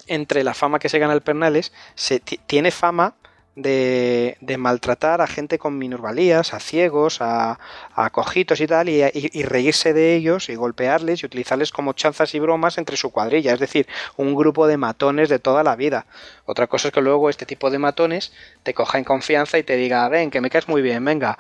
entre 0.09 0.43
la 0.43 0.53
fama 0.53 0.81
que 0.81 0.89
se 0.89 0.99
gana 0.99 1.13
el 1.13 1.21
Pernales, 1.21 1.73
se 1.95 2.19
tiene 2.19 2.73
fama 2.73 3.15
de, 3.57 4.37
maltratar 4.59 5.21
a 5.21 5.27
gente 5.27 5.59
con 5.59 5.79
minusvalías, 5.79 6.55
a 6.55 6.61
ciegos, 6.61 7.21
a, 7.21 7.59
a 7.95 8.11
cojitos 8.11 8.61
y 8.61 8.67
tal, 8.67 8.89
y, 8.89 9.03
y, 9.13 9.43
reírse 9.43 9.93
de 9.93 10.15
ellos 10.15 10.49
y 10.49 10.55
golpearles 10.55 11.23
y 11.23 11.27
utilizarles 11.27 11.73
como 11.73 11.93
chanzas 11.93 12.35
y 12.35 12.39
bromas 12.39 12.79
entre 12.79 12.97
su 12.97 13.11
cuadrilla, 13.11 13.53
es 13.53 13.61
decir, 13.61 13.87
un 14.17 14.35
grupo 14.35 14.67
de 14.67 14.77
matones 14.77 15.29
de 15.29 15.39
toda 15.39 15.63
la 15.63 15.77
vida. 15.77 16.07
Otra 16.47 16.67
cosa 16.67 16.89
es 16.89 16.95
que 16.95 17.01
luego 17.01 17.31
este 17.31 17.47
tipo 17.47 17.71
de 17.71 17.79
matones 17.79 18.33
te 18.63 18.75
coja 18.75 18.99
en 18.99 19.05
confianza 19.05 19.59
y 19.59 19.63
te 19.63 19.77
diga, 19.77 20.09
ven, 20.09 20.31
que 20.31 20.41
me 20.41 20.51
caes 20.51 20.69
muy 20.69 20.83
bien, 20.83 21.05
venga, 21.05 21.39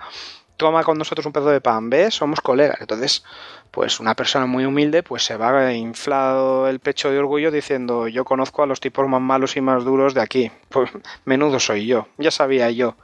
toma 0.60 0.84
con 0.84 0.98
nosotros 0.98 1.24
un 1.24 1.32
pedazo 1.32 1.50
de 1.50 1.62
pan, 1.62 1.88
¿ves? 1.88 2.14
Somos 2.14 2.42
colegas. 2.42 2.76
Entonces, 2.82 3.24
pues 3.70 3.98
una 3.98 4.14
persona 4.14 4.44
muy 4.44 4.66
humilde, 4.66 5.02
pues 5.02 5.24
se 5.24 5.38
va 5.38 5.72
inflado 5.72 6.68
el 6.68 6.80
pecho 6.80 7.10
de 7.10 7.18
orgullo 7.18 7.50
diciendo, 7.50 8.08
yo 8.08 8.26
conozco 8.26 8.62
a 8.62 8.66
los 8.66 8.78
tipos 8.78 9.08
más 9.08 9.22
malos 9.22 9.56
y 9.56 9.62
más 9.62 9.84
duros 9.84 10.12
de 10.12 10.20
aquí. 10.20 10.52
Pues 10.68 10.90
menudo 11.24 11.58
soy 11.60 11.86
yo, 11.86 12.08
ya 12.18 12.30
sabía 12.30 12.70
yo 12.70 12.94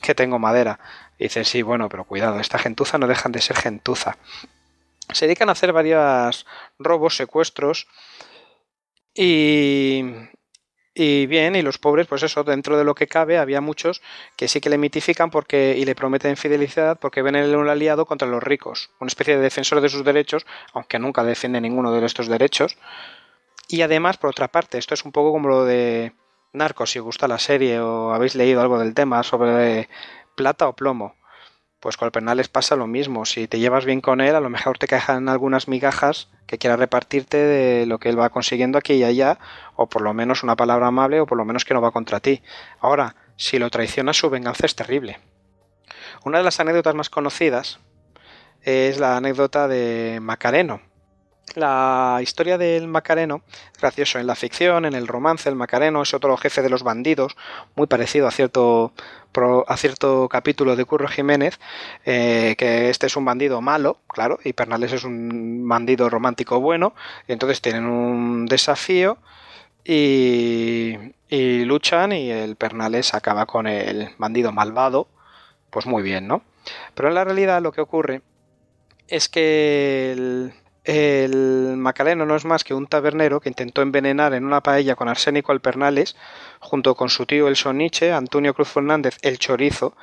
que 0.00 0.14
tengo 0.14 0.38
madera. 0.38 0.80
Y 1.18 1.24
dice, 1.24 1.44
sí, 1.44 1.60
bueno, 1.60 1.90
pero 1.90 2.04
cuidado, 2.04 2.40
esta 2.40 2.58
gentuza 2.58 2.96
no 2.96 3.06
dejan 3.06 3.30
de 3.30 3.42
ser 3.42 3.56
gentuza. 3.56 4.16
Se 5.12 5.26
dedican 5.26 5.50
a 5.50 5.52
hacer 5.52 5.74
varios 5.74 6.46
robos, 6.78 7.16
secuestros 7.16 7.88
y, 9.14 10.02
y 10.94 11.26
bien, 11.26 11.56
y 11.56 11.62
los 11.62 11.78
pobres, 11.78 12.06
pues 12.06 12.22
eso, 12.22 12.44
dentro 12.44 12.76
de 12.76 12.84
lo 12.84 12.94
que 12.94 13.06
cabe, 13.06 13.38
había 13.38 13.62
muchos 13.62 14.02
que 14.36 14.46
sí 14.46 14.60
que 14.60 14.68
le 14.68 14.76
mitifican 14.76 15.30
porque, 15.30 15.74
y 15.78 15.86
le 15.86 15.94
prometen 15.94 16.36
fidelidad 16.36 16.98
porque 16.98 17.22
ven 17.22 17.36
en 17.36 17.44
él 17.44 17.56
un 17.56 17.68
aliado 17.68 18.04
contra 18.04 18.28
los 18.28 18.42
ricos, 18.42 18.90
una 19.00 19.08
especie 19.08 19.36
de 19.36 19.42
defensor 19.42 19.80
de 19.80 19.88
sus 19.88 20.04
derechos, 20.04 20.44
aunque 20.74 20.98
nunca 20.98 21.24
defiende 21.24 21.60
ninguno 21.62 21.92
de 21.92 22.04
estos 22.04 22.28
derechos. 22.28 22.76
Y 23.68 23.80
además, 23.80 24.18
por 24.18 24.30
otra 24.30 24.48
parte, 24.48 24.76
esto 24.76 24.92
es 24.92 25.04
un 25.06 25.12
poco 25.12 25.32
como 25.32 25.48
lo 25.48 25.64
de 25.64 26.12
Narcos, 26.52 26.90
si 26.90 26.98
os 26.98 27.06
gusta 27.06 27.26
la 27.26 27.38
serie 27.38 27.80
o 27.80 28.12
habéis 28.12 28.34
leído 28.34 28.60
algo 28.60 28.78
del 28.78 28.92
tema 28.92 29.22
sobre 29.22 29.88
plata 30.34 30.68
o 30.68 30.74
plomo. 30.74 31.14
Pues 31.82 31.96
con 31.96 32.06
el 32.06 32.12
Pernales 32.12 32.46
pasa 32.46 32.76
lo 32.76 32.86
mismo. 32.86 33.26
Si 33.26 33.48
te 33.48 33.58
llevas 33.58 33.84
bien 33.84 34.00
con 34.00 34.20
él, 34.20 34.36
a 34.36 34.40
lo 34.40 34.48
mejor 34.48 34.78
te 34.78 34.86
quejan 34.86 35.28
algunas 35.28 35.66
migajas 35.66 36.28
que 36.46 36.56
quiera 36.56 36.76
repartirte 36.76 37.36
de 37.36 37.86
lo 37.86 37.98
que 37.98 38.08
él 38.08 38.16
va 38.16 38.30
consiguiendo 38.30 38.78
aquí 38.78 38.92
y 38.92 39.02
allá, 39.02 39.40
o 39.74 39.88
por 39.88 40.00
lo 40.00 40.14
menos 40.14 40.44
una 40.44 40.54
palabra 40.54 40.86
amable, 40.86 41.18
o 41.18 41.26
por 41.26 41.36
lo 41.36 41.44
menos 41.44 41.64
que 41.64 41.74
no 41.74 41.80
va 41.80 41.90
contra 41.90 42.20
ti. 42.20 42.40
Ahora, 42.78 43.16
si 43.36 43.58
lo 43.58 43.68
traicionas, 43.68 44.16
su 44.16 44.30
venganza 44.30 44.64
es 44.64 44.76
terrible. 44.76 45.18
Una 46.24 46.38
de 46.38 46.44
las 46.44 46.60
anécdotas 46.60 46.94
más 46.94 47.10
conocidas 47.10 47.80
es 48.60 49.00
la 49.00 49.16
anécdota 49.16 49.66
de 49.66 50.20
Macareno. 50.22 50.82
La 51.54 52.20
historia 52.22 52.56
del 52.56 52.88
Macareno 52.88 53.42
gracioso. 53.78 54.18
En 54.18 54.26
la 54.26 54.34
ficción, 54.34 54.86
en 54.86 54.94
el 54.94 55.06
romance, 55.06 55.48
el 55.48 55.54
Macareno 55.54 56.02
es 56.02 56.14
otro 56.14 56.36
jefe 56.38 56.62
de 56.62 56.70
los 56.70 56.82
bandidos, 56.82 57.36
muy 57.74 57.86
parecido 57.86 58.26
a 58.26 58.30
cierto, 58.30 58.94
a 59.66 59.76
cierto 59.76 60.28
capítulo 60.30 60.76
de 60.76 60.84
Curro 60.86 61.08
Jiménez, 61.08 61.60
eh, 62.06 62.54
que 62.56 62.88
este 62.88 63.06
es 63.06 63.16
un 63.16 63.26
bandido 63.26 63.60
malo, 63.60 63.98
claro, 64.08 64.38
y 64.42 64.54
Pernales 64.54 64.92
es 64.92 65.04
un 65.04 65.68
bandido 65.68 66.08
romántico 66.08 66.58
bueno, 66.58 66.94
y 67.28 67.32
entonces 67.32 67.60
tienen 67.60 67.84
un 67.84 68.46
desafío 68.46 69.18
y, 69.84 70.96
y 71.28 71.64
luchan 71.64 72.12
y 72.12 72.30
el 72.30 72.56
Pernales 72.56 73.12
acaba 73.12 73.44
con 73.44 73.66
el 73.66 74.08
bandido 74.16 74.52
malvado, 74.52 75.06
pues 75.68 75.84
muy 75.84 76.02
bien, 76.02 76.28
¿no? 76.28 76.42
Pero 76.94 77.08
en 77.08 77.14
la 77.14 77.24
realidad 77.24 77.60
lo 77.60 77.72
que 77.72 77.82
ocurre 77.82 78.22
es 79.08 79.28
que 79.28 80.12
el, 80.12 80.54
el 80.84 81.76
Macareno 81.76 82.26
no 82.26 82.34
es 82.34 82.44
más 82.44 82.64
que 82.64 82.74
un 82.74 82.86
tabernero 82.86 83.40
que 83.40 83.48
intentó 83.48 83.82
envenenar 83.82 84.34
en 84.34 84.44
una 84.44 84.62
paella 84.62 84.96
con 84.96 85.08
arsénico 85.08 85.52
al 85.52 85.60
Pernales, 85.60 86.16
junto 86.60 86.94
con 86.94 87.08
su 87.08 87.26
tío 87.26 87.48
el 87.48 87.56
Soniche, 87.56 88.12
Antonio 88.12 88.54
Cruz 88.54 88.68
Fernández, 88.68 89.18
el 89.22 89.38
Chorizo, 89.38 89.94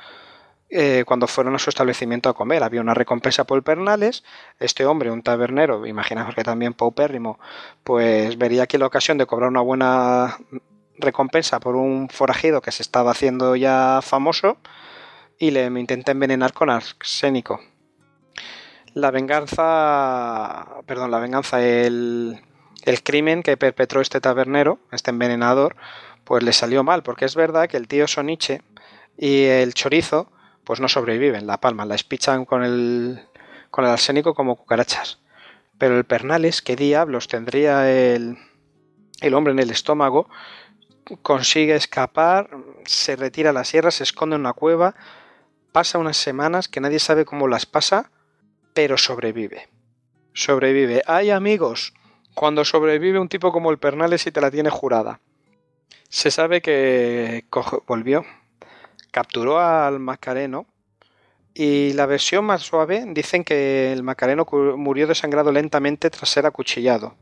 eh, 0.70 1.04
cuando 1.06 1.26
fueron 1.26 1.54
a 1.54 1.58
su 1.58 1.68
establecimiento 1.68 2.28
a 2.28 2.34
comer. 2.34 2.62
Había 2.62 2.80
una 2.80 2.94
recompensa 2.94 3.44
por 3.44 3.62
Pernales. 3.62 4.24
Este 4.58 4.86
hombre, 4.86 5.10
un 5.10 5.22
tabernero, 5.22 5.86
imaginamos 5.86 6.34
que 6.34 6.44
también 6.44 6.74
paupérrimo, 6.74 7.38
pues 7.84 8.38
vería 8.38 8.62
aquí 8.62 8.78
la 8.78 8.86
ocasión 8.86 9.18
de 9.18 9.26
cobrar 9.26 9.50
una 9.50 9.60
buena 9.60 10.38
recompensa 10.96 11.60
por 11.60 11.76
un 11.76 12.08
forajido 12.08 12.62
que 12.62 12.72
se 12.72 12.82
estaba 12.82 13.10
haciendo 13.10 13.56
ya 13.56 14.00
famoso 14.02 14.58
y 15.38 15.50
le 15.50 15.66
intenta 15.66 16.12
envenenar 16.12 16.52
con 16.52 16.70
arsénico. 16.70 17.60
La 18.94 19.10
venganza, 19.10 20.66
perdón, 20.86 21.10
la 21.10 21.20
venganza, 21.20 21.62
el, 21.62 22.40
el 22.84 23.02
crimen 23.02 23.42
que 23.42 23.56
perpetró 23.56 24.00
este 24.00 24.20
tabernero, 24.20 24.80
este 24.90 25.10
envenenador, 25.10 25.76
pues 26.24 26.42
le 26.42 26.52
salió 26.52 26.82
mal, 26.82 27.02
porque 27.02 27.24
es 27.24 27.36
verdad 27.36 27.68
que 27.68 27.76
el 27.76 27.88
tío 27.88 28.08
Soniche 28.08 28.62
y 29.16 29.44
el 29.44 29.74
chorizo, 29.74 30.30
pues 30.64 30.80
no 30.80 30.88
sobreviven, 30.88 31.46
la 31.46 31.60
palma, 31.60 31.84
la 31.84 31.94
espichan 31.94 32.44
con 32.44 32.64
el, 32.64 33.20
con 33.70 33.84
el 33.84 33.90
arsénico 33.90 34.34
como 34.34 34.56
cucarachas. 34.56 35.20
Pero 35.78 35.96
el 35.96 36.04
Pernales, 36.04 36.60
¿qué 36.60 36.76
diablos 36.76 37.28
tendría 37.28 37.90
el, 37.90 38.38
el 39.20 39.34
hombre 39.34 39.52
en 39.52 39.60
el 39.60 39.70
estómago? 39.70 40.28
Consigue 41.22 41.74
escapar, 41.74 42.50
se 42.84 43.16
retira 43.16 43.50
a 43.50 43.54
la 43.54 43.64
sierra, 43.64 43.90
se 43.90 44.02
esconde 44.02 44.36
en 44.36 44.42
una 44.42 44.52
cueva, 44.52 44.94
pasa 45.72 45.98
unas 45.98 46.16
semanas 46.16 46.68
que 46.68 46.80
nadie 46.80 46.98
sabe 46.98 47.24
cómo 47.24 47.48
las 47.48 47.66
pasa, 47.66 48.10
pero 48.74 48.98
sobrevive. 48.98 49.68
Sobrevive. 50.32 51.02
¡Ay, 51.06 51.30
amigos! 51.30 51.92
Cuando 52.34 52.64
sobrevive 52.64 53.18
un 53.18 53.28
tipo 53.28 53.52
como 53.52 53.70
el 53.70 53.78
Pernales 53.78 54.26
y 54.26 54.32
te 54.32 54.40
la 54.40 54.50
tiene 54.50 54.70
jurada. 54.70 55.20
Se 56.08 56.30
sabe 56.30 56.60
que 56.60 57.44
volvió, 57.86 58.24
capturó 59.10 59.60
al 59.60 60.00
Macareno 60.00 60.66
y 61.54 61.92
la 61.92 62.06
versión 62.06 62.44
más 62.44 62.62
suave 62.62 63.04
dicen 63.08 63.44
que 63.44 63.92
el 63.92 64.02
Macareno 64.02 64.46
murió 64.76 65.06
desangrado 65.06 65.52
lentamente 65.52 66.10
tras 66.10 66.30
ser 66.30 66.46
acuchillado. 66.46 67.16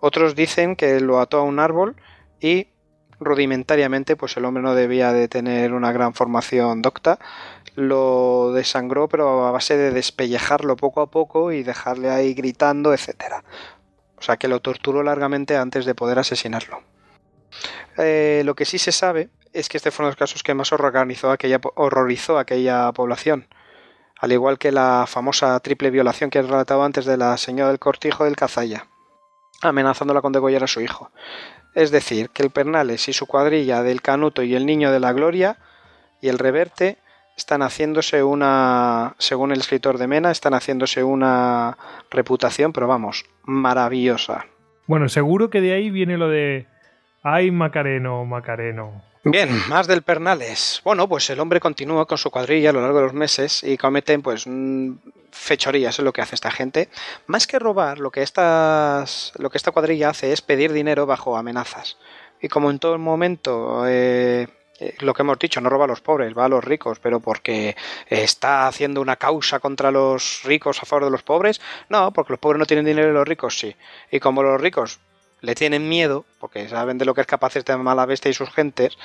Otros 0.00 0.34
dicen 0.34 0.76
que 0.76 1.00
lo 1.00 1.20
ató 1.20 1.38
a 1.38 1.44
un 1.44 1.58
árbol 1.58 1.96
y 2.40 2.68
rudimentariamente, 3.20 4.16
pues 4.16 4.36
el 4.36 4.44
hombre 4.44 4.62
no 4.62 4.74
debía 4.74 5.12
de 5.12 5.28
tener 5.28 5.72
una 5.72 5.92
gran 5.92 6.14
formación 6.14 6.82
docta, 6.82 7.18
lo 7.74 8.52
desangró 8.52 9.08
pero 9.08 9.46
a 9.46 9.50
base 9.50 9.76
de 9.76 9.92
despellejarlo 9.92 10.76
poco 10.76 11.00
a 11.00 11.10
poco 11.10 11.52
y 11.52 11.62
dejarle 11.62 12.10
ahí 12.10 12.34
gritando, 12.34 12.92
etcétera. 12.92 13.44
O 14.16 14.22
sea 14.22 14.36
que 14.36 14.48
lo 14.48 14.60
torturó 14.60 15.02
largamente 15.02 15.56
antes 15.56 15.84
de 15.84 15.94
poder 15.94 16.18
asesinarlo. 16.18 16.82
Eh, 17.96 18.42
lo 18.44 18.54
que 18.54 18.64
sí 18.64 18.78
se 18.78 18.92
sabe 18.92 19.30
es 19.52 19.68
que 19.68 19.76
este 19.76 19.90
fue 19.90 20.02
uno 20.02 20.08
de 20.08 20.12
los 20.12 20.18
casos 20.18 20.42
que 20.42 20.54
más 20.54 20.72
horrorizó 20.72 21.30
aquella, 21.30 21.60
horrorizó 21.74 22.38
aquella 22.38 22.92
población. 22.92 23.46
Al 24.20 24.32
igual 24.32 24.58
que 24.58 24.72
la 24.72 25.04
famosa 25.06 25.58
triple 25.60 25.90
violación 25.90 26.30
que 26.30 26.40
he 26.40 26.42
relatado 26.42 26.82
antes 26.82 27.04
de 27.04 27.16
la 27.16 27.36
señora 27.36 27.68
del 27.68 27.78
cortijo 27.78 28.24
del 28.24 28.36
Cazalla, 28.36 28.88
amenazándola 29.62 30.20
con 30.20 30.32
degollar 30.32 30.64
a 30.64 30.68
su 30.68 30.80
hijo. 30.80 31.10
Es 31.78 31.92
decir, 31.92 32.30
que 32.30 32.42
el 32.42 32.50
Pernales 32.50 33.08
y 33.08 33.12
su 33.12 33.26
cuadrilla 33.26 33.84
del 33.84 34.02
Canuto 34.02 34.42
y 34.42 34.56
el 34.56 34.66
Niño 34.66 34.90
de 34.90 34.98
la 34.98 35.12
Gloria 35.12 35.58
y 36.20 36.26
el 36.26 36.40
Reverte 36.40 36.98
están 37.36 37.62
haciéndose 37.62 38.24
una, 38.24 39.14
según 39.18 39.52
el 39.52 39.60
escritor 39.60 39.96
de 39.96 40.08
Mena, 40.08 40.32
están 40.32 40.54
haciéndose 40.54 41.04
una 41.04 41.78
reputación, 42.10 42.72
pero 42.72 42.88
vamos, 42.88 43.26
maravillosa. 43.44 44.46
Bueno, 44.88 45.08
seguro 45.08 45.50
que 45.50 45.60
de 45.60 45.72
ahí 45.72 45.90
viene 45.90 46.18
lo 46.18 46.28
de. 46.28 46.66
Ay, 47.22 47.52
Macareno, 47.52 48.24
Macareno. 48.24 49.00
Bien, 49.30 49.68
más 49.68 49.86
del 49.86 50.02
Pernales. 50.02 50.80
Bueno, 50.84 51.06
pues 51.08 51.28
el 51.28 51.40
hombre 51.40 51.60
continúa 51.60 52.06
con 52.06 52.16
su 52.16 52.30
cuadrilla 52.30 52.70
a 52.70 52.72
lo 52.72 52.80
largo 52.80 52.98
de 52.98 53.04
los 53.04 53.12
meses 53.12 53.62
y 53.62 53.76
cometen 53.76 54.22
pues 54.22 54.46
mm, 54.46 54.92
fechorías, 55.30 55.98
es 55.98 56.04
lo 56.04 56.12
que 56.12 56.22
hace 56.22 56.34
esta 56.34 56.50
gente. 56.50 56.88
Más 57.26 57.46
que 57.46 57.58
robar, 57.58 57.98
lo 57.98 58.10
que, 58.10 58.22
estas, 58.22 59.32
lo 59.38 59.50
que 59.50 59.58
esta 59.58 59.70
cuadrilla 59.70 60.10
hace 60.10 60.32
es 60.32 60.40
pedir 60.40 60.72
dinero 60.72 61.04
bajo 61.04 61.36
amenazas. 61.36 61.98
Y 62.40 62.48
como 62.48 62.70
en 62.70 62.78
todo 62.78 62.98
momento, 62.98 63.84
eh, 63.86 64.48
eh, 64.80 64.94
lo 65.00 65.12
que 65.12 65.22
hemos 65.22 65.38
dicho, 65.38 65.60
no 65.60 65.68
roba 65.68 65.84
a 65.84 65.88
los 65.88 66.00
pobres, 66.00 66.36
va 66.36 66.46
a 66.46 66.48
los 66.48 66.64
ricos, 66.64 66.98
pero 66.98 67.20
porque 67.20 67.76
está 68.06 68.66
haciendo 68.66 69.00
una 69.00 69.16
causa 69.16 69.58
contra 69.58 69.90
los 69.90 70.42
ricos 70.44 70.82
a 70.82 70.86
favor 70.86 71.04
de 71.04 71.10
los 71.10 71.22
pobres, 71.22 71.60
no, 71.88 72.12
porque 72.12 72.32
los 72.32 72.40
pobres 72.40 72.58
no 72.58 72.66
tienen 72.66 72.86
dinero 72.86 73.10
y 73.10 73.12
los 73.12 73.28
ricos 73.28 73.58
sí. 73.58 73.74
Y 74.10 74.20
como 74.20 74.42
los 74.42 74.60
ricos 74.60 75.00
le 75.40 75.54
tienen 75.54 75.88
miedo, 75.88 76.24
porque 76.40 76.68
saben 76.68 76.98
de 76.98 77.04
lo 77.04 77.14
que 77.14 77.20
es 77.20 77.26
capaz 77.26 77.56
este 77.56 77.76
mala 77.76 78.06
bestia 78.06 78.30
y 78.30 78.34
sus 78.34 78.50
gentes, 78.50 78.98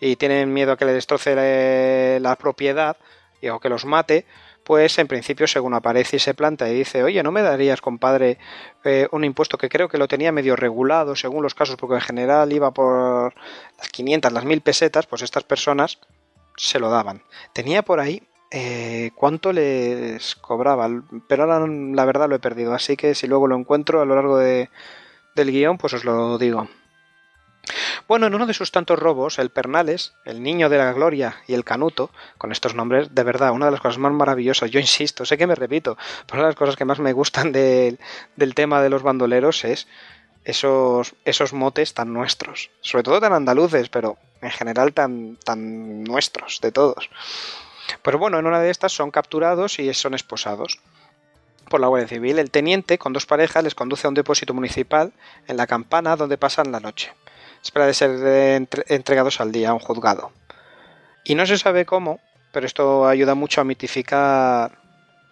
y 0.00 0.16
tienen 0.16 0.52
miedo 0.52 0.72
a 0.72 0.76
que 0.76 0.84
le 0.84 0.92
destroce 0.92 2.18
la 2.20 2.36
propiedad 2.36 2.96
y 3.40 3.48
o 3.48 3.58
que 3.58 3.68
los 3.68 3.84
mate, 3.84 4.26
pues 4.64 4.98
en 4.98 5.08
principio 5.08 5.46
según 5.46 5.74
aparece 5.74 6.16
y 6.16 6.20
se 6.20 6.34
planta 6.34 6.68
y 6.68 6.74
dice, 6.74 7.02
oye, 7.02 7.22
¿no 7.22 7.32
me 7.32 7.42
darías, 7.42 7.80
compadre, 7.80 8.38
eh, 8.84 9.08
un 9.10 9.24
impuesto 9.24 9.58
que 9.58 9.68
creo 9.68 9.88
que 9.88 9.98
lo 9.98 10.08
tenía 10.08 10.32
medio 10.32 10.56
regulado 10.56 11.16
según 11.16 11.42
los 11.42 11.54
casos, 11.54 11.76
porque 11.76 11.96
en 11.96 12.02
general 12.02 12.52
iba 12.52 12.70
por 12.70 13.34
las 13.78 13.88
500, 13.88 14.32
las 14.32 14.44
1000 14.44 14.60
pesetas, 14.60 15.06
pues 15.06 15.22
estas 15.22 15.44
personas 15.44 15.98
se 16.56 16.78
lo 16.78 16.90
daban. 16.90 17.22
Tenía 17.52 17.82
por 17.82 18.00
ahí 18.00 18.22
eh, 18.50 19.12
cuánto 19.14 19.52
les 19.52 20.36
cobraba, 20.36 20.88
pero 21.28 21.44
ahora 21.44 21.66
la 21.66 22.04
verdad 22.04 22.28
lo 22.28 22.36
he 22.36 22.40
perdido, 22.40 22.74
así 22.74 22.96
que 22.96 23.14
si 23.14 23.26
luego 23.26 23.46
lo 23.46 23.56
encuentro 23.56 24.02
a 24.02 24.04
lo 24.04 24.14
largo 24.14 24.36
de, 24.38 24.68
del 25.34 25.50
guion, 25.50 25.78
pues 25.78 25.94
os 25.94 26.04
lo 26.04 26.38
digo. 26.38 26.68
Bueno, 28.08 28.26
en 28.26 28.34
uno 28.34 28.46
de 28.46 28.54
sus 28.54 28.72
tantos 28.72 28.98
robos, 28.98 29.38
el 29.38 29.50
Pernales, 29.50 30.14
el 30.24 30.42
Niño 30.42 30.68
de 30.68 30.78
la 30.78 30.92
Gloria 30.92 31.36
y 31.46 31.54
el 31.54 31.64
Canuto, 31.64 32.10
con 32.38 32.50
estos 32.52 32.74
nombres, 32.74 33.14
de 33.14 33.22
verdad, 33.22 33.52
una 33.52 33.66
de 33.66 33.72
las 33.72 33.80
cosas 33.80 33.98
más 33.98 34.12
maravillosas, 34.12 34.70
yo 34.70 34.80
insisto, 34.80 35.24
sé 35.24 35.38
que 35.38 35.46
me 35.46 35.54
repito, 35.54 35.96
pero 36.26 36.38
una 36.40 36.48
de 36.48 36.52
las 36.52 36.58
cosas 36.58 36.76
que 36.76 36.84
más 36.84 36.98
me 36.98 37.12
gustan 37.12 37.52
de- 37.52 37.98
del 38.36 38.54
tema 38.54 38.82
de 38.82 38.90
los 38.90 39.02
bandoleros 39.02 39.64
es 39.64 39.86
esos, 40.44 41.14
esos 41.24 41.52
motes 41.52 41.94
tan 41.94 42.12
nuestros, 42.12 42.70
sobre 42.80 43.04
todo 43.04 43.20
tan 43.20 43.32
andaluces, 43.34 43.88
pero 43.90 44.16
en 44.40 44.50
general 44.50 44.92
tan, 44.94 45.36
tan 45.36 46.02
nuestros, 46.02 46.60
de 46.60 46.72
todos. 46.72 47.10
Pero 48.02 48.18
bueno, 48.18 48.38
en 48.38 48.46
una 48.46 48.60
de 48.60 48.70
estas 48.70 48.92
son 48.92 49.10
capturados 49.10 49.78
y 49.78 49.92
son 49.94 50.14
esposados 50.14 50.78
por 51.70 51.80
la 51.80 51.86
Guardia 51.86 52.08
Civil. 52.08 52.38
El 52.38 52.50
teniente, 52.50 52.98
con 52.98 53.14
dos 53.14 53.24
parejas, 53.24 53.64
les 53.64 53.74
conduce 53.74 54.06
a 54.06 54.10
un 54.10 54.14
depósito 54.14 54.52
municipal 54.52 55.14
en 55.48 55.56
la 55.56 55.66
campana 55.66 56.16
donde 56.16 56.36
pasan 56.36 56.70
la 56.70 56.80
noche. 56.80 57.14
Espera 57.62 57.86
de 57.86 57.94
ser 57.94 58.10
entre- 58.56 58.84
entregados 58.88 59.40
al 59.40 59.52
día 59.52 59.70
a 59.70 59.72
un 59.72 59.80
juzgado. 59.80 60.32
Y 61.24 61.34
no 61.34 61.46
se 61.46 61.56
sabe 61.56 61.86
cómo, 61.86 62.20
pero 62.52 62.66
esto 62.66 63.06
ayuda 63.06 63.34
mucho 63.34 63.60
a 63.60 63.64
mitificar 63.64 64.78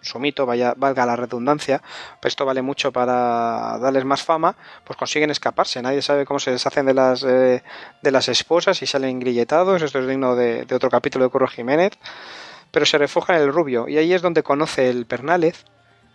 su 0.00 0.20
mito, 0.20 0.46
vaya, 0.46 0.74
valga 0.76 1.04
la 1.04 1.16
redundancia, 1.16 1.82
pero 2.20 2.28
esto 2.28 2.46
vale 2.46 2.62
mucho 2.62 2.92
para 2.92 3.78
darles 3.80 4.04
más 4.04 4.22
fama, 4.22 4.54
pues 4.84 4.96
consiguen 4.96 5.30
escaparse. 5.30 5.82
Nadie 5.82 6.02
sabe 6.02 6.24
cómo 6.24 6.38
se 6.38 6.52
deshacen 6.52 6.86
de 6.86 6.94
las, 6.94 7.24
eh, 7.24 7.64
de 8.00 8.10
las 8.12 8.28
esposas 8.28 8.80
y 8.80 8.86
salen 8.86 9.18
grilletados. 9.18 9.82
Esto 9.82 9.98
es 9.98 10.06
digno 10.06 10.36
de, 10.36 10.66
otro 10.72 10.88
capítulo 10.88 11.24
de 11.24 11.30
Curro 11.30 11.48
Jiménez. 11.48 11.92
Pero 12.70 12.84
se 12.84 12.98
refugian 12.98 13.38
en 13.38 13.44
el 13.44 13.52
rubio, 13.52 13.88
y 13.88 13.96
ahí 13.96 14.12
es 14.12 14.20
donde 14.20 14.42
conoce 14.42 14.90
el 14.90 15.06
Pernález, 15.06 15.64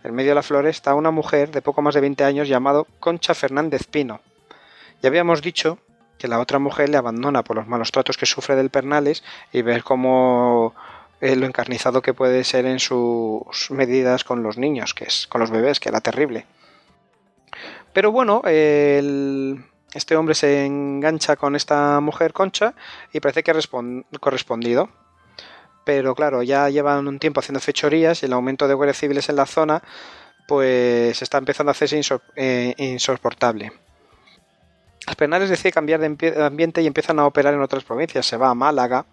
en 0.04 0.14
medio 0.14 0.32
de 0.32 0.36
la 0.36 0.44
floresta, 0.44 0.92
a 0.92 0.96
una 0.96 1.12
mujer 1.12 1.52
de 1.52 1.62
poco 1.62 1.82
más 1.82 1.96
de 1.96 2.02
20 2.02 2.24
años 2.24 2.48
llamado 2.48 2.88
Concha 3.00 3.34
Fernández 3.34 3.88
Pino. 3.88 4.22
Ya 5.02 5.10
habíamos 5.10 5.42
dicho 5.42 5.80
que 6.18 6.28
la 6.28 6.40
otra 6.40 6.60
mujer 6.60 6.90
le 6.90 6.98
abandona 6.98 7.44
por 7.44 7.56
los 7.56 7.68
malos 7.68 7.92
tratos 7.92 8.18
que 8.18 8.26
sufre 8.26 8.56
del 8.56 8.70
Pernales 8.70 9.24
y 9.52 9.62
ver 9.62 9.84
cómo 9.84 10.74
eh, 11.22 11.36
lo 11.36 11.46
encarnizado 11.46 12.02
que 12.02 12.14
puede 12.14 12.44
ser 12.44 12.66
en 12.66 12.80
sus 12.80 13.70
medidas 13.72 14.24
con 14.24 14.44
los 14.44 14.58
niños, 14.58 14.94
que 14.94 15.06
es 15.06 15.28
con 15.28 15.42
los 15.42 15.52
bebés, 15.52 15.80
que 15.80 15.90
era 15.90 16.02
terrible. 16.02 16.46
Pero 17.94 18.12
bueno, 18.12 18.42
este 18.46 20.16
hombre 20.16 20.34
se 20.36 20.66
engancha 20.66 21.36
con 21.36 21.56
esta 21.56 22.00
mujer 22.00 22.34
Concha 22.34 22.74
y 23.12 23.20
parece 23.20 23.44
que 23.44 23.52
ha 23.52 23.54
respon- 23.54 24.06
correspondido. 24.20 24.90
Pero 25.86 26.16
claro, 26.16 26.44
ya 26.44 26.70
llevan 26.70 27.08
un 27.08 27.20
tiempo 27.20 27.40
haciendo 27.40 27.60
fechorías 27.60 28.24
y 28.24 28.26
el 28.26 28.34
aumento 28.34 28.68
de 28.68 28.74
guardias 28.74 28.98
civiles 28.98 29.30
en 29.30 29.36
la 29.36 29.46
zona 29.46 29.84
pues 30.48 31.22
está 31.22 31.38
empezando 31.38 31.70
a 31.70 31.72
hacerse 31.72 32.02
eh, 32.36 32.74
insoportable. 32.78 33.72
Los 35.06 35.16
Pernales 35.16 35.50
decide 35.50 35.72
cambiar 35.72 36.00
de 36.00 36.44
ambiente 36.44 36.82
y 36.82 36.88
empiezan 36.88 37.20
a 37.20 37.26
operar 37.26 37.54
en 37.54 37.62
otras 37.62 37.84
provincias. 37.84 38.26
Se 38.26 38.38
va 38.38 38.50
a 38.50 38.54
Málaga, 38.54 39.06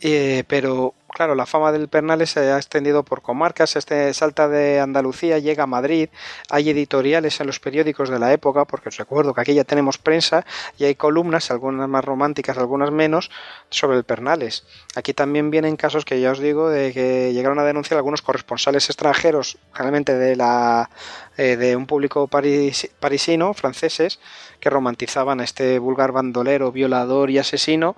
eh, 0.00 0.44
pero 0.48 0.94
claro, 1.12 1.34
la 1.34 1.46
fama 1.46 1.72
del 1.72 1.88
Pernales 1.88 2.30
se 2.30 2.52
ha 2.52 2.56
extendido 2.56 3.02
por 3.02 3.20
comarcas, 3.20 3.76
este 3.76 4.14
salta 4.14 4.48
de 4.48 4.80
Andalucía, 4.80 5.38
llega 5.38 5.64
a 5.64 5.66
Madrid, 5.66 6.08
hay 6.48 6.70
editoriales 6.70 7.40
en 7.40 7.46
los 7.46 7.60
periódicos 7.60 8.08
de 8.08 8.18
la 8.18 8.32
época, 8.32 8.64
porque 8.64 8.88
os 8.90 8.96
recuerdo 8.96 9.34
que 9.34 9.40
aquí 9.40 9.54
ya 9.54 9.64
tenemos 9.64 9.98
prensa 9.98 10.46
y 10.78 10.84
hay 10.84 10.94
columnas, 10.94 11.50
algunas 11.50 11.88
más 11.88 12.04
románticas, 12.04 12.58
algunas 12.58 12.90
menos, 12.90 13.30
sobre 13.70 13.98
el 13.98 14.04
Pernales. 14.04 14.64
Aquí 14.94 15.12
también 15.12 15.50
vienen 15.50 15.76
casos 15.76 16.04
que 16.04 16.20
ya 16.20 16.30
os 16.30 16.38
digo 16.38 16.68
de 16.68 16.92
que 16.92 17.32
llegaron 17.32 17.58
a 17.58 17.64
denunciar 17.64 17.98
algunos 17.98 18.22
corresponsales 18.22 18.88
extranjeros, 18.88 19.58
generalmente 19.72 20.14
de 20.14 20.36
la 20.36 20.90
eh, 21.36 21.56
de 21.56 21.76
un 21.76 21.86
público 21.86 22.28
paris- 22.28 22.90
parisino, 23.00 23.52
franceses, 23.54 24.20
que 24.60 24.70
romantizaban 24.70 25.40
a 25.40 25.44
este 25.44 25.78
vulgar 25.78 26.12
bandolero, 26.12 26.70
violador 26.70 27.30
y 27.30 27.38
asesino 27.38 27.96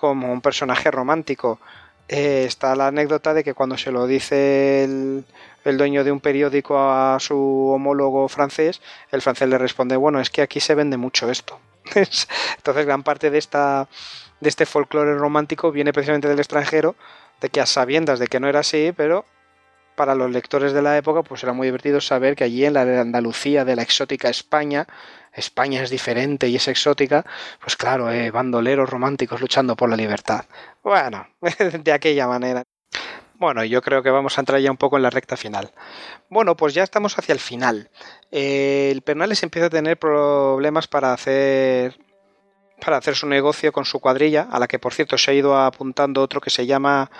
como 0.00 0.32
un 0.32 0.40
personaje 0.40 0.90
romántico. 0.90 1.60
Eh, 2.08 2.44
está 2.46 2.74
la 2.74 2.86
anécdota 2.88 3.34
de 3.34 3.44
que 3.44 3.54
cuando 3.54 3.76
se 3.76 3.92
lo 3.92 4.06
dice 4.06 4.82
el, 4.82 5.24
el 5.64 5.76
dueño 5.76 6.02
de 6.04 6.10
un 6.10 6.20
periódico 6.20 6.80
a 6.80 7.18
su 7.20 7.70
homólogo 7.72 8.26
francés, 8.28 8.80
el 9.12 9.20
francés 9.20 9.48
le 9.48 9.58
responde, 9.58 9.96
bueno, 9.96 10.18
es 10.18 10.30
que 10.30 10.42
aquí 10.42 10.58
se 10.58 10.74
vende 10.74 10.96
mucho 10.96 11.30
esto. 11.30 11.60
Entonces 12.56 12.86
gran 12.86 13.02
parte 13.02 13.30
de, 13.30 13.38
esta, 13.38 13.88
de 14.40 14.48
este 14.48 14.66
folclore 14.66 15.14
romántico 15.14 15.70
viene 15.70 15.92
precisamente 15.92 16.28
del 16.28 16.38
extranjero, 16.38 16.96
de 17.40 17.50
que 17.50 17.60
a 17.60 17.66
sabiendas 17.66 18.18
de 18.18 18.26
que 18.26 18.40
no 18.40 18.48
era 18.48 18.60
así, 18.60 18.92
pero 18.96 19.26
para 20.00 20.14
los 20.14 20.30
lectores 20.30 20.72
de 20.72 20.80
la 20.80 20.96
época 20.96 21.22
pues 21.22 21.42
era 21.42 21.52
muy 21.52 21.66
divertido 21.66 22.00
saber 22.00 22.34
que 22.34 22.44
allí 22.44 22.64
en 22.64 22.72
la 22.72 22.80
Andalucía 23.02 23.66
de 23.66 23.76
la 23.76 23.82
exótica 23.82 24.30
España, 24.30 24.86
España 25.30 25.82
es 25.82 25.90
diferente 25.90 26.48
y 26.48 26.56
es 26.56 26.68
exótica, 26.68 27.26
pues 27.60 27.76
claro, 27.76 28.10
eh, 28.10 28.30
bandoleros 28.30 28.88
románticos 28.88 29.42
luchando 29.42 29.76
por 29.76 29.90
la 29.90 29.96
libertad. 29.96 30.46
Bueno, 30.82 31.28
de 31.84 31.92
aquella 31.92 32.26
manera. 32.26 32.62
Bueno, 33.34 33.62
yo 33.62 33.82
creo 33.82 34.02
que 34.02 34.08
vamos 34.08 34.38
a 34.38 34.40
entrar 34.40 34.58
ya 34.62 34.70
un 34.70 34.78
poco 34.78 34.96
en 34.96 35.02
la 35.02 35.10
recta 35.10 35.36
final. 35.36 35.70
Bueno, 36.30 36.56
pues 36.56 36.72
ya 36.72 36.82
estamos 36.82 37.18
hacia 37.18 37.34
el 37.34 37.38
final. 37.38 37.90
Eh, 38.30 38.88
el 38.90 39.02
Pernales 39.02 39.42
empieza 39.42 39.66
a 39.66 39.70
tener 39.70 39.98
problemas 39.98 40.88
para 40.88 41.12
hacer 41.12 41.98
para 42.80 42.96
hacer 42.96 43.16
su 43.16 43.26
negocio 43.26 43.70
con 43.70 43.84
su 43.84 44.00
cuadrilla, 44.00 44.48
a 44.50 44.58
la 44.58 44.66
que 44.66 44.78
por 44.78 44.94
cierto 44.94 45.18
se 45.18 45.30
ha 45.30 45.34
ido 45.34 45.58
apuntando 45.58 46.22
otro 46.22 46.40
que 46.40 46.48
se 46.48 46.64
llama 46.64 47.10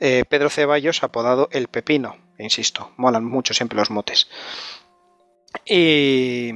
eh, 0.00 0.24
Pedro 0.26 0.48
Ceballos, 0.48 1.02
apodado 1.02 1.50
El 1.52 1.68
Pepino. 1.68 2.29
Insisto, 2.42 2.92
molan 2.96 3.24
mucho 3.24 3.54
siempre 3.54 3.76
los 3.76 3.90
motes. 3.90 4.28
Y, 5.64 6.52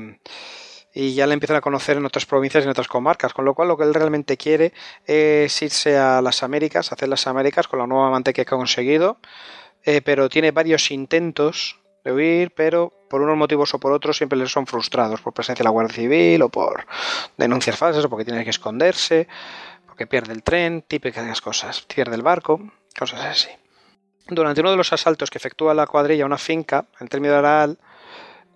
y 0.94 1.14
ya 1.14 1.26
le 1.26 1.34
empiezan 1.34 1.56
a 1.56 1.60
conocer 1.60 1.96
en 1.96 2.06
otras 2.06 2.24
provincias 2.24 2.62
y 2.62 2.66
en 2.66 2.70
otras 2.70 2.88
comarcas, 2.88 3.34
con 3.34 3.44
lo 3.44 3.54
cual 3.54 3.68
lo 3.68 3.76
que 3.76 3.82
él 3.82 3.92
realmente 3.92 4.36
quiere 4.36 4.72
es 5.04 5.60
irse 5.60 5.98
a 5.98 6.22
las 6.22 6.42
Américas, 6.42 6.92
hacer 6.92 7.08
las 7.08 7.26
Américas 7.26 7.66
con 7.66 7.80
la 7.80 7.86
nueva 7.86 8.06
amante 8.06 8.32
que 8.32 8.42
ha 8.42 8.46
conseguido, 8.46 9.18
eh, 9.82 10.00
pero 10.02 10.28
tiene 10.28 10.52
varios 10.52 10.90
intentos 10.92 11.80
de 12.04 12.12
huir, 12.12 12.54
pero 12.54 12.92
por 13.10 13.22
unos 13.22 13.36
motivos 13.36 13.74
o 13.74 13.80
por 13.80 13.92
otros 13.92 14.16
siempre 14.16 14.38
les 14.38 14.52
son 14.52 14.66
frustrados, 14.66 15.20
por 15.20 15.32
presencia 15.32 15.62
de 15.62 15.64
la 15.64 15.70
Guardia 15.70 15.94
Civil 15.94 16.42
o 16.42 16.48
por 16.48 16.86
denuncias 17.36 17.76
falsas 17.76 18.04
o 18.04 18.10
porque 18.10 18.24
tiene 18.24 18.44
que 18.44 18.50
esconderse, 18.50 19.26
porque 19.86 20.06
pierde 20.06 20.32
el 20.32 20.42
tren, 20.42 20.82
típicas 20.82 21.40
cosas, 21.40 21.82
pierde 21.82 22.14
el 22.14 22.22
barco, 22.22 22.60
cosas 22.96 23.20
así. 23.24 23.48
Durante 24.28 24.60
uno 24.62 24.70
de 24.70 24.76
los 24.76 24.92
asaltos 24.92 25.30
que 25.30 25.38
efectúa 25.38 25.74
la 25.74 25.86
cuadrilla 25.86 26.24
a 26.24 26.26
una 26.26 26.38
finca, 26.38 26.86
en 27.00 27.08
término 27.08 27.32
de 27.34 27.38
Araal, 27.40 27.78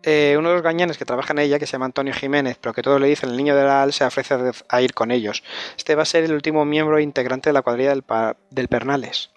eh, 0.02 0.36
uno 0.38 0.48
de 0.48 0.54
los 0.54 0.62
gañanes 0.62 0.96
que 0.96 1.04
trabaja 1.04 1.32
en 1.32 1.40
ella, 1.40 1.58
que 1.58 1.66
se 1.66 1.72
llama 1.72 1.86
Antonio 1.86 2.14
Jiménez, 2.14 2.56
pero 2.60 2.72
que 2.72 2.82
todos 2.82 3.00
le 3.00 3.08
dicen 3.08 3.30
el 3.30 3.36
niño 3.36 3.54
de 3.54 3.62
Araal, 3.62 3.92
se 3.92 4.04
ofrece 4.04 4.34
a- 4.68 4.80
ir 4.82 4.94
con 4.94 5.10
ellos. 5.10 5.42
Este 5.76 5.94
va 5.94 6.02
a 6.02 6.06
ser 6.06 6.24
el 6.24 6.32
último 6.32 6.64
miembro 6.64 6.98
integrante 7.00 7.50
de 7.50 7.52
la 7.54 7.62
cuadrilla 7.62 7.90
del, 7.90 8.04
del 8.50 8.68
Pernales. 8.68 9.30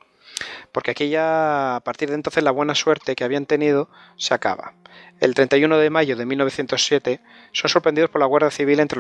Porque 0.72 0.92
aquí 0.92 1.10
ya, 1.10 1.76
a 1.76 1.80
partir 1.82 2.10
de 2.10 2.16
entonces, 2.16 2.44
la 2.44 2.52
buena 2.52 2.76
suerte 2.76 3.16
que 3.16 3.24
habían 3.24 3.46
tenido 3.46 3.90
se 4.18 4.34
acaba. 4.34 4.74
El 5.20 5.34
31 5.36 5.78
de 5.78 5.90
mayo 5.90 6.16
de 6.16 6.26
1907 6.26 7.20
son 7.52 7.70
sorprendidos 7.70 8.10
por 8.10 8.22
la 8.22 8.26
Guardia 8.28 8.50
Civil 8.52 8.80
entre 8.80 8.98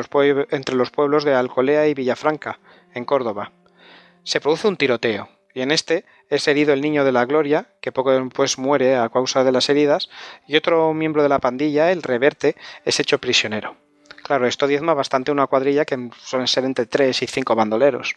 los 0.76 0.91
pueblos 0.91 1.24
de 1.24 1.34
Alcolea 1.34 1.88
y 1.88 1.94
Villafranca, 1.94 2.60
en 2.94 3.06
Córdoba. 3.06 3.53
Se 4.24 4.40
produce 4.41 4.68
un 4.68 4.78
tiroteo, 4.78 5.30
y 5.53 5.61
en 5.61 5.72
este 5.72 6.06
es 6.30 6.48
herido 6.48 6.73
el 6.73 6.82
niño 6.82 7.03
de 7.03 7.11
la 7.11 7.26
Gloria, 7.26 7.73
que 7.82 7.91
poco 7.91 8.11
después 8.11 8.57
muere 8.57 8.98
a 8.98 9.10
causa 9.10 9.44
de 9.44 9.52
las 9.52 9.69
heridas, 9.69 10.10
y 10.48 10.56
otro 10.56 10.94
miembro 10.94 11.23
de 11.23 11.30
la 11.30 11.40
pandilla, 11.40 11.91
el 11.91 12.03
Reverte, 12.03 12.56
es 12.86 12.99
hecho 12.99 13.19
prisionero. 13.19 13.76
Claro, 14.23 14.48
esto 14.48 14.68
diezma 14.68 14.94
bastante 14.94 15.32
una 15.32 15.48
cuadrilla 15.48 15.86
que 15.86 16.10
suelen 16.18 16.48
ser 16.48 16.64
entre 16.64 16.86
3 16.86 17.23
y 17.23 17.28
5 17.28 17.56
bandoleros. 17.56 18.15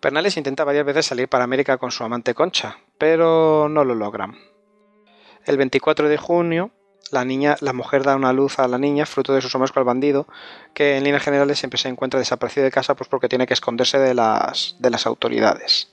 Pernales 0.00 0.36
intenta 0.38 0.64
varias 0.64 0.86
veces 0.86 1.06
salir 1.06 1.28
para 1.28 1.44
América 1.44 1.76
con 1.76 1.90
su 1.90 2.04
amante 2.04 2.32
Concha, 2.32 2.78
pero 2.96 3.68
no 3.68 3.84
lo 3.84 3.94
logran. 3.94 4.38
El 5.44 5.58
24 5.58 6.08
de 6.08 6.16
junio, 6.16 6.70
la 7.10 7.24
niña, 7.24 7.56
la 7.60 7.72
mujer 7.72 8.02
da 8.02 8.16
una 8.16 8.32
luz 8.32 8.58
a 8.58 8.68
la 8.68 8.78
niña, 8.78 9.06
fruto 9.06 9.32
de 9.34 9.40
sus 9.40 9.54
hombres 9.54 9.72
con 9.72 9.80
el 9.80 9.86
bandido, 9.86 10.26
que 10.74 10.96
en 10.96 11.04
líneas 11.04 11.22
generales 11.22 11.58
siempre 11.58 11.78
se 11.78 11.88
encuentra 11.88 12.18
desaparecido 12.20 12.64
de 12.64 12.70
casa, 12.70 12.94
pues 12.94 13.08
porque 13.08 13.28
tiene 13.28 13.46
que 13.46 13.54
esconderse 13.54 13.98
de 13.98 14.14
las, 14.14 14.76
de 14.78 14.90
las 14.90 15.06
autoridades. 15.06 15.88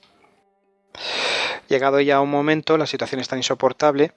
Llegado 1.68 2.00
ya 2.00 2.20
un 2.20 2.30
momento, 2.30 2.76
la 2.76 2.86
situación 2.86 3.20
es 3.20 3.28
tan 3.28 3.38
insoportable 3.38 4.12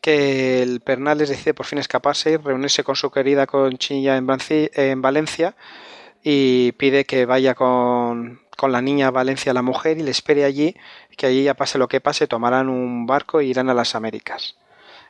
que 0.00 0.62
el 0.62 0.80
Pernales 0.80 1.28
decide 1.28 1.54
por 1.54 1.66
fin 1.66 1.78
escaparse 1.78 2.38
reunirse 2.38 2.84
con 2.84 2.96
su 2.96 3.10
querida 3.10 3.46
Conchilla 3.46 4.16
en, 4.16 4.26
en 4.48 5.02
Valencia 5.02 5.54
y 6.22 6.72
pide 6.72 7.04
que 7.04 7.24
vaya 7.24 7.54
con, 7.54 8.40
con 8.56 8.72
la 8.72 8.82
niña 8.82 9.08
a 9.08 9.10
Valencia 9.10 9.54
la 9.54 9.62
mujer 9.62 9.98
y 9.98 10.02
le 10.02 10.10
espere 10.10 10.44
allí, 10.44 10.76
que 11.16 11.26
allí 11.26 11.44
ya 11.44 11.54
pase 11.54 11.78
lo 11.78 11.88
que 11.88 12.00
pase, 12.00 12.26
tomarán 12.26 12.68
un 12.68 13.06
barco 13.06 13.40
e 13.40 13.44
irán 13.46 13.70
a 13.70 13.74
las 13.74 13.94
Américas. 13.94 14.56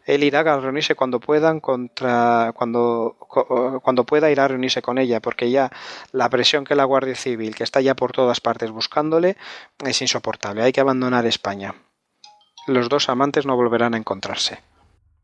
Él 0.05 0.25
irá 0.25 0.41
a 0.41 0.61
reunirse 0.61 0.95
cuando 0.95 1.21
puedan 1.21 1.61
contra 1.61 2.53
cuando, 2.55 3.17
co- 3.19 3.81
cuando 3.83 4.05
pueda 4.05 4.31
irá 4.31 4.45
a 4.47 4.49
reunirse 4.49 4.83
con 4.83 4.99
ella, 4.99 5.21
porque 5.21 5.51
ya 5.51 5.71
la 6.13 6.29
presión 6.29 6.65
que 6.65 6.75
la 6.75 6.85
Guardia 6.85 7.15
Civil, 7.15 7.55
que 7.55 7.65
está 7.65 7.81
ya 7.81 7.95
por 7.95 8.13
todas 8.13 8.41
partes 8.41 8.71
buscándole, 8.71 9.37
es 9.85 10.03
insoportable. 10.03 10.63
Hay 10.63 10.73
que 10.73 10.81
abandonar 10.81 11.25
España. 11.27 11.75
Los 12.67 12.89
dos 12.89 13.09
amantes 13.09 13.47
no 13.47 13.57
volverán 13.57 13.95
a 13.95 13.99
encontrarse. 13.99 14.61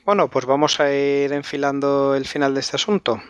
Bueno, 0.04 0.28
pues 0.28 0.44
vamos 0.46 0.80
a 0.80 0.92
ir 0.92 1.32
enfilando 1.32 2.14
el 2.14 2.24
final 2.26 2.54
de 2.54 2.60
este 2.60 2.76
asunto. 2.76 3.20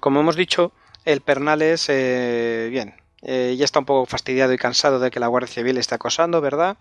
Como 0.00 0.20
hemos 0.20 0.36
dicho, 0.36 0.72
el 1.04 1.20
Pernales, 1.20 1.86
eh, 1.88 2.68
bien, 2.70 2.94
eh, 3.28 3.54
ya 3.58 3.64
está 3.64 3.80
un 3.80 3.84
poco 3.84 4.06
fastidiado 4.06 4.52
y 4.52 4.56
cansado 4.58 5.00
de 5.00 5.10
que 5.10 5.20
la 5.20 5.26
Guardia 5.26 5.52
Civil 5.52 5.76
esté 5.76 5.96
acosando, 5.96 6.40
¿verdad? 6.40 6.76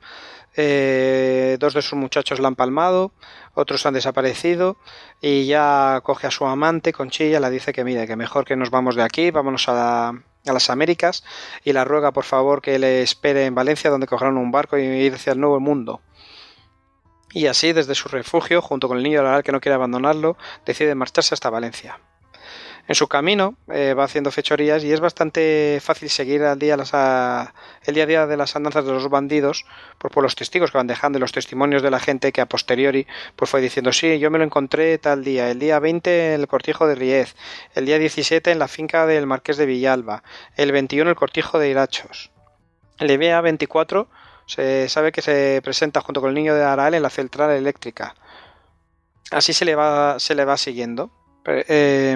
Eh, 0.55 1.57
dos 1.59 1.73
de 1.73 1.81
sus 1.81 1.97
muchachos 1.97 2.39
la 2.39 2.47
han 2.47 2.55
palmado, 2.55 3.11
otros 3.55 3.85
han 3.85 3.95
desaparecido 3.95 4.77
y 5.21 5.47
ya 5.47 5.99
coge 6.03 6.27
a 6.27 6.31
su 6.31 6.45
amante, 6.45 6.93
Conchilla, 6.93 7.39
la 7.39 7.49
dice 7.49 7.73
que 7.73 7.83
mire, 7.83 8.07
que 8.07 8.15
mejor 8.15 8.45
que 8.45 8.55
nos 8.55 8.69
vamos 8.69 8.95
de 8.95 9.03
aquí, 9.03 9.31
vámonos 9.31 9.67
a, 9.67 9.73
la- 9.73 10.23
a 10.47 10.53
las 10.53 10.69
Américas 10.69 11.23
y 11.63 11.73
la 11.73 11.83
ruega 11.83 12.11
por 12.13 12.23
favor 12.23 12.61
que 12.61 12.77
le 12.79 13.01
espere 13.01 13.45
en 13.45 13.55
Valencia 13.55 13.89
donde 13.89 14.07
cogerán 14.07 14.37
un 14.37 14.51
barco 14.51 14.77
y 14.77 14.83
ir 14.83 15.15
hacia 15.15 15.33
el 15.33 15.39
nuevo 15.39 15.59
mundo. 15.59 16.01
Y 17.33 17.47
así, 17.47 17.73
desde 17.73 17.95
su 17.95 18.07
refugio, 18.07 18.61
junto 18.61 18.87
con 18.87 18.97
el 18.97 19.03
niño 19.03 19.21
Laral 19.21 19.43
que 19.43 19.51
no 19.51 19.59
quiere 19.59 19.75
abandonarlo, 19.75 20.37
decide 20.65 20.95
marcharse 20.95 21.33
hasta 21.33 21.49
Valencia. 21.49 21.99
En 22.87 22.93
su 22.93 23.07
camino 23.07 23.55
eh, 23.71 23.95
va 23.95 24.03
haciendo 24.03 24.29
fechorías 24.31 24.83
y 24.83 24.93
es 24.93 24.99
bastante 24.99 25.79
fácil 25.81 26.07
seguir 26.09 26.43
al 26.43 26.59
día 26.59 26.77
las, 26.77 26.91
a- 26.93 27.53
el 27.83 27.95
día 27.95 28.03
a 28.03 28.07
día 28.07 28.27
de 28.27 28.37
las 28.37 28.55
andanzas 28.55 28.85
de 28.85 28.91
los 28.91 29.09
bandidos 29.09 29.65
pues, 29.97 30.13
por 30.13 30.21
los 30.21 30.35
testigos 30.35 30.69
que 30.69 30.77
van 30.77 30.85
dejando 30.85 31.17
y 31.17 31.21
los 31.21 31.31
testimonios 31.31 31.81
de 31.81 31.89
la 31.89 31.99
gente 31.99 32.31
que 32.31 32.41
a 32.41 32.45
posteriori 32.45 33.07
pues, 33.35 33.49
fue 33.49 33.59
diciendo 33.59 33.91
sí, 33.91 34.19
yo 34.19 34.29
me 34.29 34.37
lo 34.37 34.43
encontré 34.43 34.99
tal 34.99 35.23
día, 35.23 35.49
el 35.49 35.57
día 35.57 35.79
20 35.79 36.35
en 36.35 36.41
el 36.41 36.47
cortijo 36.47 36.85
de 36.85 36.93
Riez, 36.93 37.35
el 37.73 37.87
día 37.87 37.97
17 37.97 38.51
en 38.51 38.59
la 38.59 38.67
finca 38.67 39.07
del 39.07 39.25
Marqués 39.25 39.57
de 39.57 39.65
Villalba, 39.65 40.21
el 40.55 40.71
21 40.71 41.03
en 41.03 41.09
el 41.09 41.15
cortijo 41.15 41.57
de 41.57 41.69
Irachos. 41.69 42.31
El 42.99 43.07
día 43.19 43.41
24 43.41 44.07
se 44.45 44.87
sabe 44.89 45.11
que 45.11 45.23
se 45.23 45.59
presenta 45.63 46.01
junto 46.01 46.21
con 46.21 46.29
el 46.29 46.35
niño 46.35 46.53
de 46.53 46.63
Arael 46.63 46.93
en 46.93 47.01
la 47.01 47.09
central 47.09 47.49
eléctrica. 47.49 48.13
Así 49.31 49.53
se 49.53 49.65
le 49.65 49.73
va, 49.73 50.19
se 50.19 50.35
le 50.35 50.45
va 50.45 50.55
siguiendo. 50.55 51.11
Eh, 51.47 52.15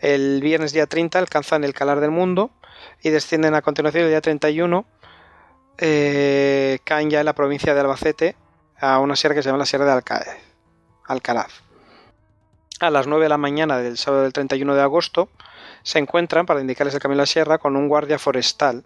el 0.00 0.40
viernes 0.40 0.72
día 0.72 0.86
30 0.86 1.18
alcanzan 1.18 1.64
el 1.64 1.74
calar 1.74 2.00
del 2.00 2.10
mundo 2.10 2.50
y 3.02 3.10
descienden 3.10 3.54
a 3.54 3.62
continuación 3.62 4.04
el 4.04 4.10
día 4.10 4.20
31. 4.20 4.86
Eh, 5.78 6.78
caen 6.84 7.10
ya 7.10 7.20
en 7.20 7.26
la 7.26 7.34
provincia 7.34 7.74
de 7.74 7.80
Albacete 7.80 8.36
a 8.80 8.98
una 8.98 9.16
sierra 9.16 9.34
que 9.34 9.42
se 9.42 9.48
llama 9.48 9.58
la 9.58 9.66
Sierra 9.66 9.84
de 9.84 9.92
Alcaez. 9.92 11.62
A 12.80 12.90
las 12.90 13.06
9 13.06 13.24
de 13.24 13.28
la 13.28 13.38
mañana 13.38 13.78
del 13.78 13.98
sábado 13.98 14.22
del 14.22 14.32
31 14.32 14.74
de 14.74 14.82
agosto 14.82 15.28
se 15.82 15.98
encuentran, 15.98 16.46
para 16.46 16.60
indicarles 16.60 16.94
el 16.94 17.00
camino 17.00 17.20
a 17.20 17.22
la 17.22 17.26
sierra, 17.26 17.58
con 17.58 17.76
un 17.76 17.88
guardia 17.88 18.18
forestal 18.18 18.84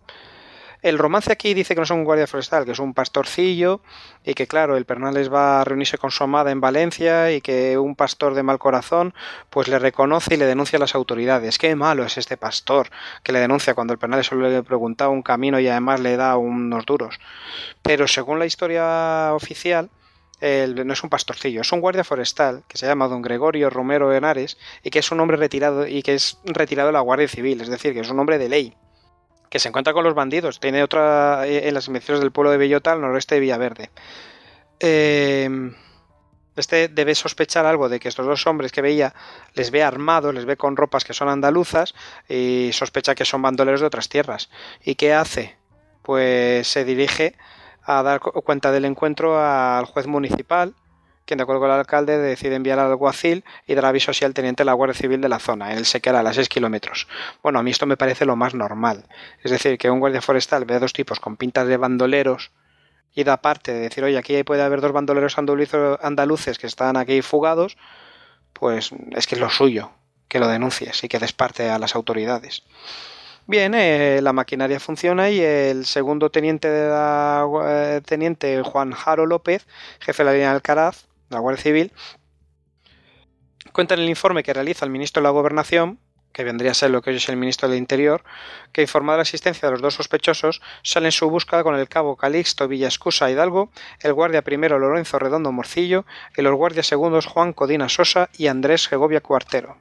El 0.82 0.98
romance 0.98 1.30
aquí 1.30 1.54
dice 1.54 1.74
que 1.74 1.80
no 1.80 1.84
es 1.84 1.90
un 1.90 2.02
guardia 2.02 2.26
forestal, 2.26 2.64
que 2.64 2.72
es 2.72 2.80
un 2.80 2.92
pastorcillo 2.92 3.82
y 4.24 4.34
que 4.34 4.48
claro, 4.48 4.76
el 4.76 4.84
Pernales 4.84 5.32
va 5.32 5.60
a 5.60 5.64
reunirse 5.64 5.96
con 5.96 6.10
su 6.10 6.24
amada 6.24 6.50
en 6.50 6.60
Valencia 6.60 7.30
y 7.30 7.40
que 7.40 7.78
un 7.78 7.94
pastor 7.94 8.34
de 8.34 8.42
mal 8.42 8.58
corazón 8.58 9.14
pues 9.48 9.68
le 9.68 9.78
reconoce 9.78 10.34
y 10.34 10.38
le 10.38 10.44
denuncia 10.44 10.78
a 10.78 10.80
las 10.80 10.96
autoridades. 10.96 11.58
Qué 11.58 11.76
malo 11.76 12.04
es 12.04 12.18
este 12.18 12.36
pastor 12.36 12.90
que 13.22 13.30
le 13.30 13.38
denuncia 13.38 13.74
cuando 13.74 13.92
el 13.92 14.00
Pernales 14.00 14.26
solo 14.26 14.50
le 14.50 14.64
preguntaba 14.64 15.12
un 15.12 15.22
camino 15.22 15.60
y 15.60 15.68
además 15.68 16.00
le 16.00 16.16
da 16.16 16.36
unos 16.36 16.84
duros. 16.84 17.20
Pero 17.82 18.08
según 18.08 18.40
la 18.40 18.46
historia 18.46 19.34
oficial, 19.34 19.88
él 20.40 20.84
no 20.84 20.94
es 20.94 21.04
un 21.04 21.10
pastorcillo, 21.10 21.60
es 21.60 21.70
un 21.70 21.80
guardia 21.80 22.02
forestal 22.02 22.64
que 22.66 22.76
se 22.76 22.86
llama 22.86 23.06
don 23.06 23.22
Gregorio 23.22 23.70
Romero 23.70 24.12
Henares 24.12 24.58
y 24.82 24.90
que 24.90 24.98
es 24.98 25.12
un 25.12 25.20
hombre 25.20 25.36
retirado 25.36 25.86
y 25.86 26.02
que 26.02 26.14
es 26.14 26.40
retirado 26.44 26.88
de 26.88 26.94
la 26.94 27.00
Guardia 27.00 27.28
Civil, 27.28 27.60
es 27.60 27.68
decir, 27.68 27.94
que 27.94 28.00
es 28.00 28.10
un 28.10 28.18
hombre 28.18 28.38
de 28.38 28.48
ley 28.48 28.76
que 29.52 29.58
se 29.58 29.68
encuentra 29.68 29.92
con 29.92 30.02
los 30.02 30.14
bandidos. 30.14 30.60
Tiene 30.60 30.82
otra 30.82 31.46
eh, 31.46 31.68
en 31.68 31.74
las 31.74 31.86
inmediaciones 31.86 32.22
del 32.22 32.32
pueblo 32.32 32.50
de 32.50 32.56
Bellota, 32.56 32.92
al 32.92 33.02
noroeste 33.02 33.34
de 33.34 33.40
Villaverde. 33.42 33.90
Eh, 34.80 35.70
este 36.56 36.88
debe 36.88 37.14
sospechar 37.14 37.66
algo 37.66 37.90
de 37.90 38.00
que 38.00 38.08
estos 38.08 38.24
dos 38.24 38.46
hombres 38.46 38.72
que 38.72 38.80
veía 38.80 39.12
les 39.52 39.70
ve 39.70 39.82
armados, 39.82 40.34
les 40.34 40.46
ve 40.46 40.56
con 40.56 40.74
ropas 40.74 41.04
que 41.04 41.12
son 41.12 41.28
andaluzas 41.28 41.94
y 42.30 42.70
sospecha 42.72 43.14
que 43.14 43.26
son 43.26 43.42
bandoleros 43.42 43.82
de 43.82 43.88
otras 43.88 44.08
tierras. 44.08 44.48
¿Y 44.82 44.94
qué 44.94 45.12
hace? 45.12 45.54
Pues 46.00 46.66
se 46.66 46.86
dirige 46.86 47.36
a 47.82 48.02
dar 48.02 48.20
cuenta 48.20 48.72
del 48.72 48.86
encuentro 48.86 49.38
al 49.38 49.84
juez 49.84 50.06
municipal 50.06 50.74
quien 51.24 51.38
de 51.38 51.42
acuerdo 51.42 51.60
con 51.60 51.70
el 51.70 51.76
alcalde 51.76 52.18
decide 52.18 52.56
enviar 52.56 52.78
al 52.78 52.90
alguacil 52.90 53.44
y 53.66 53.74
dar 53.74 53.86
aviso 53.86 54.10
así 54.10 54.24
al 54.24 54.34
teniente 54.34 54.62
de 54.62 54.66
la 54.66 54.72
Guardia 54.72 54.94
Civil 54.94 55.20
de 55.20 55.28
la 55.28 55.38
zona, 55.38 55.72
en 55.72 55.78
el 55.78 55.86
Sequera, 55.86 56.20
a 56.20 56.22
las 56.22 56.36
6 56.36 56.48
kilómetros. 56.48 57.08
Bueno, 57.42 57.58
a 57.58 57.62
mí 57.62 57.70
esto 57.70 57.86
me 57.86 57.96
parece 57.96 58.24
lo 58.24 58.36
más 58.36 58.54
normal. 58.54 59.06
Es 59.42 59.50
decir, 59.50 59.78
que 59.78 59.90
un 59.90 60.00
guardia 60.00 60.22
forestal 60.22 60.64
vea 60.64 60.78
dos 60.78 60.92
tipos 60.92 61.20
con 61.20 61.36
pintas 61.36 61.66
de 61.66 61.76
bandoleros 61.76 62.50
y 63.14 63.24
da 63.24 63.36
parte 63.38 63.72
de 63.72 63.80
decir, 63.80 64.04
oye, 64.04 64.18
aquí 64.18 64.42
puede 64.42 64.62
haber 64.62 64.80
dos 64.80 64.92
bandoleros 64.92 65.36
andaluces 65.38 66.58
que 66.58 66.66
están 66.66 66.96
aquí 66.96 67.22
fugados, 67.22 67.76
pues 68.52 68.90
es 69.12 69.26
que 69.26 69.34
es 69.34 69.40
lo 69.40 69.50
suyo, 69.50 69.90
que 70.28 70.38
lo 70.38 70.48
denuncies 70.48 71.04
y 71.04 71.08
que 71.08 71.18
des 71.18 71.32
parte 71.32 71.70
a 71.70 71.78
las 71.78 71.94
autoridades. 71.94 72.62
Bien, 73.46 73.74
eh, 73.74 74.20
la 74.22 74.32
maquinaria 74.32 74.78
funciona 74.78 75.28
y 75.28 75.40
el 75.40 75.84
segundo 75.84 76.30
teniente 76.30 76.68
de 76.70 76.88
la, 76.88 77.44
eh, 77.64 78.00
teniente 78.04 78.62
Juan 78.62 78.92
Jaro 78.92 79.26
López, 79.26 79.66
jefe 80.00 80.22
de 80.22 80.26
la 80.26 80.32
línea 80.32 80.48
de 80.50 80.54
Alcaraz, 80.54 81.06
la 81.34 81.40
Guardia 81.40 81.62
Civil, 81.62 81.92
cuenta 83.72 83.94
en 83.94 84.00
el 84.00 84.08
informe 84.08 84.42
que 84.42 84.52
realiza 84.52 84.84
el 84.84 84.90
ministro 84.90 85.20
de 85.20 85.24
la 85.24 85.30
Gobernación, 85.30 85.98
que 86.32 86.44
vendría 86.44 86.70
a 86.70 86.74
ser 86.74 86.90
lo 86.90 87.02
que 87.02 87.10
hoy 87.10 87.16
es 87.16 87.28
el 87.28 87.36
ministro 87.36 87.68
del 87.68 87.78
Interior, 87.78 88.24
que 88.72 88.82
informado 88.82 89.16
de 89.16 89.18
la 89.18 89.22
existencia 89.22 89.68
de 89.68 89.72
los 89.72 89.82
dos 89.82 89.94
sospechosos, 89.94 90.62
sale 90.82 91.08
en 91.08 91.12
su 91.12 91.28
búsqueda 91.28 91.62
con 91.62 91.74
el 91.74 91.88
cabo 91.88 92.16
Calixto 92.16 92.68
Villascusa 92.68 93.30
Hidalgo, 93.30 93.70
el 94.00 94.14
guardia 94.14 94.42
primero 94.42 94.78
Lorenzo 94.78 95.18
Redondo 95.18 95.52
Morcillo 95.52 96.04
y 96.36 96.42
los 96.42 96.54
guardias 96.54 96.86
segundos 96.86 97.26
Juan 97.26 97.52
Codina 97.52 97.88
Sosa 97.88 98.30
y 98.36 98.46
Andrés 98.46 98.84
Segovia 98.84 99.20
Cuartero. 99.20 99.76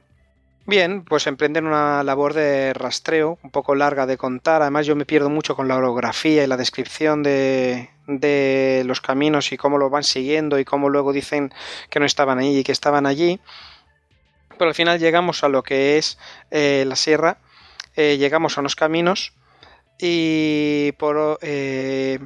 Bien, 0.64 1.04
pues 1.04 1.26
emprenden 1.26 1.66
una 1.66 2.04
labor 2.04 2.34
de 2.34 2.72
rastreo 2.72 3.38
un 3.42 3.50
poco 3.50 3.74
larga 3.74 4.06
de 4.06 4.16
contar. 4.16 4.62
Además, 4.62 4.86
yo 4.86 4.94
me 4.94 5.04
pierdo 5.04 5.28
mucho 5.28 5.56
con 5.56 5.66
la 5.66 5.76
orografía 5.76 6.44
y 6.44 6.46
la 6.46 6.56
descripción 6.56 7.24
de, 7.24 7.90
de 8.06 8.82
los 8.86 9.00
caminos 9.00 9.50
y 9.52 9.56
cómo 9.56 9.76
lo 9.76 9.90
van 9.90 10.04
siguiendo 10.04 10.60
y 10.60 10.64
cómo 10.64 10.88
luego 10.88 11.12
dicen 11.12 11.52
que 11.90 11.98
no 11.98 12.06
estaban 12.06 12.38
allí 12.38 12.58
y 12.58 12.64
que 12.64 12.72
estaban 12.72 13.06
allí. 13.06 13.40
Pero 14.56 14.68
al 14.68 14.74
final 14.74 15.00
llegamos 15.00 15.42
a 15.42 15.48
lo 15.48 15.64
que 15.64 15.98
es 15.98 16.18
eh, 16.52 16.84
la 16.86 16.94
sierra, 16.94 17.38
eh, 17.96 18.16
llegamos 18.18 18.56
a 18.56 18.60
unos 18.60 18.76
caminos 18.76 19.32
y 19.98 20.92
por 20.92 21.38
eh, 21.42 22.18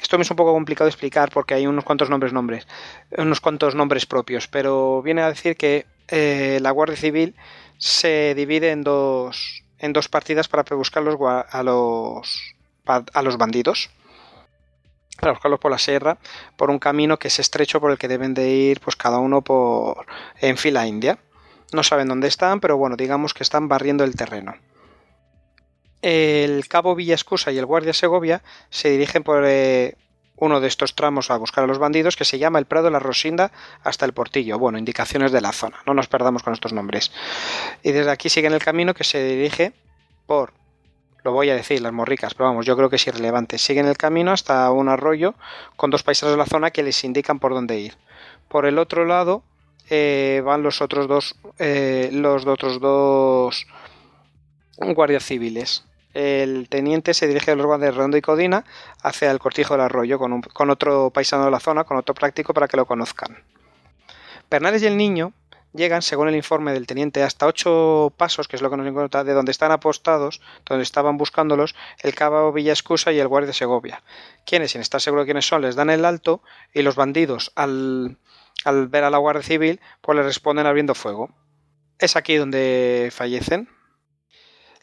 esto 0.00 0.18
me 0.18 0.22
es 0.22 0.30
un 0.30 0.36
poco 0.36 0.52
complicado 0.52 0.86
de 0.86 0.90
explicar 0.90 1.30
porque 1.30 1.54
hay 1.54 1.66
unos 1.66 1.84
cuantos 1.84 2.10
nombres 2.10 2.32
nombres 2.32 2.68
unos 3.16 3.40
cuantos 3.40 3.74
nombres 3.74 4.06
propios 4.06 4.46
pero 4.46 5.02
viene 5.02 5.22
a 5.22 5.30
decir 5.30 5.56
que 5.56 5.86
la 6.60 6.70
Guardia 6.70 6.96
Civil 6.96 7.34
se 7.78 8.34
divide 8.34 8.70
en 8.70 8.82
dos, 8.82 9.62
en 9.78 9.92
dos 9.92 10.08
partidas 10.08 10.48
para 10.48 10.64
buscar 10.76 11.02
los, 11.02 11.16
a, 11.20 11.62
los, 11.62 12.54
a 12.86 13.22
los 13.22 13.36
bandidos. 13.38 13.90
Para 15.18 15.32
buscarlos 15.32 15.60
por 15.60 15.70
la 15.70 15.78
sierra, 15.78 16.18
por 16.56 16.70
un 16.70 16.78
camino 16.78 17.18
que 17.18 17.28
es 17.28 17.38
estrecho 17.38 17.80
por 17.80 17.90
el 17.90 17.96
que 17.96 18.08
deben 18.08 18.34
de 18.34 18.50
ir 18.50 18.80
pues 18.80 18.96
cada 18.96 19.18
uno 19.18 19.40
por 19.40 20.04
en 20.40 20.58
fila 20.58 20.86
india. 20.86 21.18
No 21.72 21.82
saben 21.82 22.08
dónde 22.08 22.28
están, 22.28 22.60
pero 22.60 22.76
bueno, 22.76 22.96
digamos 22.96 23.32
que 23.32 23.42
están 23.42 23.66
barriendo 23.66 24.04
el 24.04 24.14
terreno. 24.14 24.54
El 26.02 26.68
cabo 26.68 26.94
Villascusa 26.94 27.50
y 27.50 27.58
el 27.58 27.64
guardia 27.64 27.94
Segovia 27.94 28.42
se 28.68 28.90
dirigen 28.90 29.22
por, 29.22 29.44
eh, 29.46 29.96
uno 30.36 30.60
de 30.60 30.68
estos 30.68 30.94
tramos 30.94 31.30
a 31.30 31.36
buscar 31.36 31.64
a 31.64 31.66
los 31.66 31.78
bandidos 31.78 32.16
que 32.16 32.24
se 32.24 32.38
llama 32.38 32.58
el 32.58 32.66
Prado 32.66 32.86
de 32.86 32.90
la 32.90 32.98
Rosinda 32.98 33.52
hasta 33.82 34.04
el 34.04 34.12
Portillo. 34.12 34.58
Bueno, 34.58 34.78
indicaciones 34.78 35.32
de 35.32 35.40
la 35.40 35.52
zona, 35.52 35.78
no 35.86 35.94
nos 35.94 36.08
perdamos 36.08 36.42
con 36.42 36.52
estos 36.52 36.72
nombres. 36.72 37.12
Y 37.82 37.92
desde 37.92 38.10
aquí 38.10 38.28
siguen 38.28 38.52
el 38.52 38.62
camino 38.62 38.94
que 38.94 39.04
se 39.04 39.24
dirige 39.24 39.72
por, 40.26 40.52
lo 41.24 41.32
voy 41.32 41.50
a 41.50 41.54
decir, 41.54 41.80
las 41.80 41.92
morricas, 41.92 42.34
pero 42.34 42.48
vamos, 42.48 42.66
yo 42.66 42.76
creo 42.76 42.90
que 42.90 42.96
es 42.96 43.06
irrelevante. 43.06 43.58
Siguen 43.58 43.86
el 43.86 43.96
camino 43.96 44.32
hasta 44.32 44.70
un 44.70 44.88
arroyo 44.88 45.34
con 45.76 45.90
dos 45.90 46.02
paisanos 46.02 46.34
de 46.34 46.38
la 46.38 46.46
zona 46.46 46.70
que 46.70 46.82
les 46.82 47.02
indican 47.04 47.38
por 47.38 47.54
dónde 47.54 47.78
ir. 47.78 47.94
Por 48.48 48.66
el 48.66 48.78
otro 48.78 49.04
lado 49.04 49.42
eh, 49.88 50.42
van 50.44 50.62
los 50.62 50.82
otros 50.82 51.08
dos, 51.08 51.36
eh, 51.58 52.10
los 52.12 52.46
otros 52.46 52.80
dos 52.80 53.66
guardias 54.78 55.24
civiles 55.24 55.84
el 56.16 56.68
teniente 56.70 57.12
se 57.12 57.26
dirige 57.26 57.50
a 57.50 57.56
los 57.56 57.66
guardias 57.66 57.92
de 57.92 57.98
Rondo 57.98 58.16
y 58.16 58.22
Codina 58.22 58.64
hacia 59.02 59.30
el 59.30 59.38
cortijo 59.38 59.74
del 59.74 59.82
arroyo 59.82 60.18
con, 60.18 60.40
con 60.40 60.70
otro 60.70 61.10
paisano 61.10 61.44
de 61.44 61.50
la 61.50 61.60
zona, 61.60 61.84
con 61.84 61.98
otro 61.98 62.14
práctico 62.14 62.54
para 62.54 62.68
que 62.68 62.78
lo 62.78 62.86
conozcan. 62.86 63.44
Pernales 64.48 64.82
y 64.82 64.86
el 64.86 64.96
niño 64.96 65.34
llegan, 65.74 66.00
según 66.00 66.28
el 66.28 66.34
informe 66.34 66.72
del 66.72 66.86
teniente, 66.86 67.22
hasta 67.22 67.46
ocho 67.46 68.14
pasos, 68.16 68.48
que 68.48 68.56
es 68.56 68.62
lo 68.62 68.70
que 68.70 68.78
nos 68.78 68.86
encuentra, 68.86 69.24
de 69.24 69.34
donde 69.34 69.52
están 69.52 69.72
apostados, 69.72 70.40
donde 70.64 70.84
estaban 70.84 71.18
buscándolos, 71.18 71.74
el 72.00 72.14
cabo 72.14 72.50
Villascusa 72.50 73.12
y 73.12 73.18
el 73.18 73.28
guardia 73.28 73.48
de 73.48 73.52
Segovia. 73.52 74.02
Quienes, 74.46 74.70
sin 74.70 74.80
estar 74.80 75.02
seguro 75.02 75.22
de 75.22 75.26
quiénes 75.26 75.46
son, 75.46 75.60
les 75.60 75.76
dan 75.76 75.90
el 75.90 76.06
alto 76.06 76.40
y 76.72 76.80
los 76.80 76.96
bandidos, 76.96 77.52
al, 77.56 78.16
al 78.64 78.88
ver 78.88 79.04
a 79.04 79.10
la 79.10 79.18
Guardia 79.18 79.42
Civil, 79.42 79.80
pues 80.00 80.16
le 80.16 80.22
responden 80.22 80.64
abriendo 80.64 80.94
fuego. 80.94 81.28
Es 81.98 82.16
aquí 82.16 82.36
donde 82.36 83.10
fallecen. 83.12 83.68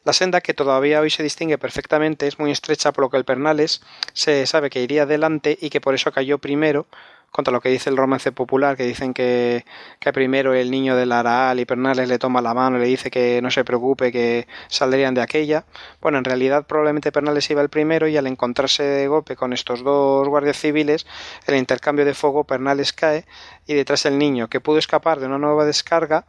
La 0.05 0.11
senda, 0.11 0.41
que 0.41 0.53
todavía 0.53 0.99
hoy 0.99 1.09
se 1.09 1.23
distingue 1.23 1.57
perfectamente, 1.57 2.27
es 2.27 2.38
muy 2.38 2.51
estrecha, 2.51 2.91
por 2.91 3.05
lo 3.05 3.09
que 3.09 3.15
el 3.15 3.23
Pernales 3.23 3.81
se 4.11 4.45
sabe 4.47 4.69
que 4.69 4.81
iría 4.81 5.03
adelante 5.03 5.57
y 5.61 5.69
que 5.69 5.80
por 5.80 5.95
eso 5.95 6.11
cayó 6.11 6.39
primero, 6.39 6.88
contra 7.31 7.53
lo 7.53 7.61
que 7.61 7.69
dice 7.69 7.89
el 7.89 7.95
romance 7.95 8.34
popular, 8.34 8.75
que 8.75 8.84
dicen 8.84 9.13
que, 9.13 9.65
que 9.99 10.11
primero 10.11 10.53
el 10.53 10.69
niño 10.71 10.97
del 10.97 11.13
Araal 11.13 11.61
y 11.61 11.65
Pernales 11.65 12.09
le 12.09 12.19
toma 12.19 12.41
la 12.41 12.53
mano 12.53 12.77
y 12.77 12.81
le 12.81 12.85
dice 12.85 13.09
que 13.09 13.41
no 13.41 13.49
se 13.49 13.63
preocupe, 13.63 14.11
que 14.11 14.45
saldrían 14.67 15.13
de 15.13 15.21
aquella. 15.21 15.65
Bueno, 16.01 16.17
en 16.17 16.25
realidad 16.25 16.67
probablemente 16.67 17.13
Pernales 17.13 17.49
iba 17.49 17.61
el 17.61 17.69
primero 17.69 18.07
y 18.09 18.17
al 18.17 18.27
encontrarse 18.27 18.84
de 18.84 19.07
golpe 19.07 19.38
con 19.38 19.53
estos 19.53 19.85
dos 19.85 20.27
guardias 20.27 20.57
civiles, 20.57 21.07
el 21.47 21.55
intercambio 21.55 22.03
de 22.03 22.13
fuego, 22.13 22.43
Pernales 22.43 22.91
cae 22.91 23.25
y 23.67 23.73
detrás 23.73 24.05
el 24.05 24.17
niño, 24.17 24.49
que 24.49 24.59
pudo 24.59 24.80
escapar 24.80 25.21
de 25.21 25.27
una 25.27 25.39
nueva 25.39 25.65
descarga, 25.65 26.25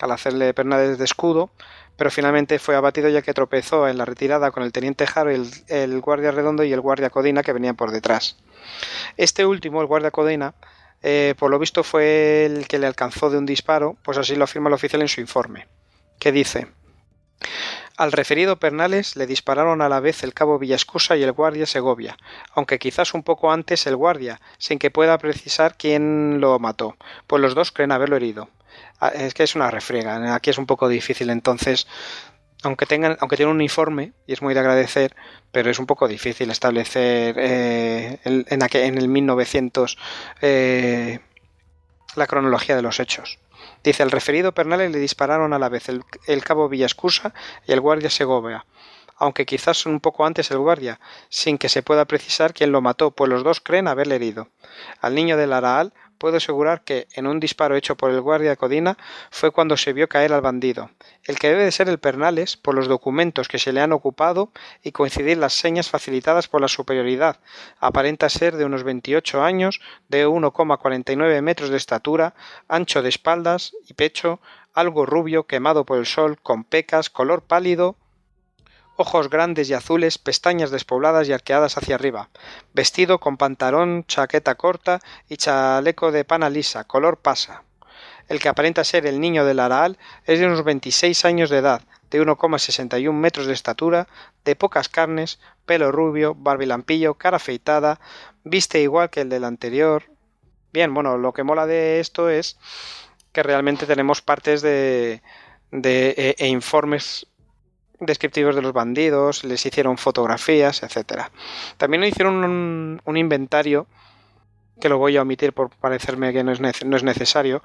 al 0.00 0.10
hacerle 0.10 0.54
Pernales 0.54 0.98
de 0.98 1.04
escudo, 1.04 1.50
pero 1.96 2.10
finalmente 2.10 2.58
fue 2.58 2.76
abatido 2.76 3.08
ya 3.08 3.22
que 3.22 3.34
tropezó 3.34 3.88
en 3.88 3.98
la 3.98 4.04
retirada 4.04 4.50
con 4.50 4.62
el 4.62 4.72
teniente 4.72 5.06
el, 5.26 5.50
el 5.68 6.00
guardia 6.00 6.30
redondo 6.30 6.64
y 6.64 6.72
el 6.72 6.80
guardia 6.80 7.10
Codina 7.10 7.42
que 7.42 7.52
venían 7.52 7.76
por 7.76 7.90
detrás. 7.90 8.36
Este 9.16 9.46
último, 9.46 9.80
el 9.80 9.86
guardia 9.86 10.10
Codina, 10.10 10.54
eh, 11.02 11.34
por 11.38 11.50
lo 11.50 11.58
visto 11.58 11.84
fue 11.84 12.46
el 12.46 12.66
que 12.66 12.78
le 12.78 12.86
alcanzó 12.86 13.30
de 13.30 13.38
un 13.38 13.46
disparo, 13.46 13.96
pues 14.02 14.18
así 14.18 14.36
lo 14.36 14.44
afirma 14.44 14.68
el 14.68 14.74
oficial 14.74 15.02
en 15.02 15.08
su 15.08 15.20
informe, 15.20 15.68
que 16.18 16.32
dice 16.32 16.68
al 17.96 18.10
referido 18.10 18.58
Pernales 18.58 19.14
le 19.14 19.26
dispararon 19.26 19.80
a 19.80 19.88
la 19.88 20.00
vez 20.00 20.24
el 20.24 20.34
cabo 20.34 20.58
Villascusa 20.58 21.16
y 21.16 21.22
el 21.22 21.30
guardia 21.30 21.64
Segovia, 21.64 22.16
aunque 22.52 22.80
quizás 22.80 23.14
un 23.14 23.22
poco 23.22 23.52
antes 23.52 23.86
el 23.86 23.94
guardia, 23.94 24.40
sin 24.58 24.80
que 24.80 24.90
pueda 24.90 25.16
precisar 25.18 25.76
quién 25.76 26.40
lo 26.40 26.58
mató, 26.58 26.96
pues 27.28 27.40
los 27.40 27.54
dos 27.54 27.70
creen 27.70 27.92
haberlo 27.92 28.16
herido. 28.16 28.48
Ah, 29.00 29.08
es 29.08 29.34
que 29.34 29.42
es 29.42 29.54
una 29.54 29.70
refriega. 29.70 30.34
Aquí 30.34 30.50
es 30.50 30.58
un 30.58 30.66
poco 30.66 30.88
difícil, 30.88 31.30
entonces, 31.30 31.86
aunque 32.62 32.86
tengan, 32.86 33.16
aunque 33.20 33.36
tienen 33.36 33.50
un 33.50 33.56
uniforme, 33.56 34.12
y 34.26 34.32
es 34.32 34.42
muy 34.42 34.54
de 34.54 34.60
agradecer, 34.60 35.14
pero 35.52 35.70
es 35.70 35.78
un 35.78 35.86
poco 35.86 36.08
difícil 36.08 36.50
establecer 36.50 37.34
eh, 37.38 38.18
en, 38.24 38.46
en, 38.48 38.98
el 38.98 39.08
1900 39.08 39.98
eh, 40.40 41.20
la 42.16 42.26
cronología 42.26 42.76
de 42.76 42.82
los 42.82 43.00
hechos. 43.00 43.38
Dice, 43.82 44.02
el 44.02 44.10
referido 44.10 44.52
Pernales 44.52 44.90
le 44.92 44.98
dispararon 44.98 45.52
a 45.52 45.58
la 45.58 45.68
vez 45.68 45.88
el, 45.88 46.02
el 46.26 46.44
cabo 46.44 46.68
Villascusa 46.68 47.34
y 47.66 47.72
el 47.72 47.80
guardia 47.80 48.10
Segovia, 48.10 48.64
aunque 49.16 49.46
quizás 49.46 49.86
un 49.86 50.00
poco 50.00 50.26
antes 50.26 50.50
el 50.50 50.58
guardia, 50.58 51.00
sin 51.28 51.58
que 51.58 51.68
se 51.68 51.82
pueda 51.82 52.04
precisar 52.04 52.54
quién 52.54 52.72
lo 52.72 52.80
mató, 52.80 53.10
pues 53.10 53.30
los 53.30 53.44
dos 53.44 53.60
creen 53.60 53.88
haberle 53.88 54.16
herido. 54.16 54.48
Al 55.00 55.14
niño 55.14 55.36
del 55.36 55.52
Araal 55.52 55.92
puedo 56.24 56.38
asegurar 56.38 56.84
que, 56.84 57.06
en 57.12 57.26
un 57.26 57.38
disparo 57.38 57.76
hecho 57.76 57.98
por 57.98 58.10
el 58.10 58.22
guardia 58.22 58.56
Codina, 58.56 58.96
fue 59.30 59.50
cuando 59.50 59.76
se 59.76 59.92
vio 59.92 60.08
caer 60.08 60.32
al 60.32 60.40
bandido, 60.40 60.88
el 61.24 61.38
que 61.38 61.50
debe 61.50 61.64
de 61.64 61.70
ser 61.70 61.90
el 61.90 61.98
Pernales 61.98 62.56
por 62.56 62.74
los 62.74 62.88
documentos 62.88 63.46
que 63.46 63.58
se 63.58 63.74
le 63.74 63.82
han 63.82 63.92
ocupado 63.92 64.50
y 64.82 64.92
coincidir 64.92 65.36
las 65.36 65.52
señas 65.52 65.90
facilitadas 65.90 66.48
por 66.48 66.62
la 66.62 66.68
superioridad. 66.68 67.40
Aparenta 67.78 68.30
ser 68.30 68.56
de 68.56 68.64
unos 68.64 68.84
28 68.84 69.42
años, 69.42 69.82
de 70.08 70.26
1,49 70.26 71.42
metros 71.42 71.68
de 71.68 71.76
estatura, 71.76 72.34
ancho 72.68 73.02
de 73.02 73.10
espaldas 73.10 73.74
y 73.86 73.92
pecho, 73.92 74.40
algo 74.72 75.04
rubio, 75.04 75.46
quemado 75.46 75.84
por 75.84 75.98
el 75.98 76.06
sol, 76.06 76.38
con 76.42 76.64
pecas, 76.64 77.10
color 77.10 77.42
pálido, 77.42 77.96
ojos 78.96 79.30
grandes 79.30 79.68
y 79.70 79.74
azules, 79.74 80.18
pestañas 80.18 80.70
despobladas 80.70 81.28
y 81.28 81.32
arqueadas 81.32 81.76
hacia 81.76 81.96
arriba, 81.96 82.28
vestido 82.72 83.18
con 83.18 83.36
pantalón, 83.36 84.04
chaqueta 84.06 84.54
corta 84.54 85.00
y 85.28 85.36
chaleco 85.36 86.12
de 86.12 86.24
pana 86.24 86.50
lisa, 86.50 86.84
color 86.84 87.18
pasa. 87.18 87.62
El 88.28 88.40
que 88.40 88.48
aparenta 88.48 88.84
ser 88.84 89.06
el 89.06 89.20
niño 89.20 89.44
del 89.44 89.60
Araal 89.60 89.98
es 90.24 90.38
de 90.38 90.46
unos 90.46 90.64
26 90.64 91.24
años 91.24 91.50
de 91.50 91.58
edad, 91.58 91.82
de 92.10 92.22
1,61 92.22 93.12
metros 93.12 93.46
de 93.46 93.52
estatura, 93.52 94.08
de 94.44 94.56
pocas 94.56 94.88
carnes, 94.88 95.40
pelo 95.66 95.92
rubio, 95.92 96.34
barbilampillo, 96.34 97.14
cara 97.14 97.36
afeitada, 97.36 98.00
viste 98.44 98.80
igual 98.80 99.10
que 99.10 99.22
el 99.22 99.28
del 99.28 99.44
anterior. 99.44 100.04
Bien, 100.72 100.94
bueno, 100.94 101.18
lo 101.18 101.32
que 101.32 101.42
mola 101.42 101.66
de 101.66 102.00
esto 102.00 102.30
es 102.30 102.58
que 103.32 103.42
realmente 103.42 103.86
tenemos 103.86 104.22
partes 104.22 104.62
de, 104.62 105.22
de 105.70 106.14
e, 106.16 106.36
e 106.38 106.46
informes 106.46 107.26
descriptivos 108.00 108.54
de 108.54 108.62
los 108.62 108.72
bandidos, 108.72 109.44
les 109.44 109.64
hicieron 109.64 109.98
fotografías, 109.98 110.82
etcétera. 110.82 111.30
También 111.76 112.04
hicieron 112.04 112.44
un, 112.44 113.02
un, 113.04 113.16
inventario 113.16 113.86
que 114.80 114.88
lo 114.88 114.98
voy 114.98 115.16
a 115.16 115.22
omitir 115.22 115.52
por 115.52 115.70
parecerme 115.70 116.32
que 116.32 116.42
no 116.42 116.52
es, 116.52 116.60
no 116.60 116.96
es, 116.96 117.04
necesario, 117.04 117.62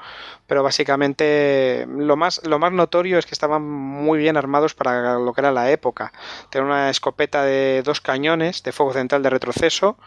pero 0.48 0.62
básicamente 0.64 1.88
lo 1.88 2.16
más, 2.16 2.46
lo 2.46 2.60
más 2.60 2.72
notorio 2.72 3.18
es 3.18 3.26
que 3.26 3.34
estaban 3.34 3.68
muy 3.68 4.20
bien 4.20 4.38
armados 4.38 4.76
para 4.76 5.18
lo 5.18 5.34
que 5.34 5.42
era 5.42 5.52
la 5.52 5.72
época. 5.72 6.14
Tenían 6.50 6.68
una 6.68 6.90
escopeta 6.90 7.44
de 7.44 7.82
dos 7.84 8.02
cañones 8.02 8.64
de 8.64 8.72
fuego 8.72 8.94
central 8.94 9.24
de 9.24 9.30
retroceso, 9.30 9.98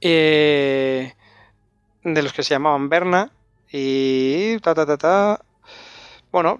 eh, 0.00 1.14
de 2.02 2.22
los 2.22 2.32
que 2.32 2.42
se 2.42 2.50
llamaban 2.50 2.88
Berna, 2.88 3.30
y 3.70 4.58
ta 4.58 4.74
ta 4.74 4.86
ta 4.86 4.96
ta. 4.96 5.44
Bueno, 6.32 6.56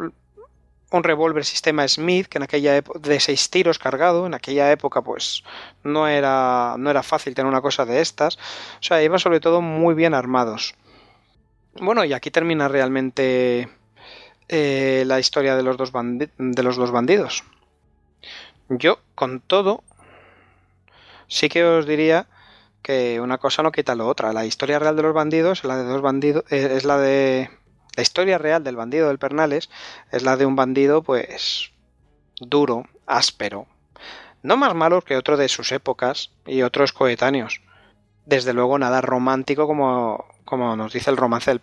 un 0.90 1.04
revólver 1.04 1.44
sistema 1.44 1.86
Smith 1.86 2.26
que 2.26 2.38
en 2.38 2.42
aquella 2.42 2.76
época 2.76 2.98
de 2.98 3.20
seis 3.20 3.48
tiros 3.50 3.78
cargado 3.78 4.26
en 4.26 4.34
aquella 4.34 4.70
época 4.72 5.02
pues 5.02 5.44
no 5.84 6.08
era 6.08 6.74
no 6.78 6.90
era 6.90 7.02
fácil 7.02 7.34
tener 7.34 7.48
una 7.48 7.60
cosa 7.60 7.84
de 7.84 8.00
estas. 8.00 8.36
O 8.36 8.82
sea 8.82 9.02
iban 9.02 9.18
sobre 9.18 9.40
todo 9.40 9.60
muy 9.60 9.94
bien 9.94 10.14
armados. 10.14 10.74
Bueno 11.74 12.04
y 12.04 12.12
aquí 12.12 12.30
termina 12.30 12.68
realmente 12.68 13.68
eh, 14.48 15.04
la 15.06 15.20
historia 15.20 15.56
de 15.56 15.62
los 15.62 15.76
dos 15.76 15.92
de 15.92 16.62
los 16.62 16.76
dos 16.76 16.90
bandidos. 16.90 17.44
Yo 18.68 18.98
con 19.14 19.40
todo 19.40 19.82
sí 21.28 21.48
que 21.48 21.64
os 21.64 21.86
diría 21.86 22.26
que 22.82 23.20
una 23.20 23.38
cosa 23.38 23.62
no 23.62 23.72
quita 23.72 23.94
lo 23.94 24.08
otra. 24.08 24.32
La 24.32 24.46
historia 24.46 24.78
real 24.78 24.96
de 24.96 25.02
los 25.02 25.14
bandidos 25.14 25.64
la 25.64 25.76
de 25.76 25.84
dos 25.84 26.02
bandidos 26.02 26.44
eh, 26.50 26.72
es 26.76 26.84
la 26.84 26.98
de 26.98 27.50
la 28.00 28.02
historia 28.02 28.38
real 28.38 28.64
del 28.64 28.76
bandido 28.76 29.08
del 29.08 29.18
Pernales 29.18 29.68
es 30.10 30.22
la 30.22 30.38
de 30.38 30.46
un 30.46 30.56
bandido, 30.56 31.02
pues, 31.02 31.70
duro, 32.40 32.86
áspero, 33.06 33.66
no 34.42 34.56
más 34.56 34.74
malo 34.74 35.02
que 35.02 35.18
otro 35.18 35.36
de 35.36 35.50
sus 35.50 35.70
épocas 35.70 36.30
y 36.46 36.62
otros 36.62 36.94
coetáneos. 36.94 37.60
Desde 38.24 38.54
luego 38.54 38.78
nada 38.78 39.02
romántico 39.02 39.66
como, 39.66 40.24
como 40.46 40.76
nos 40.76 40.94
dice 40.94 41.10
el 41.10 41.18
romance 41.18 41.50
del, 41.50 41.60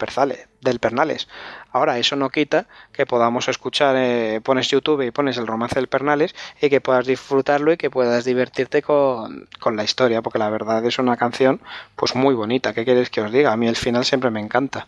del 0.61 0.79
Pernales. 0.79 1.27
Ahora, 1.71 1.97
eso 1.97 2.15
no 2.15 2.29
quita 2.29 2.67
que 2.91 3.07
podamos 3.07 3.47
escuchar, 3.47 3.95
eh, 3.97 4.39
pones 4.43 4.69
YouTube 4.69 5.07
y 5.07 5.09
pones 5.09 5.37
el 5.37 5.47
romance 5.47 5.73
del 5.73 5.87
Pernales 5.87 6.35
y 6.61 6.69
que 6.69 6.81
puedas 6.81 7.07
disfrutarlo 7.07 7.73
y 7.73 7.77
que 7.77 7.89
puedas 7.89 8.25
divertirte 8.25 8.83
con, 8.83 9.49
con 9.59 9.75
la 9.75 9.83
historia, 9.83 10.21
porque 10.21 10.37
la 10.37 10.51
verdad 10.51 10.85
es 10.85 10.99
una 10.99 11.17
canción 11.17 11.61
pues 11.95 12.13
muy 12.13 12.35
bonita. 12.35 12.75
¿Qué 12.75 12.85
quieres 12.85 13.09
que 13.09 13.21
os 13.21 13.31
diga? 13.31 13.53
A 13.53 13.57
mí 13.57 13.67
el 13.67 13.75
final 13.75 14.05
siempre 14.05 14.29
me 14.29 14.39
encanta 14.39 14.85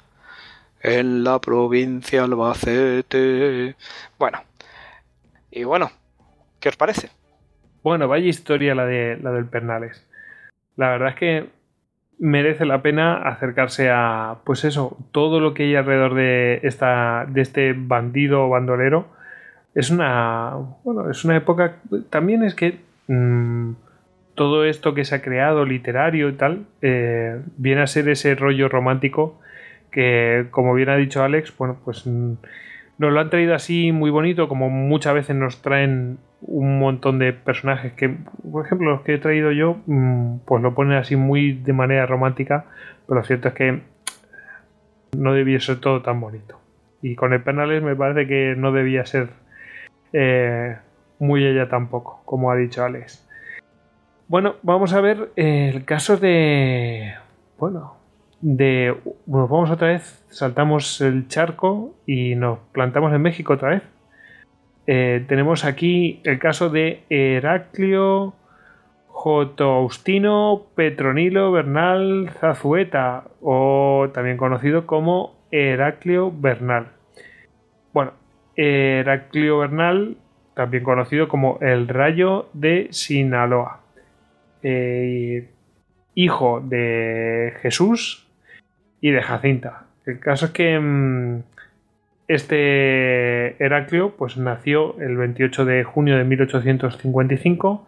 en 0.82 1.24
la 1.24 1.40
provincia 1.40 2.24
Albacete. 2.24 3.76
Bueno, 4.18 4.40
y 5.52 5.64
bueno, 5.64 5.92
¿qué 6.60 6.70
os 6.70 6.78
parece? 6.78 7.10
Bueno, 7.84 8.08
vaya 8.08 8.28
historia 8.28 8.76
la, 8.76 8.86
de, 8.86 9.18
la 9.22 9.32
del 9.32 9.46
Pernales. 9.46 10.06
La 10.76 10.90
verdad 10.90 11.10
es 11.10 11.16
que 11.16 11.50
merece 12.20 12.66
la 12.66 12.82
pena 12.82 13.16
acercarse 13.16 13.90
a, 13.90 14.38
pues 14.44 14.66
eso, 14.66 14.98
todo 15.12 15.40
lo 15.40 15.54
que 15.54 15.64
hay 15.64 15.76
alrededor 15.76 16.16
de, 16.16 16.60
esta, 16.64 17.26
de 17.28 17.42
este 17.42 17.74
bandido 17.74 18.50
bandolero. 18.50 19.08
Es 19.76 19.90
una, 19.90 20.54
bueno, 20.84 21.10
es 21.10 21.24
una 21.24 21.38
época, 21.38 21.78
también 22.10 22.44
es 22.44 22.56
que 22.56 22.80
mmm, 23.08 23.74
todo 24.36 24.66
esto 24.66 24.94
que 24.94 25.06
se 25.06 25.16
ha 25.16 25.22
creado, 25.22 25.66
literario 25.66 26.30
y 26.30 26.34
tal, 26.34 26.66
eh, 26.82 27.42
viene 27.58 27.82
a 27.82 27.88
ser 27.88 28.10
ese 28.10 28.36
rollo 28.36 28.68
romántico 28.68 29.40
que 29.92 30.48
como 30.52 30.74
bien 30.74 30.90
ha 30.90 30.96
dicho 30.96 31.24
Alex, 31.24 31.56
bueno, 31.58 31.78
pues 31.84 32.06
mm, 32.06 32.34
nos 32.98 33.14
lo 33.14 33.20
han 33.20 33.30
traído 33.30 33.56
así 33.56 33.92
muy 33.92 34.12
bonito, 34.12 34.48
como 34.48 34.70
muchas 34.70 35.14
veces 35.14 35.36
nos 35.36 35.62
traen 35.62 36.18
un 36.42 36.80
montón 36.80 37.20
de 37.20 37.34
personajes 37.34 37.94
que, 37.94 38.16
por 38.52 38.66
ejemplo, 38.66 38.92
los 38.92 39.02
que 39.02 39.16
he 39.16 39.18
traído 39.18 39.52
yo, 39.52 39.78
mm, 39.86 40.40
pues 40.46 40.62
lo 40.62 40.76
ponen 40.76 40.98
así 40.98 41.16
muy 41.16 41.54
de 41.54 41.74
manera 41.74 42.06
romántica, 42.06 42.66
pero 43.08 43.20
lo 43.20 43.26
cierto 43.26 43.50
es 43.50 43.54
que 43.54 43.82
no 45.18 45.34
debía 45.34 45.60
ser 45.60 45.80
todo 45.80 46.02
tan 46.02 46.20
bonito. 46.20 46.60
Y 47.02 47.16
con 47.16 47.34
el 47.34 47.42
Penales 47.42 47.82
me 47.82 47.96
parece 47.96 48.28
que 48.28 48.56
no 48.58 48.72
debía 48.72 49.06
ser 49.06 49.30
eh, 50.14 50.78
muy 51.20 51.46
ella 51.46 51.70
tampoco, 51.70 52.22
como 52.26 52.52
ha 52.52 52.56
dicho 52.56 52.84
Alex. 52.84 53.26
Bueno, 54.28 54.56
vamos 54.62 54.94
a 54.94 55.02
ver 55.02 55.32
el 55.36 55.86
caso 55.86 56.18
de... 56.18 57.16
Bueno, 57.58 57.96
de 58.42 58.96
nos 59.26 59.50
vamos 59.50 59.70
otra 59.70 59.90
vez, 59.90 60.26
saltamos 60.30 61.02
el 61.02 61.28
charco 61.28 61.96
y 62.06 62.36
nos 62.36 62.60
plantamos 62.72 63.14
en 63.14 63.22
México 63.22 63.54
otra 63.54 63.70
vez. 63.70 63.84
Eh, 64.88 65.24
tenemos 65.28 65.66
aquí 65.66 66.22
el 66.24 66.40
caso 66.40 66.70
de 66.70 67.04
Heraclio 67.10 68.34
Jotoustino 69.08 70.68
Petronilo 70.76 71.52
Bernal 71.52 72.32
Zazueta, 72.40 73.26
o 73.42 74.10
también 74.14 74.38
conocido 74.38 74.88
como 74.88 75.36
Heraclio 75.52 76.32
Bernal. 76.32 76.88
Bueno, 77.94 78.14
Heraclio 78.56 79.60
Bernal, 79.60 80.18
también 80.56 80.84
conocido 80.84 81.28
como 81.28 81.58
el 81.62 81.88
Rayo 81.88 82.50
de 82.54 82.88
Sinaloa. 82.92 83.82
Eh, 84.64 85.50
hijo 86.16 86.62
de 86.62 87.54
Jesús 87.62 88.29
y 89.02 89.12
de 89.12 89.22
Jacinta. 89.22 89.86
El 90.06 90.20
caso 90.20 90.48
es 90.48 90.52
que 90.52 90.80
mm, 90.80 91.44
este 92.28 93.64
Heraclio 93.64 94.16
pues, 94.18 94.38
nació 94.38 95.00
el 95.00 95.18
28 95.18 95.66
de 95.66 95.84
junio 95.84 96.18
de 96.18 96.24
1855 96.24 97.88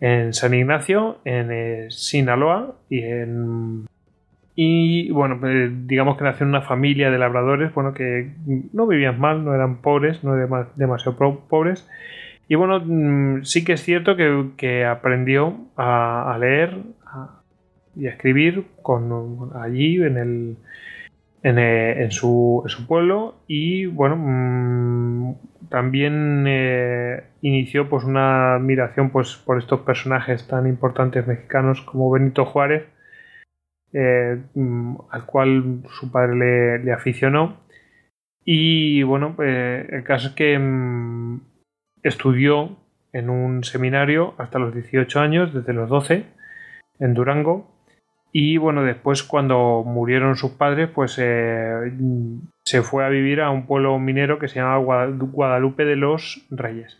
en 0.00 0.32
San 0.32 0.54
Ignacio, 0.54 1.18
en 1.24 1.50
eh, 1.50 1.86
Sinaloa, 1.90 2.76
y 2.88 3.02
en 3.02 3.86
bueno, 5.12 5.38
pues, 5.38 5.86
digamos 5.86 6.16
que 6.16 6.24
nació 6.24 6.44
en 6.44 6.50
una 6.50 6.62
familia 6.62 7.10
de 7.12 7.18
labradores, 7.18 7.72
bueno, 7.74 7.94
que 7.94 8.32
no 8.72 8.88
vivían 8.88 9.20
mal, 9.20 9.44
no 9.44 9.54
eran 9.54 9.80
pobres, 9.82 10.24
no 10.24 10.36
eran 10.36 10.68
demasiado 10.74 11.16
pobres. 11.48 11.88
Y 12.48 12.56
bueno, 12.56 12.80
mm, 12.84 13.44
sí 13.44 13.64
que 13.64 13.74
es 13.74 13.82
cierto 13.82 14.16
que, 14.16 14.84
aprendió 14.84 15.56
a, 15.76 16.34
a 16.34 16.38
leer, 16.38 16.76
y 17.98 18.06
escribir 18.06 18.64
con, 18.82 19.50
allí 19.56 19.96
en 20.02 20.16
el 20.16 20.56
eh, 21.42 22.02
en, 22.02 22.10
su, 22.10 22.62
en, 22.64 22.70
su, 22.70 22.86
pueblo. 22.86 23.36
Y 23.46 23.86
bueno 23.86 24.16
mmm, 24.16 25.34
también 25.68 26.44
eh, 26.46 27.24
inició 27.42 27.88
pues 27.88 28.04
una 28.04 28.54
admiración 28.56 29.10
pues 29.10 29.36
por 29.36 29.58
estos 29.58 29.80
personajes 29.80 30.46
tan 30.46 30.66
importantes 30.66 31.26
mexicanos 31.26 31.82
como 31.82 32.10
Benito 32.10 32.44
Juárez 32.44 32.84
eh, 33.92 34.38
mm, 34.54 34.96
al 35.10 35.24
cual 35.26 35.82
su 35.90 36.10
padre 36.10 36.78
le, 36.84 36.92
aficionó. 36.92 37.60
Y 38.44 39.02
bueno 39.02 39.36
eh, 39.42 39.86
el 39.90 40.04
caso 40.04 40.28
es 40.28 40.34
que 40.34 40.58
mmm, 40.58 41.40
estudió 42.02 42.76
en 43.12 43.30
un 43.30 43.64
seminario 43.64 44.34
hasta 44.38 44.58
los 44.58 44.74
18 44.74 45.20
años 45.20 45.54
desde 45.54 45.72
los 45.72 45.88
12 45.88 46.24
en 47.00 47.14
Durango 47.14 47.77
y 48.32 48.58
bueno, 48.58 48.82
después 48.82 49.22
cuando 49.22 49.82
murieron 49.86 50.36
sus 50.36 50.52
padres, 50.52 50.88
pues 50.94 51.16
eh, 51.18 51.92
se 52.64 52.82
fue 52.82 53.04
a 53.04 53.08
vivir 53.08 53.40
a 53.40 53.50
un 53.50 53.66
pueblo 53.66 53.98
minero 53.98 54.38
que 54.38 54.48
se 54.48 54.56
llama 54.56 54.76
Guadalupe 54.76 55.84
de 55.84 55.96
los 55.96 56.44
Reyes. 56.50 56.98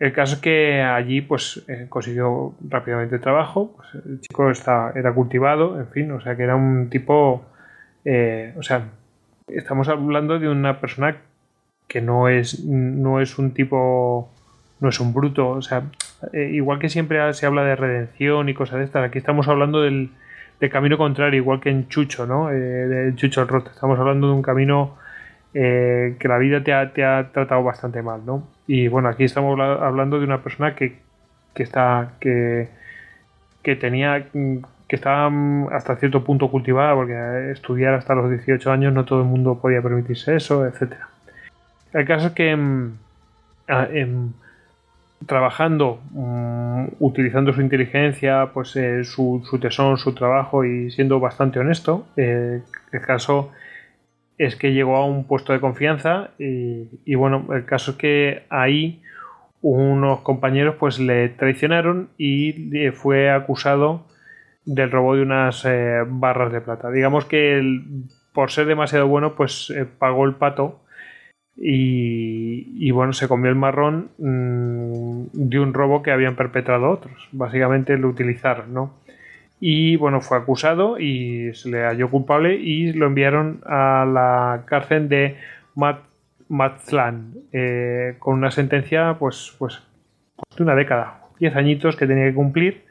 El 0.00 0.12
caso 0.12 0.36
es 0.36 0.40
que 0.40 0.82
allí 0.82 1.20
pues 1.20 1.62
eh, 1.68 1.86
consiguió 1.88 2.54
rápidamente 2.68 3.18
trabajo, 3.18 3.74
pues, 3.76 4.04
el 4.04 4.20
chico 4.20 4.50
está, 4.50 4.92
era 4.96 5.12
cultivado, 5.14 5.78
en 5.78 5.88
fin, 5.88 6.10
o 6.10 6.20
sea 6.20 6.36
que 6.36 6.42
era 6.42 6.56
un 6.56 6.88
tipo 6.88 7.44
eh, 8.04 8.54
o 8.56 8.62
sea, 8.62 8.88
estamos 9.48 9.88
hablando 9.88 10.38
de 10.38 10.48
una 10.48 10.80
persona 10.80 11.18
que 11.86 12.00
no 12.00 12.28
es, 12.28 12.64
no 12.64 13.20
es 13.20 13.38
un 13.38 13.52
tipo, 13.52 14.30
no 14.80 14.88
es 14.88 15.00
un 15.00 15.12
bruto, 15.12 15.50
o 15.50 15.62
sea, 15.62 15.84
igual 16.32 16.78
que 16.78 16.88
siempre 16.88 17.32
se 17.34 17.46
habla 17.46 17.64
de 17.64 17.76
redención 17.76 18.48
y 18.48 18.54
cosas 18.54 18.78
de 18.78 18.84
estas, 18.84 19.04
aquí 19.04 19.18
estamos 19.18 19.48
hablando 19.48 19.82
del, 19.82 20.10
camino 20.68 20.98
contrario, 20.98 21.38
igual 21.38 21.60
que 21.60 21.70
en 21.70 21.88
Chucho, 21.88 22.26
¿no? 22.26 22.50
Eh, 22.50 22.54
de 22.54 23.14
Chucho 23.14 23.42
el 23.42 23.48
Rote, 23.48 23.70
estamos 23.70 23.98
hablando 23.98 24.26
de 24.28 24.34
un 24.34 24.42
camino 24.42 24.96
que 25.52 26.26
la 26.28 26.38
vida 26.38 26.62
te 26.62 26.72
ha, 26.72 26.92
te 26.92 27.02
ha, 27.04 27.32
tratado 27.32 27.64
bastante 27.64 28.02
mal, 28.02 28.24
¿no? 28.24 28.46
Y 28.68 28.86
bueno, 28.86 29.08
aquí 29.08 29.24
estamos 29.24 29.58
hablando 29.58 30.18
de 30.18 30.24
una 30.24 30.42
persona 30.42 30.76
que, 30.76 30.98
que 31.54 31.64
está, 31.64 32.12
que, 32.20 32.68
que 33.62 33.74
tenía 33.74 34.26
que 34.90 34.96
estaba 34.96 35.30
mm, 35.30 35.68
hasta 35.72 35.94
cierto 35.96 36.24
punto 36.24 36.50
cultivada, 36.50 36.96
porque 36.96 37.52
estudiar 37.52 37.94
hasta 37.94 38.12
los 38.16 38.28
18 38.28 38.72
años 38.72 38.92
no 38.92 39.04
todo 39.04 39.20
el 39.20 39.28
mundo 39.28 39.60
podía 39.60 39.80
permitirse 39.80 40.34
eso, 40.34 40.66
etc. 40.66 40.94
El 41.92 42.04
caso 42.06 42.26
es 42.26 42.32
que 42.32 42.56
mm, 42.56 42.98
em, 43.68 44.32
trabajando, 45.26 46.00
mm, 46.12 46.84
utilizando 46.98 47.52
su 47.52 47.60
inteligencia, 47.60 48.50
pues 48.52 48.74
eh, 48.76 49.04
su, 49.04 49.42
tesón, 49.60 49.98
su 49.98 50.14
trabajo 50.14 50.64
y 50.64 50.90
siendo 50.90 51.20
bastante 51.20 51.58
honesto, 51.58 52.06
eh, 52.16 52.62
el 52.92 53.00
caso 53.02 53.52
es 54.38 54.56
que 54.56 54.72
llegó 54.72 54.96
a 54.96 55.04
un 55.04 55.24
puesto 55.24 55.52
de 55.52 55.60
confianza 55.60 56.30
y, 56.38 56.88
y, 57.04 57.14
bueno, 57.14 57.46
el 57.54 57.66
caso 57.66 57.92
es 57.92 57.96
que 57.98 58.46
ahí 58.48 59.02
unos 59.62 60.20
compañeros 60.20 60.76
pues 60.78 60.98
le 60.98 61.28
traicionaron 61.28 62.08
y 62.16 62.88
fue 62.92 63.30
acusado 63.30 64.06
del 64.64 64.90
robo 64.90 65.16
de 65.16 65.22
unas 65.22 65.64
eh, 65.66 65.98
barras 66.06 66.50
de 66.50 66.62
plata. 66.62 66.90
Digamos 66.90 67.26
que 67.26 67.82
por 68.32 68.50
ser 68.50 68.66
demasiado 68.66 69.06
bueno, 69.06 69.34
pues 69.34 69.70
pagó 69.98 70.24
el 70.24 70.36
pato 70.36 70.80
y, 71.56 72.90
bueno, 72.90 73.12
se 73.12 73.28
comió 73.28 73.50
el 73.50 73.56
marrón 73.56 74.10
mm, 74.18 75.24
de 75.32 75.60
un 75.60 75.74
robo 75.74 76.02
que 76.02 76.10
habían 76.10 76.36
perpetrado 76.36 76.90
otros. 76.90 77.28
Básicamente 77.32 77.98
lo 77.98 78.08
utilizaron, 78.08 78.72
¿no? 78.72 78.94
Y 79.60 79.96
bueno, 79.96 80.20
fue 80.22 80.38
acusado 80.38 80.98
y 80.98 81.52
se 81.54 81.70
le 81.70 81.82
halló 81.82 82.08
culpable 82.08 82.54
y 82.54 82.92
lo 82.94 83.06
enviaron 83.06 83.60
a 83.66 84.06
la 84.06 84.62
cárcel 84.64 85.08
de 85.10 85.36
Matzlan 86.48 87.34
eh, 87.52 88.16
con 88.18 88.38
una 88.38 88.50
sentencia 88.50 89.16
pues, 89.18 89.54
pues 89.58 89.82
de 90.56 90.62
una 90.62 90.74
década, 90.74 91.24
10 91.40 91.56
añitos 91.56 91.96
que 91.96 92.06
tenía 92.06 92.24
que 92.24 92.34
cumplir 92.34 92.84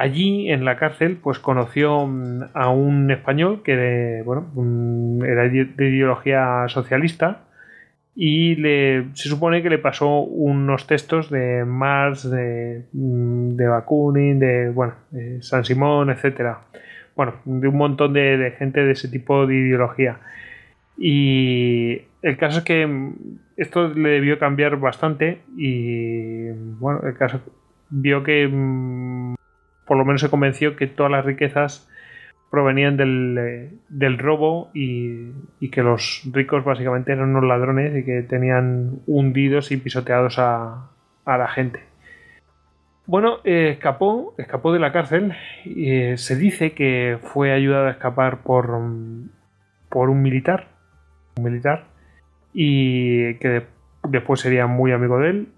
Allí 0.00 0.50
en 0.50 0.64
la 0.64 0.78
cárcel 0.78 1.18
pues 1.22 1.38
conoció 1.38 2.06
mm, 2.06 2.44
a 2.54 2.70
un 2.70 3.10
español 3.10 3.62
que 3.62 4.22
bueno, 4.24 4.50
mm, 4.54 5.22
era 5.24 5.42
de 5.42 5.88
ideología 5.90 6.64
socialista 6.68 7.42
y 8.14 8.56
le, 8.56 9.14
se 9.14 9.28
supone 9.28 9.62
que 9.62 9.70
le 9.70 9.78
pasó 9.78 10.20
unos 10.20 10.86
textos 10.86 11.30
de 11.30 11.64
Marx, 11.64 12.28
de, 12.30 12.84
mm, 12.92 13.56
de 13.56 13.66
Bakunin, 13.66 14.38
de 14.38 14.70
bueno, 14.70 14.94
San 15.40 15.64
Simón, 15.64 16.10
etcétera. 16.10 16.60
Bueno, 17.16 17.34
de 17.44 17.68
un 17.68 17.76
montón 17.76 18.12
de, 18.12 18.36
de, 18.36 18.50
gente 18.52 18.80
de 18.80 18.92
ese 18.92 19.08
tipo 19.08 19.46
de 19.46 19.54
ideología. 19.54 20.18
Y 20.98 22.02
el 22.22 22.36
caso 22.36 22.58
es 22.58 22.64
que 22.64 23.12
esto 23.56 23.88
le 23.88 24.10
debió 24.10 24.38
cambiar 24.38 24.76
bastante 24.78 25.40
y 25.56 26.48
bueno, 26.78 27.00
el 27.04 27.14
caso 27.16 27.40
vio 27.90 28.22
que 28.22 28.48
por 29.86 29.96
lo 29.96 30.04
menos 30.04 30.20
se 30.20 30.30
convenció 30.30 30.76
que 30.76 30.86
todas 30.86 31.10
las 31.10 31.24
riquezas 31.24 31.90
provenían 32.50 32.96
del, 32.96 33.38
eh, 33.38 34.16
robo 34.18 34.70
y, 34.74 35.32
que 35.70 35.82
los 35.82 36.22
ricos 36.32 36.64
básicamente 36.64 37.12
eran 37.12 37.30
unos 37.30 37.44
ladrones 37.44 37.96
y 37.96 38.04
que 38.04 38.22
tenían 38.22 39.00
hundidos 39.06 39.70
y 39.70 39.76
pisoteados 39.76 40.38
a, 40.38 40.88
la 41.26 41.48
gente. 41.48 41.80
Bueno, 43.06 43.38
eh, 43.44 43.70
escapó, 43.70 44.34
escapó 44.36 44.72
de 44.72 44.80
la 44.80 44.92
cárcel 44.92 45.34
y 45.64 45.90
eh, 45.90 46.16
se 46.16 46.34
dice 46.34 46.72
que 46.72 47.18
fue 47.22 47.52
ayudado 47.52 47.86
a 47.86 47.92
escapar 47.92 48.42
por, 48.42 48.66
por 49.88 50.10
un 50.10 50.22
militar, 50.22 50.68
un 51.36 51.44
militar, 51.44 51.84
y 52.52 53.34
que 53.34 53.62
después 54.08 54.40
sería 54.40 54.66
muy 54.66 54.90
amigo 54.90 55.20
de 55.20 55.30
él 55.30 55.48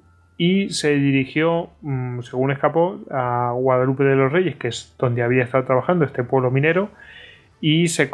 y 0.45 0.71
se 0.71 0.97
dirigió, 0.97 1.71
mm, 1.83 2.23
según 2.23 2.51
escapó, 2.51 2.99
a 3.13 3.53
Guadalupe 3.55 4.03
de 4.03 4.17
los 4.17 4.33
Reyes, 4.33 4.57
que 4.57 4.67
es 4.67 4.93
donde 4.99 5.23
había 5.23 5.45
estado 5.45 5.63
trabajando 5.63 6.05
este 6.05 6.25
pueblo 6.25 6.51
minero, 6.51 6.91
y 7.61 7.87
se, 7.87 8.11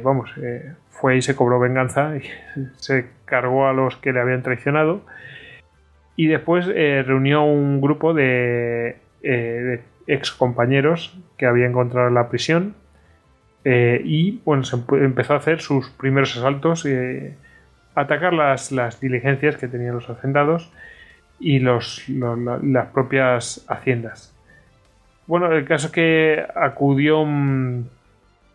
vamos, 0.00 0.32
eh, 0.40 0.74
fue 0.90 1.16
y 1.16 1.22
se 1.22 1.34
cobró 1.34 1.58
venganza, 1.58 2.16
y 2.16 2.22
se 2.76 3.06
cargó 3.24 3.66
a 3.66 3.72
los 3.72 3.96
que 3.96 4.12
le 4.12 4.20
habían 4.20 4.44
traicionado, 4.44 5.00
y 6.14 6.28
después 6.28 6.70
eh, 6.72 7.02
reunió 7.04 7.42
un 7.42 7.80
grupo 7.80 8.14
de, 8.14 8.98
eh, 9.24 9.82
ex 10.06 10.30
compañeros 10.30 11.18
que 11.36 11.46
había 11.46 11.66
encontrado 11.66 12.06
en 12.06 12.14
la 12.14 12.28
prisión, 12.28 12.76
y 13.64 14.40
bueno, 14.44 14.62
se 14.62 14.76
empezó 14.92 15.34
a 15.34 15.38
hacer 15.38 15.60
sus 15.60 15.90
primeros 15.90 16.36
asaltos, 16.36 16.86
atacar 17.96 18.32
las, 18.34 18.70
las 18.70 19.00
diligencias 19.00 19.56
que 19.56 19.66
tenían 19.66 19.96
los 19.96 20.08
hacendados, 20.08 20.72
y 21.40 21.58
los, 21.58 22.06
las 22.08 22.86
propias 22.88 23.64
haciendas. 23.68 24.34
Bueno, 25.26 25.50
el 25.52 25.64
caso 25.64 25.86
es 25.86 25.92
que 25.92 26.46
acudió, 26.54 27.24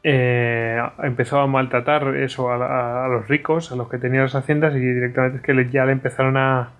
eh, 0.03 0.81
empezó 1.01 1.39
a 1.39 1.47
maltratar 1.47 2.15
eso 2.17 2.51
a, 2.51 3.07
los 3.07 3.27
ricos, 3.27 3.71
a 3.71 3.75
los 3.75 3.89
que 3.89 3.97
tenían 3.97 4.23
las 4.23 4.35
haciendas 4.35 4.75
y 4.75 4.79
directamente 4.79 5.37
es 5.37 5.43
que 5.43 5.69
ya 5.71 5.85
le 5.85 5.93
empezaron 5.93 6.37
a, 6.37 6.71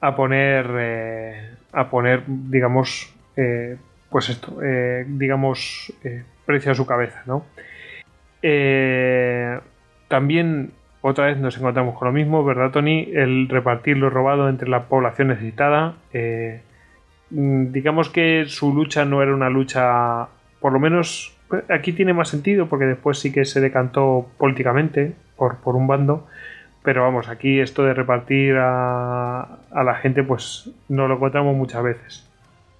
a 0.00 0.16
poner, 0.16 0.66
eh, 0.78 1.50
a 1.72 1.90
poner, 1.90 2.22
digamos, 2.26 3.14
eh, 3.36 3.76
pues 4.08 4.30
esto, 4.30 4.58
digamos, 5.06 5.92
precio 6.46 6.72
a 6.72 6.74
su 6.74 6.86
cabeza, 6.86 7.22
¿no? 7.26 7.44
también 10.08 10.72
otra 11.02 11.26
vez 11.26 11.38
nos 11.38 11.56
encontramos 11.56 11.98
con 11.98 12.06
lo 12.06 12.12
mismo, 12.12 12.44
¿verdad, 12.44 12.70
Tony? 12.70 13.08
El 13.12 13.48
repartir 13.48 13.96
lo 13.96 14.08
robado 14.08 14.48
entre 14.48 14.68
la 14.68 14.84
población 14.84 15.28
necesitada. 15.28 15.96
Eh, 16.12 16.62
mm, 17.30 17.72
digamos 17.72 18.08
que 18.08 18.44
su 18.46 18.72
lucha 18.72 19.04
no 19.04 19.20
era 19.20 19.34
una 19.34 19.50
lucha, 19.50 20.28
por 20.60 20.72
lo 20.72 20.78
menos 20.78 21.36
aquí 21.68 21.92
tiene 21.92 22.14
más 22.14 22.28
sentido, 22.28 22.66
porque 22.66 22.84
después 22.84 23.18
sí 23.18 23.32
que 23.32 23.44
se 23.44 23.60
decantó 23.60 24.28
políticamente 24.38 25.14
por, 25.36 25.56
por 25.58 25.74
un 25.74 25.88
bando. 25.88 26.26
Pero 26.84 27.02
vamos, 27.02 27.28
aquí 27.28 27.60
esto 27.60 27.84
de 27.84 27.94
repartir 27.94 28.56
a, 28.58 29.58
la 29.72 29.94
gente, 29.96 30.22
pues 30.22 30.70
no 30.88 31.08
lo 31.08 31.14
encontramos 31.14 31.56
muchas 31.56 31.82
veces. 31.82 32.28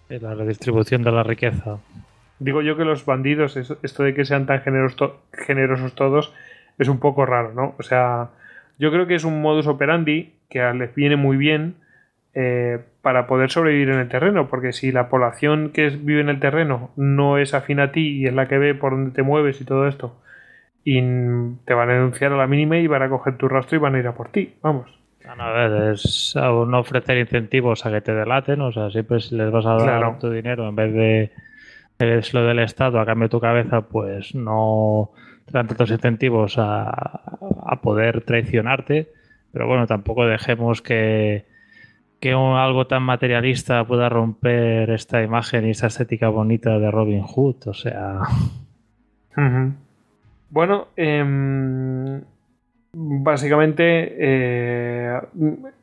La 0.09 0.35
redistribución 0.35 1.03
de 1.03 1.13
la 1.13 1.23
riqueza. 1.23 1.79
Digo 2.39 2.63
yo 2.63 2.77
que 2.77 2.85
los 2.85 3.05
bandidos, 3.05 3.57
esto 3.57 4.03
de 4.03 4.15
que 4.15 4.25
sean 4.25 4.47
tan 4.47 4.63
generosos 4.63 5.95
todos, 5.95 6.35
es 6.79 6.89
un 6.89 6.99
poco 6.99 7.27
raro, 7.27 7.53
¿no? 7.53 7.75
O 7.79 7.83
sea, 7.83 8.31
yo 8.79 8.91
creo 8.91 9.07
que 9.07 9.15
es 9.15 9.25
un 9.25 9.41
modus 9.43 9.67
operandi 9.67 10.33
que 10.49 10.61
les 10.75 10.95
viene 10.95 11.17
muy 11.17 11.37
bien 11.37 11.77
eh, 12.35 12.79
para 13.03 13.27
poder 13.27 13.51
sobrevivir 13.51 13.91
en 13.91 13.99
el 13.99 14.09
terreno, 14.09 14.49
porque 14.49 14.73
si 14.73 14.93
la 14.93 15.09
población 15.09 15.71
que 15.71 15.89
vive 15.91 16.21
en 16.21 16.29
el 16.29 16.41
terreno 16.41 16.91
no 16.97 17.39
es 17.39 17.55
afín 17.55 17.81
a 17.81 17.93
ti 17.93 18.19
y 18.19 18.27
es 18.27 18.35
la 18.35 18.49
que 18.49 18.59
ve 18.59 18.75
por 18.75 18.93
dónde 18.93 19.11
te 19.11 19.23
mueves 19.23 19.61
y 19.61 19.65
todo 19.65 19.87
esto, 19.87 20.17
y 20.85 21.01
te 21.65 21.75
van 21.75 21.91
a 21.91 21.95
denunciar 21.95 22.33
a 22.33 22.37
la 22.37 22.47
mínima 22.47 22.79
y 22.79 22.87
van 22.87 23.03
a 23.03 23.09
coger 23.09 23.37
tu 23.37 23.49
rastro 23.49 23.77
y 23.77 23.81
van 23.81 23.95
a 23.95 23.99
ir 23.99 24.07
a 24.07 24.15
por 24.15 24.31
ti, 24.31 24.55
vamos. 24.63 24.99
A 25.25 25.53
ver, 25.53 25.93
es 25.93 26.35
no 26.37 26.79
ofrecer 26.79 27.17
incentivos 27.19 27.87
a 27.87 27.93
que 27.93 28.01
te 28.01 28.13
delaten, 28.13 28.61
o 28.61 28.73
sea, 28.73 28.91
siempre 28.91 29.19
les 29.31 29.51
vas 29.51 29.67
a 29.67 29.75
dar 29.77 30.19
tu 30.19 30.31
dinero 30.31 30.69
en 30.69 30.75
vez 30.75 30.93
de 30.93 31.31
es 31.99 32.35
lo 32.35 32.45
del 32.45 32.59
Estado 32.59 32.99
a 32.99 33.07
cambio 33.07 33.27
de 33.27 33.31
tu 33.31 33.41
cabeza, 33.41 33.83
pues 33.83 34.35
no 34.35 35.11
dan 35.51 35.67
tantos 35.67 35.91
incentivos 35.91 36.59
a, 36.59 36.89
a, 36.89 37.81
poder 37.83 38.23
traicionarte, 38.23 39.13
pero 39.53 39.67
bueno, 39.67 39.87
tampoco 39.87 40.27
dejemos 40.27 40.83
que, 40.83 41.45
que 42.21 42.33
algo 42.33 42.87
tan 42.87 43.03
materialista 43.03 43.85
pueda 43.85 44.09
romper 44.09 44.91
esta 44.91 45.23
imagen 45.23 45.67
y 45.67 45.71
esta 45.71 45.89
estética 45.89 46.29
bonita 46.29 46.79
de 46.79 46.91
Robin 46.91 47.23
Hood, 47.23 47.67
o 47.67 47.75
sea... 47.75 48.21
Bueno, 50.51 50.89
em, 50.97 52.21
básicamente 52.93 54.17
eh, 54.19 55.19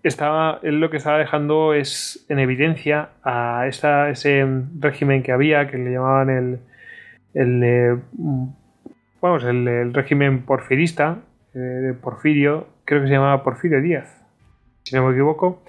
estaba, 0.04 0.60
él 0.62 0.80
lo 0.80 0.92
que 0.92 0.98
estaba 0.98 1.18
dejando 1.18 1.74
es 1.74 2.26
en 2.30 2.38
evidencia 2.38 3.10
a 3.24 3.66
esta, 3.68 4.10
ese 4.12 4.46
régimen 4.80 5.24
que 5.24 5.32
había, 5.32 5.68
que 5.68 5.78
le 5.78 5.92
llamaban 5.92 6.30
el, 6.30 6.60
el 7.34 8.00
vamos, 9.22 9.44
el, 9.44 9.94
régimen 9.94 10.44
porfirista, 10.44 11.20
eh, 11.54 11.60
de 11.60 11.94
Porfirio, 11.94 12.68
creo 12.86 13.02
que 13.02 13.08
se 13.08 13.14
llamaba 13.14 13.44
Porfirio 13.44 13.82
Díaz, 13.82 14.22
si 14.84 14.96
no 14.96 15.08
me 15.08 15.14
equivoco. 15.14 15.64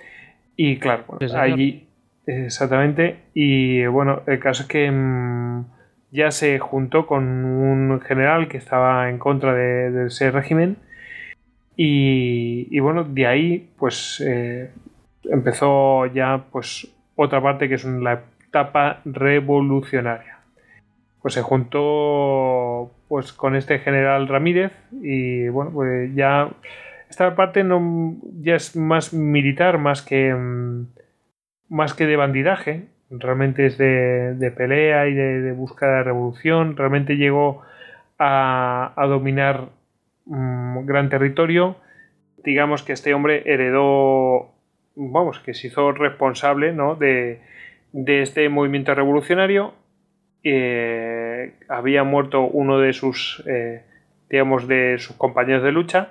Y 0.57 0.79
claro, 0.79 1.05
allí, 1.37 1.89
exactamente. 2.27 3.21
Y 3.35 3.87
bueno, 3.87 4.23
el 4.27 4.39
caso 4.39 4.63
es 4.65 4.69
que 4.69 4.91
mm, 4.91 5.65
ya 6.11 6.31
se 6.31 6.59
juntó 6.59 7.07
con 7.07 7.25
un 7.45 8.01
general 8.01 8.49
que 8.49 8.59
estaba 8.59 9.09
en 9.09 9.19
contra 9.19 9.55
de, 9.55 9.91
de 9.91 10.07
ese 10.09 10.31
régimen 10.31 10.77
y, 11.83 12.69
y 12.71 12.79
bueno, 12.81 13.05
de 13.05 13.27
ahí 13.27 13.71
pues 13.79 14.23
eh, 14.27 14.71
empezó 15.25 16.05
ya 16.05 16.45
pues 16.53 16.87
otra 17.17 17.43
parte 17.43 17.71
que 17.71 17.77
es 17.77 17.85
la 17.85 18.21
etapa 18.47 19.01
revolucionaria. 19.07 20.40
Pues 21.23 21.35
se 21.35 21.43
juntó 21.43 22.93
pues 23.09 23.33
con 23.33 23.57
este 23.57 23.79
general 23.79 24.29
Ramírez 24.29 24.73
y 25.03 25.49
bueno, 25.49 25.71
pues 25.73 26.15
ya 26.15 26.51
esta 27.11 27.35
parte 27.37 27.63
no 27.65 28.17
ya 28.41 28.55
es 28.55 28.75
más 28.77 29.13
militar 29.13 29.79
más 29.79 30.01
que 30.01 30.33
mm, 30.35 30.87
más 31.69 31.95
que 31.95 32.07
de 32.07 32.17
bandidaje, 32.17 32.89
realmente 33.11 33.67
es 33.67 33.79
de, 33.79 34.35
de 34.35 34.51
pelea 34.51 35.07
y 35.09 35.15
de, 35.15 35.53
búsqueda 35.53 35.99
de 35.99 36.03
revolución, 36.03 36.77
realmente 36.77 37.17
llegó 37.17 37.63
a, 38.19 38.93
a 38.97 39.07
dominar 39.07 39.69
un 40.27 40.87
gran 40.87 41.09
territorio. 41.09 41.77
Digamos 42.45 42.83
que 42.83 42.93
este 42.93 43.15
hombre 43.15 43.43
heredó, 43.47 44.53
vamos, 44.95 45.41
que 45.41 45.55
se 45.55 45.69
hizo 45.69 45.93
responsable 45.93 46.73
¿no? 46.73 46.95
de, 46.97 47.41
de 47.93 48.23
este 48.23 48.49
movimiento 48.49 48.95
revolucionario. 48.95 49.75
Eh, 50.43 51.53
había 51.69 52.05
muerto 52.05 52.43
uno 52.43 52.79
de 52.79 52.93
sus, 52.93 53.43
eh, 53.47 53.83
digamos, 54.29 54.67
de 54.67 54.97
sus 54.99 55.17
compañeros 55.17 55.63
de 55.63 55.73
lucha. 55.73 56.11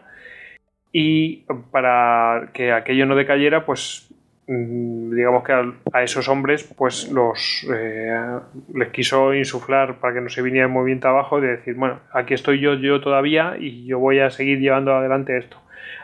Y 0.91 1.45
para 1.71 2.49
que 2.53 2.71
aquello 2.71 3.05
no 3.05 3.15
decayera, 3.15 3.65
pues 3.65 4.07
digamos 4.47 5.43
que 5.43 5.53
a, 5.53 6.01
esos 6.01 6.27
hombres 6.27 6.63
pues 6.75 7.11
los 7.11 7.67
eh, 7.71 8.39
les 8.73 8.89
quiso 8.89 9.35
insuflar 9.35 9.99
para 9.99 10.15
que 10.15 10.21
no 10.21 10.29
se 10.29 10.41
viniera 10.41 10.65
el 10.65 10.73
movimiento 10.73 11.07
abajo 11.07 11.39
de 11.39 11.49
decir 11.49 11.75
bueno 11.75 11.99
aquí 12.11 12.33
estoy 12.33 12.59
yo 12.59 12.73
yo 12.73 12.99
todavía 12.99 13.57
y 13.59 13.85
yo 13.85 13.99
voy 13.99 14.17
a 14.21 14.31
seguir 14.31 14.57
llevando 14.57 14.95
adelante 14.95 15.37
esto 15.37 15.57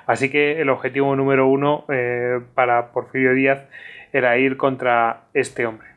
así 0.06 0.30
que 0.30 0.62
el 0.62 0.70
objetivo 0.70 1.16
número 1.16 1.48
uno 1.48 1.86
para 2.54 2.92
Porfirio 2.92 3.34
Díaz 3.34 3.66
era 4.14 4.38
ir 4.38 4.58
contra 4.58 5.22
este 5.34 5.66
hombre 5.66 5.95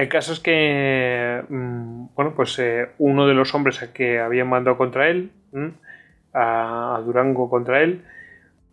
el 0.00 0.08
caso 0.08 0.32
es 0.32 0.40
que 0.40 1.42
mmm, 1.48 2.06
bueno 2.14 2.34
pues 2.34 2.58
eh, 2.58 2.88
uno 2.98 3.26
de 3.26 3.34
los 3.34 3.54
hombres 3.54 3.78
que 3.94 4.18
habían 4.20 4.48
mandado 4.48 4.76
contra 4.76 5.08
él 5.08 5.30
mmm, 5.52 5.68
a, 6.34 7.00
Durango 7.04 7.50
contra 7.50 7.82
él 7.82 8.02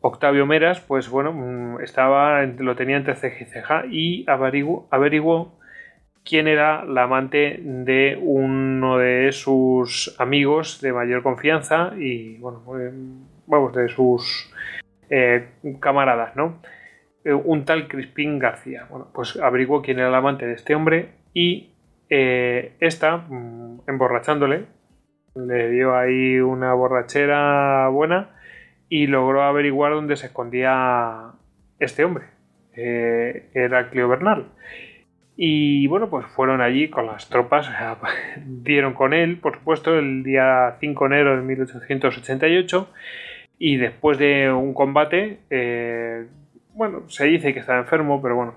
Octavio 0.02 0.46
Meras, 0.46 0.80
pues 0.80 1.10
bueno, 1.10 1.80
estaba, 1.80 2.44
lo 2.46 2.76
tenía 2.76 2.98
entre 2.98 3.16
ceja 3.16 3.42
y 3.42 3.46
ceja 3.46 3.86
y 3.90 4.26
averiguó, 4.30 4.88
averiguó 4.92 5.58
quién 6.24 6.48
era 6.48 6.86
la 6.86 7.04
amante 7.04 7.60
de 7.62 8.18
uno 8.22 8.98
de 8.98 9.32
sus 9.32 10.16
amigos 10.20 10.82
de 10.82 10.94
mayor 10.94 11.24
confianza 11.24 11.94
y, 11.98 12.38
bueno, 12.38 12.62
vamos, 13.48 13.74
de 13.74 13.90
sus 13.90 14.54
eh, 15.10 15.48
camaradas, 15.80 16.36
¿no? 16.36 16.60
Eh, 17.24 17.34
un 17.34 17.66
tal 17.66 17.88
Crispín 17.88 18.40
García. 18.40 18.86
Bueno, 18.90 19.08
pues 19.14 19.38
averiguó 19.38 19.82
quién 19.82 20.00
era 20.00 20.10
la 20.10 20.20
amante 20.20 20.46
de 20.46 20.54
este 20.54 20.76
hombre 20.76 21.10
y 21.38 21.70
eh, 22.10 22.74
esta, 22.80 23.18
mm, 23.18 23.82
emborrachándole, 23.86 24.66
le 25.36 25.70
dio 25.70 25.96
ahí 25.96 26.40
una 26.40 26.74
borrachera 26.74 27.88
buena 27.90 28.32
y 28.90 29.06
logró 29.06 29.44
averiguar 29.44 29.94
dónde 29.94 30.16
se 30.16 30.26
escondía 30.26 31.34
este 31.78 32.06
hombre, 32.06 32.26
eh, 32.76 33.52
Heraclio 33.54 34.08
Bernal. 34.10 34.48
Y 35.36 35.86
bueno, 35.86 36.10
pues 36.10 36.26
fueron 36.26 36.60
allí 36.60 36.90
con 36.90 37.06
las 37.06 37.30
tropas, 37.30 37.70
dieron 38.44 38.96
con 38.96 39.14
él, 39.14 39.38
por 39.38 39.58
supuesto, 39.60 39.94
el 40.00 40.24
día 40.24 40.78
5 40.80 41.08
de 41.08 41.16
enero 41.16 41.36
de 41.36 41.44
1888 41.44 42.90
y 43.60 43.78
después 43.78 44.18
de 44.18 44.52
un 44.52 44.74
combate, 44.74 45.38
eh, 45.52 46.26
bueno, 46.74 47.08
se 47.10 47.26
dice 47.26 47.54
que 47.54 47.60
estaba 47.60 47.78
enfermo, 47.78 48.24
pero 48.24 48.36
bueno, 48.36 48.56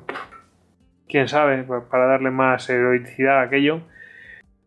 quién 1.11 1.29
sabe, 1.29 1.65
para 1.91 2.07
darle 2.07 2.31
más 2.31 2.69
heroicidad 2.71 3.41
a 3.41 3.43
aquello. 3.43 3.83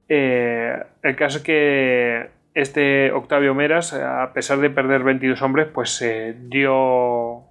Eh, 0.10 0.78
el 1.02 1.16
caso 1.16 1.38
es 1.38 1.44
que 1.44 2.30
este 2.54 3.12
Octavio 3.12 3.56
Meras, 3.56 3.94
a 3.94 4.32
pesar 4.34 4.60
de 4.60 4.70
perder 4.70 5.04
22 5.04 5.42
hombres, 5.42 5.68
pues 5.74 6.02
eh, 6.02 6.36
dio, 6.38 7.44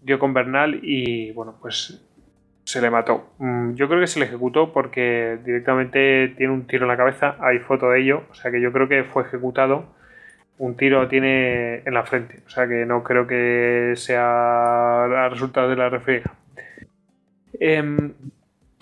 dio 0.00 0.18
con 0.18 0.34
Bernal 0.34 0.80
y 0.82 1.32
bueno, 1.32 1.56
pues 1.60 2.02
se 2.64 2.80
le 2.80 2.90
mató. 2.90 3.34
Mm, 3.38 3.74
yo 3.74 3.88
creo 3.88 4.00
que 4.00 4.06
se 4.06 4.18
le 4.18 4.26
ejecutó 4.26 4.72
porque 4.72 5.38
directamente 5.44 6.34
tiene 6.36 6.52
un 6.52 6.66
tiro 6.66 6.84
en 6.84 6.88
la 6.88 6.96
cabeza, 6.96 7.36
hay 7.40 7.58
foto 7.58 7.90
de 7.90 8.00
ello, 8.00 8.24
o 8.30 8.34
sea 8.34 8.50
que 8.50 8.60
yo 8.60 8.72
creo 8.72 8.88
que 8.88 9.04
fue 9.04 9.24
ejecutado. 9.24 9.94
Un 10.58 10.76
tiro 10.76 11.08
tiene 11.08 11.82
en 11.84 11.94
la 11.94 12.04
frente, 12.04 12.40
o 12.46 12.50
sea 12.50 12.68
que 12.68 12.86
no 12.86 13.02
creo 13.02 13.26
que 13.26 13.94
sea 13.96 15.06
el 15.06 15.30
resultado 15.30 15.68
de 15.68 15.76
la 15.76 15.88
refriega. 15.88 16.32
Eh, 17.64 18.12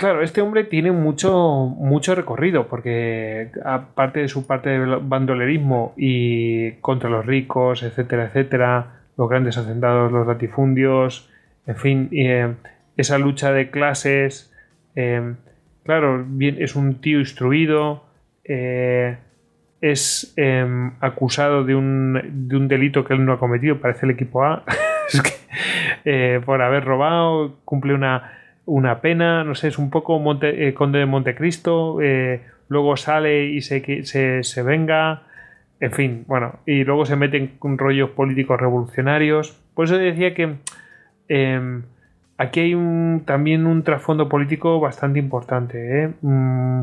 Claro, 0.01 0.23
este 0.23 0.41
hombre 0.41 0.65
tiene 0.65 0.93
mucho, 0.93 1.67
mucho 1.77 2.15
recorrido, 2.15 2.69
porque 2.69 3.51
aparte 3.67 4.21
de 4.21 4.29
su 4.29 4.47
parte 4.47 4.71
de 4.71 4.97
bandolerismo 4.97 5.93
y 5.95 6.71
contra 6.81 7.11
los 7.11 7.27
ricos, 7.27 7.83
etcétera, 7.83 8.25
etcétera, 8.25 9.03
los 9.19 9.29
grandes 9.29 9.59
hacendados, 9.59 10.11
los 10.11 10.27
latifundios, 10.27 11.29
en 11.67 11.77
fin, 11.77 12.09
eh, 12.13 12.55
esa 12.97 13.19
lucha 13.19 13.53
de 13.53 13.69
clases, 13.71 14.51
eh, 14.97 15.35
claro, 15.85 16.25
bien, 16.27 16.57
es 16.61 16.77
un 16.77 17.03
tío 17.03 17.19
instruido, 17.21 18.03
eh, 18.45 19.19
es 19.83 20.33
em, 20.39 20.93
acusado 21.01 21.65
de 21.65 21.75
un, 21.75 22.49
de 22.49 22.57
un, 22.57 22.69
delito 22.69 23.05
que 23.05 23.13
él 23.13 23.27
no 23.27 23.35
ha 23.35 23.39
cometido, 23.39 23.83
parece 23.83 24.07
el 24.07 24.13
equipo 24.13 24.45
A, 24.45 24.65
es 25.13 25.21
que, 25.21 25.33
eh, 26.07 26.41
por 26.43 26.63
haber 26.63 26.87
robado, 26.87 27.59
cumple 27.67 27.93
una 27.93 28.40
una 28.71 29.01
pena, 29.01 29.43
no 29.43 29.57
sé, 29.57 29.69
es 29.69 29.79
un 29.79 29.91
poco 29.91 30.21
Monte, 30.21 30.69
eh, 30.69 30.75
Conde 30.75 31.01
de 31.01 31.07
Montecristo, 31.07 32.01
eh, 32.01 32.41
luego 32.69 32.97
sale 32.97 33.47
y 33.47 33.63
se, 33.63 34.05
se, 34.45 34.63
venga, 34.63 35.25
en 35.81 35.91
fin, 35.91 36.25
bueno, 36.29 36.61
y 36.67 36.85
luego 36.85 37.05
se 37.05 37.17
meten 37.17 37.49
con 37.59 37.79
rollos 37.79 38.11
políticos 38.11 38.61
revolucionarios. 38.61 39.61
Por 39.75 39.87
eso 39.87 39.99
decía 39.99 40.35
que 40.35 40.55
eh, 41.29 41.81
aquí 42.39 42.61
hay 42.61 43.23
también 43.25 43.67
un 43.67 43.83
trasfondo 43.83 44.29
político 44.29 44.79
bastante 44.79 45.19
importante. 45.19 46.05
¿eh? 46.05 46.13
Mm, 46.23 46.83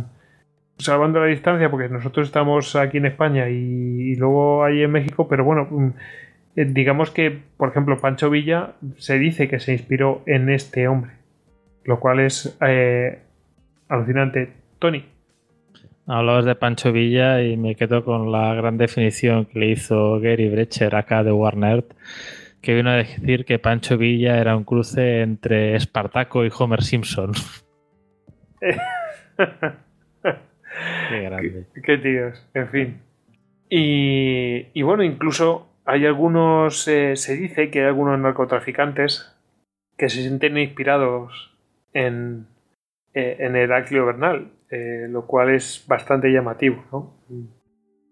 salvando 0.79 1.21
la 1.21 1.27
distancia, 1.27 1.71
porque 1.71 1.87
nosotros 1.87 2.27
estamos 2.27 2.75
aquí 2.75 2.97
en 2.97 3.05
España 3.05 3.47
y, 3.49 4.13
luego 4.17 4.65
ahí 4.65 4.83
en 4.83 4.91
México, 4.91 5.29
pero 5.29 5.45
bueno, 5.45 5.67
mm, 5.71 5.91
digamos 6.73 7.11
que, 7.11 7.39
por 7.55 7.69
ejemplo, 7.69 7.97
Pancho 7.97 8.29
Villa 8.29 8.73
se 8.97 9.17
dice 9.17 9.47
que 9.47 9.61
se 9.61 9.71
inspiró 9.71 10.21
en 10.25 10.49
este 10.49 10.89
hombre 10.89 11.16
lo 11.87 11.99
cual 11.99 12.19
es 12.19 12.55
eh, 12.61 13.19
alucinante. 13.87 14.53
Tony. 14.77 15.03
Hablabas 16.05 16.45
de 16.45 16.55
Pancho 16.55 16.91
Villa 16.91 17.41
y 17.41 17.57
me 17.57 17.75
quedo 17.75 18.05
con 18.05 18.31
la 18.31 18.53
gran 18.53 18.77
definición 18.77 19.45
que 19.45 19.59
le 19.59 19.71
hizo 19.71 20.19
Gary 20.19 20.49
Brecher 20.49 20.95
acá 20.95 21.23
de 21.23 21.31
Warner, 21.31 21.85
que 22.61 22.75
vino 22.75 22.91
a 22.91 22.95
decir 22.95 23.45
que 23.45 23.57
Pancho 23.57 23.97
Villa 23.97 24.37
era 24.37 24.55
un 24.55 24.63
cruce 24.63 25.21
entre 25.21 25.75
Espartaco 25.75 26.45
y 26.45 26.51
Homer 26.57 26.83
Simpson. 26.83 27.31
qué 28.61 28.77
grande. 31.21 31.67
Qué, 31.73 31.81
qué, 31.81 31.97
tíos, 31.97 32.47
en 32.53 32.69
fin. 32.69 33.01
Y, 33.69 34.67
y 34.73 34.81
bueno, 34.81 35.03
incluso 35.03 35.69
hay 35.85 36.05
algunos, 36.05 36.87
eh, 36.87 37.15
se 37.15 37.35
dice 37.35 37.69
que 37.69 37.79
hay 37.79 37.87
algunos 37.87 38.19
narcotraficantes 38.19 39.33
que 39.97 40.09
se 40.09 40.21
sienten 40.21 40.57
inspirados 40.57 41.56
en, 41.97 42.45
eh, 43.13 43.37
en 43.39 43.55
Heraclio 43.55 44.05
Bernal, 44.05 44.51
eh, 44.69 45.07
lo 45.09 45.25
cual 45.25 45.49
es 45.49 45.83
bastante 45.87 46.31
llamativo. 46.31 46.85
¿no? 46.91 47.17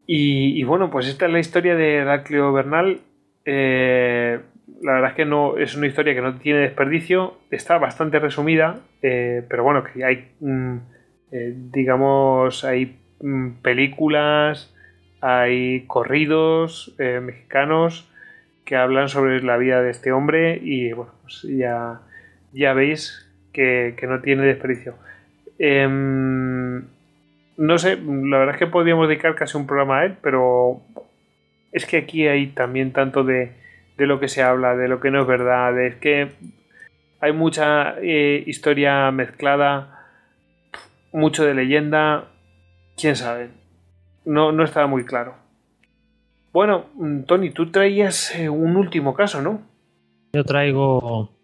Y, 0.07 0.63
bueno, 0.63 0.89
pues 0.89 1.07
esta 1.07 1.27
es 1.27 1.31
la 1.31 1.39
historia 1.39 1.75
de 1.75 1.97
Heraclio 1.97 2.51
Bernal. 2.51 3.01
Eh, 3.45 4.39
la 4.81 4.93
verdad 4.93 5.11
es 5.11 5.15
que 5.15 5.25
no 5.25 5.57
es 5.57 5.75
una 5.75 5.85
historia 5.85 6.15
que 6.15 6.21
no 6.21 6.35
tiene 6.39 6.59
desperdicio, 6.59 7.35
está 7.51 7.77
bastante 7.77 8.19
resumida, 8.19 8.79
pero 9.01 9.63
bueno, 9.63 9.83
que 9.83 10.03
hay, 10.03 10.31
mm, 10.39 10.77
digamos, 11.71 12.63
hay 12.63 12.97
mm, 13.21 13.61
películas, 13.61 14.75
hay 15.21 15.85
corridos 15.85 16.95
mexicanos 16.97 18.11
que 18.65 18.75
hablan 18.75 19.09
sobre 19.09 19.41
la 19.43 19.57
vida 19.57 19.83
de 19.83 19.91
este 19.91 20.11
hombre 20.11 20.59
y 20.61 20.91
bueno, 20.93 21.13
pues 21.21 21.43
ya, 21.43 22.01
ya 22.51 22.73
veis 22.73 23.24
que, 23.56 23.95
no 24.07 24.22
tiene 24.22 24.44
desperdicio. 24.44 24.95
Eh, 25.57 25.88
no 27.57 27.77
sé, 27.77 27.98
la 27.98 28.38
verdad 28.38 28.56
es 28.56 28.60
que 28.60 28.68
podríamos 28.68 29.07
dedicar 29.07 29.36
casi 29.36 29.57
un 29.57 29.65
programa 29.65 29.99
a 29.99 30.06
él, 30.06 30.18
pero 30.22 30.82
es 31.72 31.86
que 31.86 31.98
aquí 31.98 32.27
hay 32.27 32.48
también 32.48 32.91
tanto 32.91 33.23
de, 33.23 33.53
de 33.98 34.07
lo 34.07 34.19
que 34.19 34.27
se 34.27 34.44
habla, 34.44 34.76
de 34.76 34.88
lo 34.88 34.99
que 34.99 35.11
no 35.11 35.22
es 35.22 35.27
verdad, 35.27 35.80
es 35.80 35.95
que 35.95 36.30
hay 37.19 37.32
mucha 37.32 37.95
eh, 38.02 38.44
historia 38.45 39.10
mezclada, 39.11 40.06
mucho 41.11 41.45
de 41.45 41.53
leyenda, 41.53 42.26
quién 42.98 43.15
sabe. 43.15 43.49
No, 44.26 44.52
no 44.52 44.64
estaba 44.64 44.88
muy 44.88 45.06
claro. 45.06 45.36
Bueno, 46.52 46.86
Tony, 47.26 47.52
tú 47.52 47.72
traías 47.72 48.36
eh, 48.36 48.49
un 48.49 48.76
último 48.76 49.14
caso, 49.14 49.41
¿no? 49.41 49.61
Yo 50.34 50.44
traigo 50.44 51.34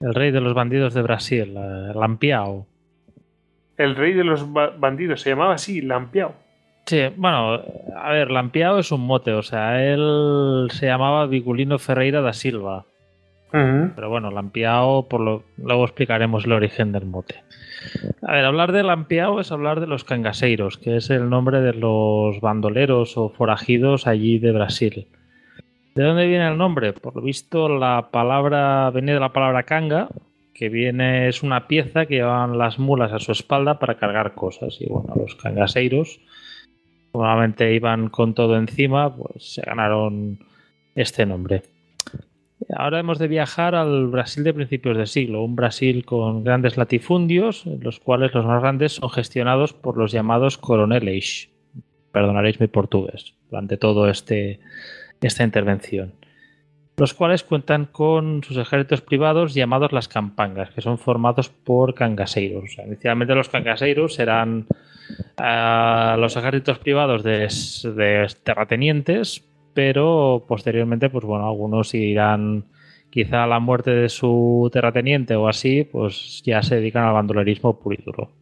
el 0.00 0.14
rey 0.14 0.30
de 0.30 0.40
los 0.40 0.54
bandidos 0.54 0.94
de 0.94 1.02
Brasil, 1.02 1.54
eh, 1.56 1.92
Lampiao. 1.94 2.66
El 3.76 3.96
rey 3.96 4.12
de 4.12 4.24
los 4.24 4.52
ba- 4.52 4.70
bandidos 4.78 5.20
se 5.22 5.30
llamaba 5.30 5.54
así, 5.54 5.80
Lampiao. 5.80 6.34
Sí, 6.86 7.02
bueno, 7.16 7.60
a 7.96 8.10
ver, 8.10 8.30
Lampiao 8.30 8.78
es 8.78 8.90
un 8.90 9.02
mote, 9.02 9.32
o 9.32 9.42
sea, 9.42 9.84
él 9.84 10.68
se 10.70 10.86
llamaba 10.86 11.26
Vigulino 11.26 11.78
Ferreira 11.78 12.20
da 12.20 12.32
Silva. 12.32 12.84
Pero 13.52 14.08
bueno, 14.08 14.30
Lampiao, 14.30 15.08
por 15.08 15.20
lo, 15.20 15.42
luego 15.58 15.84
explicaremos 15.84 16.44
el 16.44 16.52
origen 16.52 16.92
del 16.92 17.04
mote. 17.06 17.42
A 18.22 18.32
ver, 18.32 18.44
hablar 18.44 18.70
de 18.70 18.84
Lampiao 18.84 19.40
es 19.40 19.50
hablar 19.50 19.80
de 19.80 19.88
los 19.88 20.04
cangaseiros, 20.04 20.78
que 20.78 20.96
es 20.96 21.10
el 21.10 21.28
nombre 21.28 21.60
de 21.60 21.72
los 21.74 22.40
bandoleros 22.40 23.16
o 23.18 23.28
forajidos 23.30 24.06
allí 24.06 24.38
de 24.38 24.52
Brasil. 24.52 25.08
¿De 26.00 26.06
dónde 26.06 26.26
viene 26.26 26.48
el 26.48 26.56
nombre? 26.56 26.94
Por 26.94 27.14
lo 27.14 27.20
visto, 27.20 27.68
la 27.68 28.08
palabra 28.10 28.90
viene 28.90 29.12
de 29.12 29.20
la 29.20 29.34
palabra 29.34 29.64
canga, 29.64 30.08
que 30.54 30.70
viene, 30.70 31.28
es 31.28 31.42
una 31.42 31.68
pieza 31.68 32.06
que 32.06 32.14
llevaban 32.14 32.56
las 32.56 32.78
mulas 32.78 33.12
a 33.12 33.18
su 33.18 33.32
espalda 33.32 33.78
para 33.78 33.98
cargar 33.98 34.34
cosas. 34.34 34.78
Y 34.80 34.86
bueno, 34.88 35.12
los 35.14 35.34
cangaseiros, 35.34 36.18
normalmente 37.12 37.74
iban 37.74 38.08
con 38.08 38.32
todo 38.32 38.56
encima, 38.56 39.14
pues 39.14 39.52
se 39.52 39.60
ganaron 39.60 40.38
este 40.94 41.26
nombre. 41.26 41.64
Ahora 42.74 42.98
hemos 42.98 43.18
de 43.18 43.28
viajar 43.28 43.74
al 43.74 44.06
Brasil 44.06 44.42
de 44.42 44.54
principios 44.54 44.96
de 44.96 45.04
siglo, 45.04 45.44
un 45.44 45.54
Brasil 45.54 46.06
con 46.06 46.44
grandes 46.44 46.78
latifundios, 46.78 47.66
los 47.66 48.00
cuales 48.00 48.32
los 48.32 48.46
más 48.46 48.62
grandes 48.62 48.92
son 48.92 49.10
gestionados 49.10 49.74
por 49.74 49.98
los 49.98 50.12
llamados 50.12 50.56
coroneles. 50.56 51.50
Perdonaréis 52.10 52.58
mi 52.58 52.68
portugués 52.68 53.34
durante 53.50 53.76
todo 53.76 54.08
este 54.08 54.60
esta 55.20 55.44
intervención. 55.44 56.14
Los 56.96 57.14
cuales 57.14 57.44
cuentan 57.44 57.86
con 57.86 58.42
sus 58.44 58.58
ejércitos 58.58 59.00
privados 59.00 59.54
llamados 59.54 59.92
las 59.92 60.08
campangas, 60.08 60.70
que 60.70 60.82
son 60.82 60.98
formados 60.98 61.48
por 61.48 61.94
cangaseiros. 61.94 62.64
O 62.64 62.66
sea, 62.66 62.86
inicialmente 62.86 63.34
los 63.34 63.48
cangaseiros 63.48 64.18
eran 64.18 64.66
ah, 65.38 66.16
los 66.18 66.36
ejércitos 66.36 66.78
privados 66.78 67.22
de, 67.22 67.48
de 67.94 68.26
terratenientes, 68.42 69.42
pero 69.72 70.44
posteriormente, 70.46 71.08
pues 71.08 71.24
bueno, 71.24 71.46
algunos 71.46 71.94
irán 71.94 72.66
quizá 73.08 73.44
a 73.44 73.46
la 73.46 73.60
muerte 73.60 73.90
de 73.90 74.08
su 74.08 74.68
terrateniente 74.72 75.34
o 75.36 75.48
así, 75.48 75.84
pues 75.84 76.42
ya 76.44 76.62
se 76.62 76.76
dedican 76.76 77.04
al 77.04 77.14
bandolerismo 77.14 77.78
puro 77.78 77.96
y 77.98 78.02
duro. 78.02 78.39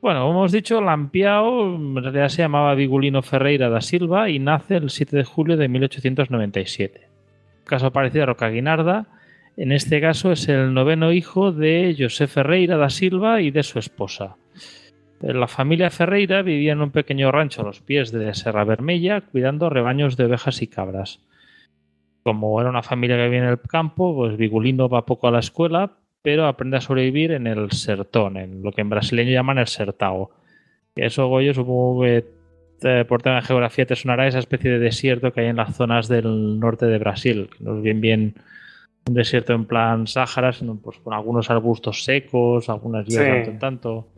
Bueno, 0.00 0.20
como 0.20 0.38
hemos 0.38 0.52
dicho, 0.52 0.80
Lampiao 0.80 1.74
en 1.74 1.96
realidad 1.96 2.28
se 2.28 2.42
llamaba 2.42 2.76
Vigulino 2.76 3.20
Ferreira 3.22 3.68
da 3.68 3.80
Silva 3.80 4.30
y 4.30 4.38
nace 4.38 4.76
el 4.76 4.90
7 4.90 5.16
de 5.16 5.24
julio 5.24 5.56
de 5.56 5.66
1897. 5.68 7.08
Caso 7.64 7.92
parecido 7.92 8.22
a 8.22 8.26
Roca 8.26 8.48
Guinarda, 8.48 9.08
en 9.56 9.72
este 9.72 10.00
caso 10.00 10.30
es 10.30 10.48
el 10.48 10.72
noveno 10.72 11.12
hijo 11.12 11.50
de 11.50 11.96
José 11.98 12.28
Ferreira 12.28 12.76
da 12.76 12.90
Silva 12.90 13.40
y 13.40 13.50
de 13.50 13.64
su 13.64 13.80
esposa. 13.80 14.36
La 15.20 15.48
familia 15.48 15.90
Ferreira 15.90 16.42
vivía 16.42 16.74
en 16.74 16.80
un 16.80 16.92
pequeño 16.92 17.32
rancho 17.32 17.62
a 17.62 17.64
los 17.64 17.80
pies 17.80 18.12
de 18.12 18.32
Serra 18.34 18.62
Vermella, 18.62 19.22
cuidando 19.22 19.68
rebaños 19.68 20.16
de 20.16 20.26
ovejas 20.26 20.62
y 20.62 20.68
cabras. 20.68 21.26
Como 22.22 22.60
era 22.60 22.70
una 22.70 22.84
familia 22.84 23.16
que 23.16 23.24
vivía 23.24 23.40
en 23.40 23.48
el 23.48 23.60
campo, 23.60 24.14
pues 24.14 24.36
Vigulino 24.36 24.88
va 24.88 25.04
poco 25.04 25.26
a 25.26 25.32
la 25.32 25.40
escuela, 25.40 25.96
pero 26.22 26.46
aprende 26.46 26.76
a 26.76 26.80
sobrevivir 26.80 27.32
en 27.32 27.46
el 27.46 27.70
sertón, 27.72 28.36
en 28.36 28.62
lo 28.62 28.72
que 28.72 28.80
en 28.80 28.90
brasileño 28.90 29.32
llaman 29.32 29.58
el 29.58 29.66
sertao. 29.66 30.30
Eso, 30.96 31.28
Goyo, 31.28 31.54
supongo 31.54 32.02
que 32.02 32.24
eh, 32.82 33.04
por 33.08 33.22
tema 33.22 33.36
de 33.36 33.42
geografía 33.42 33.86
te 33.86 33.96
sonará 33.96 34.26
esa 34.26 34.38
especie 34.38 34.70
de 34.70 34.78
desierto 34.78 35.32
que 35.32 35.40
hay 35.42 35.46
en 35.48 35.56
las 35.56 35.76
zonas 35.76 36.08
del 36.08 36.58
norte 36.60 36.86
de 36.86 36.98
Brasil, 36.98 37.48
que 37.56 37.64
no 37.64 37.76
es 37.76 37.82
bien 37.82 38.00
bien 38.00 38.34
un 39.08 39.14
desierto 39.14 39.52
en 39.54 39.64
plan 39.64 40.06
Sáhara, 40.06 40.52
sino 40.52 40.76
pues 40.76 40.98
con 40.98 41.14
algunos 41.14 41.50
arbustos 41.50 42.04
secos, 42.04 42.68
algunas 42.68 43.06
hierbas 43.06 43.26
Sí. 43.26 43.32
tanto 43.32 43.50
en 43.50 43.58
tanto. 43.58 44.08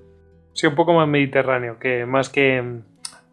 Sí, 0.53 0.67
un 0.67 0.75
poco 0.75 0.93
más 0.95 1.07
mediterráneo, 1.07 1.79
que 1.79 2.07
más 2.07 2.29
que 2.29 2.81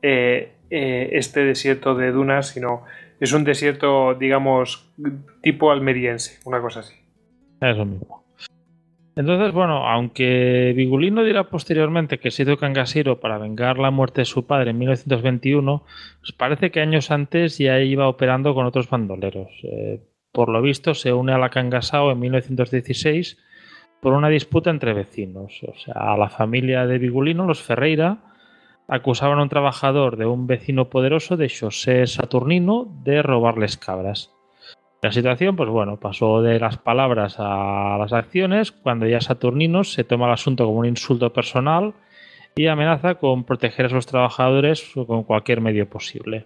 eh, 0.03 0.51
eh, 0.69 1.09
este 1.13 1.43
desierto 1.45 1.95
de 1.95 2.11
dunas, 2.11 2.49
sino 2.49 2.83
es 3.19 3.33
un 3.33 3.43
desierto, 3.43 4.13
digamos, 4.13 4.93
tipo 5.41 5.71
almeriense, 5.71 6.39
una 6.45 6.61
cosa 6.61 6.81
así. 6.81 6.93
Eso 7.59 7.85
mismo. 7.85 8.23
Entonces, 9.17 9.51
bueno, 9.51 9.87
aunque 9.87 10.73
Vigulino 10.75 11.23
dirá 11.23 11.49
posteriormente 11.49 12.19
que 12.19 12.29
se 12.29 12.43
hizo 12.43 12.55
cangasero 12.55 13.19
para 13.19 13.39
vengar 13.39 13.79
la 13.79 13.89
muerte 13.89 14.21
de 14.21 14.25
su 14.25 14.45
padre 14.45 14.69
en 14.69 14.77
1921, 14.77 15.83
pues 16.19 16.31
parece 16.33 16.69
que 16.69 16.81
años 16.81 17.09
antes 17.09 17.57
ya 17.57 17.79
iba 17.79 18.07
operando 18.07 18.53
con 18.53 18.67
otros 18.67 18.91
bandoleros. 18.91 19.49
Eh, 19.63 20.03
por 20.31 20.49
lo 20.49 20.61
visto, 20.61 20.93
se 20.93 21.13
une 21.13 21.33
a 21.33 21.39
la 21.39 21.49
Cangasao 21.49 22.11
en 22.11 22.19
1916 22.19 23.39
por 24.01 24.13
una 24.13 24.29
disputa 24.29 24.69
entre 24.69 24.93
vecinos. 24.93 25.63
O 25.63 25.73
sea, 25.73 25.95
a 25.95 26.17
la 26.17 26.29
familia 26.29 26.85
de 26.85 26.99
Vigulino, 26.99 27.47
los 27.47 27.63
Ferreira, 27.63 28.19
acusaban 28.87 29.39
a 29.39 29.43
un 29.43 29.49
trabajador 29.49 30.17
de 30.17 30.27
un 30.27 30.45
vecino 30.45 30.91
poderoso 30.91 31.37
de 31.37 31.49
José 31.49 32.05
Saturnino 32.05 32.85
de 33.03 33.23
robarles 33.23 33.77
cabras. 33.77 34.36
La 35.07 35.13
situación, 35.13 35.55
pues 35.55 35.69
bueno, 35.69 35.95
pasó 35.95 36.41
de 36.41 36.59
las 36.59 36.77
palabras 36.77 37.37
a 37.39 37.95
las 37.97 38.11
acciones, 38.11 38.73
cuando 38.73 39.07
ya 39.07 39.21
Saturnino 39.21 39.85
se 39.85 40.03
toma 40.03 40.25
el 40.25 40.33
asunto 40.33 40.65
como 40.65 40.79
un 40.79 40.85
insulto 40.85 41.31
personal 41.31 41.93
y 42.57 42.67
amenaza 42.67 43.15
con 43.15 43.45
proteger 43.45 43.85
a 43.85 43.89
sus 43.89 44.05
trabajadores 44.05 44.83
con 45.07 45.23
cualquier 45.23 45.61
medio 45.61 45.89
posible. 45.89 46.45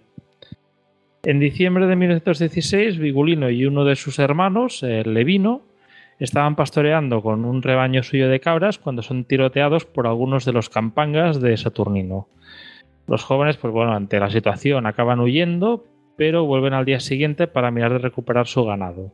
En 1.24 1.40
diciembre 1.40 1.88
de 1.88 1.96
1916, 1.96 2.98
Vigulino 2.98 3.50
y 3.50 3.66
uno 3.66 3.84
de 3.84 3.96
sus 3.96 4.20
hermanos, 4.20 4.84
el 4.84 5.12
Levino, 5.12 5.62
estaban 6.20 6.54
pastoreando 6.54 7.20
con 7.20 7.44
un 7.44 7.62
rebaño 7.62 8.04
suyo 8.04 8.28
de 8.28 8.38
cabras 8.38 8.78
cuando 8.78 9.02
son 9.02 9.24
tiroteados 9.24 9.86
por 9.86 10.06
algunos 10.06 10.44
de 10.44 10.52
los 10.52 10.68
campangas 10.68 11.40
de 11.40 11.56
Saturnino. 11.56 12.28
Los 13.08 13.24
jóvenes, 13.24 13.56
pues 13.56 13.72
bueno, 13.72 13.92
ante 13.92 14.20
la 14.20 14.30
situación 14.30 14.86
acaban 14.86 15.18
huyendo, 15.18 15.84
pero 16.16 16.44
vuelven 16.44 16.74
al 16.74 16.84
día 16.84 17.00
siguiente 17.00 17.46
para 17.46 17.70
mirar 17.70 17.92
de 17.92 17.98
recuperar 17.98 18.46
su 18.46 18.64
ganado. 18.64 19.12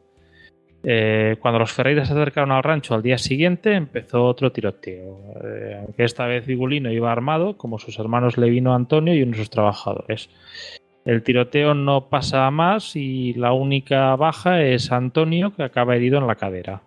Eh, 0.85 1.37
cuando 1.41 1.59
los 1.59 1.73
Ferreira 1.73 2.05
se 2.05 2.13
acercaron 2.13 2.53
al 2.53 2.63
rancho 2.63 2.95
al 2.95 3.03
día 3.03 3.19
siguiente, 3.19 3.75
empezó 3.75 4.25
otro 4.25 4.53
tiroteo. 4.53 5.35
Eh, 5.45 5.77
aunque 5.81 6.05
esta 6.05 6.27
vez 6.27 6.47
Vigulino 6.47 6.93
iba 6.93 7.11
armado, 7.11 7.57
como 7.57 7.79
sus 7.79 7.99
hermanos 7.99 8.39
Levino 8.39 8.75
Antonio 8.75 9.15
y 9.15 9.23
uno 9.23 9.33
de 9.33 9.39
sus 9.39 9.51
trabajadores. 9.51 10.31
El 11.05 11.23
tiroteo 11.23 11.75
no 11.75 12.09
pasa 12.09 12.51
más 12.51 12.95
y 12.95 13.33
la 13.35 13.53
única 13.53 14.15
baja 14.17 14.63
es 14.63 14.93
Antonio, 14.93 15.55
que 15.55 15.63
acaba 15.63 15.97
herido 15.97 16.19
en 16.19 16.27
la 16.27 16.37
cadera. 16.37 16.83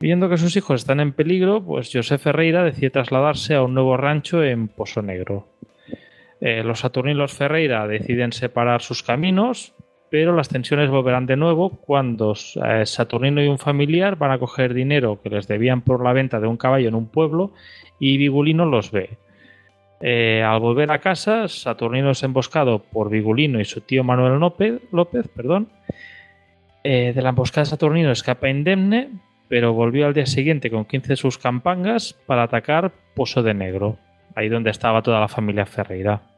Viendo 0.00 0.30
que 0.30 0.38
sus 0.38 0.56
hijos 0.56 0.80
están 0.80 0.98
en 0.98 1.12
peligro, 1.12 1.62
pues 1.62 1.90
José 1.92 2.16
Ferreira 2.16 2.64
decide 2.64 2.88
trasladarse 2.88 3.54
a 3.54 3.62
un 3.62 3.74
nuevo 3.74 3.98
rancho 3.98 4.42
en 4.42 4.68
Pozo 4.68 5.02
Negro. 5.02 5.46
Eh, 6.40 6.62
los 6.64 6.80
Saturninos 6.80 7.34
Ferreira 7.34 7.86
deciden 7.86 8.32
separar 8.32 8.80
sus 8.80 9.02
caminos, 9.02 9.74
pero 10.10 10.34
las 10.34 10.48
tensiones 10.48 10.88
volverán 10.88 11.26
de 11.26 11.36
nuevo 11.36 11.70
cuando 11.70 12.32
eh, 12.32 12.86
Saturnino 12.86 13.42
y 13.42 13.48
un 13.48 13.58
familiar 13.58 14.16
van 14.16 14.32
a 14.32 14.38
coger 14.38 14.72
dinero 14.72 15.20
que 15.22 15.28
les 15.28 15.46
debían 15.46 15.82
por 15.82 16.02
la 16.02 16.12
venta 16.12 16.40
de 16.40 16.46
un 16.46 16.56
caballo 16.56 16.88
en 16.88 16.94
un 16.94 17.08
pueblo 17.08 17.52
y 17.98 18.16
Vigulino 18.16 18.64
los 18.64 18.90
ve. 18.90 19.18
Eh, 20.00 20.42
al 20.42 20.60
volver 20.60 20.90
a 20.90 20.98
casa, 20.98 21.46
Saturnino 21.46 22.12
es 22.12 22.22
emboscado 22.22 22.78
por 22.78 23.10
Vigulino 23.10 23.60
y 23.60 23.66
su 23.66 23.82
tío 23.82 24.02
Manuel 24.02 24.40
López, 24.40 24.80
López 24.92 25.28
perdón. 25.28 25.68
De 26.82 27.20
la 27.20 27.28
emboscada 27.28 27.66
Saturnino 27.66 28.10
escapa 28.10 28.48
indemne, 28.48 29.10
pero 29.48 29.74
volvió 29.74 30.06
al 30.06 30.14
día 30.14 30.24
siguiente 30.24 30.70
con 30.70 30.86
15 30.86 31.08
de 31.08 31.16
sus 31.16 31.36
campangas 31.36 32.14
para 32.26 32.44
atacar 32.44 32.92
Pozo 33.14 33.42
de 33.42 33.52
Negro, 33.52 33.98
ahí 34.34 34.48
donde 34.48 34.70
estaba 34.70 35.02
toda 35.02 35.20
la 35.20 35.28
familia 35.28 35.66
Ferreira. 35.66 36.29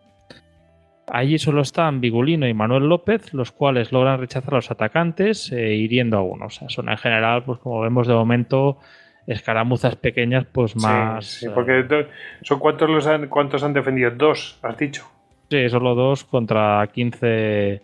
Allí 1.15 1.39
solo 1.39 1.61
están 1.61 2.01
Vigulino 2.01 2.49
y 2.49 2.55
Manuel 2.55 2.89
López, 2.89 3.35
los 3.35 3.53
cuales 3.53 3.93
logran 3.93 4.19
rechazar 4.19 4.55
a 4.55 4.57
los 4.57 4.71
atacantes, 4.71 5.53
eh, 5.53 5.75
hiriendo 5.75 6.17
a 6.17 6.23
uno. 6.23 6.47
O 6.47 6.51
sea, 6.51 6.71
son 6.71 6.89
en 6.89 6.97
general, 6.97 7.45
pues 7.45 7.59
como 7.59 7.83
vemos 7.83 8.07
de 8.09 8.15
momento, 8.15 8.79
escaramuzas 9.27 9.97
pequeñas, 9.97 10.47
pues 10.51 10.75
más. 10.75 11.27
Sí, 11.27 11.41
sí, 11.41 11.47
eh, 11.47 11.51
porque 11.55 11.83
do- 11.83 12.07
son 12.43 12.59
cuántos 12.59 12.89
los 12.89 13.07
han, 13.07 13.29
cuántos 13.29 13.63
han 13.63 13.75
defendido, 13.75 14.11
dos, 14.13 14.59
has 14.63 14.77
dicho. 14.79 15.05
sí, 15.51 15.69
solo 15.69 15.95
dos 15.95 16.25
contra 16.25 16.87
15, 16.91 17.83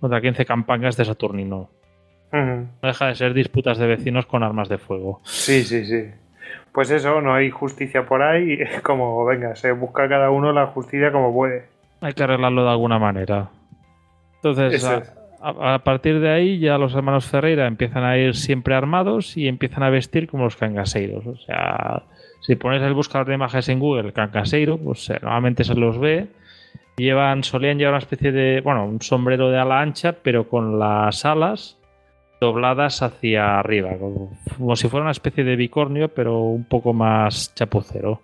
contra 0.00 0.22
15 0.22 0.46
campangas 0.46 0.96
de 0.96 1.04
Saturnino. 1.04 1.68
No 2.32 2.66
deja 2.82 3.08
de 3.08 3.14
ser 3.14 3.34
disputas 3.34 3.76
de 3.78 3.86
vecinos 3.86 4.24
con 4.26 4.42
armas 4.42 4.68
de 4.70 4.78
fuego. 4.78 5.20
Sí, 5.22 5.62
sí, 5.64 5.84
sí. 5.84 6.06
Pues 6.72 6.90
eso, 6.90 7.20
no 7.20 7.34
hay 7.34 7.50
justicia 7.50 8.06
por 8.06 8.22
ahí, 8.22 8.58
como 8.82 9.22
venga, 9.26 9.54
se 9.54 9.70
busca 9.72 10.08
cada 10.08 10.30
uno 10.30 10.50
la 10.52 10.66
justicia 10.68 11.12
como 11.12 11.32
puede. 11.32 11.73
Hay 12.04 12.12
que 12.12 12.22
arreglarlo 12.22 12.64
de 12.64 12.70
alguna 12.70 12.98
manera. 12.98 13.48
Entonces, 14.36 14.84
a, 15.40 15.78
partir 15.84 16.20
de 16.20 16.28
ahí 16.28 16.58
ya 16.58 16.76
los 16.76 16.94
hermanos 16.94 17.24
Ferreira 17.24 17.66
empiezan 17.66 18.04
a 18.04 18.18
ir 18.18 18.34
siempre 18.34 18.74
armados 18.74 19.38
y 19.38 19.48
empiezan 19.48 19.84
a 19.84 19.88
vestir 19.88 20.28
como 20.28 20.44
los 20.44 20.56
cangaseiros. 20.56 21.26
O 21.26 21.36
sea, 21.36 22.02
Si 22.40 22.56
pones 22.56 22.82
el 22.82 22.92
buscador 22.92 23.28
de 23.28 23.36
imágenes 23.36 23.70
en 23.70 23.78
Google, 23.80 24.12
Cancaseiro, 24.12 24.76
pues 24.76 25.08
eh, 25.08 25.18
normalmente 25.22 25.64
se 25.64 25.74
los 25.74 25.98
ve. 25.98 26.26
Llevan, 26.98 27.42
solían 27.42 27.78
llevar 27.78 27.94
una 27.94 28.00
especie 28.00 28.32
de, 28.32 28.60
bueno, 28.60 28.84
un 28.84 29.00
sombrero 29.00 29.50
de 29.50 29.58
ala 29.58 29.80
ancha, 29.80 30.12
pero 30.22 30.46
con 30.46 30.78
las 30.78 31.24
alas 31.24 31.78
dobladas 32.38 33.00
hacia 33.00 33.60
arriba, 33.60 33.96
como, 33.98 34.36
como 34.58 34.76
si 34.76 34.88
fuera 34.88 35.04
una 35.04 35.12
especie 35.12 35.42
de 35.42 35.56
bicornio, 35.56 36.10
pero 36.10 36.40
un 36.40 36.64
poco 36.64 36.92
más 36.92 37.54
chapucero. 37.54 38.20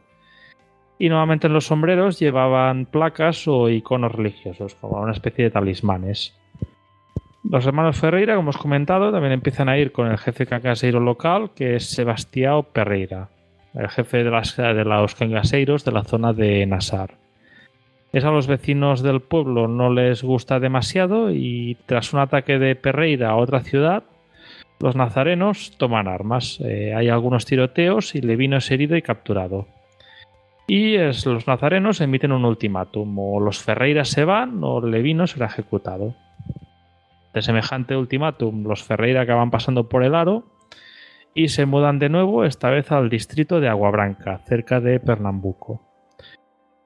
Y 1.00 1.08
normalmente 1.08 1.46
en 1.46 1.54
los 1.54 1.64
sombreros 1.64 2.18
llevaban 2.18 2.84
placas 2.84 3.48
o 3.48 3.70
iconos 3.70 4.12
religiosos, 4.12 4.74
como 4.74 5.00
una 5.00 5.12
especie 5.12 5.44
de 5.44 5.50
talismanes. 5.50 6.38
Los 7.42 7.64
hermanos 7.64 7.98
Ferreira, 7.98 8.34
como 8.34 8.50
hemos 8.50 8.58
comentado, 8.58 9.10
también 9.10 9.32
empiezan 9.32 9.70
a 9.70 9.78
ir 9.78 9.92
con 9.92 10.08
el 10.08 10.18
jefe 10.18 10.44
cangaseiro 10.44 11.00
local, 11.00 11.52
que 11.56 11.76
es 11.76 11.98
Sebastião 11.98 12.66
Pereira, 12.70 13.30
el 13.72 13.88
jefe 13.88 14.24
de, 14.24 14.24
de 14.30 14.84
los 14.84 15.14
cangaseiros 15.14 15.86
de 15.86 15.92
la 15.92 16.04
zona 16.04 16.34
de 16.34 16.66
Nassar. 16.66 17.14
Es 18.12 18.26
a 18.26 18.30
los 18.30 18.46
vecinos 18.46 19.02
del 19.02 19.22
pueblo 19.22 19.68
no 19.68 19.90
les 19.90 20.22
gusta 20.22 20.60
demasiado 20.60 21.30
y 21.32 21.78
tras 21.86 22.12
un 22.12 22.20
ataque 22.20 22.58
de 22.58 22.76
Pereira 22.76 23.30
a 23.30 23.36
otra 23.36 23.60
ciudad, 23.60 24.02
los 24.78 24.96
nazarenos 24.96 25.72
toman 25.78 26.08
armas. 26.08 26.60
Eh, 26.62 26.92
hay 26.94 27.08
algunos 27.08 27.46
tiroteos 27.46 28.14
y 28.14 28.20
Levino 28.20 28.58
es 28.58 28.70
herido 28.70 28.98
y 28.98 29.02
capturado. 29.02 29.66
Y 30.72 30.96
los 30.98 31.48
nazarenos 31.48 32.00
emiten 32.00 32.30
un 32.30 32.44
ultimátum, 32.44 33.18
o 33.18 33.40
los 33.40 33.60
Ferreiras 33.60 34.08
se 34.08 34.24
van 34.24 34.62
o 34.62 34.80
Levino 34.80 35.26
será 35.26 35.46
ejecutado. 35.46 36.14
De 37.34 37.42
semejante 37.42 37.96
ultimátum, 37.96 38.62
los 38.62 38.84
Ferreira 38.84 39.22
acaban 39.22 39.50
pasando 39.50 39.88
por 39.88 40.04
el 40.04 40.14
aro 40.14 40.44
y 41.34 41.48
se 41.48 41.66
mudan 41.66 41.98
de 41.98 42.08
nuevo, 42.08 42.44
esta 42.44 42.70
vez 42.70 42.92
al 42.92 43.10
distrito 43.10 43.58
de 43.58 43.68
Aguabranca, 43.68 44.38
cerca 44.46 44.80
de 44.80 45.00
Pernambuco. 45.00 45.82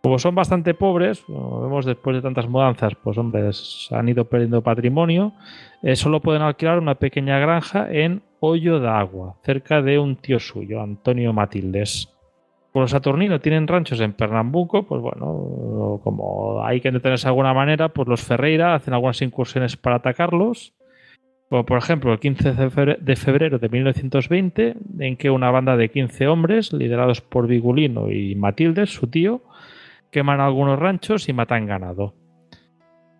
Como 0.02 0.18
son 0.18 0.34
bastante 0.34 0.72
pobres, 0.72 1.22
vemos 1.28 1.84
después 1.84 2.16
de 2.16 2.22
tantas 2.22 2.48
mudanzas, 2.48 2.94
pues 2.94 3.18
hombres 3.18 3.90
han 3.90 4.08
ido 4.08 4.24
perdiendo 4.30 4.62
patrimonio, 4.62 5.34
eh, 5.82 5.94
solo 5.94 6.22
pueden 6.22 6.40
alquilar 6.40 6.78
una 6.78 6.94
pequeña 6.94 7.38
granja 7.38 7.92
en 7.92 8.22
Hoyo 8.40 8.80
de 8.80 8.88
Agua, 8.88 9.36
cerca 9.42 9.82
de 9.82 9.98
un 9.98 10.16
tío 10.16 10.40
suyo, 10.40 10.80
Antonio 10.80 11.34
Matildes. 11.34 12.13
Los 12.74 12.90
Saturnino 12.90 13.40
tienen 13.40 13.68
ranchos 13.68 14.00
en 14.00 14.14
Pernambuco, 14.14 14.84
pues 14.84 15.00
bueno, 15.00 16.00
como 16.02 16.64
hay 16.64 16.80
que 16.80 16.90
detenerse 16.90 17.26
de 17.26 17.30
alguna 17.30 17.54
manera, 17.54 17.90
pues 17.90 18.08
los 18.08 18.22
Ferreira 18.22 18.74
hacen 18.74 18.94
algunas 18.94 19.22
incursiones 19.22 19.76
para 19.76 19.96
atacarlos. 19.96 20.74
Como 21.48 21.64
por 21.66 21.78
ejemplo 21.78 22.12
el 22.12 22.18
15 22.18 22.52
de 23.00 23.16
febrero 23.16 23.58
de 23.60 23.68
1920, 23.68 24.74
en 24.98 25.16
que 25.16 25.30
una 25.30 25.52
banda 25.52 25.76
de 25.76 25.88
15 25.88 26.26
hombres, 26.26 26.72
liderados 26.72 27.20
por 27.20 27.46
Vigulino 27.46 28.10
y 28.10 28.34
Matilde, 28.34 28.86
su 28.86 29.06
tío, 29.06 29.42
queman 30.10 30.40
algunos 30.40 30.76
ranchos 30.78 31.28
y 31.28 31.32
matan 31.32 31.66
ganado. 31.66 32.14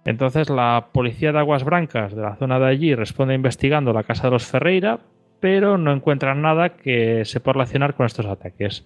Entonces 0.05 0.51
la 0.51 0.89
policía 0.93 1.31
de 1.31 1.39
Aguas 1.39 1.63
Brancas 1.63 2.17
de 2.17 2.23
la 2.23 2.35
zona 2.37 2.59
de 2.59 2.67
allí 2.67 2.95
responde 2.97 3.35
investigando 3.35 3.93
la 3.93 4.03
casa 4.03 4.25
de 4.25 4.33
los 4.33 4.47
Ferreira, 4.47 4.99
pero 5.39 5.79
no 5.79 5.93
encuentran 5.93 6.43
nada 6.43 6.71
que 6.71 7.25
se 7.25 7.39
pueda 7.39 7.53
relacionar 7.55 7.95
con 7.95 8.07
estos 8.07 8.27
ataques. 8.27 8.85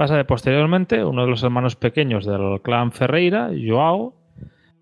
Pasa 0.00 0.16
de 0.16 0.24
posteriormente, 0.24 1.04
uno 1.04 1.24
de 1.24 1.28
los 1.28 1.42
hermanos 1.42 1.76
pequeños 1.76 2.24
del 2.24 2.62
clan 2.62 2.90
Ferreira, 2.90 3.50
Joao, 3.52 4.14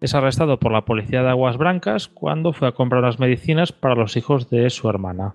es 0.01 0.15
arrestado 0.15 0.61
por 0.61 0.71
la 0.71 0.85
policía 0.85 1.25
de 1.25 1.31
Aguas 1.31 1.57
Brancas 1.57 2.07
cuando 2.07 2.53
fue 2.53 2.69
a 2.69 2.73
comprar 2.73 3.03
unas 3.03 3.19
medicinas 3.19 3.73
para 3.73 3.97
los 3.97 4.17
hijos 4.17 4.49
de 4.49 4.71
su 4.71 4.89
hermana. 4.89 5.35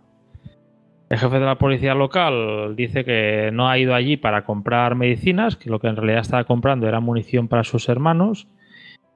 El 1.10 1.18
jefe 1.18 1.38
de 1.38 1.46
la 1.46 1.58
policía 1.58 1.96
local 1.96 2.78
dice 2.78 3.04
que 3.04 3.50
no 3.52 3.68
ha 3.68 3.78
ido 3.78 3.94
allí 3.94 4.16
para 4.16 4.46
comprar 4.46 4.96
medicinas, 4.96 5.58
que 5.58 5.70
lo 5.70 5.80
que 5.80 5.88
en 5.88 5.98
realidad 5.98 6.22
estaba 6.22 6.46
comprando 6.46 6.88
era 6.88 7.02
munición 7.02 7.50
para 7.50 7.66
sus 7.66 7.90
hermanos, 7.90 8.48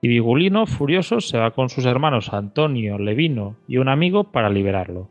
y 0.01 0.09
Vigulino, 0.09 0.65
furioso, 0.65 1.21
se 1.21 1.37
va 1.37 1.51
con 1.51 1.69
sus 1.69 1.85
hermanos 1.85 2.33
Antonio, 2.33 2.97
Levino 2.97 3.55
y 3.69 3.77
un 3.77 3.87
amigo 3.87 4.33
para 4.33 4.49
liberarlo. 4.49 5.07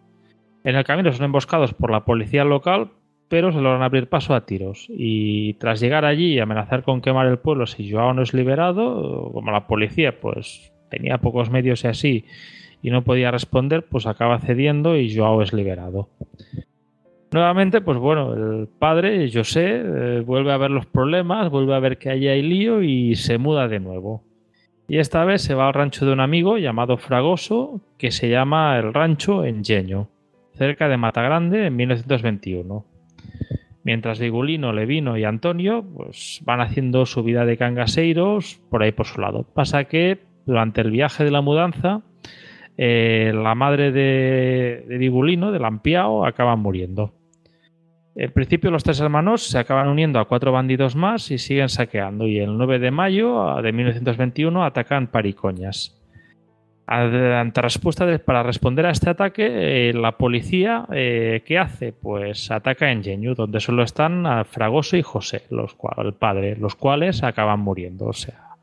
En 0.64 0.76
el 0.76 0.84
camino 0.84 1.10
son 1.12 1.24
emboscados 1.24 1.72
por 1.72 1.90
la 1.90 2.04
policía 2.04 2.44
local, 2.44 2.90
pero 3.28 3.52
se 3.52 3.60
logran 3.60 3.82
abrir 3.82 4.08
paso 4.08 4.34
a 4.34 4.46
tiros. 4.46 4.86
Y 4.88 5.54
tras 5.54 5.80
llegar 5.80 6.04
allí 6.04 6.34
y 6.34 6.38
amenazar 6.38 6.82
con 6.82 7.00
quemar 7.00 7.26
el 7.26 7.38
pueblo 7.38 7.66
si 7.66 7.90
Joao 7.90 8.14
no 8.14 8.22
es 8.22 8.34
liberado, 8.34 9.30
como 9.32 9.50
la 9.50 9.66
policía 9.66 10.20
pues 10.20 10.72
tenía 10.90 11.18
pocos 11.18 11.50
medios 11.50 11.84
y 11.84 11.88
así 11.88 12.24
y 12.82 12.90
no 12.90 13.02
podía 13.02 13.30
responder, 13.30 13.84
pues 13.84 14.06
acaba 14.06 14.38
cediendo 14.38 14.96
y 14.96 15.14
Joao 15.14 15.42
es 15.42 15.52
liberado. 15.52 16.08
Nuevamente, 17.32 17.80
pues 17.80 17.98
bueno, 17.98 18.34
el 18.34 18.68
padre, 18.68 19.28
José, 19.32 19.82
eh, 19.84 20.22
vuelve 20.24 20.52
a 20.52 20.56
ver 20.56 20.70
los 20.70 20.86
problemas, 20.86 21.50
vuelve 21.50 21.74
a 21.74 21.80
ver 21.80 21.98
que 21.98 22.10
allí 22.10 22.28
hay 22.28 22.42
lío 22.42 22.82
y 22.82 23.16
se 23.16 23.38
muda 23.38 23.66
de 23.66 23.80
nuevo. 23.80 24.22
Y 24.88 24.98
esta 24.98 25.24
vez 25.24 25.42
se 25.42 25.54
va 25.54 25.66
al 25.66 25.74
rancho 25.74 26.06
de 26.06 26.12
un 26.12 26.20
amigo 26.20 26.58
llamado 26.58 26.96
Fragoso, 26.96 27.80
que 27.98 28.12
se 28.12 28.28
llama 28.28 28.78
el 28.78 28.94
rancho 28.94 29.44
Engeño, 29.44 30.08
cerca 30.54 30.88
de 30.88 30.96
Matagrande 30.96 31.66
en 31.66 31.74
1921 31.74 32.95
mientras 33.86 34.18
Vigulino, 34.18 34.72
Levino 34.72 35.16
y 35.16 35.22
Antonio 35.22 35.84
pues, 35.94 36.40
van 36.44 36.60
haciendo 36.60 37.06
su 37.06 37.22
vida 37.22 37.46
de 37.46 37.56
cangaseiros 37.56 38.60
por 38.68 38.82
ahí 38.82 38.90
por 38.90 39.06
su 39.06 39.20
lado. 39.20 39.44
Pasa 39.44 39.84
que 39.84 40.18
durante 40.44 40.80
el 40.80 40.90
viaje 40.90 41.22
de 41.22 41.30
la 41.30 41.40
mudanza, 41.40 42.02
eh, 42.76 43.30
la 43.32 43.54
madre 43.54 43.92
de, 43.92 44.84
de 44.88 44.98
Vigulino, 44.98 45.52
de 45.52 45.60
Lampiao, 45.60 46.26
acaba 46.26 46.56
muriendo. 46.56 47.14
En 48.16 48.32
principio 48.32 48.72
los 48.72 48.82
tres 48.82 48.98
hermanos 48.98 49.44
se 49.44 49.58
acaban 49.58 49.86
uniendo 49.88 50.18
a 50.18 50.24
cuatro 50.24 50.50
bandidos 50.50 50.96
más 50.96 51.30
y 51.30 51.38
siguen 51.38 51.68
saqueando 51.68 52.26
y 52.26 52.40
el 52.40 52.58
9 52.58 52.80
de 52.80 52.90
mayo 52.90 53.54
de 53.62 53.70
1921 53.72 54.64
atacan 54.64 55.06
Paricoñas. 55.06 55.95
Ante 56.88 57.62
respuesta 57.62 58.06
para 58.18 58.44
responder 58.44 58.86
a 58.86 58.90
este 58.90 59.10
ataque, 59.10 59.88
eh, 59.88 59.92
la 59.92 60.12
policía, 60.12 60.86
eh, 60.92 61.42
¿qué 61.44 61.58
hace? 61.58 61.92
Pues 61.92 62.50
ataca 62.52 62.92
en 62.92 63.02
Genyu, 63.02 63.34
donde 63.34 63.58
solo 63.58 63.82
están 63.82 64.44
Fragoso 64.44 64.96
y 64.96 65.02
José, 65.02 65.42
los 65.50 65.74
cual, 65.74 66.06
el 66.06 66.14
padre, 66.14 66.54
los 66.56 66.76
cuales 66.76 67.24
acaban 67.24 67.58
muriendo. 67.58 68.06
O 68.06 68.12
sea, 68.12 68.56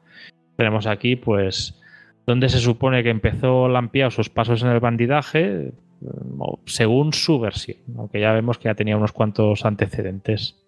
tenemos 0.55 0.87
aquí, 0.87 1.17
pues, 1.17 1.81
donde 2.25 2.47
se 2.47 2.59
supone 2.59 3.03
que 3.03 3.09
empezó 3.09 3.67
Lampiao 3.67 4.09
sus 4.09 4.29
pasos 4.29 4.63
en 4.63 4.69
el 4.69 4.79
bandidaje, 4.79 5.73
mm, 5.99 6.41
según 6.65 7.11
su 7.11 7.41
versión, 7.41 7.79
aunque 7.97 8.21
ya 8.21 8.31
vemos 8.31 8.57
que 8.57 8.69
ya 8.69 8.75
tenía 8.75 8.95
unos 8.95 9.11
cuantos 9.11 9.65
antecedentes. 9.65 10.63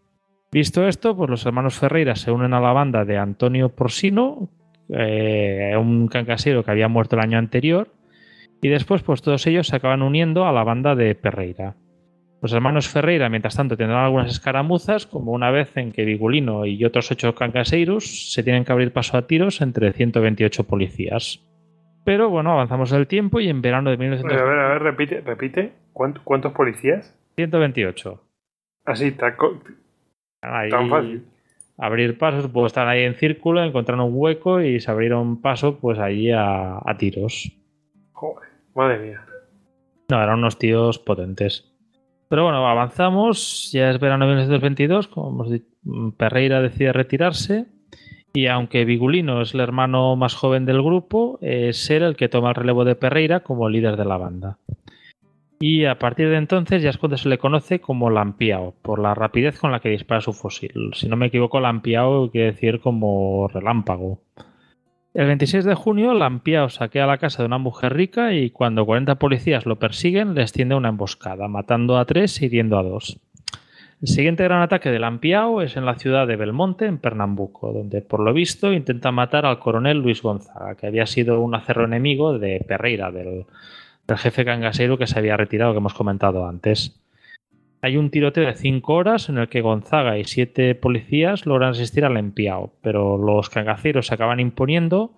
Visto 0.52 0.88
esto, 0.88 1.16
pues 1.16 1.30
los 1.30 1.46
hermanos 1.46 1.76
Ferreira 1.76 2.16
se 2.16 2.32
unen 2.32 2.54
a 2.54 2.60
la 2.60 2.74
banda 2.74 3.06
de 3.06 3.18
Antonio 3.18 3.70
Porsino, 3.70 4.50
eh, 4.90 5.76
un 5.78 6.08
cancasero 6.08 6.64
que 6.64 6.72
había 6.72 6.88
muerto 6.88 7.16
el 7.16 7.24
año 7.24 7.38
anterior, 7.38 7.90
y 8.62 8.70
después 8.70 9.04
pues 9.04 9.22
todos 9.22 9.46
ellos 9.48 9.68
se 9.68 9.76
acaban 9.76 10.02
uniendo 10.02 10.46
a 10.46 10.52
la 10.52 10.64
banda 10.64 10.96
de 10.96 11.16
Perreira. 11.16 11.76
Los 12.42 12.54
hermanos 12.54 12.88
Ferreira, 12.88 13.30
mientras 13.30 13.56
tanto, 13.56 13.76
tendrán 13.76 14.06
algunas 14.06 14.30
escaramuzas, 14.30 15.08
como 15.08 15.32
una 15.32 15.50
vez 15.52 15.76
en 15.78 15.92
que 15.92 16.06
Vigulino 16.06 16.66
y 16.66 16.84
otros 16.86 17.12
ocho 17.12 17.34
cancaseiros 17.34 18.34
se 18.34 18.44
tienen 18.44 18.66
que 18.66 18.72
abrir 18.72 18.94
paso 18.94 19.18
a 19.18 19.26
tiros 19.26 19.62
entre 19.62 19.94
128 19.94 20.64
policías. 20.66 21.44
Pero 22.04 22.30
bueno, 22.30 22.52
avanzamos 22.52 22.92
el 22.92 23.08
tiempo 23.08 23.40
y 23.40 23.50
en 23.50 23.62
verano 23.62 23.90
de 23.90 23.98
1900... 23.98 24.40
A 24.40 24.44
ver, 24.44 24.60
a 24.60 24.70
ver, 24.70 24.84
repite, 24.84 25.22
repite. 25.22 25.74
¿Cuántos 25.92 26.52
policías? 26.54 27.18
128. 27.36 28.22
Así, 28.86 29.12
tan 29.12 30.90
fácil 30.90 31.26
abrir 31.78 32.18
pasos, 32.18 32.50
pues 32.52 32.68
estar 32.68 32.88
ahí 32.88 33.04
en 33.04 33.16
círculo, 33.16 33.64
encontraron 33.64 34.06
un 34.06 34.14
hueco 34.14 34.62
y 34.62 34.80
se 34.80 34.92
abrieron 34.92 35.42
paso 35.42 35.80
pues 35.80 36.00
allí 36.00 36.32
a, 36.32 36.82
tiros. 36.98 37.52
Joder, 38.14 38.50
madre 38.74 39.00
mía. 39.00 39.22
No, 40.10 40.22
eran 40.22 40.40
unos 40.40 40.58
tíos 40.58 41.00
potentes. 41.00 41.72
Pero 42.30 42.44
bueno, 42.44 42.68
avanzamos, 42.68 43.72
ya 43.72 43.92
es 43.92 44.00
verano 44.00 44.26
de 44.26 44.32
1922, 44.32 45.08
como 45.08 45.30
hemos 45.30 45.52
dicho, 45.52 45.66
Perreira 46.18 46.62
decide 46.62 46.92
retirarse 46.92 47.66
y 48.34 48.48
aunque 48.48 48.84
Vigulino 48.84 49.42
es 49.42 49.54
el 49.54 49.60
hermano 49.60 50.16
más 50.16 50.34
joven 50.34 50.66
del 50.66 50.82
grupo, 50.82 51.38
es 51.42 51.90
él 51.92 52.04
el 52.04 52.16
que 52.16 52.28
toma 52.28 52.50
el 52.50 52.56
relevo 52.56 52.84
de 52.84 52.96
Perreira 52.96 53.42
como 53.42 53.70
líder 53.70 53.96
de 53.96 54.06
la 54.06 54.18
banda 54.18 54.58
y 55.60 55.86
a 55.86 55.98
partir 55.98 56.30
de 56.30 56.38
entonces 56.38 56.84
ya 56.84 56.90
es 56.90 56.98
cuando 56.98 57.18
se 57.18 57.30
le 57.30 57.38
conoce 57.38 57.80
como 57.80 58.10
Lampiao, 58.10 58.76
por 58.82 59.00
la 59.00 59.14
rapidez 59.14 59.60
con 59.60 59.72
la 59.72 59.80
que 59.80 59.90
dispara 59.90 60.22
su 60.22 60.34
fusil. 60.34 60.92
Si 60.94 61.08
no 61.08 61.16
me 61.16 61.28
equivoco, 61.28 61.60
Lampiao 61.60 62.30
quiere 62.30 62.52
decir 62.52 62.80
como 62.82 63.48
relámpago. 63.48 64.20
El 65.14 65.28
26 65.28 65.64
de 65.64 65.76
junio, 65.76 66.14
Lampiao 66.14 66.68
saquea 66.70 67.08
la 67.08 67.18
casa 67.18 67.42
de 67.42 67.48
una 67.48 67.58
mujer 67.58 67.94
rica 67.94 68.34
y 68.34 68.50
cuando 68.50 68.86
40 68.86 69.16
policías 69.16 69.66
lo 69.66 69.80
persiguen, 69.80 70.36
les 70.36 70.52
tiende 70.52 70.76
una 70.76 70.90
emboscada, 70.90 71.48
matando 71.48 71.98
a 71.98 72.06
tres 72.06 72.42
y 72.42 72.46
hiriendo 72.48 72.78
a 72.78 72.84
dos. 72.84 73.18
El 74.02 74.10
siguiente 74.10 74.44
gran 74.44 74.62
ataque 74.62 74.92
de 74.92 75.00
Lampiao 75.00 75.62
es 75.62 75.78
en 75.78 75.86
la 75.86 75.96
ciudad 75.96 76.28
de 76.28 76.36
Belmonte, 76.36 76.86
en 76.86 76.98
Pernambuco, 76.98 77.72
donde 77.72 78.02
por 78.02 78.20
lo 78.20 78.34
visto 78.34 78.74
intenta 78.74 79.14
matar 79.14 79.46
al 79.46 79.60
coronel 79.60 80.00
Luis 80.00 80.22
Gonzaga, 80.22 80.76
que 80.76 80.88
había 80.88 81.06
sido 81.06 81.40
un 81.40 81.56
acerro 81.56 81.86
enemigo 81.86 82.38
de 82.38 82.64
Perreira, 82.68 83.10
del, 83.10 83.46
el 84.08 84.18
jefe 84.18 84.46
cangasero 84.46 84.98
que 84.98 85.08
se 85.08 85.18
había 85.20 85.38
retirado, 85.38 85.72
que 85.74 85.80
hemos 85.80 85.94
comentado 85.94 86.48
antes. 86.48 87.02
hay 87.82 87.98
un 87.98 88.10
tiroteo 88.10 88.46
de 88.48 88.56
5 88.56 88.94
horas 88.94 89.30
en 89.30 89.38
el 89.38 89.48
que 89.48 89.62
Gonzaga 89.62 90.18
y 90.18 90.24
siete 90.24 90.74
policías 90.76 91.46
logran 91.46 91.72
asistir 91.72 92.04
al 92.06 92.18
empiao, 92.18 92.74
pero 92.82 93.18
los 93.18 93.50
cangaceros 93.52 94.08
se 94.08 94.16
acaban 94.16 94.40
imponiendo 94.40 95.12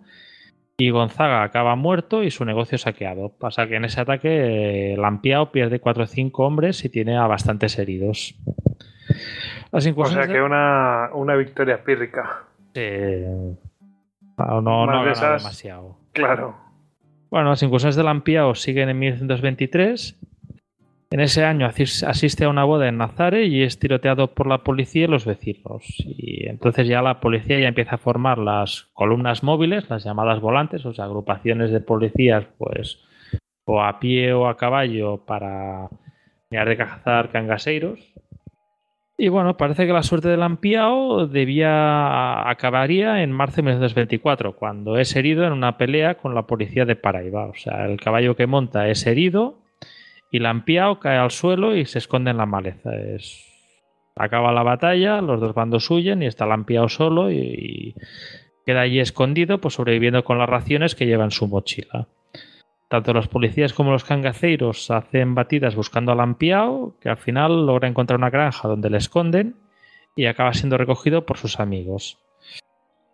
y 0.78 0.90
Gonzaga 0.90 1.44
acaba 1.44 1.76
muerto 1.78 2.24
y 2.24 2.30
su 2.32 2.44
negocio 2.46 2.78
saqueado. 2.78 3.30
Pasa 3.40 3.68
que 3.68 3.76
en 3.78 3.86
ese 3.86 4.02
ataque 4.02 4.94
el 4.94 5.02
Lampiao 5.02 5.52
pierde 5.52 5.80
4 5.80 6.04
o 6.04 6.08
5 6.08 6.46
hombres 6.46 6.84
y 6.84 6.90
tiene 6.90 7.18
a 7.18 7.26
bastantes 7.26 7.80
heridos. 7.80 8.36
Las 9.72 9.88
O 9.88 10.06
sea 10.06 10.28
de- 10.28 10.34
que 10.34 10.42
una, 10.42 11.10
una 11.14 11.36
victoria 11.36 11.84
pírrica. 11.84 12.44
Eh, 12.74 13.26
no, 14.38 14.62
no, 14.62 14.84
ha 14.84 15.04
ganado 15.06 15.38
demasiado. 15.38 15.98
Claro. 16.12 16.56
Bueno, 17.30 17.50
las 17.50 17.64
incursiones 17.64 17.96
de 17.96 18.04
Lampiao 18.04 18.56
siguen 18.56 18.90
en 18.90 19.00
1123. 19.00 20.20
En 21.10 21.20
ese 21.22 21.46
año 21.46 21.66
asis- 21.68 22.04
asiste 22.06 22.46
a 22.46 22.50
una 22.50 22.66
boda 22.66 22.88
en 22.88 22.98
Nazare 22.98 23.46
y 23.46 23.64
es 23.64 23.80
tiroteado 23.80 24.34
por 24.34 24.48
la 24.48 24.64
policía 24.64 25.06
y 25.06 25.08
los 25.08 25.26
vecinos. 25.26 25.86
Y 26.06 26.48
entonces 26.48 26.88
ya 26.88 27.02
la 27.02 27.20
policía 27.22 27.60
ya 27.60 27.68
empieza 27.70 27.96
a 27.96 28.00
formar 28.00 28.38
las 28.38 28.90
columnas 28.94 29.42
móviles, 29.44 29.90
las 29.90 30.04
llamadas 30.04 30.42
volantes, 30.42 30.86
o 30.86 30.94
sea, 30.94 31.06
agrupaciones 31.06 31.72
de 31.72 31.80
policías, 31.80 32.46
pues, 32.58 33.00
o 33.66 33.82
a 33.82 34.00
pie 34.00 34.34
o 34.34 34.48
a 34.48 34.58
caballo 34.58 35.18
para 35.26 35.90
mirar 36.50 36.68
de 36.70 36.78
cangaseiros. 37.32 38.00
Y 39.20 39.30
bueno, 39.30 39.58
parece 39.58 39.88
que 39.88 39.94
la 39.94 40.04
suerte 40.04 40.30
de 40.30 40.38
Lampiao 40.38 41.26
debía 41.26 42.48
acabaría 42.48 43.24
en 43.24 43.32
marzo 43.32 43.58
de 43.58 43.64
1924, 43.64 44.56
cuando 44.56 44.98
es 44.98 45.16
herido 45.16 45.44
en 45.46 45.54
una 45.54 45.76
pelea 45.76 46.20
con 46.20 46.36
la 46.36 46.46
policía 46.46 46.86
de 46.86 46.96
Paraiba. 46.96 47.48
O 47.48 47.56
sea, 47.56 47.88
el 47.88 48.00
caballo 48.00 48.36
que 48.36 48.46
monta 48.46 48.88
es 48.90 49.08
herido 49.08 49.58
y 50.30 50.38
Lampiao 50.38 51.00
cae 51.00 51.18
al 51.18 51.32
suelo 51.32 51.76
y 51.76 51.86
se 51.86 51.98
esconde 51.98 52.30
en 52.30 52.38
la 52.38 52.46
maleza. 52.46 52.92
Acaba 54.16 54.52
la 54.52 54.62
batalla, 54.62 55.20
los 55.22 55.42
dos 55.42 55.56
bandos 55.56 55.90
huyen 55.90 56.22
y 56.22 56.28
está 56.28 56.46
Lampiao 56.46 56.88
solo 56.88 57.32
y, 57.32 57.38
y 57.38 57.96
queda 58.68 58.82
allí 58.82 59.00
escondido, 59.00 59.60
pues 59.60 59.74
sobreviviendo 59.74 60.24
con 60.24 60.38
las 60.38 60.50
raciones 60.50 60.94
que 60.94 61.08
lleva 61.08 61.24
en 61.24 61.32
su 61.32 61.48
mochila. 61.48 62.08
Tanto 62.88 63.14
los 63.14 63.28
policías 63.28 63.74
como 63.74 63.92
los 63.92 64.06
cangaceiros 64.06 64.90
hacen 64.92 65.36
batidas 65.36 65.76
buscando 65.76 66.12
a 66.12 66.16
Lampiao, 66.16 66.96
que 67.02 67.10
al 67.10 67.18
final 67.18 67.66
logra 67.66 67.88
encontrar 67.88 68.18
una 68.18 68.30
granja 68.30 68.68
donde 68.68 68.90
le 68.90 68.98
esconden 68.98 69.56
y 70.16 70.26
acaba 70.26 70.54
siendo 70.54 70.78
recogido 70.78 71.26
por 71.26 71.38
sus 71.38 71.60
amigos. 71.60 72.18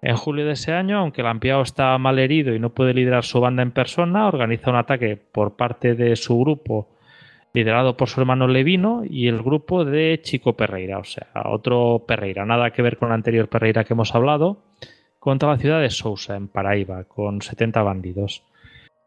En 0.01 0.15
julio 0.15 0.45
de 0.45 0.51
ese 0.51 0.73
año, 0.73 0.99
aunque 0.99 1.23
Lampiao 1.23 1.61
está 1.61 1.97
mal 1.97 2.19
herido 2.19 2.53
y 2.53 2.59
no 2.59 2.71
puede 2.71 2.93
liderar 2.93 3.23
su 3.23 3.39
banda 3.39 3.63
en 3.63 3.71
persona, 3.71 4.27
organiza 4.27 4.69
un 4.69 4.75
ataque 4.75 5.17
por 5.17 5.55
parte 5.55 5.95
de 5.95 6.15
su 6.17 6.37
grupo, 6.37 6.89
liderado 7.53 7.97
por 7.97 8.09
su 8.09 8.19
hermano 8.19 8.47
Levino 8.47 9.03
y 9.09 9.27
el 9.27 9.41
grupo 9.41 9.85
de 9.85 10.19
Chico 10.21 10.57
Perreira, 10.57 10.99
o 10.99 11.03
sea, 11.03 11.27
otro 11.45 12.03
Perreira, 12.05 12.45
nada 12.45 12.71
que 12.71 12.81
ver 12.81 12.97
con 12.97 13.09
el 13.09 13.15
anterior 13.15 13.47
Perreira 13.47 13.85
que 13.85 13.93
hemos 13.93 14.13
hablado, 14.13 14.57
contra 15.19 15.49
la 15.49 15.57
ciudad 15.57 15.79
de 15.79 15.89
Sousa, 15.89 16.35
en 16.35 16.49
Paraíba, 16.49 17.05
con 17.05 17.41
70 17.41 17.81
bandidos. 17.81 18.43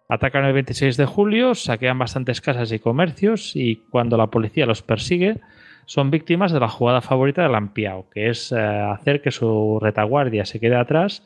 Atacan 0.08 0.44
el 0.44 0.52
26 0.52 0.96
de 0.96 1.04
julio, 1.06 1.54
saquean 1.54 1.98
bastantes 1.98 2.40
casas 2.40 2.70
y 2.72 2.78
comercios 2.78 3.56
y 3.56 3.76
cuando 3.90 4.16
la 4.16 4.28
policía 4.28 4.64
los 4.66 4.82
persigue, 4.82 5.38
son 5.84 6.10
víctimas 6.10 6.52
de 6.52 6.60
la 6.60 6.68
jugada 6.68 7.00
favorita 7.00 7.42
de 7.42 7.48
Lampiao, 7.48 8.08
que 8.10 8.28
es 8.30 8.52
eh, 8.52 8.56
hacer 8.58 9.20
que 9.20 9.30
su 9.32 9.78
retaguardia 9.80 10.44
se 10.44 10.60
quede 10.60 10.76
atrás 10.76 11.24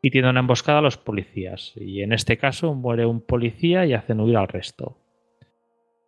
y 0.00 0.10
tiene 0.10 0.30
una 0.30 0.40
emboscada 0.40 0.78
a 0.78 0.82
los 0.82 0.96
policías. 0.96 1.72
Y 1.76 2.02
en 2.02 2.12
este 2.12 2.38
caso 2.38 2.74
muere 2.74 3.04
un 3.06 3.20
policía 3.20 3.84
y 3.86 3.92
hacen 3.92 4.20
huir 4.20 4.36
al 4.36 4.48
resto. 4.48 4.96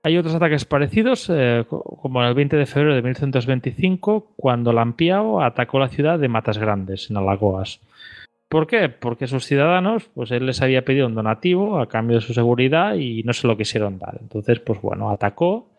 Hay 0.02 0.18
otros 0.18 0.34
ataques 0.34 0.64
parecidos, 0.66 1.30
eh, 1.30 1.64
co- 1.68 1.82
como 1.82 2.22
el 2.24 2.34
20 2.34 2.56
de 2.56 2.66
febrero 2.66 2.94
de 2.94 3.01
1125, 3.02 4.32
cuando 4.36 4.72
Lampiao 4.72 5.42
atacó 5.42 5.78
la 5.78 5.88
ciudad 5.88 6.18
de 6.18 6.28
Matas 6.28 6.59
Grandes, 6.59 7.10
en 7.10 7.16
Alagoas. 7.16 7.80
¿Por 8.48 8.66
qué? 8.66 8.88
Porque 8.88 9.26
sus 9.26 9.46
ciudadanos, 9.46 10.10
pues 10.14 10.30
él 10.30 10.46
les 10.46 10.62
había 10.62 10.84
pedido 10.84 11.06
un 11.06 11.14
donativo 11.14 11.80
a 11.80 11.88
cambio 11.88 12.16
de 12.16 12.20
su 12.20 12.34
seguridad 12.34 12.94
y 12.94 13.22
no 13.24 13.32
se 13.32 13.46
lo 13.46 13.56
quisieron 13.56 13.98
dar. 13.98 14.18
Entonces, 14.20 14.60
pues 14.60 14.80
bueno, 14.80 15.10
atacó 15.10 15.74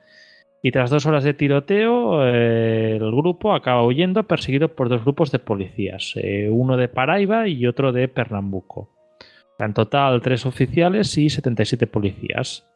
y 0.66 0.72
tras 0.72 0.90
dos 0.90 1.06
horas 1.06 1.24
de 1.24 1.36
tiroteo, 1.36 2.26
eh, 2.26 2.96
el 2.96 3.12
grupo 3.12 3.54
acaba 3.54 3.86
huyendo 3.86 4.24
perseguido 4.24 4.70
por 4.76 4.90
dos 4.90 5.04
grupos 5.04 5.32
de 5.32 5.38
policías, 5.38 6.14
eh, 6.16 6.50
uno 6.52 6.76
de 6.76 6.88
Paraiba 6.88 7.48
y 7.48 7.68
otro 7.68 7.92
de 7.92 8.08
Pernambuco. 8.08 8.90
En 9.60 9.76
total, 9.76 10.22
tres 10.24 10.46
oficiales 10.48 11.18
y 11.20 11.30
77 11.30 11.86
policías. 11.86 12.68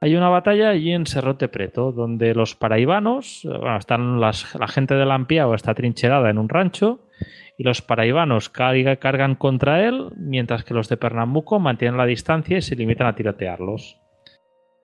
Hay 0.00 0.14
una 0.14 0.28
batalla 0.28 0.70
allí 0.70 0.92
en 0.92 1.06
Serrote 1.06 1.48
Preto, 1.48 1.90
donde 1.90 2.32
los 2.34 2.54
paraibanos, 2.54 3.42
bueno, 3.44 3.76
están 3.76 4.20
las- 4.20 4.54
la 4.54 4.68
gente 4.68 4.94
de 4.94 5.04
Lampiao 5.04 5.54
está 5.54 5.74
trincherada 5.74 6.30
en 6.30 6.38
un 6.38 6.48
rancho 6.48 7.00
y 7.56 7.64
los 7.64 7.82
paraibanos 7.82 8.48
carga- 8.52 8.96
cargan 8.98 9.34
contra 9.34 9.84
él, 9.84 10.10
mientras 10.16 10.62
que 10.62 10.74
los 10.74 10.88
de 10.88 10.96
Pernambuco 10.98 11.58
mantienen 11.58 11.98
la 11.98 12.06
distancia 12.06 12.58
y 12.58 12.62
se 12.62 12.76
limitan 12.76 13.08
a 13.08 13.16
tirotearlos. 13.16 14.00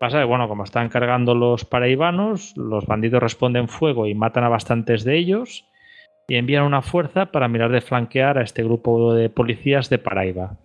Pasa 0.01 0.19
que, 0.19 0.25
bueno, 0.25 0.49
como 0.49 0.65
están 0.65 0.89
cargando 0.89 1.37
los 1.37 1.65
paraibanos, 1.65 2.53
los 2.57 2.85
bandidos 2.87 3.23
responden 3.23 3.69
fuego 3.69 4.09
y 4.09 4.15
matan 4.17 4.43
a 4.43 4.49
bastantes 4.49 5.05
de 5.05 5.17
ellos 5.17 5.65
y 6.27 6.35
envían 6.35 6.65
una 6.65 6.83
fuerza 6.83 7.27
para 7.27 7.47
mirar 7.47 7.71
de 7.71 7.81
flanquear 7.81 8.39
a 8.39 8.43
este 8.43 8.65
grupo 8.65 9.15
de 9.15 9.31
policías 9.31 9.89
de 9.91 9.99
Paraiba. 9.99 10.57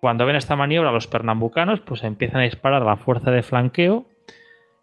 Cuando 0.00 0.24
ven 0.26 0.36
esta 0.36 0.56
maniobra 0.56 0.92
los 0.92 1.06
pernambucanos, 1.06 1.80
pues 1.80 2.02
empiezan 2.04 2.40
a 2.40 2.44
disparar 2.44 2.82
la 2.82 2.96
fuerza 2.96 3.30
de 3.30 3.42
flanqueo 3.42 4.06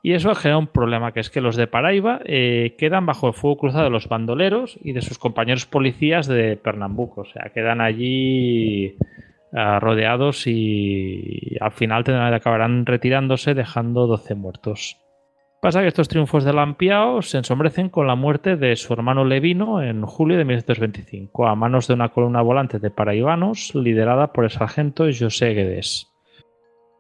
y 0.03 0.14
eso 0.14 0.34
genera 0.35 0.60
un 0.60 0.68
problema, 0.68 1.11
que 1.11 1.19
es 1.19 1.30
que 1.31 1.41
los 1.41 1.56
de 1.56 1.65
Paraiba 1.68 2.22
eh, 2.26 2.76
quedan 2.77 3.06
bajo 3.07 3.27
el 3.27 3.34
fuego 3.34 3.57
cruzado 3.57 3.85
de 3.85 3.89
los 3.89 4.07
bandoleros 4.07 4.77
y 4.84 4.94
de 4.94 5.02
sus 5.02 5.18
compañeros 5.18 5.65
policías 5.65 6.27
de 6.27 6.56
Pernambuco. 6.56 7.22
O 7.22 7.26
sea, 7.26 7.49
quedan 7.53 7.81
allí 7.81 8.95
ah, 9.53 9.80
rodeados 9.80 10.45
y 10.45 11.57
al 11.60 11.72
final 11.72 12.03
tendrán- 12.03 12.34
acabarán 12.34 12.85
retirándose 12.85 13.56
dejando 13.56 14.06
12 14.06 14.35
muertos. 14.35 14.98
Pasa 15.59 15.81
que 15.81 15.88
estos 15.88 16.07
triunfos 16.07 16.43
de 16.43 16.53
Lampiao 16.53 17.23
se 17.23 17.39
ensombrecen 17.39 17.89
con 17.89 18.05
la 18.05 18.13
muerte 18.13 18.57
de 18.57 18.75
su 18.75 18.93
hermano 18.93 19.25
Levino 19.25 19.81
en 19.81 20.03
julio 20.03 20.38
de 20.38 20.45
1925 20.45 21.47
a 21.47 21.55
manos 21.55 21.88
de 21.88 21.95
una 21.95 22.09
columna 22.09 22.43
volante 22.43 22.77
de 22.77 22.91
paraibanos 22.91 23.73
liderada 23.73 24.34
por 24.34 24.43
el 24.43 24.51
sargento 24.51 25.05
José 25.05 25.55
Guedes. 25.55 26.13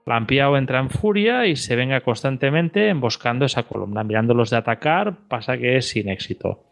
Lampiao 0.07 0.57
entra 0.57 0.79
en 0.79 0.89
furia 0.89 1.45
y 1.45 1.55
se 1.55 1.75
venga 1.75 2.01
constantemente 2.01 2.89
emboscando 2.89 3.45
esa 3.45 3.63
columna, 3.63 4.03
mirándolos 4.03 4.49
de 4.49 4.57
atacar, 4.57 5.27
pasa 5.27 5.57
que 5.57 5.77
es 5.77 5.89
sin 5.89 6.09
éxito. 6.09 6.63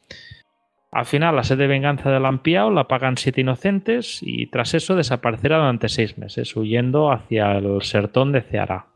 Al 0.91 1.05
final, 1.05 1.35
la 1.35 1.43
sed 1.43 1.57
de 1.57 1.67
venganza 1.67 2.09
de 2.09 2.19
Lampiao 2.19 2.71
la 2.71 2.87
pagan 2.87 3.17
siete 3.17 3.41
inocentes 3.41 4.19
y 4.23 4.47
tras 4.47 4.73
eso 4.73 4.95
desaparecerá 4.95 5.57
durante 5.57 5.89
seis 5.89 6.17
meses, 6.17 6.55
huyendo 6.55 7.11
hacia 7.11 7.51
el 7.57 7.81
sertón 7.83 8.31
de 8.31 8.41
Ceará. 8.41 8.94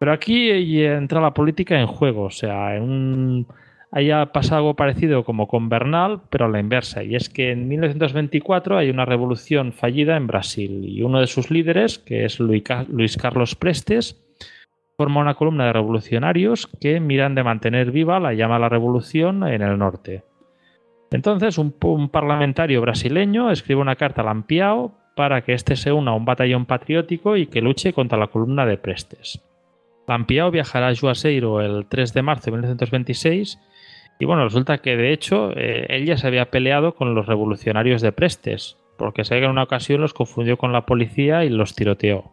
Pero 0.00 0.14
aquí 0.14 0.50
entra 0.82 1.20
la 1.20 1.34
política 1.34 1.78
en 1.78 1.86
juego, 1.86 2.22
o 2.22 2.30
sea, 2.30 2.80
un... 2.80 3.46
haya 3.92 4.32
pasado 4.32 4.60
algo 4.60 4.74
parecido 4.74 5.24
como 5.24 5.46
con 5.46 5.68
Bernal, 5.68 6.22
pero 6.30 6.46
a 6.46 6.48
la 6.48 6.58
inversa, 6.58 7.04
y 7.04 7.16
es 7.16 7.28
que 7.28 7.50
en 7.50 7.68
1924 7.68 8.78
hay 8.78 8.88
una 8.88 9.04
revolución 9.04 9.74
fallida 9.74 10.16
en 10.16 10.26
Brasil 10.26 10.86
y 10.88 11.02
uno 11.02 11.20
de 11.20 11.26
sus 11.26 11.50
líderes, 11.50 11.98
que 11.98 12.24
es 12.24 12.40
Luis 12.40 13.18
Carlos 13.18 13.54
Prestes, 13.56 14.18
forma 14.96 15.20
una 15.20 15.34
columna 15.34 15.66
de 15.66 15.74
revolucionarios 15.74 16.66
que 16.80 16.98
miran 16.98 17.34
de 17.34 17.44
mantener 17.44 17.90
viva 17.90 18.18
la 18.20 18.32
llama 18.32 18.56
a 18.56 18.60
la 18.60 18.70
revolución 18.70 19.46
en 19.46 19.60
el 19.60 19.76
norte. 19.76 20.24
Entonces, 21.10 21.58
un, 21.58 21.74
un 21.78 22.08
parlamentario 22.08 22.80
brasileño 22.80 23.50
escribe 23.50 23.82
una 23.82 23.96
carta 23.96 24.22
a 24.22 24.24
Lampiao 24.24 24.94
para 25.14 25.42
que 25.42 25.52
éste 25.52 25.76
se 25.76 25.92
una 25.92 26.12
a 26.12 26.14
un 26.14 26.24
batallón 26.24 26.64
patriótico 26.64 27.36
y 27.36 27.48
que 27.48 27.60
luche 27.60 27.92
contra 27.92 28.16
la 28.16 28.28
columna 28.28 28.64
de 28.64 28.78
Prestes. 28.78 29.44
Lampiao 30.10 30.50
viajará 30.50 30.88
a 30.88 30.94
Juazeiro 30.94 31.60
el 31.60 31.86
3 31.86 32.12
de 32.12 32.22
marzo 32.22 32.46
de 32.46 32.50
1926 32.52 33.60
y 34.18 34.24
bueno, 34.24 34.42
resulta 34.42 34.78
que 34.78 34.96
de 34.96 35.12
hecho 35.12 35.52
eh, 35.56 35.86
él 35.88 36.04
ya 36.04 36.16
se 36.16 36.26
había 36.26 36.50
peleado 36.50 36.96
con 36.96 37.14
los 37.14 37.26
revolucionarios 37.26 38.02
de 38.02 38.10
Prestes, 38.10 38.76
porque 38.98 39.24
se 39.24 39.38
en 39.38 39.48
una 39.48 39.62
ocasión 39.62 40.00
los 40.00 40.12
confundió 40.12 40.58
con 40.58 40.72
la 40.72 40.84
policía 40.84 41.44
y 41.44 41.48
los 41.48 41.76
tiroteó. 41.76 42.24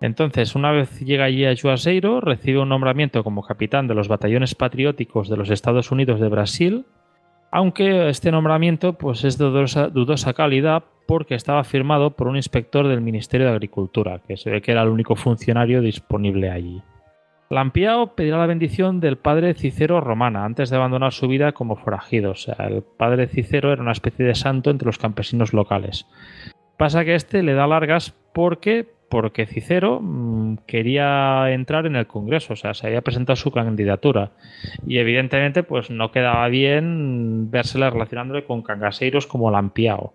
Entonces, 0.00 0.54
una 0.54 0.70
vez 0.70 1.00
llega 1.00 1.24
allí 1.24 1.44
a 1.44 1.54
Juazeiro, 1.54 2.20
recibe 2.20 2.60
un 2.60 2.68
nombramiento 2.68 3.22
como 3.24 3.42
capitán 3.42 3.88
de 3.88 3.94
los 3.94 4.08
batallones 4.08 4.54
patrióticos 4.54 5.28
de 5.28 5.36
los 5.36 5.50
Estados 5.50 5.90
Unidos 5.90 6.20
de 6.20 6.28
Brasil, 6.28 6.86
aunque 7.52 8.08
este 8.08 8.32
nombramiento 8.32 8.94
pues, 8.94 9.24
es 9.24 9.38
de 9.38 9.44
dudosa, 9.44 9.88
dudosa 9.88 10.32
calidad 10.32 10.84
porque 11.06 11.34
estaba 11.34 11.62
firmado 11.64 12.16
por 12.16 12.26
un 12.26 12.36
inspector 12.36 12.88
del 12.88 13.02
Ministerio 13.02 13.46
de 13.46 13.52
Agricultura, 13.52 14.20
que 14.26 14.38
se 14.38 14.50
ve 14.50 14.62
que 14.62 14.72
era 14.72 14.82
el 14.82 14.88
único 14.88 15.14
funcionario 15.14 15.82
disponible 15.82 16.50
allí. 16.50 16.82
Lampiao 17.50 18.14
pedirá 18.14 18.38
la 18.38 18.46
bendición 18.46 19.00
del 19.00 19.18
padre 19.18 19.52
Cicero 19.52 20.00
Romana 20.00 20.46
antes 20.46 20.70
de 20.70 20.76
abandonar 20.76 21.12
su 21.12 21.28
vida 21.28 21.52
como 21.52 21.76
forajido. 21.76 22.30
O 22.30 22.34
sea, 22.34 22.54
el 22.66 22.82
padre 22.82 23.26
Cicero 23.26 23.70
era 23.70 23.82
una 23.82 23.92
especie 23.92 24.24
de 24.24 24.34
santo 24.34 24.70
entre 24.70 24.86
los 24.86 24.96
campesinos 24.96 25.52
locales. 25.52 26.06
Pasa 26.78 27.04
que 27.04 27.14
este 27.14 27.42
le 27.42 27.52
da 27.52 27.66
largas 27.66 28.14
porque 28.32 28.88
porque 29.12 29.44
Cicero 29.44 30.00
mm, 30.00 30.60
quería 30.66 31.52
entrar 31.52 31.84
en 31.84 31.96
el 31.96 32.06
Congreso, 32.06 32.54
o 32.54 32.56
sea, 32.56 32.72
se 32.72 32.86
había 32.86 33.02
presentado 33.02 33.36
su 33.36 33.50
candidatura. 33.50 34.30
Y 34.86 34.96
evidentemente, 34.96 35.62
pues 35.62 35.90
no 35.90 36.10
quedaba 36.10 36.48
bien 36.48 37.50
vérsela 37.50 37.90
relacionándole 37.90 38.46
con 38.46 38.62
cangaseiros 38.62 39.26
como 39.26 39.50
Lampiao. 39.50 40.14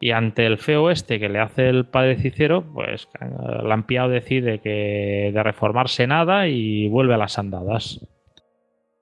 Y 0.00 0.12
ante 0.12 0.46
el 0.46 0.56
feo 0.56 0.90
este 0.90 1.20
que 1.20 1.28
le 1.28 1.40
hace 1.40 1.68
el 1.68 1.84
padre 1.84 2.16
Cicero, 2.16 2.64
pues 2.72 3.06
Lampiao 3.62 4.08
decide 4.08 4.60
que 4.60 5.30
de 5.34 5.42
reformarse 5.42 6.06
nada 6.06 6.48
y 6.48 6.88
vuelve 6.88 7.12
a 7.12 7.18
las 7.18 7.38
andadas. 7.38 8.00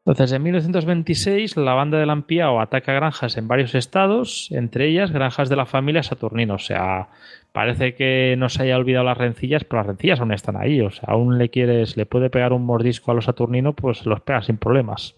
Entonces, 0.07 0.33
en 0.33 0.43
1926, 0.43 1.57
la 1.57 1.73
banda 1.73 1.99
de 1.99 2.05
Lampiao 2.05 2.61
ataca 2.61 2.93
granjas 2.93 3.39
en 3.39 3.49
varios 3.49 3.75
estados, 3.75 4.49
entre 4.51 4.89
ellas 4.89 5.11
granjas 5.11 5.49
de 5.49 5.57
la 5.57 5.65
familia 5.65 6.03
Saturnino. 6.03 6.55
O 6.55 6.59
sea, 6.59 7.09
parece 7.53 7.95
que 7.95 8.35
no 8.37 8.51
se 8.51 8.65
haya 8.65 8.77
olvidado 8.77 9.07
las 9.07 9.17
rencillas, 9.17 9.65
pero 9.65 9.81
las 9.81 9.87
rencillas 9.87 10.21
aún 10.21 10.33
están 10.33 10.59
ahí. 10.59 10.83
O 10.83 10.91
sea, 10.91 11.09
aún 11.09 11.39
le 11.39 11.49
quieres, 11.49 11.97
le 11.97 12.05
puede 12.05 12.29
pegar 12.29 12.53
un 12.53 12.67
mordisco 12.67 13.13
a 13.13 13.15
los 13.15 13.25
Saturnino, 13.25 13.73
pues 13.73 14.05
los 14.05 14.21
pega 14.21 14.43
sin 14.43 14.59
problemas. 14.59 15.17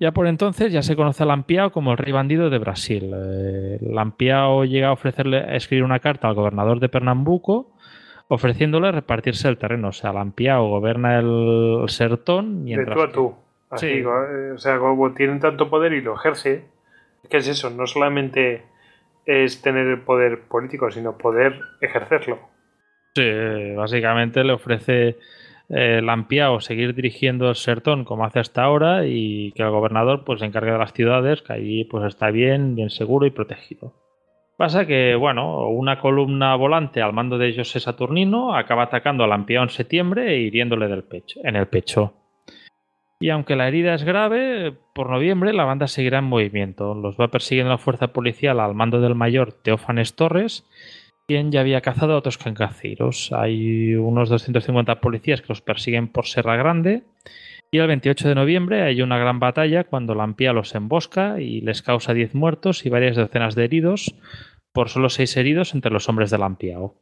Ya 0.00 0.12
por 0.12 0.26
entonces 0.26 0.72
ya 0.72 0.82
se 0.82 0.96
conoce 0.96 1.22
a 1.22 1.26
Lampiao 1.26 1.70
como 1.70 1.92
el 1.92 1.98
rey 1.98 2.12
bandido 2.12 2.50
de 2.50 2.58
Brasil. 2.58 3.12
Eh, 3.14 3.78
Lampiao 3.82 4.64
llega 4.64 4.88
a 4.88 4.92
ofrecerle 4.92 5.38
a 5.38 5.54
escribir 5.54 5.84
una 5.84 6.00
carta 6.00 6.26
al 6.26 6.34
gobernador 6.34 6.80
de 6.80 6.88
Pernambuco 6.88 7.76
ofreciéndole 8.30 8.92
repartirse 8.92 9.48
el 9.48 9.58
terreno. 9.58 9.88
O 9.88 9.92
sea, 9.92 10.12
Lampiao 10.12 10.68
goberna 10.68 11.18
el 11.18 11.84
sertón 11.88 12.62
mientras... 12.62 12.96
De 12.96 13.02
tú 13.02 13.02
a 13.02 13.12
tú. 13.12 13.34
Así, 13.70 13.86
sí. 13.88 13.98
Eh, 13.98 14.52
o 14.54 14.58
sea, 14.58 14.78
como 14.78 15.12
tienen 15.12 15.40
tanto 15.40 15.68
poder 15.68 15.92
y 15.92 16.00
lo 16.00 16.14
ejerce, 16.14 16.64
¿qué 17.28 17.38
es 17.38 17.48
eso? 17.48 17.70
No 17.70 17.86
solamente 17.86 18.62
es 19.26 19.60
tener 19.62 19.86
el 19.86 20.00
poder 20.00 20.42
político, 20.42 20.90
sino 20.90 21.18
poder 21.18 21.60
ejercerlo. 21.80 22.38
Sí, 23.16 23.74
básicamente 23.76 24.44
le 24.44 24.52
ofrece 24.52 25.18
eh, 25.68 26.00
Lampiao 26.00 26.60
seguir 26.60 26.94
dirigiendo 26.94 27.48
el 27.48 27.56
sertón 27.56 28.04
como 28.04 28.24
hace 28.24 28.38
hasta 28.38 28.62
ahora 28.62 29.06
y 29.06 29.52
que 29.52 29.64
el 29.64 29.70
gobernador 29.70 30.24
pues 30.24 30.38
se 30.38 30.46
encargue 30.46 30.70
de 30.70 30.78
las 30.78 30.92
ciudades, 30.92 31.42
que 31.42 31.52
allí 31.52 31.84
pues 31.84 32.04
está 32.04 32.30
bien, 32.30 32.76
bien 32.76 32.90
seguro 32.90 33.26
y 33.26 33.30
protegido. 33.30 33.92
Pasa 34.60 34.84
que, 34.84 35.14
bueno, 35.14 35.70
una 35.70 35.98
columna 35.98 36.54
volante 36.54 37.00
al 37.00 37.14
mando 37.14 37.38
de 37.38 37.56
José 37.56 37.80
Saturnino 37.80 38.54
acaba 38.54 38.82
atacando 38.82 39.24
a 39.24 39.26
Lampiao 39.26 39.62
en 39.62 39.70
septiembre 39.70 40.34
e 40.34 40.40
hiriéndole 40.40 40.86
del 40.86 41.02
pecho, 41.02 41.40
en 41.44 41.56
el 41.56 41.66
pecho. 41.66 42.12
Y 43.18 43.30
aunque 43.30 43.56
la 43.56 43.68
herida 43.68 43.94
es 43.94 44.04
grave, 44.04 44.74
por 44.94 45.08
noviembre 45.08 45.54
la 45.54 45.64
banda 45.64 45.86
seguirá 45.86 46.18
en 46.18 46.26
movimiento. 46.26 46.94
Los 46.94 47.16
va 47.16 47.28
persiguiendo 47.28 47.70
la 47.70 47.78
fuerza 47.78 48.08
policial 48.08 48.60
al 48.60 48.74
mando 48.74 49.00
del 49.00 49.14
mayor 49.14 49.54
Teófanes 49.54 50.14
Torres, 50.14 50.68
quien 51.26 51.50
ya 51.52 51.60
había 51.60 51.80
cazado 51.80 52.12
a 52.12 52.18
otros 52.18 52.36
cancaceiros. 52.36 53.32
Hay 53.32 53.94
unos 53.94 54.28
250 54.28 55.00
policías 55.00 55.40
que 55.40 55.48
los 55.48 55.62
persiguen 55.62 56.08
por 56.08 56.26
Serra 56.26 56.56
Grande. 56.56 57.04
Y 57.72 57.78
el 57.78 57.86
28 57.86 58.28
de 58.28 58.34
noviembre 58.34 58.82
hay 58.82 59.00
una 59.00 59.16
gran 59.16 59.38
batalla 59.38 59.84
cuando 59.84 60.16
Lampía 60.16 60.52
los 60.52 60.74
embosca 60.74 61.40
y 61.40 61.60
les 61.60 61.82
causa 61.82 62.12
10 62.12 62.34
muertos 62.34 62.84
y 62.84 62.90
varias 62.90 63.16
decenas 63.16 63.54
de 63.54 63.64
heridos, 63.64 64.12
por 64.72 64.88
solo 64.88 65.08
seis 65.08 65.36
heridos 65.36 65.74
entre 65.74 65.92
los 65.92 66.08
hombres 66.08 66.30
de 66.30 66.38
Lampiao. 66.38 66.94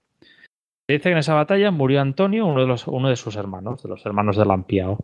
Se 0.87 0.95
dice 0.95 1.11
que 1.11 1.13
en 1.13 1.19
esa 1.19 1.35
batalla 1.35 1.71
murió 1.71 2.01
Antonio, 2.01 2.47
uno 2.47 2.61
de, 2.63 2.67
los, 2.67 2.87
uno 2.87 3.09
de 3.09 3.17
sus 3.17 3.37
hermanos, 3.37 3.83
de 3.83 3.91
los 3.91 4.05
hermanos 4.07 4.37
de 4.37 4.47
Lampiao. 4.47 4.99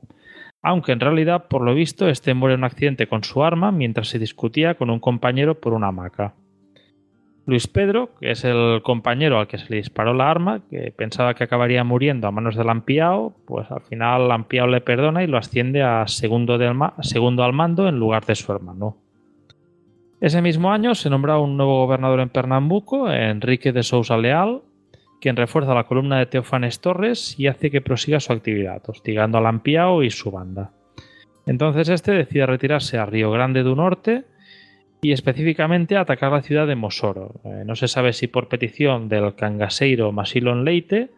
Aunque 0.62 0.92
en 0.92 1.00
realidad, 1.00 1.48
por 1.48 1.60
lo 1.60 1.74
visto, 1.74 2.08
este 2.08 2.32
muere 2.32 2.54
en 2.54 2.60
un 2.60 2.64
accidente 2.64 3.06
con 3.06 3.22
su 3.22 3.44
arma 3.44 3.70
mientras 3.70 4.08
se 4.08 4.18
discutía 4.18 4.76
con 4.76 4.88
un 4.88 4.98
compañero 4.98 5.60
por 5.60 5.74
una 5.74 5.88
hamaca. 5.88 6.34
Luis 7.46 7.66
Pedro, 7.66 8.14
que 8.18 8.30
es 8.30 8.44
el 8.44 8.80
compañero 8.82 9.38
al 9.38 9.46
que 9.46 9.58
se 9.58 9.68
le 9.68 9.76
disparó 9.76 10.14
la 10.14 10.30
arma, 10.30 10.62
que 10.70 10.90
pensaba 10.96 11.34
que 11.34 11.44
acabaría 11.44 11.84
muriendo 11.84 12.26
a 12.26 12.30
manos 12.30 12.56
de 12.56 12.64
Lampiao, 12.64 13.34
pues 13.46 13.70
al 13.70 13.82
final 13.82 14.28
Lampiao 14.28 14.66
le 14.66 14.80
perdona 14.80 15.22
y 15.22 15.26
lo 15.26 15.36
asciende 15.36 15.82
a 15.82 16.06
segundo, 16.08 16.58
segundo 17.02 17.44
al 17.44 17.52
mando 17.52 17.86
en 17.86 17.98
lugar 17.98 18.24
de 18.24 18.34
su 18.34 18.50
hermano. 18.50 19.03
Ese 20.24 20.40
mismo 20.40 20.72
año 20.72 20.94
se 20.94 21.10
nombra 21.10 21.36
un 21.36 21.58
nuevo 21.58 21.84
gobernador 21.84 22.20
en 22.20 22.30
Pernambuco, 22.30 23.12
Enrique 23.12 23.72
de 23.72 23.82
Sousa 23.82 24.16
Leal, 24.16 24.62
quien 25.20 25.36
refuerza 25.36 25.74
la 25.74 25.84
columna 25.84 26.18
de 26.18 26.24
Teofanes 26.24 26.80
Torres 26.80 27.38
y 27.38 27.46
hace 27.46 27.70
que 27.70 27.82
prosiga 27.82 28.20
su 28.20 28.32
actividad, 28.32 28.80
hostigando 28.86 29.36
a 29.36 29.42
Lampiao 29.42 30.02
y 30.02 30.08
su 30.08 30.30
banda. 30.30 30.72
Entonces 31.44 31.90
este 31.90 32.12
decide 32.12 32.46
retirarse 32.46 32.96
a 32.96 33.04
Río 33.04 33.32
Grande 33.32 33.62
do 33.62 33.76
Norte 33.76 34.24
y 35.02 35.12
específicamente 35.12 35.98
atacar 35.98 36.32
la 36.32 36.40
ciudad 36.40 36.66
de 36.66 36.74
Mosoro. 36.74 37.42
Eh, 37.44 37.64
no 37.66 37.76
se 37.76 37.86
sabe 37.86 38.14
si 38.14 38.26
por 38.26 38.48
petición 38.48 39.10
del 39.10 39.34
cangaseiro 39.34 40.10
Masilon 40.10 40.64
Leite 40.64 41.10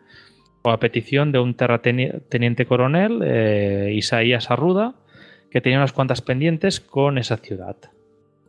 o 0.63 0.71
a 0.71 0.81
petición 0.81 1.31
de 1.31 1.39
un 1.39 1.55
terrateniente 1.55 2.67
coronel, 2.67 3.21
eh, 3.23 3.93
Isaías 3.95 4.51
Arruda, 4.51 4.97
que 5.49 5.61
tenía 5.61 5.79
unas 5.79 5.93
cuantas 5.93 6.23
pendientes 6.23 6.81
con 6.81 7.19
esa 7.19 7.37
ciudad. 7.37 7.77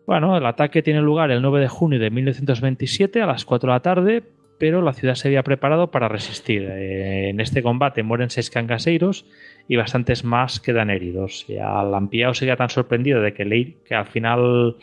Bueno, 0.08 0.38
el 0.38 0.46
ataque 0.46 0.82
tiene 0.82 1.02
lugar 1.02 1.32
el 1.32 1.42
9 1.42 1.60
de 1.60 1.68
junio 1.68 2.00
de 2.00 2.10
1927 2.10 3.22
a 3.22 3.26
las 3.26 3.44
4 3.44 3.68
de 3.68 3.76
la 3.76 3.82
tarde, 3.82 4.24
pero 4.58 4.82
la 4.82 4.94
ciudad 4.94 5.16
se 5.16 5.28
había 5.28 5.44
preparado 5.44 5.92
para 5.92 6.08
resistir. 6.08 6.64
Eh, 6.64 7.28
en 7.28 7.42
este 7.42 7.62
combate 7.62 8.04
mueren 8.04 8.30
seis 8.30 8.50
cangaseiros 8.50 9.26
y 9.68 9.76
bastantes 9.76 10.24
más 10.24 10.62
quedan 10.62 10.90
heridos. 10.90 11.46
Y 11.50 11.58
al 11.58 11.92
Lampiao 11.92 12.34
se 12.34 12.46
queda 12.46 12.56
tan 12.56 12.70
sorprendido 12.70 13.22
de 13.22 13.34
que, 13.34 13.76
que 13.86 13.96
al 13.96 14.06
final 14.06 14.78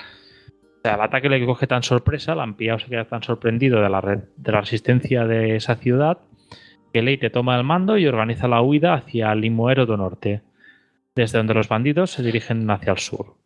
el 0.83 1.01
ataque 1.01 1.31
le 1.31 1.47
coge 1.47 1.67
tan 1.67 1.83
sorpresa, 1.83 2.35
Lampiao 2.35 2.79
se 2.79 2.91
queda 2.91 3.07
tan 3.07 3.23
sorprendido 3.23 3.81
de 3.81 3.89
la, 3.89 4.03
de 4.37 4.53
la 4.53 4.61
resistencia 4.61 5.27
de 5.27 5.57
esa 5.57 5.77
ciudad 5.77 6.19
que 6.93 7.01
Leite 7.01 7.31
toma 7.31 7.57
el 7.57 7.65
mando 7.65 7.97
y 7.97 8.07
organiza 8.07 8.47
la 8.47 8.61
huida 8.61 8.93
hacia 8.93 9.35
Limoero 9.35 9.87
do 9.87 9.97
Norte, 9.97 10.43
desde 11.15 11.39
donde 11.39 11.55
los 11.55 11.69
bandidos 11.69 12.11
se 12.11 12.23
dirigen 12.23 12.71
hacia 12.71 12.93
el 12.93 12.99
sur. 12.99 13.37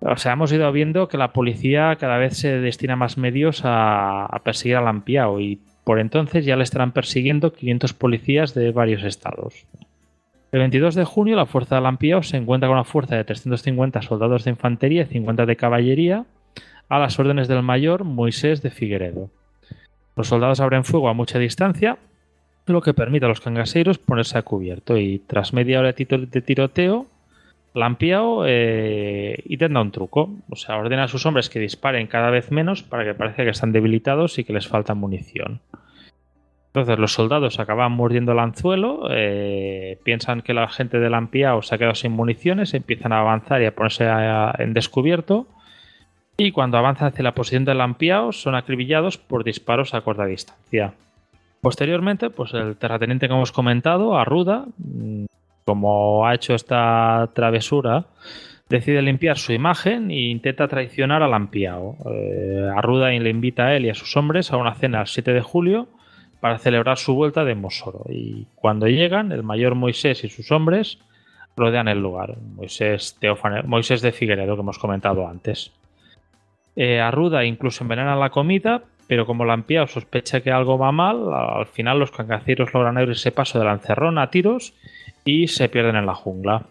O 0.00 0.16
sea, 0.16 0.32
hemos 0.32 0.52
ido 0.52 0.70
viendo 0.70 1.08
que 1.08 1.18
la 1.18 1.32
policía 1.32 1.96
cada 1.96 2.18
vez 2.18 2.36
se 2.36 2.60
destina 2.60 2.94
más 2.94 3.18
medios 3.18 3.62
a, 3.64 4.40
perseguir 4.44 4.76
a 4.76 4.80
Lampiao 4.80 5.40
y 5.40 5.60
por 5.84 5.98
entonces 5.98 6.44
ya 6.44 6.56
le 6.56 6.62
estarán 6.62 6.92
persiguiendo 6.92 7.52
500 7.52 7.94
policías 7.94 8.54
de 8.54 8.70
varios 8.70 9.02
estados. 9.02 9.66
El 10.52 10.60
22 10.60 10.94
de 10.94 11.04
junio 11.04 11.36
la 11.36 11.46
fuerza 11.46 11.76
de 11.76 11.80
Lampiao 11.82 12.22
se 12.22 12.36
encuentra 12.36 12.68
con 12.68 12.76
una 12.76 12.84
fuerza 12.84 13.16
de 13.16 13.24
350 13.24 14.02
soldados 14.02 14.44
de 14.44 14.50
infantería 14.50 15.02
y 15.02 15.06
50 15.06 15.46
de 15.46 15.56
caballería 15.56 16.24
a 16.88 16.98
las 16.98 17.18
órdenes 17.18 17.48
del 17.48 17.62
mayor 17.62 18.04
Moisés 18.04 18.62
de 18.62 18.70
Figueredo. 18.70 19.30
Los 20.16 20.28
soldados 20.28 20.60
abren 20.60 20.84
fuego 20.84 21.08
a 21.08 21.14
mucha 21.14 21.38
distancia, 21.38 21.98
lo 22.66 22.82
que 22.82 22.94
permite 22.94 23.26
a 23.26 23.28
los 23.28 23.40
cangaseiros 23.40 23.98
ponerse 23.98 24.38
a 24.38 24.42
cubierto 24.42 24.96
y 24.96 25.18
tras 25.20 25.52
media 25.52 25.80
hora 25.80 25.92
de 25.92 26.42
tiroteo 26.42 27.06
Lampiao 27.78 28.44
eh, 28.46 29.42
intenta 29.46 29.80
un 29.80 29.90
truco, 29.90 30.30
o 30.50 30.56
sea, 30.56 30.76
ordena 30.76 31.04
a 31.04 31.08
sus 31.08 31.24
hombres 31.26 31.48
que 31.48 31.60
disparen 31.60 32.06
cada 32.06 32.30
vez 32.30 32.50
menos 32.50 32.82
para 32.82 33.04
que 33.04 33.14
parezca 33.14 33.44
que 33.44 33.50
están 33.50 33.72
debilitados 33.72 34.38
y 34.38 34.44
que 34.44 34.52
les 34.52 34.68
falta 34.68 34.94
munición. 34.94 35.60
Entonces 36.68 36.98
los 36.98 37.14
soldados 37.14 37.58
acaban 37.58 37.92
mordiendo 37.92 38.32
el 38.32 38.38
anzuelo, 38.38 39.08
eh, 39.10 39.98
piensan 40.04 40.42
que 40.42 40.54
la 40.54 40.68
gente 40.68 40.98
de 40.98 41.08
Lampiao 41.10 41.62
se 41.62 41.74
ha 41.74 41.78
quedado 41.78 41.94
sin 41.94 42.12
municiones, 42.12 42.74
empiezan 42.74 43.12
a 43.12 43.20
avanzar 43.20 43.62
y 43.62 43.66
a 43.66 43.74
ponerse 43.74 44.06
en 44.58 44.74
descubierto. 44.74 45.46
Y 46.36 46.52
cuando 46.52 46.78
avanzan 46.78 47.08
hacia 47.08 47.24
la 47.24 47.34
posición 47.34 47.64
de 47.64 47.74
Lampiao 47.74 48.32
son 48.32 48.54
acribillados 48.54 49.16
por 49.16 49.44
disparos 49.44 49.94
a 49.94 50.02
corta 50.02 50.26
distancia. 50.26 50.92
Posteriormente, 51.60 52.30
pues 52.30 52.54
el 52.54 52.76
terrateniente 52.76 53.26
que 53.26 53.34
hemos 53.34 53.50
comentado, 53.50 54.16
Arruda, 54.16 54.66
como 55.68 56.26
ha 56.26 56.34
hecho 56.34 56.54
esta 56.54 57.28
travesura, 57.34 58.06
decide 58.70 59.02
limpiar 59.02 59.36
su 59.36 59.52
imagen 59.52 60.10
e 60.10 60.30
intenta 60.30 60.66
traicionar 60.66 61.22
a 61.22 61.28
Lampiao. 61.28 61.98
Eh, 62.10 62.70
Arruda 62.74 63.10
le 63.10 63.28
invita 63.28 63.66
a 63.66 63.76
él 63.76 63.84
y 63.84 63.90
a 63.90 63.94
sus 63.94 64.16
hombres 64.16 64.50
a 64.50 64.56
una 64.56 64.74
cena 64.76 65.02
el 65.02 65.06
7 65.06 65.30
de 65.34 65.42
julio 65.42 65.88
para 66.40 66.58
celebrar 66.58 66.96
su 66.96 67.14
vuelta 67.14 67.44
de 67.44 67.54
Mosoro. 67.54 68.06
Y 68.08 68.46
cuando 68.54 68.86
llegan, 68.86 69.30
el 69.30 69.42
mayor 69.42 69.74
Moisés 69.74 70.24
y 70.24 70.30
sus 70.30 70.50
hombres 70.52 71.00
rodean 71.54 71.86
el 71.86 72.00
lugar. 72.00 72.38
Moisés, 72.56 73.18
Moisés 73.66 74.00
de 74.00 74.12
Figueredo, 74.12 74.54
que 74.54 74.62
hemos 74.62 74.78
comentado 74.78 75.28
antes. 75.28 75.70
Eh, 76.76 76.98
Arruda 76.98 77.44
incluso 77.44 77.84
envenena 77.84 78.16
la 78.16 78.30
comida, 78.30 78.84
pero 79.06 79.26
como 79.26 79.44
Lampiao 79.44 79.86
sospecha 79.86 80.40
que 80.40 80.50
algo 80.50 80.78
va 80.78 80.92
mal, 80.92 81.30
al 81.30 81.66
final 81.66 81.98
los 81.98 82.10
cangaceros 82.10 82.72
logran 82.72 82.96
abrirse 82.96 83.32
paso 83.32 83.58
de 83.58 83.66
la 83.66 83.72
a 84.22 84.30
tiros 84.30 84.72
y 85.28 85.46
se 85.46 85.68
pierden 85.68 85.96
en 85.96 86.06
la 86.06 86.14
jungla. 86.14 86.62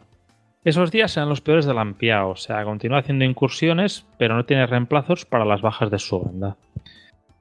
Esos 0.64 0.90
días 0.90 1.12
serán 1.12 1.30
los 1.30 1.42
peores 1.42 1.68
de 1.68 1.76
Lampiao, 1.76 2.32
o 2.32 2.36
sea, 2.36 2.64
continúa 2.64 3.00
haciendo 3.00 3.24
incursiones, 3.24 4.08
pero 4.18 4.36
no 4.36 4.46
tiene 4.46 4.66
reemplazos 4.66 5.26
para 5.26 5.46
las 5.46 5.62
bajas 5.62 5.92
de 5.92 6.00
su 6.00 6.20
banda. 6.20 6.58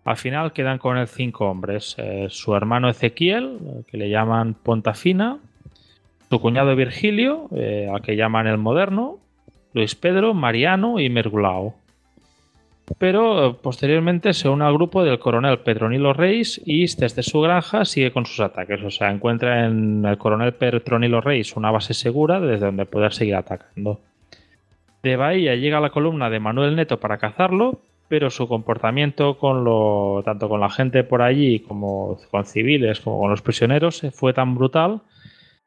Al 0.04 0.18
final 0.18 0.52
quedan 0.52 0.76
con 0.76 0.98
él 0.98 1.08
cinco 1.08 1.46
hombres: 1.46 1.96
eh, 1.98 2.26
su 2.28 2.54
hermano 2.54 2.90
Ezequiel, 2.90 3.58
que 3.90 3.96
le 3.96 4.10
llaman 4.10 4.52
Pontafina, 4.54 5.38
su 6.28 6.38
cuñado 6.38 6.76
Virgilio, 6.76 7.48
eh, 7.56 7.88
al 7.90 8.02
que 8.02 8.14
llaman 8.14 8.46
el 8.46 8.58
Moderno, 8.58 9.18
Luis 9.72 9.94
Pedro, 9.94 10.34
Mariano 10.34 11.00
y 11.00 11.08
Mergulao. 11.08 11.74
Pero 12.98 13.46
eh, 13.46 13.56
posteriormente 13.60 14.32
se 14.32 14.48
une 14.48 14.64
al 14.64 14.74
grupo 14.74 15.02
del 15.02 15.18
coronel 15.18 15.58
Petronilo 15.58 16.12
Reis 16.12 16.60
y 16.64 16.86
desde 16.96 17.22
su 17.22 17.40
granja 17.40 17.84
sigue 17.84 18.12
con 18.12 18.26
sus 18.26 18.40
ataques. 18.40 18.82
O 18.82 18.90
sea, 18.90 19.10
encuentra 19.10 19.66
en 19.66 20.04
el 20.04 20.18
coronel 20.18 20.54
Petronilo 20.54 21.20
Reis 21.20 21.56
una 21.56 21.70
base 21.70 21.94
segura 21.94 22.40
desde 22.40 22.66
donde 22.66 22.86
poder 22.86 23.12
seguir 23.12 23.34
atacando. 23.34 24.00
De 25.02 25.16
Bahía 25.16 25.54
llega 25.56 25.80
la 25.80 25.90
columna 25.90 26.30
de 26.30 26.40
Manuel 26.40 26.76
Neto 26.76 26.98
para 26.98 27.18
cazarlo, 27.18 27.80
pero 28.08 28.30
su 28.30 28.48
comportamiento 28.48 29.36
con 29.36 29.64
lo, 29.64 30.22
tanto 30.24 30.48
con 30.48 30.60
la 30.60 30.70
gente 30.70 31.04
por 31.04 31.22
allí 31.22 31.60
como 31.60 32.18
con 32.30 32.44
civiles 32.44 33.00
como 33.00 33.20
con 33.20 33.30
los 33.30 33.42
prisioneros 33.42 34.02
fue 34.12 34.32
tan 34.32 34.54
brutal 34.54 35.02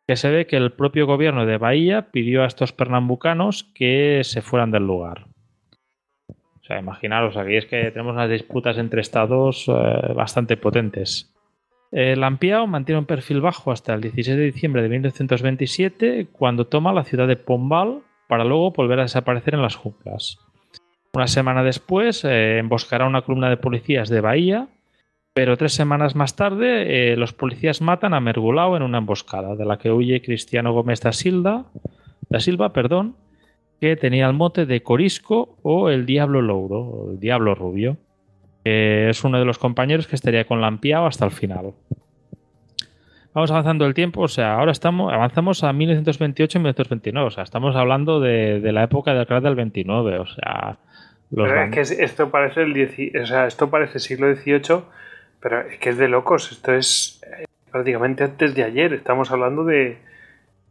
que 0.07 0.15
se 0.15 0.29
ve 0.29 0.47
que 0.47 0.57
el 0.57 0.71
propio 0.71 1.05
gobierno 1.05 1.45
de 1.45 1.57
Bahía 1.57 2.09
pidió 2.11 2.43
a 2.43 2.47
estos 2.47 2.73
pernambucanos 2.73 3.63
que 3.75 4.21
se 4.23 4.41
fueran 4.41 4.71
del 4.71 4.87
lugar. 4.87 5.28
Imaginaros, 6.77 7.35
aquí 7.35 7.55
es 7.55 7.65
que 7.65 7.91
tenemos 7.91 8.13
unas 8.13 8.29
disputas 8.29 8.77
entre 8.77 9.01
estados 9.01 9.65
eh, 9.67 10.13
bastante 10.13 10.57
potentes. 10.57 11.33
El 11.91 12.23
Ampiao 12.23 12.67
mantiene 12.67 12.99
un 12.99 13.05
perfil 13.05 13.41
bajo 13.41 13.71
hasta 13.71 13.95
el 13.95 14.01
16 14.01 14.37
de 14.37 14.43
diciembre 14.43 14.83
de 14.83 14.89
1927, 14.89 16.27
cuando 16.31 16.67
toma 16.67 16.93
la 16.93 17.03
ciudad 17.03 17.27
de 17.27 17.35
Pombal 17.35 18.01
para 18.27 18.43
luego 18.43 18.71
volver 18.71 18.99
a 18.99 19.03
desaparecer 19.03 19.55
en 19.55 19.63
las 19.63 19.75
junglas. 19.75 20.37
Una 21.13 21.25
semana 21.25 21.63
después 21.63 22.23
eh, 22.23 22.59
emboscará 22.59 23.07
una 23.07 23.23
columna 23.23 23.49
de 23.49 23.57
policías 23.57 24.09
de 24.09 24.21
Bahía, 24.21 24.67
pero 25.33 25.57
tres 25.57 25.73
semanas 25.73 26.15
más 26.15 26.35
tarde 26.35 27.13
eh, 27.13 27.17
los 27.17 27.33
policías 27.33 27.81
matan 27.81 28.13
a 28.13 28.19
Mergulao 28.19 28.77
en 28.77 28.83
una 28.83 28.99
emboscada, 28.99 29.55
de 29.55 29.65
la 29.65 29.79
que 29.79 29.91
huye 29.91 30.21
Cristiano 30.21 30.73
Gómez 30.73 31.01
da 31.01 31.11
Silva, 31.11 31.65
da 32.29 32.39
Silva 32.39 32.73
perdón, 32.73 33.15
que 33.79 33.95
tenía 33.95 34.27
el 34.27 34.33
mote 34.33 34.65
de 34.65 34.81
Corisco 34.83 35.57
o 35.61 35.89
el 35.89 36.05
Diablo 36.05 36.41
Louro, 36.41 36.79
o 36.79 37.11
el 37.11 37.19
Diablo 37.19 37.55
Rubio, 37.55 37.97
que 38.63 39.09
es 39.09 39.23
uno 39.23 39.39
de 39.39 39.45
los 39.45 39.57
compañeros 39.57 40.07
que 40.07 40.15
estaría 40.15 40.45
con 40.45 40.61
Lampiao 40.61 41.05
hasta 41.05 41.25
el 41.25 41.31
final. 41.31 41.73
Vamos 43.33 43.51
avanzando 43.51 43.85
el 43.85 43.93
tiempo, 43.93 44.21
o 44.21 44.27
sea, 44.27 44.55
ahora 44.55 44.71
estamos, 44.71 45.13
avanzamos 45.13 45.63
a 45.63 45.71
1928-1929, 45.71 47.25
o 47.25 47.29
sea, 47.29 47.43
estamos 47.43 47.75
hablando 47.75 48.19
de, 48.19 48.59
de 48.59 48.71
la 48.71 48.83
época 48.83 49.13
del 49.13 49.27
crack 49.27 49.43
del 49.43 49.55
29, 49.55 50.19
o 50.19 50.25
sea, 50.25 50.77
los 51.29 51.47
Pero 51.47 51.63
es 51.63 51.71
que 51.95 52.03
esto 52.03 52.31
parece 52.31 52.63
el 52.63 52.73
dieci- 52.73 53.21
o 53.21 53.25
sea, 53.27 53.45
esto 53.45 53.69
parece 53.69 53.99
siglo 53.99 54.33
XVIII, 54.35 54.81
pero 55.39 55.61
es 55.61 55.77
que 55.77 55.89
es 55.89 55.97
de 55.97 56.07
locos. 56.09 56.51
Esto 56.51 56.73
es 56.73 57.21
eh, 57.23 57.45
prácticamente 57.71 58.23
antes 58.23 58.55
de 58.55 58.63
ayer. 58.63 58.93
Estamos 58.93 59.31
hablando 59.31 59.63
de, 59.63 59.99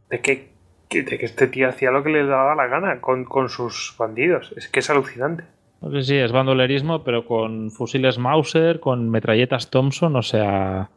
de 0.09 0.19
que, 0.19 0.48
que- 0.89 1.03
de 1.03 1.17
que 1.17 1.25
este 1.25 1.47
tío 1.47 1.69
hacía 1.69 1.91
lo 1.91 2.03
que 2.03 2.09
le 2.09 2.25
daba 2.25 2.55
la 2.55 2.67
gana 2.67 2.99
con, 2.99 3.23
con 3.25 3.49
sus 3.49 3.95
bandidos. 3.97 4.53
Es 4.57 4.67
que 4.67 4.79
es 4.79 4.89
alucinante. 4.89 5.43
Sé 5.91 6.01
si 6.03 6.17
es 6.17 6.31
bandolerismo, 6.33 7.03
pero 7.05 7.25
con 7.25 7.71
fusiles 7.71 8.17
Mauser, 8.17 8.79
con 8.81 9.09
metralletas 9.09 9.69
Thompson, 9.69 10.15
o 10.17 10.21
sea, 10.21 10.89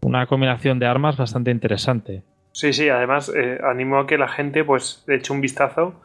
una 0.00 0.26
combinación 0.26 0.78
de 0.78 0.86
armas 0.86 1.16
bastante 1.18 1.50
interesante. 1.50 2.22
Sí, 2.52 2.72
sí, 2.72 2.88
además 2.88 3.30
eh, 3.34 3.58
animo 3.62 3.98
a 3.98 4.06
que 4.06 4.16
la 4.16 4.28
gente 4.28 4.64
pues 4.64 5.04
eche 5.08 5.32
un 5.32 5.40
vistazo 5.40 6.00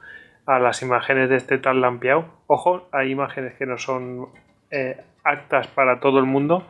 a 0.46 0.58
las 0.60 0.82
imágenes 0.82 1.30
de 1.30 1.38
este 1.38 1.58
tal 1.60 1.80
Lampiao. 1.80 2.26
Ojo, 2.48 2.90
hay 2.92 3.12
imágenes 3.12 3.54
que 3.54 3.66
no 3.68 3.78
son 3.78 4.28
eh, 4.72 4.98
actas 5.24 5.68
para 5.68 6.00
todo 6.00 6.18
el 6.20 6.26
mundo, 6.26 6.68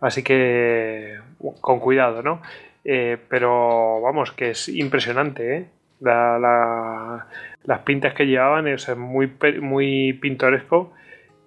así 0.00 0.22
que 0.24 1.18
con 1.60 1.78
cuidado, 1.78 2.22
¿no? 2.22 2.42
Eh, 2.84 3.16
pero 3.28 4.00
vamos, 4.00 4.32
que 4.32 4.50
es 4.50 4.68
impresionante, 4.68 5.56
¿eh? 5.56 5.66
La- 6.00 6.38
la- 6.38 7.26
las 7.64 7.78
pintas 7.80 8.12
que 8.14 8.26
llevaban 8.26 8.66
es 8.66 8.94
muy, 8.96 9.30
muy 9.60 10.12
pintoresco. 10.14 10.92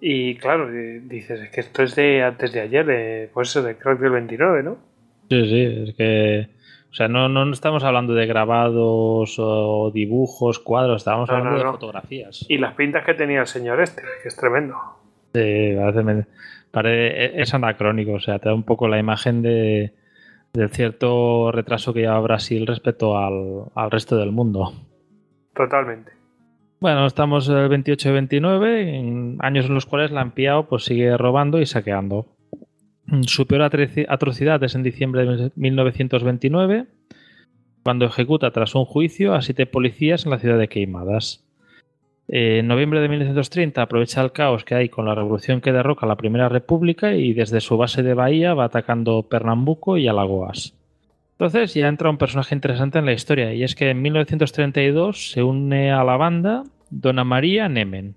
Y 0.00 0.36
claro, 0.36 0.70
eh, 0.72 1.00
dices, 1.04 1.40
es 1.40 1.50
que 1.50 1.60
esto 1.60 1.82
es 1.82 1.94
de 1.94 2.22
antes 2.22 2.52
de 2.52 2.60
ayer, 2.60 2.86
de, 2.86 3.30
pues 3.34 3.50
eso, 3.50 3.62
de 3.62 3.76
creo 3.76 3.98
que 3.98 4.04
el 4.06 4.12
29, 4.12 4.62
¿no? 4.62 4.76
Sí, 5.28 5.44
sí, 5.48 5.84
es 5.88 5.94
que. 5.96 6.48
O 6.90 6.94
sea, 6.96 7.08
no, 7.08 7.28
no 7.28 7.52
estamos 7.52 7.84
hablando 7.84 8.14
de 8.14 8.24
grabados 8.26 9.36
o 9.38 9.90
dibujos, 9.92 10.58
cuadros, 10.58 10.98
estábamos 11.02 11.28
No, 11.28 11.36
hablando 11.36 11.58
no, 11.58 11.64
de 11.66 11.70
fotografías. 11.72 12.46
Y 12.48 12.56
las 12.56 12.74
pintas 12.74 13.04
que 13.04 13.12
tenía 13.12 13.40
el 13.40 13.46
señor 13.46 13.82
este, 13.82 14.00
que 14.22 14.28
es 14.28 14.36
tremendo. 14.36 14.76
Sí, 15.34 15.74
parece, 15.76 16.02
me- 16.02 16.24
pare- 16.70 17.42
es 17.42 17.52
anacrónico, 17.52 18.12
o 18.12 18.20
sea, 18.20 18.38
te 18.38 18.48
da 18.48 18.54
un 18.54 18.62
poco 18.62 18.88
la 18.88 18.98
imagen 18.98 19.42
de, 19.42 19.92
del 20.56 20.70
cierto 20.70 21.52
retraso 21.52 21.92
que 21.92 22.00
lleva 22.00 22.18
Brasil 22.20 22.66
respecto 22.66 23.16
al, 23.18 23.64
al 23.74 23.90
resto 23.90 24.16
del 24.16 24.32
mundo. 24.32 24.72
Totalmente. 25.54 26.12
Bueno, 26.80 27.06
estamos 27.06 27.48
el 27.48 27.68
28 27.68 28.08
y 28.08 28.12
29, 28.12 28.96
en 28.98 29.36
años 29.40 29.66
en 29.66 29.74
los 29.74 29.86
cuales 29.86 30.10
Lampiao 30.10 30.66
pues, 30.68 30.84
sigue 30.84 31.16
robando 31.16 31.60
y 31.60 31.66
saqueando. 31.66 32.26
Su 33.22 33.46
peor 33.46 33.62
atroci- 33.62 34.04
atrocidad 34.08 34.62
es 34.64 34.74
en 34.74 34.82
diciembre 34.82 35.24
de 35.24 35.52
1929, 35.54 36.86
cuando 37.82 38.04
ejecuta 38.04 38.50
tras 38.50 38.74
un 38.74 38.84
juicio 38.84 39.34
a 39.34 39.42
siete 39.42 39.64
policías 39.66 40.24
en 40.24 40.32
la 40.32 40.38
ciudad 40.38 40.58
de 40.58 40.68
Queimadas. 40.68 41.45
En 42.28 42.66
noviembre 42.66 43.00
de 43.00 43.08
1930 43.08 43.82
aprovecha 43.82 44.20
el 44.20 44.32
caos 44.32 44.64
que 44.64 44.74
hay 44.74 44.88
con 44.88 45.06
la 45.06 45.14
revolución 45.14 45.60
que 45.60 45.72
derroca 45.72 46.06
la 46.06 46.16
Primera 46.16 46.48
República 46.48 47.14
y 47.14 47.32
desde 47.34 47.60
su 47.60 47.76
base 47.76 48.02
de 48.02 48.14
Bahía 48.14 48.54
va 48.54 48.64
atacando 48.64 49.22
Pernambuco 49.22 49.96
y 49.96 50.08
Alagoas. 50.08 50.74
Entonces 51.32 51.74
ya 51.74 51.86
entra 51.86 52.10
un 52.10 52.18
personaje 52.18 52.54
interesante 52.54 52.98
en 52.98 53.06
la 53.06 53.12
historia 53.12 53.54
y 53.54 53.62
es 53.62 53.74
que 53.74 53.90
en 53.90 54.02
1932 54.02 55.30
se 55.30 55.42
une 55.42 55.92
a 55.92 56.02
la 56.02 56.16
banda 56.16 56.64
Dona 56.90 57.24
María 57.24 57.68
Nemen, 57.68 58.16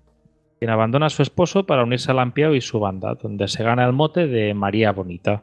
quien 0.58 0.70
abandona 0.70 1.06
a 1.06 1.10
su 1.10 1.22
esposo 1.22 1.64
para 1.64 1.84
unirse 1.84 2.10
a 2.10 2.14
Lampiao 2.14 2.54
y 2.54 2.60
su 2.60 2.80
banda, 2.80 3.14
donde 3.14 3.46
se 3.46 3.62
gana 3.62 3.84
el 3.84 3.92
mote 3.92 4.26
de 4.26 4.54
María 4.54 4.90
Bonita. 4.92 5.42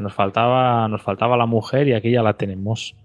Nos, 0.00 0.14
faltaba, 0.14 0.88
nos 0.88 1.02
faltaba 1.02 1.36
la 1.36 1.46
mujer 1.46 1.86
y 1.86 1.92
aquí 1.92 2.10
ya 2.10 2.22
la 2.22 2.32
tenemos. 2.32 2.96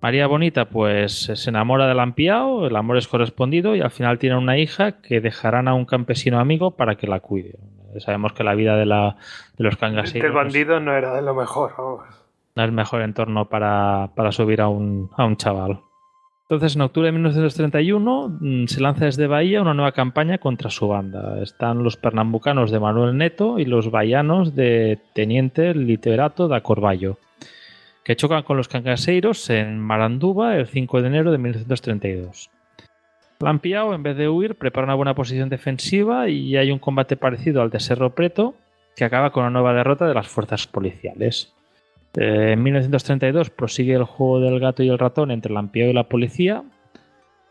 María 0.00 0.26
Bonita 0.26 0.66
pues 0.66 1.30
se 1.34 1.50
enamora 1.50 1.86
de 1.86 1.94
Lampiao, 1.94 2.66
el 2.66 2.76
amor 2.76 2.96
es 2.96 3.06
correspondido 3.06 3.76
y 3.76 3.80
al 3.80 3.90
final 3.90 4.18
tienen 4.18 4.38
una 4.38 4.56
hija 4.56 5.00
que 5.02 5.20
dejarán 5.20 5.68
a 5.68 5.74
un 5.74 5.84
campesino 5.84 6.40
amigo 6.40 6.72
para 6.72 6.94
que 6.94 7.06
la 7.06 7.20
cuide. 7.20 7.58
Sabemos 7.98 8.32
que 8.32 8.44
la 8.44 8.54
vida 8.54 8.76
de, 8.76 8.86
la, 8.86 9.16
de 9.58 9.64
los 9.64 9.74
Este 9.74 9.80
cangaseiros 9.80 10.34
bandido 10.34 10.80
no 10.80 10.94
era 10.94 11.14
de 11.14 11.22
lo 11.22 11.34
mejor, 11.34 11.72
vamos. 11.76 12.04
no 12.54 12.62
es 12.62 12.68
el 12.68 12.72
mejor 12.72 13.02
entorno 13.02 13.48
para, 13.48 14.10
para 14.14 14.32
subir 14.32 14.60
a 14.60 14.68
un, 14.68 15.10
a 15.16 15.24
un 15.24 15.36
chaval. 15.36 15.80
Entonces, 16.50 16.74
en 16.74 16.82
octubre 16.82 17.06
de 17.06 17.12
1931 17.12 18.38
mm, 18.40 18.64
se 18.66 18.80
lanza 18.80 19.04
desde 19.04 19.28
Bahía 19.28 19.62
una 19.62 19.74
nueva 19.74 19.92
campaña 19.92 20.38
contra 20.38 20.68
su 20.68 20.88
banda. 20.88 21.40
Están 21.42 21.84
los 21.84 21.96
pernambucanos 21.96 22.72
de 22.72 22.80
Manuel 22.80 23.16
Neto 23.16 23.60
y 23.60 23.66
los 23.66 23.90
bahianos 23.92 24.56
de 24.56 24.98
Teniente 25.14 25.74
Literato 25.74 26.48
da 26.48 26.60
Corballo, 26.60 27.18
que 28.04 28.16
chocan 28.16 28.42
con 28.42 28.56
los 28.56 28.68
cangaseiros 28.68 29.50
en 29.50 29.78
Maranduba 29.78 30.56
el 30.56 30.66
5 30.66 31.02
de 31.02 31.08
enero 31.08 31.32
de 31.32 31.38
1932. 31.38 32.50
Lampiao, 33.40 33.94
en 33.94 34.02
vez 34.02 34.16
de 34.16 34.28
huir, 34.28 34.56
prepara 34.56 34.84
una 34.84 34.94
buena 34.94 35.14
posición 35.14 35.48
defensiva 35.48 36.28
y 36.28 36.56
hay 36.56 36.70
un 36.70 36.78
combate 36.78 37.16
parecido 37.16 37.62
al 37.62 37.70
de 37.70 37.80
Cerro 37.80 38.14
Preto, 38.14 38.54
que 38.94 39.04
acaba 39.04 39.32
con 39.32 39.44
una 39.44 39.50
nueva 39.50 39.72
derrota 39.72 40.06
de 40.06 40.14
las 40.14 40.28
fuerzas 40.28 40.66
policiales. 40.66 41.54
Eh, 42.16 42.52
en 42.52 42.62
1932 42.62 43.50
prosigue 43.50 43.94
el 43.94 44.04
juego 44.04 44.40
del 44.40 44.60
gato 44.60 44.82
y 44.82 44.88
el 44.88 44.98
ratón 44.98 45.30
entre 45.30 45.52
Lampiao 45.52 45.88
y 45.88 45.94
la 45.94 46.08
policía, 46.08 46.62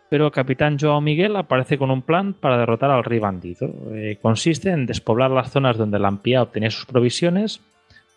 pero 0.10 0.26
el 0.26 0.32
capitán 0.32 0.78
Joao 0.80 1.02
Miguel 1.02 1.36
aparece 1.36 1.78
con 1.78 1.92
un 1.92 2.02
plan 2.02 2.34
para 2.34 2.58
derrotar 2.58 2.92
al 2.92 3.04
rey 3.04 3.20
bandido. 3.20 3.72
Eh, 3.92 4.18
consiste 4.22 4.70
en 4.70 4.86
despoblar 4.86 5.32
las 5.32 5.52
zonas 5.52 5.78
donde 5.78 6.00
Lampiao 6.00 6.44
obtenía 6.44 6.72
sus 6.72 6.86
provisiones 6.86 7.62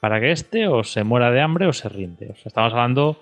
para 0.03 0.19
que 0.19 0.33
éste 0.33 0.67
o 0.67 0.83
se 0.83 1.05
muera 1.05 1.31
de 1.31 1.41
hambre 1.41 1.69
o 1.69 1.73
se 1.73 1.89
rinde. 1.89 2.27
O 2.33 2.35
sea, 2.35 2.47
estamos 2.47 2.73
hablando 2.73 3.21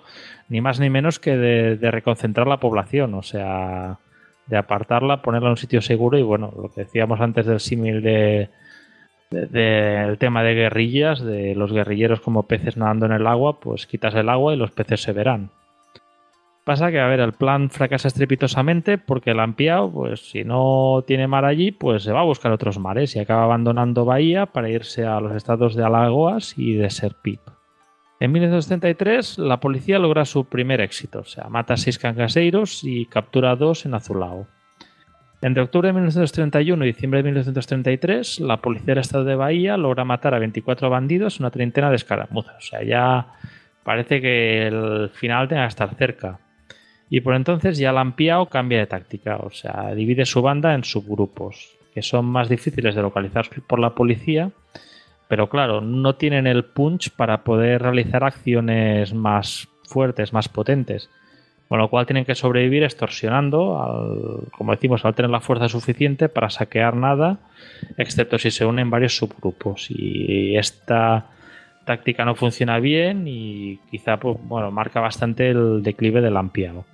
ni 0.49 0.61
más 0.61 0.79
ni 0.79 0.89
menos 0.89 1.19
que 1.19 1.37
de, 1.37 1.77
de 1.77 1.91
reconcentrar 1.91 2.47
la 2.47 2.57
población, 2.57 3.13
o 3.13 3.21
sea, 3.21 3.99
de 4.47 4.57
apartarla, 4.57 5.21
ponerla 5.21 5.49
en 5.49 5.51
un 5.51 5.57
sitio 5.57 5.79
seguro 5.81 6.17
y 6.17 6.23
bueno, 6.23 6.51
lo 6.59 6.73
que 6.73 6.81
decíamos 6.81 7.21
antes 7.21 7.45
del 7.45 7.59
símil 7.59 8.01
de, 8.01 8.49
de- 9.29 9.45
del 9.45 10.17
tema 10.17 10.41
de 10.41 10.55
guerrillas, 10.55 11.21
de 11.23 11.53
los 11.53 11.71
guerrilleros 11.71 12.19
como 12.19 12.47
peces 12.47 12.77
nadando 12.77 13.05
en 13.05 13.11
el 13.11 13.27
agua, 13.27 13.59
pues 13.59 13.85
quitas 13.85 14.15
el 14.15 14.27
agua 14.27 14.53
y 14.55 14.57
los 14.57 14.71
peces 14.71 15.01
se 15.03 15.13
verán. 15.13 15.51
Pasa 16.63 16.91
que, 16.91 16.99
a 16.99 17.07
ver, 17.07 17.19
el 17.19 17.33
plan 17.33 17.71
fracasa 17.71 18.07
estrepitosamente 18.07 18.99
porque 18.99 19.31
el 19.31 19.39
Ampiao, 19.39 19.91
pues 19.91 20.29
si 20.29 20.43
no 20.43 21.03
tiene 21.07 21.27
mar 21.27 21.43
allí, 21.43 21.71
pues 21.71 22.03
se 22.03 22.11
va 22.11 22.19
a 22.19 22.25
buscar 22.25 22.51
otros 22.51 22.77
mares 22.77 23.15
y 23.15 23.19
acaba 23.19 23.45
abandonando 23.45 24.05
Bahía 24.05 24.45
para 24.45 24.69
irse 24.69 25.05
a 25.05 25.19
los 25.19 25.35
estados 25.35 25.75
de 25.75 25.83
Alagoas 25.83 26.53
y 26.57 26.75
de 26.75 26.91
Serpip. 26.91 27.41
En 28.19 28.31
1933 28.31 29.39
la 29.39 29.59
policía 29.59 29.97
logra 29.97 30.25
su 30.25 30.45
primer 30.45 30.81
éxito, 30.81 31.21
o 31.21 31.25
sea, 31.25 31.45
mata 31.49 31.73
a 31.73 31.77
seis 31.77 31.97
cangaseiros 31.97 32.83
y 32.83 33.07
captura 33.07 33.51
a 33.51 33.55
dos 33.55 33.87
en 33.87 33.95
Azulao. 33.95 34.47
Entre 35.41 35.63
octubre 35.63 35.87
de 35.87 35.93
1931 35.93 36.85
y 36.85 36.87
diciembre 36.87 37.17
de 37.17 37.23
1933, 37.23 38.41
la 38.41 38.57
policía 38.57 38.93
del 38.93 38.99
estado 38.99 39.23
de 39.23 39.33
Bahía 39.33 39.75
logra 39.75 40.05
matar 40.05 40.35
a 40.35 40.39
24 40.39 40.91
bandidos 40.91 41.39
en 41.39 41.45
una 41.45 41.49
treintena 41.49 41.89
de 41.89 41.95
escaramuzas. 41.95 42.57
O 42.57 42.61
sea, 42.61 42.83
ya 42.83 43.33
parece 43.83 44.21
que 44.21 44.67
el 44.67 45.09
final 45.09 45.47
tenga 45.47 45.63
que 45.63 45.69
estar 45.69 45.95
cerca. 45.95 46.39
Y 47.13 47.19
por 47.19 47.35
entonces 47.35 47.77
ya 47.77 47.91
Lampiao 47.91 48.45
cambia 48.45 48.79
de 48.79 48.87
táctica, 48.87 49.35
o 49.35 49.51
sea, 49.51 49.93
divide 49.93 50.25
su 50.25 50.41
banda 50.41 50.73
en 50.73 50.85
subgrupos. 50.85 51.77
que 51.93 52.01
son 52.01 52.25
más 52.25 52.47
difíciles 52.47 52.95
de 52.95 53.01
localizar 53.01 53.49
por 53.67 53.79
la 53.79 53.93
policía, 53.93 54.51
pero 55.27 55.49
claro, 55.49 55.81
no 55.81 56.15
tienen 56.15 56.47
el 56.47 56.63
punch 56.63 57.09
para 57.09 57.43
poder 57.43 57.81
realizar 57.81 58.23
acciones 58.23 59.13
más 59.13 59.67
fuertes, 59.83 60.31
más 60.31 60.47
potentes. 60.47 61.09
Con 61.67 61.79
lo 61.79 61.89
cual 61.89 62.05
tienen 62.05 62.23
que 62.23 62.33
sobrevivir 62.33 62.83
extorsionando, 62.83 63.81
al, 63.83 64.49
como 64.57 64.71
decimos, 64.71 65.03
al 65.03 65.13
tener 65.13 65.31
la 65.31 65.41
fuerza 65.41 65.67
suficiente 65.67 66.29
para 66.29 66.49
saquear 66.49 66.95
nada, 66.95 67.39
excepto 67.97 68.39
si 68.39 68.51
se 68.51 68.65
unen 68.65 68.89
varios 68.89 69.17
subgrupos. 69.17 69.87
Y 69.89 70.55
esta 70.55 71.25
táctica 71.85 72.25
no 72.25 72.35
funciona 72.35 72.79
bien 72.79 73.27
y 73.27 73.79
quizá 73.89 74.17
pues, 74.17 74.37
bueno, 74.43 74.71
marca 74.71 74.99
bastante 74.99 75.49
el 75.49 75.83
declive 75.83 76.21
del 76.21 76.37
ampiado. 76.37 76.85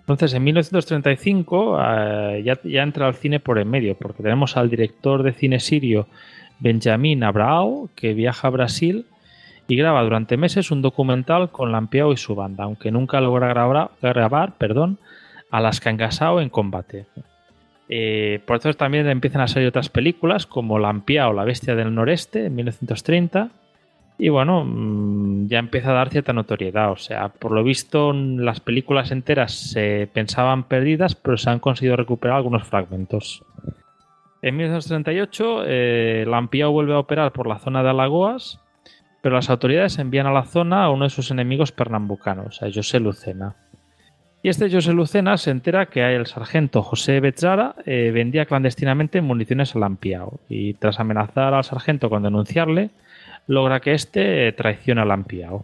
Entonces, 0.00 0.32
en 0.32 0.44
1935 0.44 1.78
eh, 1.80 2.42
ya, 2.42 2.82
entra 2.82 3.06
al 3.06 3.14
cine 3.14 3.40
por 3.40 3.58
en 3.58 3.68
medio, 3.68 3.94
porque 3.94 4.22
tenemos 4.22 4.56
al 4.56 4.70
director 4.70 5.22
de 5.22 5.34
cine 5.34 5.60
sirio 5.60 6.06
Benjamin 6.60 7.22
Abrao, 7.22 7.90
que 7.94 8.14
viaja 8.14 8.48
a 8.48 8.50
Brasil 8.50 9.04
y 9.66 9.76
graba 9.76 10.02
durante 10.02 10.38
meses 10.38 10.70
un 10.70 10.80
documental 10.80 11.50
con 11.50 11.72
Lampiao 11.72 12.14
y 12.14 12.16
su 12.16 12.34
banda, 12.34 12.64
aunque 12.64 12.90
nunca 12.90 13.20
logra 13.20 13.48
grabar, 13.48 14.54
a 15.50 15.60
las 15.60 15.80
Cangasao 15.80 16.40
en 16.40 16.48
combate. 16.48 17.04
Eh, 17.90 18.40
por 18.46 18.56
eso 18.56 18.72
también 18.74 19.08
empiezan 19.08 19.42
a 19.42 19.48
salir 19.48 19.68
otras 19.68 19.90
películas 19.90 20.46
como 20.46 20.78
Lampiao, 20.78 21.34
la 21.34 21.44
bestia 21.44 21.74
del 21.74 21.94
noreste, 21.94 22.46
en 22.46 22.54
1930. 22.54 23.50
Y 24.18 24.30
bueno, 24.30 24.64
mm, 24.64 25.46
ya 25.48 25.58
empieza 25.58 25.90
a 25.90 25.94
dar 25.94 26.10
cierta 26.10 26.32
notoriedad. 26.32 26.90
O 26.90 26.96
sea, 26.96 27.28
por 27.28 27.52
lo 27.52 27.62
visto, 27.62 28.12
las 28.12 28.60
películas 28.60 29.12
enteras 29.12 29.52
se 29.52 30.08
pensaban 30.12 30.64
perdidas, 30.64 31.14
pero 31.14 31.36
se 31.36 31.50
han 31.50 31.60
conseguido 31.60 31.96
recuperar 31.96 32.36
algunos 32.36 32.66
fragmentos. 32.66 33.44
En 34.42 34.56
1938, 34.56 35.62
eh, 35.66 36.24
Lampiao 36.26 36.72
vuelve 36.72 36.94
a 36.94 36.98
operar 36.98 37.32
por 37.32 37.46
la 37.46 37.58
zona 37.58 37.82
de 37.82 37.90
Alagoas 37.90 38.60
pero 39.20 39.36
las 39.36 39.50
autoridades 39.50 39.98
envían 39.98 40.26
a 40.26 40.32
la 40.32 40.44
zona 40.44 40.84
a 40.84 40.90
uno 40.90 41.04
de 41.04 41.10
sus 41.10 41.30
enemigos 41.30 41.72
pernambucanos, 41.72 42.62
a 42.62 42.70
José 42.72 43.00
Lucena. 43.00 43.56
Y 44.42 44.48
este 44.48 44.70
José 44.70 44.92
Lucena 44.92 45.36
se 45.36 45.50
entera 45.50 45.86
que 45.86 46.14
el 46.14 46.26
sargento 46.26 46.82
José 46.82 47.18
Betzara 47.18 47.74
eh, 47.84 48.12
vendía 48.12 48.46
clandestinamente 48.46 49.20
municiones 49.20 49.74
a 49.74 49.80
Lampiao 49.80 50.40
y 50.48 50.74
tras 50.74 51.00
amenazar 51.00 51.54
al 51.54 51.64
sargento 51.64 52.08
con 52.08 52.22
denunciarle, 52.22 52.90
logra 53.48 53.80
que 53.80 53.94
éste 53.94 54.52
traicione 54.52 55.00
a 55.00 55.04
Lampiao. 55.04 55.62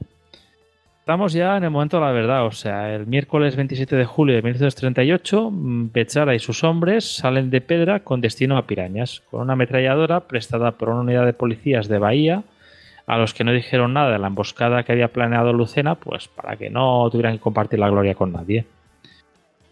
Estamos 0.99 1.35
ya 1.35 1.59
en 1.59 1.65
el 1.65 1.71
momento 1.71 1.99
de 1.99 2.07
la 2.07 2.13
verdad, 2.13 2.47
o 2.47 2.51
sea, 2.51 2.95
el 2.95 3.07
miércoles 3.07 3.57
27 3.57 3.95
de 3.95 4.07
julio 4.07 4.35
de 4.35 4.41
1938, 4.41 5.51
mm, 5.51 5.93
Betzara 5.93 6.35
y 6.35 6.39
sus 6.39 6.65
hombres 6.65 7.17
salen 7.17 7.51
de 7.51 7.61
Pedra 7.61 8.01
con 8.01 8.23
destino 8.23 8.57
a 8.57 8.67
Pirañas, 8.67 9.23
con 9.31 9.43
una 9.43 9.53
ametralladora 9.53 10.21
prestada 10.21 10.73
por 10.73 10.89
una 10.89 11.03
unidad 11.03 11.27
de 11.27 11.35
policías 11.35 11.89
de 11.89 11.99
Bahía 11.99 12.43
a 13.07 13.19
los 13.19 13.35
que 13.35 13.45
no 13.45 13.53
dijeron 13.53 13.93
nada 13.93 14.13
de 14.13 14.19
la 14.19 14.29
emboscada 14.29 14.83
que 14.83 14.93
había 14.93 15.09
planeado 15.09 15.53
Lucena, 15.53 15.95
pues 15.97 16.29
para 16.29 16.57
que 16.57 16.71
no 16.71 17.07
tuvieran 17.11 17.35
que 17.35 17.41
compartir 17.41 17.79
la 17.79 17.91
gloria 17.91 18.15
con 18.15 18.33
nadie. 18.33 18.65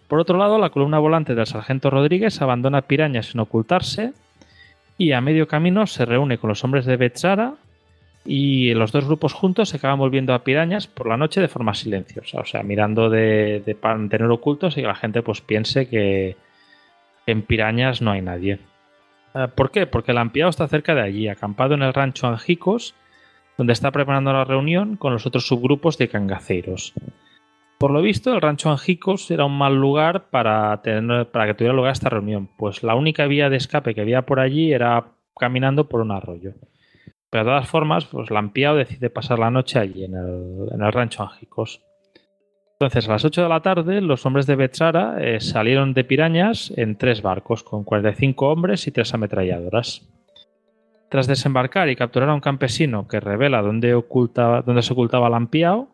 Por 0.06 0.20
otro 0.20 0.36
lado, 0.36 0.59
la 0.59 0.68
columna 0.68 0.98
volante 0.98 1.34
del 1.34 1.47
sargento 1.47 1.89
Rodríguez 1.89 2.43
abandona 2.43 2.82
Piraña 2.82 3.22
sin 3.22 3.40
ocultarse 3.40 4.12
y 4.98 5.12
a 5.12 5.22
medio 5.22 5.48
camino 5.48 5.86
se 5.86 6.05
reúne 6.05 6.36
con 6.36 6.48
los 6.48 6.62
hombres 6.62 6.84
de 6.84 6.98
Betzara 6.98 7.55
y 8.24 8.72
los 8.74 8.92
dos 8.92 9.04
grupos 9.04 9.32
juntos 9.32 9.70
se 9.70 9.78
acaban 9.78 9.98
volviendo 9.98 10.34
a 10.34 10.44
Pirañas 10.44 10.86
por 10.86 11.08
la 11.08 11.16
noche 11.16 11.40
de 11.40 11.48
forma 11.48 11.74
silenciosa, 11.74 12.40
o 12.40 12.44
sea, 12.44 12.62
mirando 12.62 13.10
de, 13.10 13.62
de 13.64 13.76
mantener 13.82 14.30
ocultos 14.30 14.76
y 14.76 14.82
que 14.82 14.86
la 14.86 14.94
gente 14.94 15.22
pues 15.22 15.40
piense 15.40 15.88
que 15.88 16.36
en 17.26 17.42
Pirañas 17.42 18.00
no 18.02 18.12
hay 18.12 18.22
nadie. 18.22 18.58
Eh, 19.34 19.48
¿Por 19.54 19.70
qué? 19.70 19.86
Porque 19.86 20.12
el 20.12 20.18
ampliado 20.18 20.50
está 20.50 20.68
cerca 20.68 20.94
de 20.94 21.02
allí, 21.02 21.28
acampado 21.28 21.74
en 21.74 21.82
el 21.82 21.94
rancho 21.94 22.26
Anjicos, 22.26 22.94
donde 23.58 23.72
está 23.72 23.90
preparando 23.90 24.32
la 24.32 24.44
reunión 24.44 24.96
con 24.96 25.12
los 25.12 25.26
otros 25.26 25.46
subgrupos 25.46 25.98
de 25.98 26.08
cangaceiros. 26.08 26.94
Por 27.78 27.90
lo 27.90 28.00
visto, 28.00 28.32
el 28.32 28.40
rancho 28.40 28.70
Anjicos 28.70 29.30
era 29.30 29.44
un 29.44 29.58
mal 29.58 29.74
lugar 29.74 30.26
para, 30.30 30.80
tener, 30.82 31.26
para 31.30 31.46
que 31.46 31.54
tuviera 31.54 31.74
lugar 31.74 31.92
esta 31.92 32.08
reunión, 32.08 32.48
pues 32.56 32.82
la 32.82 32.94
única 32.94 33.26
vía 33.26 33.50
de 33.50 33.56
escape 33.56 33.94
que 33.94 34.00
había 34.00 34.22
por 34.22 34.38
allí 34.38 34.72
era 34.72 35.06
caminando 35.36 35.88
por 35.88 36.00
un 36.00 36.12
arroyo. 36.12 36.52
Pero 37.32 37.44
de 37.44 37.50
todas 37.50 37.66
formas, 37.66 38.04
pues 38.04 38.30
Lampiao 38.30 38.76
decide 38.76 39.09
pasar 39.09 39.38
la 39.38 39.50
noche 39.50 39.78
allí, 39.78 40.04
en 40.04 40.14
el, 40.14 40.92
rancho 40.92 41.22
Anjicos. 41.22 41.80
Entonces, 42.74 43.09
a 43.09 43.12
las 43.12 43.24
8 43.24 43.44
de 43.44 43.48
la 43.48 43.62
tarde, 43.62 44.02
los 44.02 44.26
hombres 44.26 44.46
de 44.46 44.54
Betzara 44.54 45.16
eh, 45.18 45.40
salieron 45.40 45.94
de 45.94 46.04
Pirañas 46.04 46.74
en 46.76 46.98
tres 46.98 47.22
barcos, 47.22 47.62
con 47.62 47.84
45 47.84 48.48
hombres 48.50 48.86
y 48.86 48.90
tres 48.90 49.14
ametralladoras. 49.14 50.06
Tras 51.09 51.26
desembarcar 51.26 51.88
y 51.88 51.96
capturar 51.96 52.28
a 52.28 52.34
un 52.34 52.40
campesino 52.40 53.09
que 53.09 53.18
revela 53.18 53.62
dónde, 53.62 53.88
se 54.82 54.92
ocultaba 54.92 55.30
Lampiao, 55.30 55.88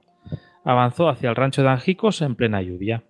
avanzó 0.65 1.09
hacia 1.09 1.31
el 1.31 1.37
rancho 1.37 1.63
de 1.63 1.69
Angicos 1.69 2.21
en 2.21 2.35
plena 2.35 2.63
lluvia. 2.63 3.05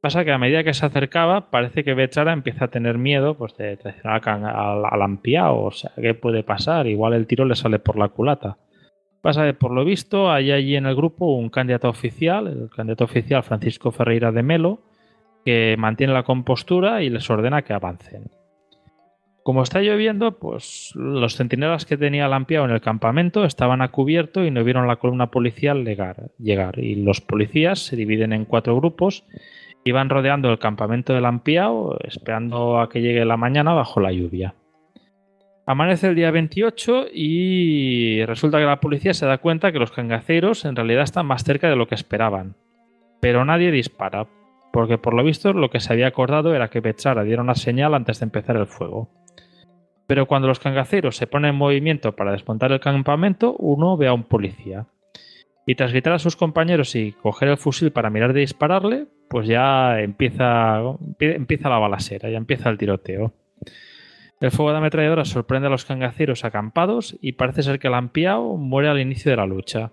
Pasa 0.00 0.24
que 0.24 0.32
a 0.32 0.38
medida 0.38 0.64
que 0.64 0.72
se 0.72 0.86
acercaba, 0.86 1.50
parece 1.50 1.84
que 1.84 1.92
Bechara 1.92 2.32
empieza 2.32 2.66
a 2.66 2.68
tener 2.68 2.96
miedo 2.96 3.36
pues, 3.36 3.54
de 3.58 3.76
traicionar 3.76 4.22
a, 4.26 4.96
Lampiao. 4.96 5.64
O 5.64 5.70
sea, 5.72 5.92
¿qué 6.00 6.14
puede 6.14 6.42
pasar? 6.42 6.86
Igual 6.86 7.12
el 7.12 7.26
tiro 7.26 7.44
le 7.44 7.54
sale 7.54 7.78
por 7.78 7.98
la 7.98 8.08
culata. 8.08 8.56
Pasa 9.20 9.44
que, 9.44 9.52
por 9.52 9.72
lo 9.72 9.84
visto, 9.84 10.32
hay 10.32 10.52
allí 10.52 10.76
en 10.76 10.86
el 10.86 10.96
grupo 10.96 11.36
un 11.36 11.50
candidato 11.50 11.90
oficial, 11.90 12.46
el 12.46 12.70
candidato 12.74 13.04
oficial 13.04 13.42
Francisco 13.42 13.92
Ferreira 13.92 14.32
de 14.32 14.42
Melo, 14.42 14.80
que 15.44 15.76
mantiene 15.78 16.14
la 16.14 16.22
compostura 16.22 17.02
y 17.02 17.10
les 17.10 17.28
ordena 17.28 17.60
que 17.60 17.74
avancen. 17.74 18.30
Como 19.42 19.62
está 19.62 19.82
lloviendo, 19.82 20.38
pues 20.38 20.92
los 20.94 21.36
centinelas 21.36 21.84
que 21.84 21.98
tenía 21.98 22.28
Lampiao 22.28 22.64
en 22.64 22.70
el 22.70 22.80
campamento 22.80 23.44
estaban 23.44 23.82
a 23.82 23.88
cubierto 23.88 24.44
y 24.46 24.50
no 24.50 24.64
vieron 24.64 24.86
la 24.86 24.96
columna 24.96 25.30
policial 25.30 25.84
llegar. 25.84 26.78
Y 26.78 26.94
los 26.96 27.20
policías 27.20 27.80
se 27.80 27.96
dividen 27.96 28.32
en 28.32 28.46
cuatro 28.46 28.76
grupos 28.76 29.24
y 29.84 29.92
van 29.92 30.10
rodeando 30.10 30.50
el 30.50 30.58
campamento 30.58 31.14
de 31.14 31.20
Lampiao, 31.20 31.96
esperando 32.04 32.80
a 32.80 32.88
que 32.88 33.00
llegue 33.00 33.24
la 33.24 33.36
mañana 33.36 33.72
bajo 33.72 34.00
la 34.00 34.12
lluvia. 34.12 34.54
Amanece 35.66 36.08
el 36.08 36.16
día 36.16 36.30
28 36.30 37.06
y 37.12 38.24
resulta 38.24 38.58
que 38.58 38.64
la 38.64 38.80
policía 38.80 39.14
se 39.14 39.26
da 39.26 39.38
cuenta 39.38 39.72
que 39.72 39.78
los 39.78 39.92
cangaceros 39.92 40.64
en 40.64 40.74
realidad 40.74 41.04
están 41.04 41.26
más 41.26 41.44
cerca 41.44 41.68
de 41.68 41.76
lo 41.76 41.86
que 41.86 41.94
esperaban. 41.94 42.56
Pero 43.20 43.44
nadie 43.44 43.70
dispara, 43.70 44.26
porque 44.72 44.98
por 44.98 45.14
lo 45.14 45.22
visto 45.22 45.52
lo 45.52 45.70
que 45.70 45.80
se 45.80 45.92
había 45.92 46.08
acordado 46.08 46.54
era 46.54 46.68
que 46.68 46.80
Bechara 46.80 47.22
diera 47.22 47.42
una 47.42 47.54
señal 47.54 47.94
antes 47.94 48.20
de 48.20 48.24
empezar 48.24 48.56
el 48.56 48.66
fuego. 48.66 49.10
Pero 50.06 50.26
cuando 50.26 50.48
los 50.48 50.58
cangaceros 50.58 51.16
se 51.16 51.28
ponen 51.28 51.50
en 51.50 51.56
movimiento 51.56 52.16
para 52.16 52.32
desmontar 52.32 52.72
el 52.72 52.80
campamento, 52.80 53.54
uno 53.56 53.96
ve 53.96 54.08
a 54.08 54.12
un 54.12 54.24
policía. 54.24 54.86
Y 55.66 55.74
tras 55.74 55.92
gritar 55.92 56.14
a 56.14 56.18
sus 56.18 56.36
compañeros 56.36 56.96
y 56.96 57.12
coger 57.12 57.48
el 57.48 57.56
fusil 57.56 57.92
para 57.92 58.10
mirar 58.10 58.32
de 58.32 58.40
dispararle, 58.40 59.06
pues 59.28 59.46
ya 59.46 60.00
empieza, 60.00 60.80
empieza 61.18 61.68
la 61.68 61.78
balacera, 61.78 62.30
ya 62.30 62.38
empieza 62.38 62.70
el 62.70 62.78
tiroteo. 62.78 63.32
El 64.40 64.50
fuego 64.50 64.72
de 64.72 64.78
ametralladora 64.78 65.24
sorprende 65.24 65.68
a 65.68 65.70
los 65.70 65.84
cangaceros 65.84 66.44
acampados 66.44 67.16
y 67.20 67.32
parece 67.32 67.62
ser 67.62 67.78
que 67.78 67.90
Lampiao 67.90 68.56
muere 68.56 68.88
al 68.88 69.00
inicio 69.00 69.30
de 69.30 69.36
la 69.36 69.46
lucha. 69.46 69.92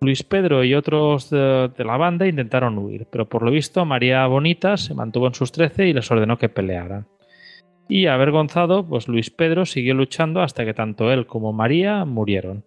Luis 0.00 0.22
Pedro 0.22 0.62
y 0.62 0.74
otros 0.74 1.30
de, 1.30 1.70
de, 1.76 1.84
la 1.84 1.96
banda 1.96 2.28
intentaron 2.28 2.78
huir, 2.78 3.06
pero 3.10 3.28
por 3.28 3.42
lo 3.42 3.50
visto 3.50 3.84
María 3.84 4.26
Bonita 4.26 4.76
se 4.76 4.94
mantuvo 4.94 5.26
en 5.26 5.34
sus 5.34 5.50
trece 5.50 5.88
y 5.88 5.92
les 5.92 6.08
ordenó 6.10 6.38
que 6.38 6.48
pelearan 6.48 7.06
y 7.88 8.06
avergonzado, 8.06 8.86
pues 8.86 9.08
Luis 9.08 9.30
Pedro 9.30 9.64
siguió 9.64 9.94
luchando 9.94 10.42
hasta 10.42 10.64
que 10.64 10.74
tanto 10.74 11.10
él 11.10 11.26
como 11.26 11.52
María 11.52 12.04
murieron. 12.04 12.64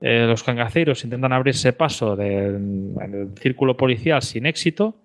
Eh, 0.00 0.26
los 0.26 0.44
cangaceiros 0.44 1.04
intentan 1.04 1.32
abrirse 1.32 1.72
paso 1.72 2.20
en 2.20 2.94
el 3.00 3.36
círculo 3.38 3.76
policial 3.76 4.22
sin 4.22 4.46
éxito 4.46 4.96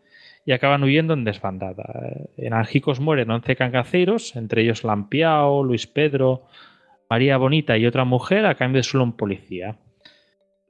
y 0.45 0.51
acaban 0.51 0.83
huyendo 0.83 1.13
en 1.13 1.23
desbandada. 1.23 1.85
En 2.37 2.53
Angicos 2.53 2.99
mueren 2.99 3.31
11 3.31 3.55
cangaceiros, 3.55 4.35
entre 4.35 4.61
ellos 4.61 4.83
Lampiao, 4.83 5.63
Luis 5.63 5.87
Pedro, 5.87 6.43
María 7.09 7.37
Bonita 7.37 7.77
y 7.77 7.85
otra 7.85 8.05
mujer, 8.05 8.45
a 8.45 8.55
cambio 8.55 8.79
de 8.79 8.83
solo 8.83 9.03
un 9.03 9.15
policía. 9.15 9.77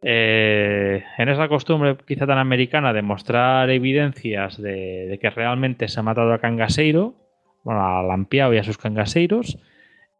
Eh, 0.01 1.03
en 1.17 1.29
esa 1.29 1.47
costumbre 1.47 1.95
quizá 2.05 2.27
tan 2.27 2.37
americana 2.37 2.91
de 2.91 3.01
mostrar 3.01 3.69
evidencias 3.69 4.61
de, 4.61 5.17
que 5.21 5.29
realmente 5.29 5.87
se 5.87 5.99
ha 5.99 6.03
matado 6.03 6.33
a 6.33 6.39
Cangaseiro, 6.39 7.15
bueno, 7.63 7.81
a 7.81 8.03
Lampiao 8.03 8.53
y 8.53 8.57
a 8.57 8.63
sus 8.63 8.77
cangaseiros. 8.77 9.57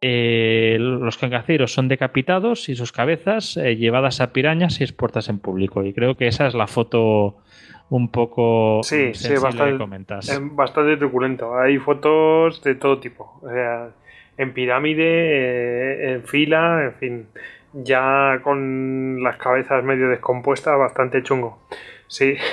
Eh, 0.06 0.76
los 0.80 1.18
cangaceiros 1.18 1.74
son 1.74 1.88
decapitados 1.88 2.68
y 2.68 2.76
sus 2.76 2.92
cabezas 2.92 3.56
eh, 3.56 3.78
llevadas 3.78 4.20
a 4.20 4.34
pirañas 4.34 4.82
y 4.82 4.84
expuestas 4.84 5.30
en 5.30 5.40
público. 5.40 5.82
Y 5.82 5.94
creo 5.94 6.16
que 6.18 6.28
esa 6.28 6.46
es 6.46 6.54
la 6.54 6.68
foto 6.68 7.38
un 7.90 8.10
poco 8.10 8.82
sí, 8.84 9.14
sí, 9.14 9.34
bastante, 9.42 9.78
comentas. 9.78 10.42
bastante 10.52 10.98
truculento. 10.98 11.58
Hay 11.58 11.78
fotos 11.78 12.62
de 12.64 12.76
todo 12.76 13.00
tipo. 13.00 13.42
en 14.38 14.54
pirámide, 14.54 15.04
eh, 15.06 16.14
en 16.16 16.24
fila, 16.24 16.84
en 16.84 16.94
fin. 16.96 17.28
Ya 17.72 18.42
con 18.44 19.24
las 19.24 19.38
cabezas 19.38 19.86
medio 19.86 20.10
descompuestas, 20.10 20.78
bastante 20.78 21.24
chungo. 21.24 21.60
Sí. 22.08 22.36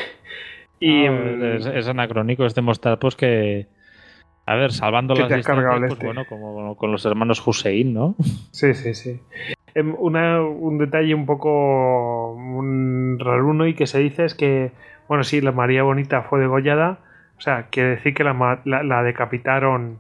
Y, 0.83 1.05
es, 1.05 1.89
anacrónico, 1.89 2.47
es 2.47 2.55
demostrar 2.55 2.99
pues 2.99 3.15
que 3.15 3.67
A 4.51 4.57
ver, 4.57 4.73
salvando 4.73 5.15
las 5.15 5.29
distancias, 5.37 5.79
pues 5.79 5.93
este. 5.93 6.07
bueno, 6.07 6.25
como 6.25 6.77
con 6.77 6.91
los 6.91 7.05
hermanos 7.07 7.47
Hussein, 7.47 7.95
¿no? 7.95 8.17
Sí, 8.51 8.75
sí, 8.75 8.95
sí. 8.95 9.21
Em, 9.77 9.95
Una, 9.97 10.43
un 10.43 10.79
detalle 10.79 11.15
un 11.15 11.25
poco 11.25 12.33
un 12.33 13.19
raruno 13.21 13.67
y 13.69 13.75
que 13.75 13.87
se 13.87 14.01
dice 14.01 14.25
es 14.25 14.35
que, 14.35 14.73
bueno, 15.07 15.23
sí, 15.23 15.41
la 15.41 15.53
María 15.53 15.85
Bonita 15.85 16.23
fue 16.23 16.41
degollada, 16.41 16.99
o 17.39 17.41
sea, 17.41 17.67
quiere 17.71 17.91
decir 17.91 18.13
que 18.13 18.25
la, 18.25 18.61
la- 18.65 18.83
la 18.83 19.03
decapitaron, 19.05 19.99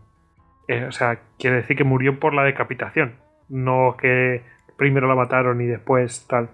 eh, 0.66 0.84
o 0.88 0.90
sea, 0.92 1.20
quiere 1.38 1.56
decir 1.56 1.76
que 1.76 1.84
murió 1.84 2.18
por 2.18 2.34
la 2.34 2.42
decapitación, 2.42 3.14
no 3.48 3.96
que 4.00 4.42
primero 4.76 5.06
la 5.06 5.14
mataron 5.14 5.60
y 5.60 5.66
después 5.66 6.26
tal. 6.28 6.48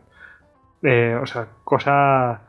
Eh, 0.83 1.17
o 1.21 1.25
sea, 1.25 1.47
cosa... 1.65 2.43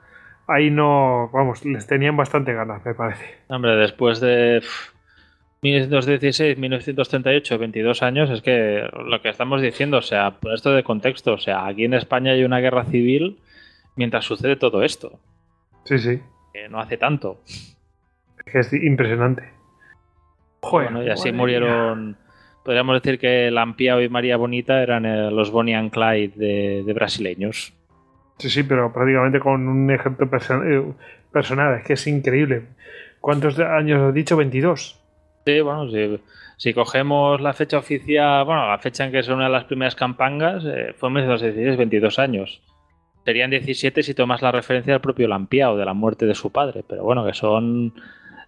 Ahí 0.49 0.71
no, 0.71 1.29
vamos, 1.33 1.65
les 1.65 1.87
tenían 1.87 2.15
bastante 2.17 2.53
ganas, 2.53 2.85
me 2.85 2.93
parece. 2.93 3.25
Hombre, 3.47 3.75
después 3.75 4.19
de 4.21 4.61
1916, 5.61 6.57
1938, 6.57 7.57
22 7.57 8.03
años, 8.03 8.29
es 8.29 8.41
que 8.41 8.87
lo 9.05 9.21
que 9.21 9.29
estamos 9.29 9.61
diciendo, 9.61 9.97
o 9.97 10.01
sea, 10.01 10.31
por 10.39 10.53
esto 10.53 10.71
de 10.71 10.83
contexto, 10.83 11.33
o 11.33 11.37
sea, 11.37 11.65
aquí 11.65 11.85
en 11.85 11.93
España 11.95 12.31
hay 12.33 12.43
una 12.43 12.59
guerra 12.59 12.85
civil 12.85 13.39
mientras 13.95 14.25
sucede 14.25 14.55
todo 14.55 14.83
esto, 14.83 15.19
Sí, 15.85 15.97
sí, 15.99 16.19
que 16.53 16.69
no 16.69 16.79
hace 16.79 16.97
tanto. 16.97 17.41
es 17.45 17.75
que 18.51 18.59
es 18.59 18.73
impresionante. 18.73 19.43
Joder, 20.61 20.91
Bueno, 20.91 21.03
y 21.07 21.09
así 21.09 21.31
mía. 21.31 21.37
murieron, 21.37 22.17
podríamos 22.63 23.01
decir 23.01 23.19
que 23.19 23.49
Lampiao 23.51 24.01
y 24.01 24.09
María 24.09 24.37
Bonita 24.37 24.81
eran 24.83 25.05
eh, 25.05 25.31
los 25.31 25.49
Bonnie 25.49 25.75
and 25.75 25.91
Clyde 25.91 26.33
de, 26.35 26.83
de 26.85 26.93
brasileños. 26.93 27.73
Sí, 28.37 28.49
sí, 28.49 28.63
pero 28.63 28.93
prácticamente 28.93 29.39
con 29.39 29.67
un 29.67 29.89
ejemplo 29.89 30.27
eh, 30.27 30.83
personal. 31.31 31.79
Es 31.79 31.85
que 31.85 31.93
es 31.93 32.05
increíble. 32.07 32.63
¿Cuántos 33.21 33.57
años 33.59 34.01
has 34.01 34.13
dicho? 34.13 34.37
22. 34.37 34.96
Sí, 35.47 35.61
bueno, 35.61 35.89
si, 35.89 36.19
si 36.57 36.73
cogemos 36.73 37.39
la 37.39 37.53
fecha 37.53 37.77
oficial, 37.77 38.43
bueno, 38.43 38.67
la 38.67 38.77
fecha 38.79 39.05
en 39.05 39.13
que 39.13 39.23
son 39.23 39.35
una 39.35 39.45
de 39.45 39.51
las 39.51 39.63
primeras 39.63 39.95
campangas, 39.95 40.61
eh, 40.65 40.93
fue 40.97 41.07
en 41.07 41.13
1916, 41.13 41.77
22 41.77 42.19
años. 42.19 42.61
Serían 43.23 43.49
17 43.49 44.03
si 44.03 44.13
tomas 44.13 44.41
la 44.41 44.51
referencia 44.51 44.91
del 44.91 44.99
propio 45.01 45.29
Lampiao, 45.29 45.77
de 45.77 45.85
la 45.85 45.93
muerte 45.93 46.25
de 46.25 46.35
su 46.35 46.51
padre, 46.51 46.83
pero 46.85 47.03
bueno, 47.05 47.25
que 47.25 47.33
son 47.33 47.93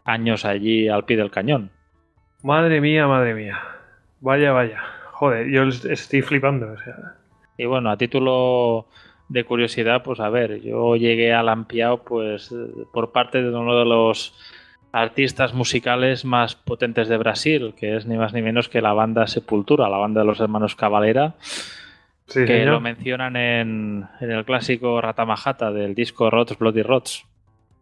años 0.04 0.44
allí 0.44 0.90
al 0.90 1.06
pie 1.06 1.16
del 1.16 1.32
cañón. 1.32 1.70
Madre 2.44 2.82
mía, 2.82 3.08
madre 3.08 3.34
mía. 3.34 3.58
Vaya, 4.20 4.52
vaya. 4.52 4.82
Joder, 5.14 5.48
yo 5.50 5.64
est- 5.64 5.86
estoy 5.86 6.22
flipando. 6.22 6.74
O 6.74 6.78
sea, 6.84 7.16
Y 7.58 7.66
bueno, 7.66 7.92
a 7.92 7.96
título 7.98 8.88
de 9.30 9.46
curiosidad, 9.46 10.04
pues 10.04 10.20
a 10.20 10.30
ver, 10.30 10.60
yo 10.62 10.98
llegué 10.98 11.34
a 11.34 11.44
Lampiao 11.44 12.04
pues 12.04 12.52
eh, 12.52 12.56
por 12.92 13.14
parte 13.14 13.42
de 13.42 13.50
uno 13.56 13.78
de 13.80 13.86
los 13.86 14.34
artistas 14.92 15.54
musicales 15.54 16.26
más 16.26 16.56
potentes 16.56 17.08
de 17.08 17.18
Brasil, 17.18 17.74
que 17.78 17.96
es 17.96 18.06
ni 18.06 18.18
más 18.18 18.34
ni 18.34 18.42
menos 18.42 18.70
que 18.70 18.82
la 18.82 18.94
banda 18.94 19.28
Sepultura, 19.28 19.90
la 19.90 19.98
banda 19.98 20.22
de 20.22 20.28
los 20.28 20.40
hermanos 20.40 20.76
Cavalera, 20.76 21.36
sí, 22.28 22.46
que 22.46 22.60
señor. 22.60 22.74
lo 22.74 22.80
mencionan 22.82 23.36
en, 23.36 24.08
en 24.20 24.32
el 24.32 24.46
clásico 24.46 25.00
Ratamajata 25.02 25.72
del 25.72 25.94
disco 25.96 26.30
Rots 26.30 26.58
Bloody 26.58 26.82
Rots. 26.84 27.26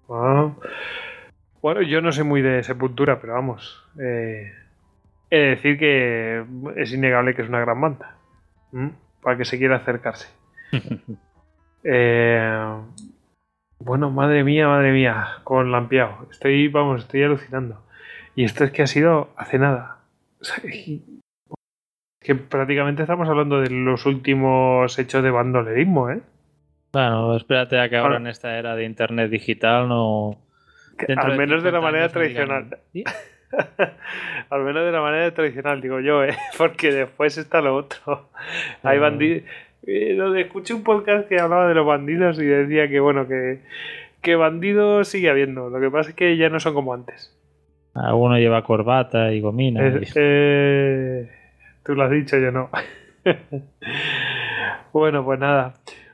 Ah. 0.10 0.52
Bueno, 1.62 1.82
yo 1.82 2.02
no 2.02 2.12
soy 2.12 2.24
muy 2.24 2.42
de 2.42 2.64
sepultura, 2.64 3.20
pero 3.20 3.34
vamos. 3.34 3.84
eh, 4.00 4.52
he 5.30 5.38
de 5.38 5.46
decir 5.50 5.78
que 5.78 6.46
es 6.78 6.94
innegable 6.94 7.36
que 7.36 7.42
es 7.42 7.50
una 7.50 7.60
gran 7.60 7.82
banda. 7.82 8.16
Para 9.22 9.38
que 9.38 9.46
se 9.46 9.58
quiera 9.58 9.78
acercarse. 9.78 10.28
Eh, 11.90 12.76
bueno, 13.80 14.10
madre 14.12 14.44
mía, 14.44 14.68
madre 14.68 14.92
mía, 14.92 15.28
con 15.44 15.72
Lampiao. 15.72 16.28
Estoy, 16.32 16.68
vamos, 16.68 17.02
estoy 17.04 17.24
alucinando. 17.24 17.84
Y 18.36 18.44
esto 18.44 18.64
es 18.64 18.72
que 18.72 18.84
ha 18.84 18.88
sido 18.88 19.30
hace 19.38 19.58
nada. 19.60 19.98
O 20.42 20.44
sea, 20.44 20.58
y- 20.70 21.02
que 22.20 22.36
prácticamente 22.36 23.04
estamos 23.04 23.30
hablando 23.30 23.62
de 23.62 23.70
los 23.70 24.06
últimos 24.06 24.98
hechos 25.00 25.24
de 25.24 25.32
bandolerismo, 25.32 26.10
¿eh? 26.10 26.20
Bueno, 26.92 27.36
espérate 27.36 27.80
a 27.80 27.90
que 27.90 27.96
ahora 27.98 28.16
Ahora- 28.16 28.20
en 28.20 28.28
esta 28.28 28.58
era 28.58 28.76
de 28.76 28.84
internet 28.86 29.30
digital 29.32 29.88
no... 29.88 30.38
Al 31.16 31.38
menos 31.38 31.64
de 31.64 31.72
la 31.72 31.78
50 31.78 31.82
manera 31.82 32.10
tradicional. 32.10 32.78
"¿Sí? 32.92 33.04
Al 34.50 34.62
menos 34.64 34.84
de 34.84 34.92
la 34.92 35.02
manera 35.02 35.32
tradicional, 35.34 35.80
digo 35.80 36.00
yo, 36.00 36.24
¿eh? 36.24 36.36
porque 36.58 36.92
después 36.92 37.38
está 37.38 37.62
lo 37.62 37.76
otro. 37.76 38.30
Hay 38.84 38.98
Ah. 38.98 39.02
Bandidos. 39.88 40.18
donde 40.26 40.42
escuché 40.42 40.74
un 40.74 40.84
podcast 40.84 41.28
que 41.28 41.40
hablaba 41.40 41.68
de 41.68 41.76
los 41.76 41.86
bandidos 41.86 42.40
y 42.40 42.46
decía 42.46 42.88
que, 42.90 43.00
bueno, 43.00 43.28
que, 43.28 43.60
que 44.22 44.36
bandidos 44.36 45.08
sigue 45.08 45.30
habiendo. 45.30 45.70
Lo 45.70 45.80
que 45.80 45.90
pasa 45.90 46.10
es 46.10 46.16
que 46.16 46.36
ya 46.38 46.50
no 46.50 46.60
son 46.60 46.74
como 46.74 46.94
antes. 46.94 47.34
Alguno 47.96 48.38
lleva 48.38 48.64
corbata 48.64 49.32
y 49.34 49.42
gomina. 49.42 49.86
Eh, 49.88 50.02
y- 50.04 50.08
eh, 50.16 51.30
tú 51.84 51.96
lo 51.96 52.04
has 52.04 52.12
dicho, 52.12 52.38
yo 52.38 52.52
no. 52.52 52.70
bueno, 54.94 55.24
pues 55.24 55.40
nada. 55.40 55.74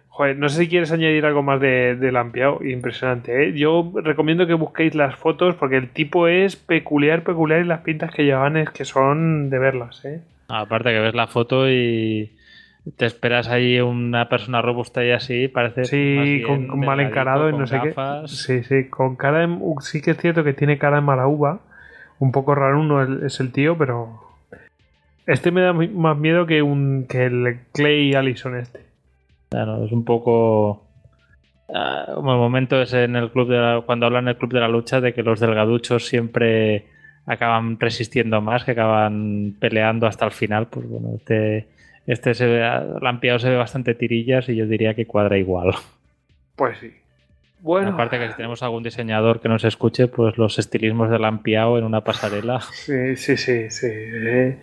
Joder, 0.09 0.37
no 0.37 0.47
sé 0.47 0.59
si 0.63 0.69
quieres 0.69 0.91
añadir 0.91 1.25
algo 1.25 1.41
más 1.41 1.59
de, 1.59 1.95
de 1.95 2.11
Lampiao. 2.11 2.63
Impresionante, 2.63 3.49
¿eh? 3.49 3.53
Yo 3.53 3.91
recomiendo 3.95 4.45
que 4.45 4.53
busquéis 4.53 4.93
las 4.93 5.15
fotos 5.15 5.55
porque 5.55 5.77
el 5.77 5.89
tipo 5.89 6.27
es 6.27 6.55
peculiar, 6.55 7.23
peculiar 7.23 7.61
y 7.61 7.67
las 7.67 7.81
pintas 7.81 8.11
que 8.11 8.23
llevan 8.23 8.55
es 8.57 8.69
que 8.69 8.85
son 8.85 9.49
de 9.49 9.57
verlas, 9.57 10.05
¿eh? 10.05 10.21
Aparte 10.49 10.89
que 10.91 10.99
ves 10.99 11.15
la 11.15 11.25
foto 11.25 11.67
y 11.67 12.31
te 12.97 13.05
esperas 13.05 13.47
ahí 13.47 13.79
una 13.79 14.27
persona 14.29 14.61
robusta 14.61 15.03
y 15.05 15.11
así, 15.11 15.47
parece 15.47 15.81
más 15.81 15.89
Sí, 15.89 15.97
bien 15.97 16.41
con, 16.43 16.67
con 16.67 16.79
mal 16.81 16.99
encarado 16.99 17.49
y 17.49 17.53
no 17.53 17.65
sé 17.65 17.77
gafas. 17.77 18.31
qué. 18.31 18.35
Sí, 18.35 18.63
sí, 18.63 18.89
con 18.89 19.15
cara 19.15 19.39
de- 19.39 19.47
uh, 19.47 19.79
Sí 19.81 20.01
que 20.01 20.11
es 20.11 20.17
cierto 20.17 20.43
que 20.43 20.53
tiene 20.53 20.77
cara 20.77 20.97
de 20.97 21.01
mala 21.01 21.27
uva. 21.27 21.61
Un 22.19 22.31
poco 22.31 22.55
raro 22.55 22.79
uno 22.79 23.25
es 23.25 23.39
el 23.39 23.51
tío, 23.51 23.77
pero... 23.77 24.19
Este 25.25 25.51
me 25.51 25.61
da 25.61 25.71
más 25.73 26.17
miedo 26.17 26.45
que, 26.45 26.61
un, 26.61 27.05
que 27.07 27.25
el 27.25 27.59
Clay 27.73 28.13
Allison 28.13 28.57
este. 28.57 28.81
Claro, 29.49 29.85
es 29.85 29.91
un 29.93 30.03
poco 30.03 30.83
ah, 31.73 32.11
como 32.15 32.33
el 32.33 32.39
momento 32.39 32.81
es 32.81 32.93
en 32.93 33.15
el 33.15 33.31
club 33.31 33.47
de 33.49 33.57
la- 33.57 33.81
cuando 33.85 34.05
hablan 34.05 34.25
en 34.25 34.29
el 34.29 34.37
club 34.37 34.51
de 34.51 34.59
la 34.59 34.67
lucha 34.67 34.99
de 34.99 35.13
que 35.13 35.23
los 35.23 35.39
delgaduchos 35.39 36.05
siempre 36.07 36.87
acaban 37.25 37.79
resistiendo 37.79 38.41
más, 38.41 38.65
que 38.65 38.71
acaban 38.71 39.55
peleando 39.59 40.07
hasta 40.07 40.25
el 40.25 40.31
final. 40.31 40.67
Pues 40.67 40.89
bueno, 40.89 41.15
este 41.15 41.67
este 42.07 42.33
se 42.33 42.45
ve, 42.45 42.59
Lampiao 43.01 43.39
se 43.39 43.49
ve 43.49 43.55
bastante 43.57 43.93
tirillas 43.95 44.49
y 44.49 44.55
yo 44.55 44.65
diría 44.67 44.93
que 44.93 45.05
cuadra 45.05 45.37
igual. 45.37 45.73
Pues 46.55 46.77
sí. 46.79 46.93
Bueno, 47.61 47.91
Aparte 47.91 48.19
que 48.19 48.27
si 48.29 48.35
tenemos 48.35 48.61
algún 48.61 48.83
diseñador 48.83 49.39
que 49.39 49.47
nos 49.47 49.63
escuche, 49.63 50.07
pues 50.07 50.37
los 50.37 50.59
estilismos 50.59 51.09
de 51.09 51.17
Lampiao 51.17 51.77
en 51.77 51.85
una 51.85 52.01
pasarela. 52.01 52.59
sí, 52.59 53.15
sí, 53.15 53.37
sí, 53.37 53.69
sí. 53.69 53.87
eh, 53.89 54.57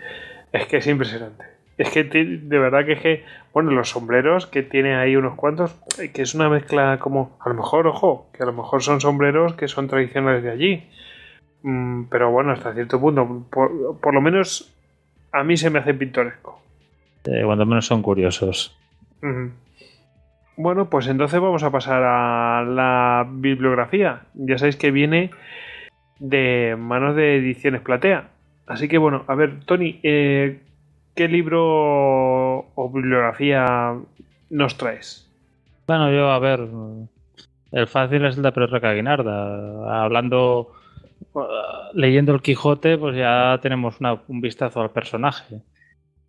Es 0.53 0.67
que 0.67 0.77
es 0.79 0.87
impresionante. 0.87 1.45
Es 1.79 1.89
que 1.91 2.05
de 2.05 2.59
verdad 2.59 2.85
que 2.85 2.93
es 2.93 3.01
que, 3.01 3.25
bueno, 3.55 3.71
los 3.71 3.89
sombreros 3.89 4.47
que 4.47 4.63
tiene 4.63 4.97
ahí 4.97 5.17
unos 5.17 5.35
cuantos, 5.37 5.75
eh, 5.99 6.11
que 6.13 6.21
es 6.21 6.35
una 6.35 6.51
mezcla 6.51 6.99
como, 7.01 7.39
a 7.41 7.49
lo 7.49 7.55
mejor, 7.55 7.87
ojo, 7.87 8.29
que 8.37 8.43
a 8.43 8.47
lo 8.47 8.53
mejor 8.53 8.83
son 8.83 9.01
sombreros 9.01 9.55
que 9.55 9.67
son 9.67 9.89
tradicionales 9.89 10.43
de 10.43 10.51
allí. 10.51 10.83
Mm, 11.63 12.05
pero 12.11 12.31
bueno, 12.31 12.53
hasta 12.53 12.75
cierto 12.75 13.01
punto, 13.01 13.47
por, 13.51 13.99
por 13.99 14.13
lo 14.13 14.21
menos 14.21 14.71
a 15.33 15.43
mí 15.43 15.57
se 15.57 15.71
me 15.71 15.79
hace 15.79 15.95
pintoresco. 15.95 16.60
Eh, 17.27 17.43
cuando 17.45 17.67
menos 17.67 17.87
son 17.87 18.03
curiosos. 18.03 18.77
Bueno, 20.57 20.91
pues 20.91 21.07
entonces 21.07 21.41
vamos 21.41 21.63
a 21.63 21.71
pasar 21.71 22.03
a 22.03 22.63
la 22.65 23.27
bibliografía. 23.31 24.23
Ya 24.35 24.59
sabéis 24.59 24.77
que 24.77 24.91
viene 24.91 25.31
de 26.19 26.77
manos 26.79 27.17
de 27.17 27.37
Ediciones 27.37 27.81
Platea. 27.81 28.29
Así 28.67 28.89
que 28.89 28.99
bueno, 28.99 29.25
a 29.27 29.35
ver, 29.35 29.61
Tony, 29.65 30.01
eh, 30.03 30.61
¿qué 31.15 31.29
libro 31.29 31.61
o 32.75 32.91
bibliografía 32.93 33.95
nos 34.51 34.77
traes? 34.77 35.27
Bueno, 35.87 36.11
yo, 36.13 36.31
a 36.31 36.39
ver, 36.39 36.69
el 37.73 37.87
fácil 37.87 38.25
es 38.27 38.37
el 38.37 38.43
de 38.43 38.53
Pedro 38.53 38.81
Caguinarda. 38.81 40.03
Hablando, 40.05 40.73
uh, 41.33 41.41
leyendo 41.95 42.33
el 42.35 42.43
Quijote, 42.43 42.97
pues 42.97 43.17
ya 43.17 43.59
tenemos 43.61 43.99
una- 44.01 44.21
un 44.29 44.41
vistazo 44.41 44.81
al 44.83 44.91
personaje. 44.91 45.57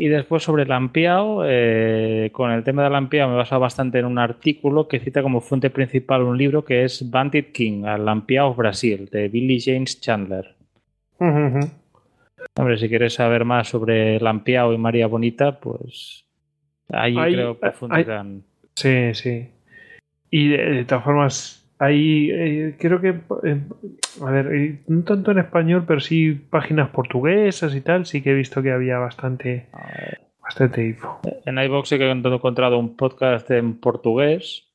Y 0.02 0.08
después 0.08 0.42
sobre 0.42 0.66
Lampiao, 0.66 1.44
eh, 1.46 2.30
con 2.34 2.50
el 2.50 2.64
tema 2.64 2.84
de 2.84 2.90
Lampiao 2.90 3.28
me 3.28 3.36
he 3.36 3.38
basado 3.38 3.62
bastante 3.62 4.00
en 4.00 4.06
un 4.06 4.18
artículo 4.18 4.88
que 4.88 5.00
cita 5.00 5.22
como 5.22 5.42
fuente 5.42 5.70
principal 5.70 6.24
un 6.24 6.40
libro 6.40 6.66
que 6.66 6.84
es 6.84 7.08
Bandit 7.12 7.52
King, 7.52 7.84
al 7.86 8.04
Lampiao 8.04 8.50
of 8.50 8.58
Brasil, 8.58 9.08
de 9.12 9.28
Billy 9.30 9.60
James 9.62 10.02
Chandler. 10.02 10.56
Hombre, 11.20 12.78
si 12.80 12.90
quieres 12.90 13.14
saber 13.14 13.46
más 13.46 13.68
sobre 13.70 14.20
Lampiao 14.20 14.74
y 14.74 14.80
María 14.80 15.06
Bonita, 15.06 15.60
pues 15.60 16.26
ahí 16.90 17.14
creo 17.14 17.50
hay- 17.52 17.56
profundizan. 17.60 18.42
Sí, 18.74 19.14
sí. 19.14 19.50
Y 20.32 20.48
de, 20.48 20.58
de 20.58 20.86
todas 20.86 21.04
formas, 21.04 21.61
hay, 21.82 22.30
eh, 22.32 22.76
creo 22.80 23.02
que, 23.02 23.10
eh, 23.44 23.62
a 24.22 24.30
ver, 24.30 24.54
eh, 24.54 24.82
no 24.88 25.04
tanto 25.04 25.32
en 25.32 25.40
español, 25.40 25.84
pero 25.88 26.00
sí 26.00 26.34
páginas 26.34 26.90
portuguesas 26.90 27.74
y 27.74 27.82
tal, 27.82 28.06
sí 28.06 28.22
que 28.22 28.30
he 28.30 28.36
visto 28.36 28.62
que 28.62 28.72
había 28.72 29.00
bastante, 29.00 29.66
bastante 30.40 30.86
info. 30.86 31.20
En 31.44 31.58
iVoox 31.58 31.90
sí 31.90 31.98
que 31.98 32.06
he 32.06 32.12
encontrado 32.12 32.78
un 32.78 32.96
podcast 32.96 33.50
en 33.50 33.80
portugués. 33.80 34.68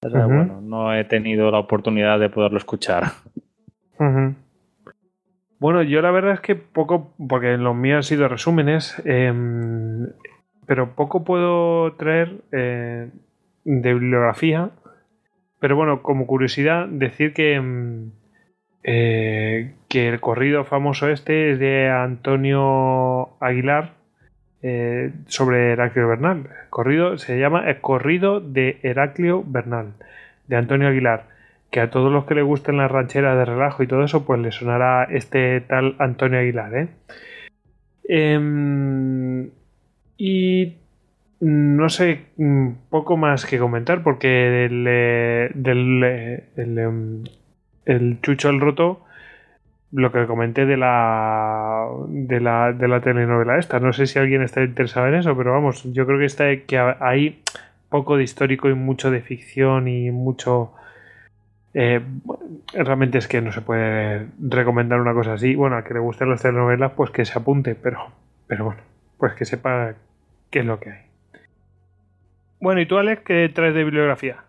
Pero 0.00 0.28
bueno, 0.28 0.60
no 0.60 0.94
he 0.94 1.04
tenido 1.04 1.50
la 1.50 1.58
oportunidad 1.58 2.20
de 2.20 2.28
poderlo 2.28 2.58
escuchar. 2.58 3.04
Bueno, 5.58 5.82
yo 5.82 6.00
la 6.00 6.10
verdad 6.12 6.34
es 6.34 6.40
que 6.40 6.54
poco, 6.54 7.12
porque 7.28 7.56
los 7.56 7.74
míos 7.74 7.96
han 7.96 8.02
sido 8.04 8.28
resúmenes, 8.28 9.00
em, 9.04 10.08
pero 10.66 10.94
poco 10.94 11.24
puedo 11.24 11.92
traer 11.94 12.42
eh, 12.52 13.10
de 13.64 13.94
bibliografía. 13.94 14.70
Pero 15.62 15.76
bueno, 15.76 16.02
como 16.02 16.26
curiosidad, 16.26 16.88
decir 16.88 17.32
que, 17.32 17.54
em, 17.54 18.10
eh, 18.82 19.74
que 19.88 20.08
el 20.08 20.18
corrido 20.18 20.64
famoso 20.64 21.08
este 21.08 21.52
es 21.52 21.60
de 21.60 21.88
Antonio 21.88 23.40
Aguilar 23.40 23.92
eh, 24.60 25.12
sobre 25.26 25.70
Heraclio 25.72 26.08
Bernal. 26.08 26.48
Corrido 26.68 27.16
se 27.16 27.38
llama 27.38 27.70
El 27.70 27.80
corrido 27.80 28.40
de 28.40 28.80
Heraclio 28.82 29.44
Bernal, 29.46 29.94
de 30.48 30.56
Antonio 30.56 30.88
Aguilar 30.88 31.26
que 31.70 31.80
a 31.80 31.90
todos 31.90 32.12
los 32.12 32.24
que 32.26 32.34
les 32.34 32.44
gusten 32.44 32.76
las 32.76 32.90
rancheras 32.90 33.38
de 33.38 33.44
relajo 33.44 33.84
y 33.84 33.86
todo 33.86 34.04
eso, 34.04 34.26
pues 34.26 34.40
les 34.40 34.56
sonará 34.56 35.04
este 35.04 35.60
tal 35.60 35.94
Antonio 36.00 36.40
Aguilar, 36.40 36.74
¿eh? 36.74 36.88
Em, 38.08 39.48
y 40.18 40.81
no 41.42 41.88
sé, 41.88 42.26
mm, 42.36 42.68
poco 42.88 43.16
más 43.16 43.46
que 43.46 43.58
comentar, 43.58 44.04
porque 44.04 44.28
eh, 44.66 44.68
eh, 44.86 46.44
el, 46.56 46.78
em, 46.78 47.24
el 47.84 48.20
Chucho 48.22 48.48
el 48.48 48.60
Roto, 48.60 49.04
lo 49.90 50.12
que 50.12 50.26
comenté 50.26 50.66
de 50.66 50.76
la, 50.76 51.88
de 52.08 52.40
la 52.40 52.72
de 52.72 52.88
la 52.88 53.00
telenovela 53.00 53.58
esta, 53.58 53.80
no 53.80 53.92
sé 53.92 54.06
si 54.06 54.20
alguien 54.20 54.42
está 54.42 54.62
interesado 54.62 55.08
en 55.08 55.16
eso, 55.16 55.36
pero 55.36 55.52
vamos, 55.52 55.82
yo 55.92 56.06
creo 56.06 56.20
que 56.20 56.26
está 56.26 56.44
que 56.66 56.78
hay 56.78 57.42
poco 57.88 58.16
de 58.16 58.22
histórico 58.24 58.68
y 58.70 58.74
mucho 58.74 59.10
de 59.10 59.20
ficción 59.20 59.88
y 59.88 60.12
mucho 60.12 60.72
eh, 61.74 62.00
realmente 62.72 63.18
es 63.18 63.26
que 63.28 63.40
no 63.40 63.52
se 63.52 63.62
puede 63.62 64.28
recomendar 64.40 65.00
una 65.00 65.14
cosa 65.14 65.34
así. 65.34 65.54
Bueno, 65.56 65.76
a 65.76 65.84
que 65.84 65.94
le 65.94 66.00
gusten 66.00 66.30
las 66.30 66.42
telenovelas, 66.42 66.92
pues 66.92 67.10
que 67.10 67.24
se 67.24 67.38
apunte, 67.38 67.74
pero, 67.74 68.12
pero 68.46 68.66
bueno, 68.66 68.80
pues 69.18 69.34
que 69.34 69.44
sepa 69.44 69.94
qué 70.50 70.60
es 70.60 70.66
lo 70.66 70.78
que 70.80 70.90
hay. 70.90 71.11
Bueno, 72.62 72.80
¿y 72.80 72.86
tú, 72.86 72.96
Alex, 72.96 73.22
qué 73.24 73.50
traes 73.52 73.74
de 73.74 73.82
bibliografía? 73.82 74.44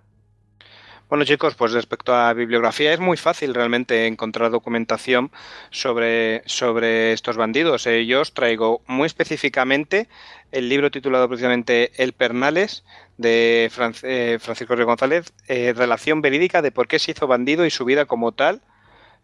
Bueno 1.09 1.25
chicos, 1.25 1.56
pues 1.56 1.72
respecto 1.72 2.14
a 2.14 2.32
bibliografía 2.33 2.93
es 2.93 3.00
muy 3.00 3.17
fácil 3.17 3.56
realmente 3.56 4.06
encontrar 4.06 4.51
documentación 4.51 5.32
sobre, 5.72 6.43
sobre 6.45 7.14
estos 7.14 7.38
bandidos. 7.38 7.88
Eh, 7.88 8.06
yo 8.06 8.22
os 8.22 8.35
traigo 8.35 8.83
muy 8.85 9.08
específicamente 9.08 10.09
el 10.51 10.69
libro 10.69 10.92
titulado 10.92 11.27
precisamente 11.27 11.92
El 11.98 12.14
Pernales 12.14 12.85
de 13.17 13.72
eh, 14.03 14.38
Francisco 14.40 14.75
Río 14.75 14.85
González, 14.85 15.33
eh, 15.48 15.74
Relación 15.75 16.22
verídica 16.22 16.61
de 16.61 16.72
por 16.72 16.88
qué 16.88 17.00
se 17.00 17.14
hizo 17.14 17.25
bandido 17.25 17.66
y 17.66 17.72
su 17.72 17.83
vida 17.83 18.06
como 18.06 18.32
tal, 18.32 18.61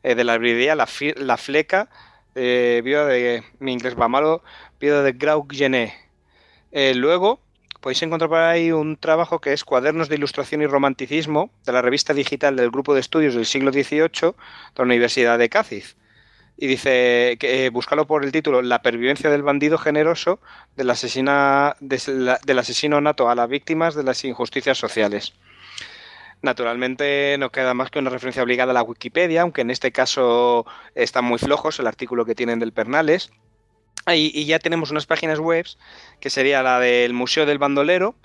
de 0.02 0.24
la 0.24 0.34
librería 0.34 0.74
La, 0.74 0.88
la 1.18 1.38
Fleca, 1.38 1.90
vida 2.34 3.06
de 3.06 3.44
mi 3.60 3.72
inglés 3.72 3.96
va 4.00 4.08
malo, 4.08 4.42
vida 4.80 5.04
de 5.04 5.12
Grau 5.12 5.46
Genet. 5.48 5.94
luego, 6.96 7.40
podéis 7.80 8.02
encontrar 8.04 8.30
por 8.30 8.40
ahí 8.40 8.72
un 8.72 8.98
trabajo 8.98 9.40
que 9.40 9.54
es 9.54 9.64
Cuadernos 9.64 10.10
de 10.10 10.16
Ilustración 10.16 10.62
y 10.62 10.68
Romanticismo 10.68 11.52
de 11.66 11.72
la 11.72 11.82
revista 11.82 12.14
digital 12.14 12.56
del 12.56 12.72
Grupo 12.72 12.94
de 12.94 13.00
Estudios 13.00 13.36
del 13.36 13.46
siglo 13.46 13.72
XVIII 13.72 14.10
de 14.22 14.34
la 14.78 14.84
Universidad 14.84 15.38
de 15.38 15.50
Cádiz. 15.50 15.96
Y 16.58 16.68
dice 16.68 17.38
que 17.40 17.66
eh, 17.66 17.70
búscalo 17.70 18.06
por 18.06 18.26
el 18.26 18.34
título 18.34 18.62
La 18.62 18.82
pervivencia 18.82 19.30
del 19.30 19.44
bandido 19.44 19.78
generoso 19.78 20.42
del, 20.76 20.90
asesina, 20.90 21.78
del 21.80 22.60
asesino 22.60 23.00
nato 23.00 23.30
a 23.30 23.36
las 23.36 23.48
víctimas 23.48 23.96
de 23.96 24.04
las 24.04 24.26
injusticias 24.26 24.78
sociales. 24.78 25.34
Naturalmente 26.42 27.38
no 27.40 27.50
queda 27.50 27.74
más 27.74 27.92
que 27.92 28.00
una 28.00 28.10
referencia 28.10 28.44
obligada 28.44 28.72
a 28.72 28.74
la 28.74 28.84
Wikipedia, 28.84 29.42
aunque 29.42 29.62
en 29.62 29.72
este 29.72 29.92
caso 29.92 30.66
están 30.96 31.24
muy 31.24 31.38
flojos 31.38 31.80
el 31.80 31.88
artículo 31.88 32.26
que 32.26 32.36
tienen 32.36 32.60
del 32.60 32.74
Pernales 32.74 33.32
y, 34.16 34.46
ya 34.46 34.60
tenemos 34.60 34.92
unas 34.92 35.06
páginas 35.06 35.40
web, 35.40 35.66
que 36.20 36.30
sería 36.30 36.64
la 36.64 36.80
del 36.80 37.14
Museo 37.14 37.46
del 37.46 37.58
Bandolero, 37.58 38.16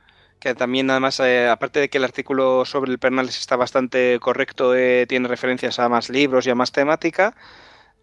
que 0.41 0.55
también 0.55 0.91
además, 0.91 1.21
eh, 1.21 1.49
aparte 1.49 1.81
de 1.81 1.89
que 1.89 1.99
el 1.99 2.05
artículo 2.05 2.65
sobre 2.65 2.91
el 2.93 2.99
Pernales 2.99 3.39
está 3.39 3.57
bastante 3.57 4.19
correcto, 4.21 4.75
eh, 4.75 5.07
tiene 5.09 5.29
referencias 5.29 5.79
a 5.79 5.89
más 5.89 6.11
libros 6.11 6.47
y 6.47 6.51
a 6.51 6.55
más 6.55 6.73
temática. 6.73 7.35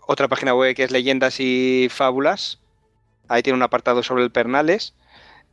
Otra 0.07 0.27
página 0.27 0.53
web 0.55 0.75
que 0.75 0.83
es 0.83 0.91
Leyendas 0.91 1.39
y 1.39 1.87
Fábulas, 1.91 2.59
ahí 3.27 3.43
tiene 3.43 3.57
un 3.57 3.63
apartado 3.63 4.03
sobre 4.03 4.23
el 4.23 4.31
Pernales. 4.31 4.95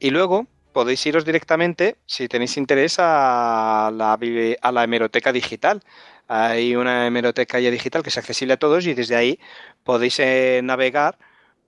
Y 0.01 0.11
luego 0.11 0.47
podéis 0.73 1.05
iros 1.07 1.25
directamente, 1.25 1.97
si 2.07 2.29
tenéis 2.29 2.57
interés, 2.57 2.97
a 2.99 3.91
la, 3.93 4.19
a 4.63 4.73
la 4.73 4.85
hemeroteca 4.85 5.33
digital. 5.33 5.83
Hay 6.29 6.77
una 6.77 7.07
hemeroteca 7.07 7.59
ya 7.61 7.71
digital 7.71 8.03
que 8.03 8.11
es 8.11 8.19
accesible 8.19 8.55
a 8.55 8.59
todos 8.59 8.87
y 8.87 8.95
desde 8.95 9.17
ahí 9.17 9.41
podéis 9.83 10.19
eh, 10.21 10.61
navegar 10.63 11.19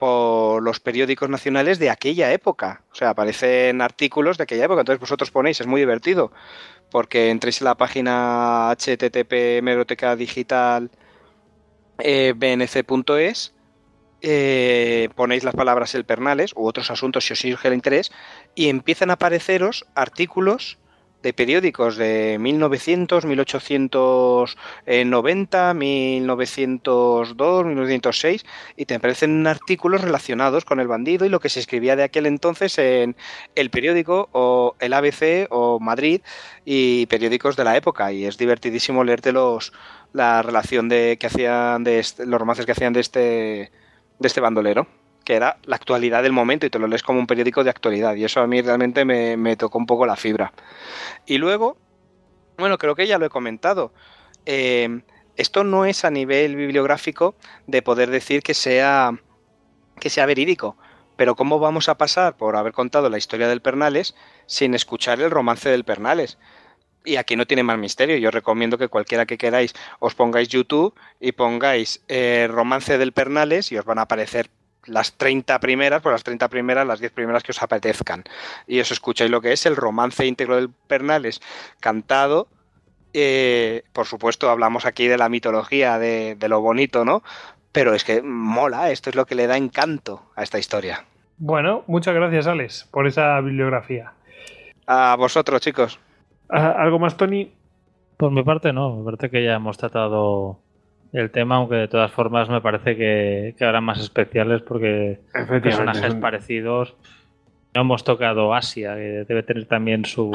por 0.00 0.62
los 0.62 0.80
periódicos 0.80 1.28
nacionales 1.28 1.78
de 1.78 1.90
aquella 1.90 2.32
época. 2.32 2.82
O 2.90 2.94
sea, 2.94 3.10
aparecen 3.10 3.82
artículos 3.82 4.38
de 4.38 4.44
aquella 4.44 4.64
época. 4.64 4.80
Entonces 4.80 4.98
vosotros 4.98 5.30
ponéis, 5.30 5.60
es 5.60 5.66
muy 5.66 5.78
divertido, 5.78 6.32
porque 6.90 7.28
entréis 7.28 7.60
en 7.60 7.66
la 7.66 7.76
página 7.76 8.74
http 8.78 9.62
meroteca 9.62 10.16
digital 10.16 10.90
eh, 11.98 12.32
bnc.es, 12.34 13.54
eh, 14.22 15.10
ponéis 15.16 15.44
las 15.44 15.54
palabras 15.54 15.94
el 15.94 16.06
pernales 16.06 16.54
u 16.56 16.66
otros 16.66 16.90
asuntos 16.90 17.26
si 17.26 17.34
os 17.34 17.40
surge 17.40 17.68
el 17.68 17.74
interés 17.74 18.10
y 18.54 18.70
empiezan 18.70 19.10
a 19.10 19.14
apareceros 19.14 19.84
artículos 19.94 20.78
de 21.22 21.32
periódicos 21.32 21.96
de 21.96 22.38
1900, 22.40 23.24
1890, 23.24 25.74
1902, 25.74 27.66
1906 27.66 28.44
y 28.76 28.86
te 28.86 28.94
aparecen 28.94 29.46
artículos 29.46 30.00
relacionados 30.00 30.64
con 30.64 30.80
el 30.80 30.88
bandido 30.88 31.26
y 31.26 31.28
lo 31.28 31.38
que 31.40 31.48
se 31.48 31.60
escribía 31.60 31.96
de 31.96 32.04
aquel 32.04 32.26
entonces 32.26 32.78
en 32.78 33.16
el 33.54 33.70
periódico 33.70 34.28
o 34.32 34.76
el 34.80 34.92
ABC 34.92 35.46
o 35.50 35.78
Madrid 35.80 36.20
y 36.64 37.06
periódicos 37.06 37.56
de 37.56 37.64
la 37.64 37.76
época. 37.76 38.12
Y 38.12 38.24
es 38.24 38.38
divertidísimo 38.38 39.04
leerte 39.04 39.32
los 39.32 39.72
la 40.12 40.42
relación 40.42 40.88
de 40.88 41.16
que 41.18 41.28
hacían 41.28 41.84
de 41.84 42.00
este, 42.00 42.26
los 42.26 42.40
romances 42.40 42.66
que 42.66 42.72
hacían 42.72 42.92
de 42.92 43.00
este 43.00 43.70
de 44.18 44.26
este 44.26 44.40
bandolero 44.40 44.88
que 45.30 45.36
era 45.36 45.58
la 45.62 45.76
actualidad 45.76 46.24
del 46.24 46.32
momento 46.32 46.66
y 46.66 46.70
te 46.70 46.80
lo 46.80 46.88
lees 46.88 47.04
como 47.04 47.20
un 47.20 47.28
periódico 47.28 47.62
de 47.62 47.70
actualidad. 47.70 48.16
Y 48.16 48.24
eso 48.24 48.40
a 48.40 48.48
mí 48.48 48.62
realmente 48.62 49.04
me, 49.04 49.54
tocó 49.54 49.78
un 49.78 49.86
poco 49.86 50.04
la 50.04 50.16
fibra. 50.16 50.52
Y 51.24 51.38
luego, 51.38 51.76
bueno, 52.58 52.78
creo 52.78 52.96
que 52.96 53.06
ya 53.06 53.16
lo 53.16 53.26
he 53.26 53.30
comentado. 53.30 53.92
Eh, 54.44 55.02
esto 55.36 55.62
no 55.62 55.84
es 55.84 56.04
a 56.04 56.10
nivel 56.10 56.56
bibliográfico 56.56 57.36
de 57.68 57.80
poder 57.80 58.10
decir 58.10 58.42
que 58.42 58.54
sea, 58.54 59.20
que 60.00 60.10
sea 60.10 60.26
verídico. 60.26 60.76
Pero 61.14 61.36
¿cómo 61.36 61.60
vamos 61.60 61.88
a 61.88 61.96
pasar 61.96 62.36
por 62.36 62.56
haber 62.56 62.72
contado 62.72 63.08
la 63.08 63.18
historia 63.18 63.46
del 63.46 63.62
Pernales 63.62 64.16
sin 64.46 64.74
escuchar 64.74 65.20
el 65.20 65.30
romance 65.30 65.68
del 65.68 65.84
Pernales? 65.84 66.38
Y 67.04 67.16
aquí 67.16 67.36
no 67.36 67.46
tiene 67.46 67.62
más 67.62 67.78
misterio. 67.78 68.16
Yo 68.16 68.32
recomiendo 68.32 68.78
que 68.78 68.88
cualquiera 68.88 69.26
que 69.26 69.38
queráis 69.38 69.74
os 70.00 70.16
pongáis 70.16 70.48
YouTube 70.48 70.92
y 71.20 71.30
pongáis 71.30 72.02
eh, 72.08 72.48
romance 72.50 72.98
del 72.98 73.12
Pernales 73.12 73.70
y 73.70 73.78
os 73.78 73.84
van 73.84 74.00
a 74.00 74.02
aparecer 74.02 74.50
las 74.90 75.16
30 75.16 75.58
primeras, 75.60 76.02
pues 76.02 76.12
las 76.12 76.24
30 76.24 76.48
primeras, 76.48 76.86
las 76.86 77.00
10 77.00 77.12
primeras 77.12 77.42
que 77.42 77.52
os 77.52 77.62
apetezcan. 77.62 78.24
Y 78.66 78.80
os 78.80 78.90
escucháis 78.90 79.30
lo 79.30 79.40
que 79.40 79.52
es 79.52 79.64
el 79.66 79.76
romance 79.76 80.26
íntegro 80.26 80.56
del 80.56 80.70
Pernales 80.70 81.40
cantado. 81.80 82.48
Eh, 83.12 83.82
por 83.92 84.06
supuesto, 84.06 84.50
hablamos 84.50 84.84
aquí 84.86 85.06
de 85.06 85.18
la 85.18 85.28
mitología, 85.28 85.98
de, 85.98 86.36
lo 86.48 86.60
bonito, 86.60 87.04
¿no? 87.04 87.22
Pero 87.72 87.94
es 87.94 88.04
que 88.04 88.22
mola, 88.22 88.90
esto 88.90 89.10
es 89.10 89.16
lo 89.16 89.26
que 89.26 89.34
le 89.34 89.46
da 89.46 89.56
encanto 89.56 90.22
a 90.34 90.42
esta 90.42 90.58
historia. 90.58 91.04
Bueno, 91.38 91.84
muchas 91.86 92.14
gracias, 92.14 92.46
Alex, 92.46 92.88
por 92.90 93.06
esa 93.06 93.40
bibliografía. 93.40 94.12
A 94.86 95.16
vosotros, 95.16 95.60
chicos. 95.60 96.00
Ah, 96.48 96.74
¿Algo 96.76 96.98
más, 96.98 97.16
Tony? 97.16 97.52
Por 98.16 98.32
mi 98.32 98.42
parte, 98.42 98.72
no. 98.72 98.96
Me 98.96 99.04
parece 99.04 99.30
que 99.30 99.44
ya 99.44 99.54
hemos 99.54 99.78
tratado 99.78 100.58
el 101.12 101.30
tema, 101.30 101.56
aunque 101.56 101.74
de 101.76 101.88
todas 101.88 102.10
formas 102.12 102.48
me 102.48 102.60
parece 102.60 102.96
que, 102.96 103.54
que 103.58 103.64
habrá 103.64 103.80
más 103.80 104.00
especiales 104.00 104.62
porque 104.62 105.18
personajes 105.62 106.14
parecidos. 106.14 106.96
No 107.74 107.82
hemos 107.82 108.02
tocado 108.02 108.52
Asia, 108.52 108.96
que 108.96 109.24
debe 109.28 109.42
tener 109.44 109.66
también 109.66 110.04
su. 110.04 110.32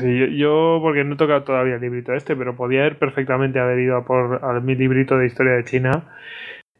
yo, 0.00 0.78
porque 0.82 1.04
no 1.04 1.14
he 1.14 1.16
tocado 1.16 1.42
todavía 1.44 1.76
el 1.76 1.80
librito 1.80 2.14
este, 2.14 2.34
pero 2.34 2.56
podía 2.56 2.80
haber 2.80 2.98
perfectamente 2.98 3.60
haber 3.60 3.78
ido 3.78 3.96
a 3.96 4.04
por 4.04 4.44
a 4.44 4.58
mi 4.60 4.74
librito 4.74 5.16
de 5.16 5.26
historia 5.26 5.52
de 5.52 5.64
China 5.64 6.04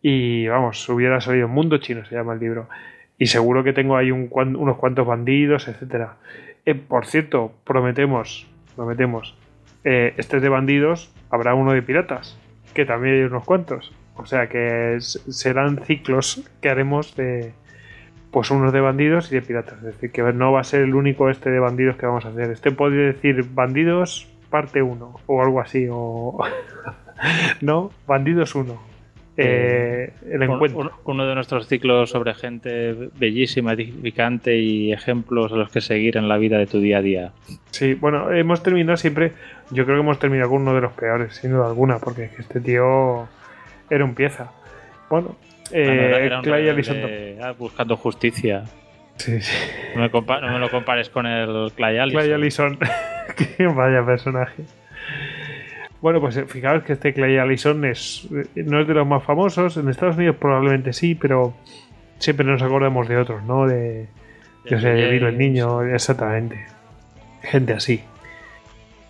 y 0.02 0.48
vamos, 0.48 0.88
hubiera 0.88 1.20
salido 1.20 1.48
Mundo 1.48 1.78
Chino, 1.78 2.04
se 2.04 2.14
llama 2.14 2.34
el 2.34 2.40
libro. 2.40 2.68
Y 3.18 3.26
seguro 3.26 3.64
que 3.64 3.72
tengo 3.72 3.96
ahí 3.96 4.10
un, 4.10 4.28
unos 4.32 4.76
cuantos 4.76 5.06
bandidos, 5.06 5.66
etcétera. 5.68 6.16
Eh, 6.64 6.74
por 6.74 7.06
cierto, 7.06 7.52
prometemos, 7.64 8.46
prometemos, 8.76 9.36
eh, 9.84 10.14
este 10.16 10.36
es 10.36 10.42
de 10.42 10.48
bandidos, 10.48 11.12
habrá 11.30 11.54
uno 11.54 11.72
de 11.72 11.82
piratas 11.82 12.38
que 12.78 12.86
también 12.86 13.16
hay 13.16 13.22
unos 13.22 13.44
cuantos. 13.44 13.92
O 14.14 14.24
sea 14.24 14.48
que 14.48 14.98
serán 15.00 15.82
ciclos 15.84 16.48
que 16.60 16.68
haremos 16.68 17.16
de 17.16 17.52
pues 18.30 18.52
unos 18.52 18.72
de 18.72 18.80
bandidos 18.80 19.32
y 19.32 19.34
de 19.34 19.42
piratas. 19.42 19.78
Es 19.78 19.82
decir, 19.82 20.12
que 20.12 20.22
no 20.22 20.52
va 20.52 20.60
a 20.60 20.64
ser 20.64 20.82
el 20.82 20.94
único 20.94 21.28
este 21.28 21.50
de 21.50 21.58
bandidos 21.58 21.96
que 21.96 22.06
vamos 22.06 22.24
a 22.24 22.28
hacer. 22.28 22.52
Este 22.52 22.70
podría 22.70 23.06
decir 23.06 23.44
bandidos 23.52 24.28
parte 24.48 24.80
1 24.80 25.20
o 25.26 25.42
algo 25.42 25.60
así. 25.60 25.88
O... 25.90 26.38
no, 27.60 27.90
bandidos 28.06 28.54
1. 28.54 28.87
Eh, 29.38 30.12
el 30.30 30.36
Un- 30.36 30.42
encuentro. 30.42 30.78
un- 30.80 30.90
uno 31.04 31.26
de 31.26 31.34
nuestros 31.34 31.66
ciclos 31.68 32.10
sobre 32.10 32.34
gente 32.34 32.94
bellísima, 33.18 33.72
edificante 33.72 34.56
y 34.56 34.92
ejemplos 34.92 35.52
a 35.52 35.56
los 35.56 35.70
que 35.70 35.80
seguir 35.80 36.16
en 36.16 36.28
la 36.28 36.36
vida 36.38 36.58
de 36.58 36.66
tu 36.66 36.80
día 36.80 36.98
a 36.98 37.02
día. 37.02 37.32
Sí, 37.70 37.94
bueno, 37.94 38.32
hemos 38.32 38.62
terminado 38.62 38.96
siempre. 38.96 39.32
Yo 39.70 39.84
creo 39.84 39.96
que 39.96 40.00
hemos 40.02 40.18
terminado 40.18 40.50
con 40.50 40.62
uno 40.62 40.74
de 40.74 40.80
los 40.80 40.92
peores, 40.92 41.34
sin 41.36 41.52
duda 41.52 41.66
alguna, 41.68 41.98
porque 41.98 42.24
es 42.24 42.30
que 42.32 42.42
este 42.42 42.60
tío 42.60 43.28
era 43.88 44.04
un 44.04 44.14
pieza. 44.14 44.50
Bueno, 45.08 45.36
eh, 45.72 46.12
Ah, 46.26 46.28
no, 46.30 46.36
un 46.38 46.42
Clay 46.44 46.68
Allison. 46.68 46.96
ah, 47.42 47.54
buscando 47.58 47.96
justicia. 47.96 48.64
Sí, 49.16 49.40
sí. 49.40 49.56
No 49.96 50.02
me, 50.02 50.08
no 50.10 50.52
me 50.52 50.58
lo 50.58 50.70
compares 50.70 51.08
con 51.10 51.26
el 51.26 51.72
Clay 51.74 51.98
Allison. 51.98 52.20
Clay 52.22 52.32
Allison. 52.32 52.78
vaya 53.76 54.04
personaje. 54.04 54.62
Bueno, 56.00 56.20
pues 56.20 56.36
eh, 56.36 56.46
fijaos 56.46 56.84
que 56.84 56.92
este 56.92 57.12
Clay 57.12 57.38
Allison 57.38 57.84
es, 57.84 58.28
eh, 58.32 58.62
no 58.64 58.80
es 58.80 58.86
de 58.86 58.94
los 58.94 59.06
más 59.06 59.22
famosos. 59.24 59.76
En 59.76 59.88
Estados 59.88 60.16
Unidos 60.16 60.36
probablemente 60.36 60.92
sí, 60.92 61.14
pero 61.14 61.54
siempre 62.18 62.46
nos 62.46 62.62
acordamos 62.62 63.08
de 63.08 63.16
otros, 63.16 63.42
¿no? 63.42 63.66
De, 63.66 64.08
yo 64.64 64.78
sé, 64.80 64.88
de 64.88 65.10
Vilo 65.10 65.28
el 65.28 65.38
Niño, 65.38 65.82
exactamente. 65.82 66.66
Gente 67.42 67.72
así. 67.72 68.02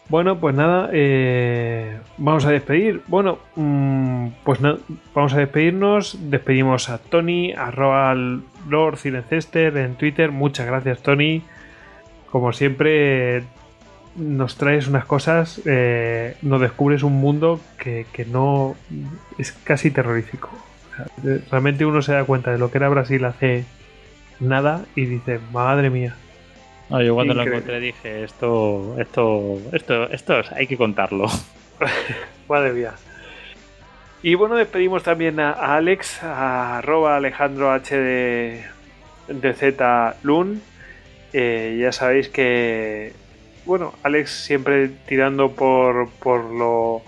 Bueno, 0.08 0.40
pues 0.40 0.54
nada, 0.54 0.88
eh, 0.92 1.98
vamos 2.16 2.46
a 2.46 2.50
despedir. 2.50 3.02
Bueno, 3.08 3.38
mm, 3.56 4.28
pues 4.42 4.60
no, 4.60 4.78
vamos 5.14 5.34
a 5.34 5.38
despedirnos. 5.38 6.30
Despedimos 6.30 6.88
a 6.88 6.96
Tony, 6.96 7.52
arroba 7.52 8.14
Lord 8.14 8.96
Cinencester 8.96 9.76
en 9.76 9.96
Twitter. 9.96 10.32
Muchas 10.32 10.66
gracias, 10.66 11.02
Tony. 11.02 11.42
Como 12.30 12.54
siempre, 12.54 13.42
nos 14.18 14.56
traes 14.56 14.88
unas 14.88 15.04
cosas, 15.04 15.60
eh, 15.64 16.36
nos 16.42 16.60
descubres 16.60 17.02
un 17.02 17.14
mundo 17.14 17.60
que, 17.78 18.06
que 18.12 18.24
no 18.24 18.74
es 19.38 19.52
casi 19.52 19.90
terrorífico. 19.90 20.50
O 20.92 20.96
sea, 20.96 21.06
de- 21.18 21.38
realmente 21.50 21.84
uno 21.86 22.02
se 22.02 22.12
da 22.12 22.24
cuenta 22.24 22.50
de 22.50 22.58
lo 22.58 22.70
que 22.70 22.78
era 22.78 22.88
Brasil 22.88 23.24
hace 23.24 23.64
nada 24.40 24.84
y 24.94 25.06
dice, 25.06 25.38
madre 25.52 25.90
mía. 25.90 26.14
No, 26.90 27.02
yo 27.02 27.14
cuando 27.14 27.34
lo 27.34 27.42
Increíble. 27.42 27.58
encontré 27.58 27.80
dije, 27.80 28.24
esto, 28.24 28.96
esto, 28.98 29.60
esto, 29.72 30.08
esto 30.10 30.40
es- 30.40 30.52
hay 30.52 30.66
que 30.66 30.76
contarlo. 30.76 31.26
Madre 32.48 32.72
mía. 32.72 32.94
Y 34.22 34.34
bueno, 34.34 34.56
despedimos 34.56 35.02
también 35.04 35.38
a, 35.38 35.52
a 35.52 35.76
Alex, 35.76 36.22
a 36.24 36.78
arroba 36.78 37.16
Alejandro 37.16 37.70
HD 37.72 38.64
de 39.28 39.54
Z 39.54 40.16
Lun. 40.22 40.60
Eh, 41.32 41.78
ya 41.80 41.92
sabéis 41.92 42.28
que, 42.30 43.12
bueno, 43.68 43.92
Alex 44.02 44.30
siempre 44.30 44.88
tirando 45.06 45.52
por, 45.52 46.08
por 46.08 46.42
lo 46.42 47.02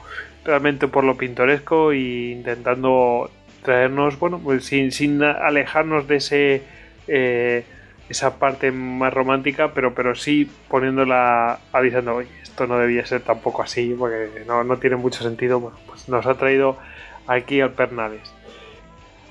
realmente 0.45 0.89
por 0.89 1.05
lo 1.05 1.17
pintoresco 1.17 1.91
e 1.93 2.33
intentando 2.33 3.31
traernos, 3.63 4.19
bueno, 4.19 4.39
pues 4.39 4.67
sin, 4.67 4.93
sin 4.93 5.23
alejarnos 5.23 6.07
de 6.07 6.17
ese 6.17 6.63
eh, 7.09 7.65
esa 8.11 8.39
parte 8.39 8.73
más 8.73 9.15
romántica, 9.15 9.73
pero, 9.73 9.95
pero 9.95 10.15
sí 10.15 10.51
poniéndola 10.69 11.61
avisando, 11.73 12.17
oye, 12.17 12.29
esto 12.43 12.67
no 12.67 12.79
debía 12.79 13.07
ser 13.07 13.23
tampoco 13.23 13.63
así, 13.63 13.95
porque 13.99 14.45
no, 14.47 14.63
no 14.63 14.79
tiene 14.79 14.97
mucho 14.97 15.23
sentido. 15.23 15.61
Bueno, 15.61 15.79
pues 15.87 16.11
nos 16.11 16.27
ha 16.27 16.35
traído 16.35 16.77
aquí 17.27 17.63
al 17.63 17.71
Pernales. 17.71 18.35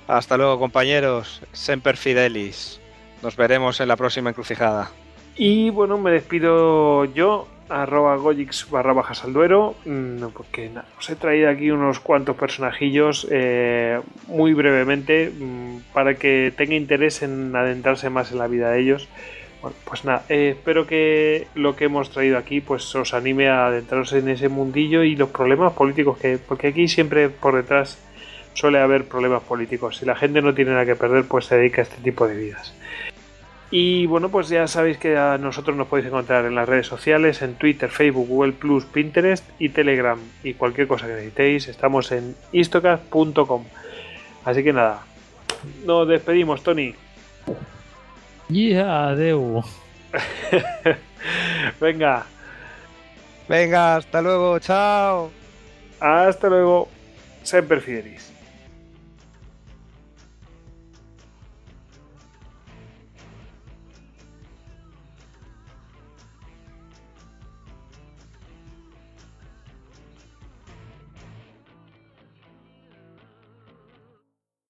Hasta 0.07 0.35
luego, 0.35 0.57
compañeros. 0.57 1.43
Semper 1.51 1.95
Fidelis. 1.95 2.79
Nos 3.21 3.35
veremos 3.35 3.81
en 3.81 3.89
la 3.89 3.97
próxima 3.97 4.31
encrucijada. 4.31 4.89
Y 5.41 5.69
bueno, 5.69 5.97
me 5.97 6.11
despido 6.11 7.05
yo, 7.05 7.47
arroba 7.69 8.17
gojix 8.17 8.69
barra 8.69 8.91
bajas 8.91 9.23
al 9.23 9.31
duero, 9.31 9.73
mm, 9.85 10.25
porque 10.33 10.67
nada, 10.67 10.85
os 10.97 11.09
he 11.09 11.15
traído 11.15 11.49
aquí 11.49 11.71
unos 11.71 12.01
cuantos 12.01 12.35
personajillos 12.35 13.25
eh, 13.31 14.01
muy 14.27 14.53
brevemente 14.53 15.31
mm, 15.31 15.93
para 15.93 16.15
que 16.15 16.51
tenga 16.57 16.75
interés 16.75 17.21
en 17.21 17.55
adentrarse 17.55 18.09
más 18.09 18.33
en 18.33 18.39
la 18.39 18.47
vida 18.47 18.71
de 18.71 18.81
ellos. 18.81 19.07
Bueno, 19.61 19.77
pues 19.85 20.03
nada, 20.03 20.25
eh, 20.27 20.55
espero 20.57 20.85
que 20.85 21.47
lo 21.55 21.77
que 21.77 21.85
hemos 21.85 22.09
traído 22.09 22.37
aquí 22.37 22.59
pues 22.59 22.93
os 22.95 23.13
anime 23.13 23.47
a 23.47 23.67
adentraros 23.67 24.11
en 24.11 24.27
ese 24.27 24.49
mundillo 24.49 25.03
y 25.03 25.15
los 25.15 25.29
problemas 25.29 25.71
políticos 25.71 26.17
que, 26.17 26.37
porque 26.37 26.67
aquí 26.67 26.89
siempre 26.89 27.29
por 27.29 27.55
detrás 27.55 27.97
suele 28.55 28.79
haber 28.79 29.05
problemas 29.05 29.43
políticos. 29.43 29.95
Si 29.95 30.05
la 30.05 30.17
gente 30.17 30.41
no 30.41 30.53
tiene 30.53 30.71
nada 30.71 30.85
que 30.85 30.97
perder, 30.97 31.23
pues 31.29 31.45
se 31.45 31.55
dedica 31.55 31.81
a 31.81 31.83
este 31.83 32.01
tipo 32.03 32.27
de 32.27 32.35
vidas. 32.35 32.73
Y 33.71 34.07
bueno, 34.07 34.29
pues 34.29 34.49
ya 34.49 34.67
sabéis 34.67 34.97
que 34.97 35.15
a 35.15 35.37
nosotros 35.37 35.77
nos 35.77 35.87
podéis 35.87 36.07
encontrar 36.07 36.45
en 36.45 36.55
las 36.55 36.67
redes 36.67 36.87
sociales, 36.87 37.41
en 37.43 37.53
Twitter, 37.55 37.89
Facebook, 37.89 38.27
Google 38.27 38.53
Plus, 38.53 38.85
Pinterest 38.85 39.47
y 39.59 39.69
Telegram. 39.69 40.19
Y 40.43 40.55
cualquier 40.55 40.87
cosa 40.87 41.05
que 41.05 41.13
necesitéis, 41.13 41.67
estamos 41.67 42.11
en 42.11 42.35
istocast.com. 42.51 43.65
Así 44.43 44.63
que 44.63 44.73
nada, 44.73 45.03
nos 45.85 46.07
despedimos, 46.07 46.63
Tony. 46.63 46.95
Yeah, 48.47 49.09
adeu. 49.09 49.63
Venga, 51.79 52.25
Venga, 53.47 53.95
hasta 53.97 54.21
luego, 54.21 54.59
chao. 54.59 55.31
hasta 55.99 56.49
luego. 56.49 56.87
Semper 57.43 57.81
Fidelis. 57.81 58.28